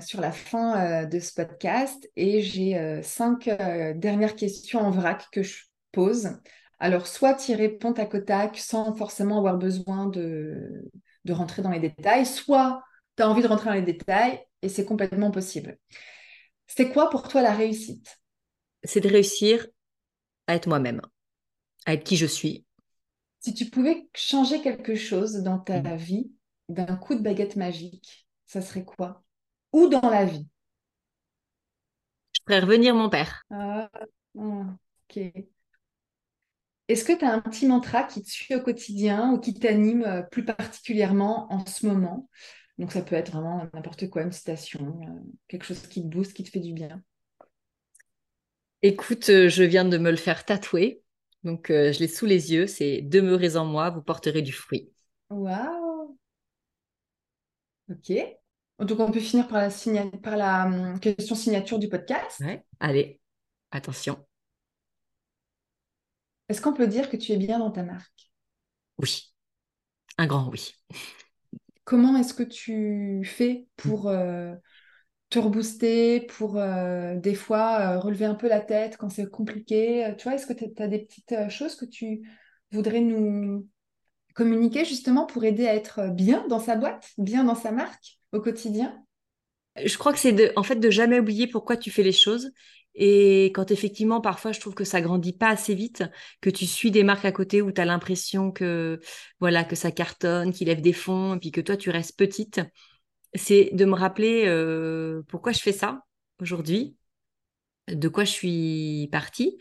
sur 0.00 0.20
la 0.20 0.32
fin 0.32 1.02
euh, 1.02 1.06
de 1.06 1.18
ce 1.18 1.34
podcast 1.34 2.08
et 2.16 2.40
j'ai 2.42 3.00
cinq 3.02 3.48
dernières 3.96 4.36
questions 4.36 4.80
en 4.80 4.90
vrac 4.90 5.28
que 5.32 5.42
je 5.42 5.64
pose. 5.92 6.30
Alors, 6.78 7.06
soit 7.06 7.34
tu 7.34 7.52
y 7.52 7.54
réponds 7.54 7.92
à 7.92 8.06
Kotak 8.06 8.56
sans 8.56 8.94
forcément 8.94 9.38
avoir 9.38 9.58
besoin 9.58 10.06
de, 10.06 10.90
de 11.24 11.32
rentrer 11.32 11.62
dans 11.62 11.70
les 11.70 11.80
détails, 11.80 12.24
soit 12.24 12.82
tu 13.16 13.22
as 13.22 13.28
envie 13.28 13.42
de 13.42 13.48
rentrer 13.48 13.66
dans 13.66 13.74
les 13.74 13.82
détails 13.82 14.40
et 14.62 14.68
c'est 14.68 14.84
complètement 14.84 15.30
possible. 15.30 15.78
C'est 16.66 16.90
quoi 16.90 17.10
pour 17.10 17.28
toi 17.28 17.42
la 17.42 17.52
réussite? 17.52 18.18
C'est 18.84 19.00
de 19.00 19.08
réussir 19.08 19.66
à 20.46 20.54
être 20.54 20.68
moi-même, 20.68 21.02
à 21.84 21.94
être 21.94 22.04
qui 22.04 22.16
je 22.16 22.26
suis. 22.26 22.64
Si 23.40 23.54
tu 23.54 23.66
pouvais 23.66 24.08
changer 24.14 24.60
quelque 24.60 24.94
chose 24.94 25.42
dans 25.42 25.58
ta 25.58 25.80
mm. 25.80 25.96
vie 25.96 26.30
d'un 26.70 26.96
coup 26.96 27.14
de 27.14 27.20
baguette 27.20 27.56
magique, 27.56 28.26
ça 28.46 28.60
serait 28.60 28.84
quoi? 28.84 29.22
Ou 29.72 29.88
dans 29.88 30.08
la 30.08 30.24
vie? 30.24 30.48
Je 32.32 32.40
ferais 32.46 32.60
revenir 32.60 32.94
mon 32.94 33.08
père. 33.08 33.42
Ah, 33.50 33.88
ok. 34.34 35.50
Est-ce 36.88 37.04
que 37.04 37.16
tu 37.16 37.24
as 37.24 37.32
un 37.32 37.40
petit 37.40 37.66
mantra 37.66 38.02
qui 38.02 38.22
te 38.22 38.28
suit 38.28 38.54
au 38.54 38.60
quotidien 38.60 39.32
ou 39.32 39.38
qui 39.38 39.54
t'anime 39.54 40.02
euh, 40.04 40.22
plus 40.22 40.44
particulièrement 40.44 41.52
en 41.52 41.64
ce 41.64 41.86
moment? 41.86 42.28
Donc 42.78 42.92
ça 42.92 43.02
peut 43.02 43.14
être 43.14 43.30
vraiment 43.30 43.68
n'importe 43.72 44.08
quoi, 44.10 44.22
une 44.22 44.32
citation, 44.32 45.00
euh, 45.02 45.30
quelque 45.46 45.64
chose 45.64 45.86
qui 45.86 46.02
te 46.02 46.08
booste, 46.08 46.34
qui 46.34 46.42
te 46.42 46.50
fait 46.50 46.60
du 46.60 46.72
bien. 46.72 47.00
Écoute, 48.82 49.28
euh, 49.28 49.48
je 49.48 49.62
viens 49.62 49.84
de 49.84 49.98
me 49.98 50.10
le 50.10 50.16
faire 50.16 50.44
tatouer. 50.44 51.02
Donc 51.44 51.66
je 51.68 51.98
l'ai 51.98 52.08
sous 52.08 52.26
les 52.26 52.52
yeux. 52.52 52.66
C'est 52.66 53.00
Demeurez 53.02 53.56
en 53.56 53.64
moi, 53.64 53.90
vous 53.90 54.02
porterez 54.02 54.42
du 54.42 54.52
fruit. 54.52 54.90
Waouh 55.42 55.89
Ok. 57.90 58.12
Donc 58.78 59.00
on 59.00 59.10
peut 59.10 59.20
finir 59.20 59.48
par 59.48 59.58
la, 59.58 59.70
par 60.22 60.36
la 60.36 60.66
hum, 60.66 61.00
question 61.00 61.34
signature 61.34 61.78
du 61.78 61.88
podcast. 61.88 62.40
Ouais. 62.40 62.64
Allez, 62.78 63.20
attention. 63.70 64.24
Est-ce 66.48 66.60
qu'on 66.60 66.72
peut 66.72 66.86
dire 66.86 67.10
que 67.10 67.16
tu 67.16 67.32
es 67.32 67.36
bien 67.36 67.58
dans 67.58 67.70
ta 67.70 67.82
marque? 67.82 68.30
Oui, 68.98 69.32
un 70.18 70.26
grand 70.26 70.48
oui. 70.50 70.74
Comment 71.84 72.16
est-ce 72.16 72.34
que 72.34 72.42
tu 72.42 73.24
fais 73.24 73.66
pour 73.76 74.08
euh, 74.08 74.54
te 75.28 75.38
rebooster, 75.38 76.20
pour 76.20 76.56
euh, 76.56 77.16
des 77.16 77.34
fois 77.34 77.80
euh, 77.80 77.98
relever 77.98 78.24
un 78.24 78.34
peu 78.34 78.48
la 78.48 78.60
tête 78.60 78.96
quand 78.96 79.08
c'est 79.08 79.28
compliqué? 79.28 80.14
Tu 80.18 80.24
vois, 80.24 80.34
est-ce 80.34 80.46
que 80.46 80.52
tu 80.52 80.82
as 80.82 80.88
des 80.88 81.00
petites 81.00 81.48
choses 81.50 81.74
que 81.74 81.84
tu 81.84 82.28
voudrais 82.70 83.00
nous 83.00 83.68
communiquer 84.40 84.86
justement 84.86 85.26
pour 85.26 85.44
aider 85.44 85.66
à 85.66 85.74
être 85.74 86.08
bien 86.10 86.46
dans 86.48 86.60
sa 86.60 86.76
boîte, 86.76 87.10
bien 87.18 87.44
dans 87.44 87.54
sa 87.54 87.72
marque 87.72 88.18
au 88.32 88.40
quotidien? 88.40 88.96
Je 89.84 89.96
crois 89.98 90.14
que 90.14 90.18
c'est 90.18 90.56
en 90.56 90.62
fait 90.62 90.76
de 90.76 90.90
jamais 90.90 91.20
oublier 91.20 91.46
pourquoi 91.46 91.76
tu 91.76 91.90
fais 91.90 92.02
les 92.02 92.12
choses 92.12 92.50
et 92.94 93.46
quand 93.54 93.70
effectivement, 93.70 94.20
parfois, 94.20 94.52
je 94.52 94.60
trouve 94.60 94.74
que 94.74 94.84
ça 94.84 95.00
grandit 95.00 95.32
pas 95.32 95.48
assez 95.48 95.74
vite, 95.74 96.02
que 96.40 96.50
tu 96.50 96.66
suis 96.66 96.90
des 96.90 97.04
marques 97.04 97.24
à 97.24 97.32
côté 97.32 97.62
où 97.62 97.70
tu 97.70 97.80
as 97.80 97.84
l'impression 97.84 98.50
que, 98.50 99.00
voilà, 99.38 99.64
que 99.64 99.76
ça 99.76 99.92
cartonne, 99.92 100.52
qu'il 100.52 100.66
lève 100.66 100.80
des 100.80 100.92
fonds, 100.92 101.36
et 101.36 101.38
puis 101.38 101.52
que 101.52 101.60
toi, 101.60 101.76
tu 101.76 101.90
restes 101.90 102.16
petite, 102.18 102.60
c'est 103.34 103.70
de 103.72 103.84
me 103.84 103.94
rappeler 103.94 104.44
euh, 104.46 105.22
pourquoi 105.28 105.52
je 105.52 105.60
fais 105.60 105.72
ça 105.72 106.04
aujourd'hui, 106.40 106.96
de 107.88 108.08
quoi 108.08 108.24
je 108.24 108.32
suis 108.32 109.08
partie. 109.12 109.58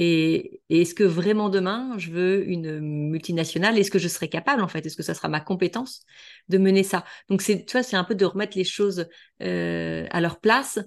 Et, 0.00 0.62
est-ce 0.70 0.94
que 0.94 1.02
vraiment 1.02 1.48
demain, 1.48 1.98
je 1.98 2.10
veux 2.10 2.48
une 2.48 2.78
multinationale? 2.80 3.76
Est-ce 3.78 3.90
que 3.90 3.98
je 3.98 4.06
serai 4.06 4.28
capable, 4.28 4.62
en 4.62 4.68
fait? 4.68 4.86
Est-ce 4.86 4.96
que 4.96 5.02
ça 5.02 5.12
sera 5.14 5.28
ma 5.28 5.40
compétence 5.40 6.02
de 6.48 6.58
mener 6.58 6.84
ça? 6.84 7.04
Donc, 7.28 7.42
c'est, 7.42 7.64
tu 7.64 7.82
c'est 7.82 7.96
un 7.96 8.04
peu 8.04 8.14
de 8.14 8.24
remettre 8.24 8.56
les 8.56 8.64
choses 8.64 9.06
euh, 9.42 10.06
à 10.10 10.20
leur 10.20 10.40
place 10.40 10.78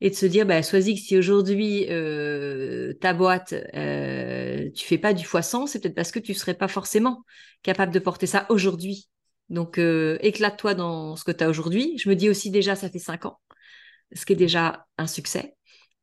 et 0.00 0.10
de 0.10 0.14
se 0.14 0.26
dire, 0.26 0.46
bah, 0.46 0.60
que 0.62 0.80
si 0.80 1.18
aujourd'hui 1.18 1.86
euh, 1.90 2.92
ta 3.00 3.14
boîte, 3.14 3.52
euh, 3.74 4.70
tu 4.74 4.86
fais 4.86 4.98
pas 4.98 5.12
du 5.12 5.24
fois 5.24 5.42
100, 5.42 5.66
c'est 5.66 5.80
peut-être 5.80 5.96
parce 5.96 6.12
que 6.12 6.20
tu 6.20 6.32
serais 6.34 6.54
pas 6.54 6.68
forcément 6.68 7.24
capable 7.64 7.92
de 7.92 7.98
porter 7.98 8.26
ça 8.26 8.46
aujourd'hui. 8.48 9.08
Donc, 9.48 9.78
euh, 9.78 10.18
éclate-toi 10.20 10.74
dans 10.74 11.16
ce 11.16 11.24
que 11.24 11.32
tu 11.32 11.42
as 11.42 11.48
aujourd'hui. 11.48 11.98
Je 11.98 12.08
me 12.08 12.14
dis 12.14 12.28
aussi 12.28 12.50
déjà, 12.50 12.76
ça 12.76 12.88
fait 12.90 13.00
cinq 13.00 13.26
ans, 13.26 13.40
ce 14.14 14.24
qui 14.24 14.34
est 14.34 14.36
déjà 14.36 14.86
un 14.98 15.08
succès. 15.08 15.56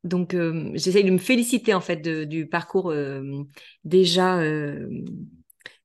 Donc, 0.04 0.34
euh, 0.34 0.70
j'essaye 0.74 1.04
de 1.04 1.10
me 1.10 1.18
féliciter 1.18 1.74
en 1.74 1.80
fait 1.80 2.00
du 2.26 2.46
parcours 2.46 2.92
déjà 3.84 4.40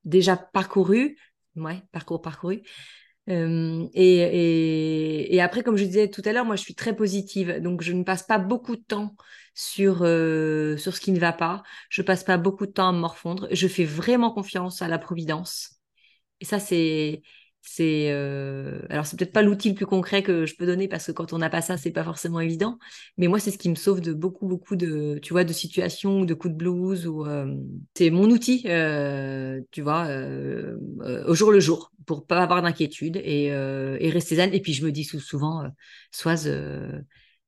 déjà 0.04 0.38
parcouru, 0.38 1.18
ouais, 1.56 1.82
parcours 1.92 2.22
parcouru, 2.22 2.62
euh, 3.30 3.88
et, 3.94 5.36
et, 5.36 5.42
après, 5.42 5.64
comme 5.64 5.78
je 5.78 5.84
disais 5.84 6.10
tout 6.10 6.22
à 6.26 6.32
l'heure, 6.32 6.46
moi, 6.46 6.56
je 6.56 6.62
suis 6.62 6.76
très 6.76 6.96
positive, 6.96 7.60
donc 7.62 7.82
je 7.82 7.94
ne 7.94 8.04
passe 8.04 8.24
pas 8.24 8.38
beaucoup 8.38 8.76
de 8.76 8.82
temps 8.82 9.16
sur 9.56 10.04
euh, 10.04 10.78
sur 10.78 10.96
ce 10.96 11.02
qui 11.02 11.12
ne 11.12 11.20
va 11.20 11.34
pas. 11.34 11.64
Je 11.90 12.02
passe 12.02 12.24
pas 12.24 12.38
beaucoup 12.38 12.66
de 12.68 12.72
temps 12.72 12.90
à 12.90 12.92
me 12.92 13.00
morfondre. 13.00 13.48
Je 13.52 13.68
fais 13.68 13.86
vraiment 13.86 14.32
confiance 14.32 14.82
à 14.82 14.88
la 14.88 15.00
providence. 15.00 15.76
Et 16.42 16.46
ça, 16.46 16.60
c'est 16.60 17.24
c'est 17.66 18.12
euh... 18.12 18.82
alors 18.90 19.06
c'est 19.06 19.18
peut-être 19.18 19.34
pas 19.34 19.42
l'outil 19.42 19.70
le 19.70 19.76
plus 19.76 19.86
concret 19.86 20.24
que 20.24 20.46
je 20.46 20.56
peux 20.56 20.66
donner 20.66 20.88
parce 20.88 21.08
que 21.08 21.12
quand 21.12 21.34
on 21.34 21.40
n'a 21.40 21.50
pas 21.50 21.62
ça 21.62 21.78
c'est 21.78 21.92
pas 21.92 22.04
forcément 22.04 22.40
évident. 22.40 22.78
Mais 23.18 23.28
moi 23.28 23.40
c'est 23.40 23.52
ce 23.52 23.58
qui 23.58 23.70
me 23.70 23.76
sauve 23.76 24.02
de 24.02 24.14
beaucoup 24.14 24.48
beaucoup 24.48 24.76
de 24.76 25.20
tu 25.22 25.34
vois 25.34 25.44
de 25.44 25.54
situations 25.54 26.22
ou 26.22 26.26
de 26.26 26.34
coups 26.34 26.54
de 26.54 26.58
blues 26.58 27.08
ou 27.08 27.26
euh... 27.26 27.56
c'est 27.96 28.10
mon 28.12 28.30
outil 28.30 28.64
euh, 28.68 29.62
tu 29.72 29.82
vois 29.82 30.08
au 31.28 31.34
jour 31.34 31.52
le 31.52 31.60
jour 31.60 31.92
pour 32.06 32.26
pas 32.26 32.44
avoir 32.44 32.62
d'inquiétude 32.62 33.18
et, 33.18 33.46
et, 33.46 34.10
rester 34.12 34.36
zen. 34.36 34.54
Et 34.54 34.62
puis 34.62 34.74
je 34.74 34.86
me 34.86 34.92
dis 34.92 35.04
souvent 35.04 35.64
sois 36.12 36.48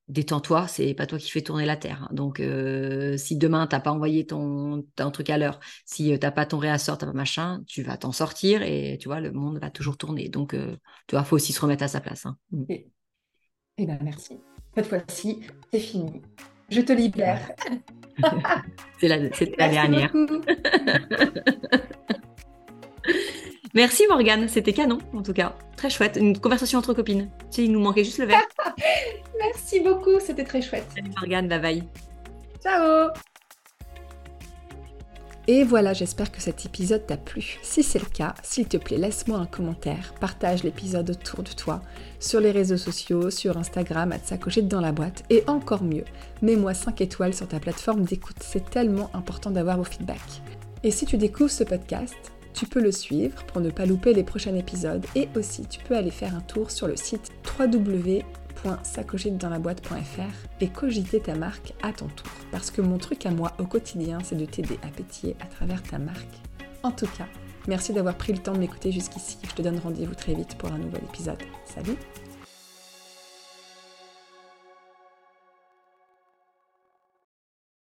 détends-toi, 0.08 0.68
c'est 0.68 0.94
pas 0.94 1.06
toi 1.06 1.18
qui 1.18 1.32
fais 1.32 1.42
tourner 1.42 1.66
la 1.66 1.76
Terre. 1.76 2.08
Donc, 2.12 2.40
euh, 2.40 3.18
si 3.18 3.38
demain, 3.38 3.68
t'as 3.68 3.80
pas 3.80 3.92
envoyé 3.92 4.26
ton, 4.26 4.86
ton 4.96 5.12
truc 5.12 5.30
à 5.30 5.38
l'heure, 5.38 5.60
si 5.86 6.14
euh, 6.14 6.18
t'as 6.18 6.32
pas 6.32 6.46
ton 6.46 6.58
réassort, 6.58 6.98
t'as 6.98 7.08
pas 7.08 7.14
machin, 7.14 7.62
tu 7.68 7.84
vas 7.84 7.98
t'en 7.98 8.12
sortir 8.12 8.62
et 8.62 8.98
tu 9.00 9.08
vois, 9.08 9.20
le 9.20 9.32
monde 9.32 9.60
va 9.60 9.70
toujours 9.70 9.98
tourner. 9.98 10.30
Donc, 10.30 10.54
euh, 10.54 10.78
tu 11.08 11.16
vois, 11.16 11.24
faut 11.24 11.36
aussi 11.36 11.54
se 11.54 11.62
remettre 11.62 11.84
à 11.84 11.88
sa 11.88 12.02
place. 12.02 12.26
Hein. 12.26 12.38
Mm. 12.52 12.64
Et, 12.70 12.88
eh 13.80 13.86
ben, 13.86 14.00
merci. 14.02 14.40
Cette 14.76 14.88
fois-ci, 14.88 15.42
c'est 15.72 15.80
fini. 15.80 16.22
Je 16.70 16.82
te 16.82 16.94
libère. 16.94 17.52
c'est 19.00 19.08
la, 19.08 19.18
la 19.18 19.70
dernière. 19.70 20.14
Merci 23.74 24.04
Morgane, 24.08 24.48
c'était 24.48 24.74
canon 24.74 25.00
en 25.14 25.22
tout 25.22 25.34
cas. 25.34 25.56
Très 25.76 25.90
chouette, 25.90 26.18
une 26.20 26.40
conversation 26.40 26.80
entre 26.80 26.94
copines. 26.94 27.30
Tu 27.52 27.64
il 27.64 27.72
nous 27.72 27.80
manquait 27.80 28.04
juste 28.04 28.20
le 28.20 28.26
verre. 28.26 28.48
Merci 29.40 29.82
beaucoup, 29.82 30.20
c'était 30.20 30.44
très 30.44 30.62
chouette. 30.62 30.86
Salut 30.96 31.12
Morgane, 31.20 31.48
bye 31.48 31.60
bye. 31.60 31.84
Ciao 32.62 33.10
et 35.50 35.64
voilà, 35.64 35.94
j'espère 35.94 36.30
que 36.30 36.42
cet 36.42 36.66
épisode 36.66 37.08
t'a 37.08 37.16
plu. 37.16 37.58
Si 37.62 37.82
c'est 37.82 38.00
le 38.00 38.10
cas, 38.10 38.36
s'il 38.44 38.68
te 38.68 38.76
plaît, 38.76 38.98
laisse-moi 38.98 39.38
un 39.38 39.46
commentaire, 39.46 40.14
partage 40.20 40.64
l'épisode 40.64 41.10
autour 41.10 41.42
de 41.42 41.52
toi, 41.52 41.82
sur 42.20 42.42
les 42.42 42.52
réseaux 42.52 42.76
sociaux, 42.76 43.30
sur 43.30 43.56
Instagram, 43.56 44.12
à 44.12 44.20
te 44.20 44.60
dans 44.60 44.82
la 44.82 44.92
boîte, 44.92 45.24
et 45.30 45.46
encore 45.48 45.84
mieux, 45.84 46.04
mets-moi 46.42 46.74
5 46.74 47.00
étoiles 47.00 47.34
sur 47.34 47.48
ta 47.48 47.62
plateforme 47.62 48.04
d'écoute, 48.04 48.36
c'est 48.42 48.70
tellement 48.70 49.10
important 49.14 49.50
d'avoir 49.50 49.78
vos 49.78 49.86
feedbacks. 49.86 50.42
Et 50.84 50.92
si 50.92 51.06
tu 51.06 51.16
découvres 51.16 51.50
ce 51.50 51.64
podcast, 51.64 52.34
tu 52.58 52.66
peux 52.66 52.82
le 52.82 52.92
suivre 52.92 53.46
pour 53.46 53.62
ne 53.62 53.70
pas 53.70 53.86
louper 53.86 54.14
les 54.16 54.24
prochains 54.24 54.56
épisodes 54.56 55.06
et 55.14 55.30
aussi 55.36 55.68
tu 55.68 55.80
peux 55.84 55.96
aller 55.96 56.10
faire 56.10 56.36
un 56.36 56.42
tour 56.42 56.72
sur 56.72 56.88
le 56.88 56.96
site 56.96 57.32
www.sacocher-dans-la-boîte.fr 57.60 60.34
et 60.60 60.70
cogiter 60.70 61.20
ta 61.20 61.36
marque 61.36 61.76
à 61.84 61.94
ton 61.94 62.08
tour. 62.08 62.32
Parce 62.52 62.72
que 62.72 62.82
mon 62.82 62.98
truc 62.98 63.28
à 63.28 63.32
moi 63.32 63.52
au 63.60 63.66
quotidien, 63.66 64.18
c'est 64.24 64.38
de 64.38 64.46
t'aider 64.46 64.80
à 64.82 64.88
pétiller 64.88 65.36
à 65.40 65.46
travers 65.46 65.84
ta 65.84 66.00
marque. 66.00 66.42
En 66.82 66.90
tout 66.92 67.06
cas, 67.06 67.28
merci 67.68 67.94
d'avoir 67.94 68.16
pris 68.16 68.34
le 68.34 68.40
temps 68.40 68.54
de 68.54 68.60
m'écouter 68.60 68.92
jusqu'ici. 68.92 69.38
Je 69.48 69.54
te 69.54 69.62
donne 69.62 69.78
rendez-vous 69.78 70.16
très 70.16 70.34
vite 70.34 70.58
pour 70.58 70.72
un 70.72 70.80
nouvel 70.80 71.04
épisode. 71.04 71.38
Salut 71.66 71.98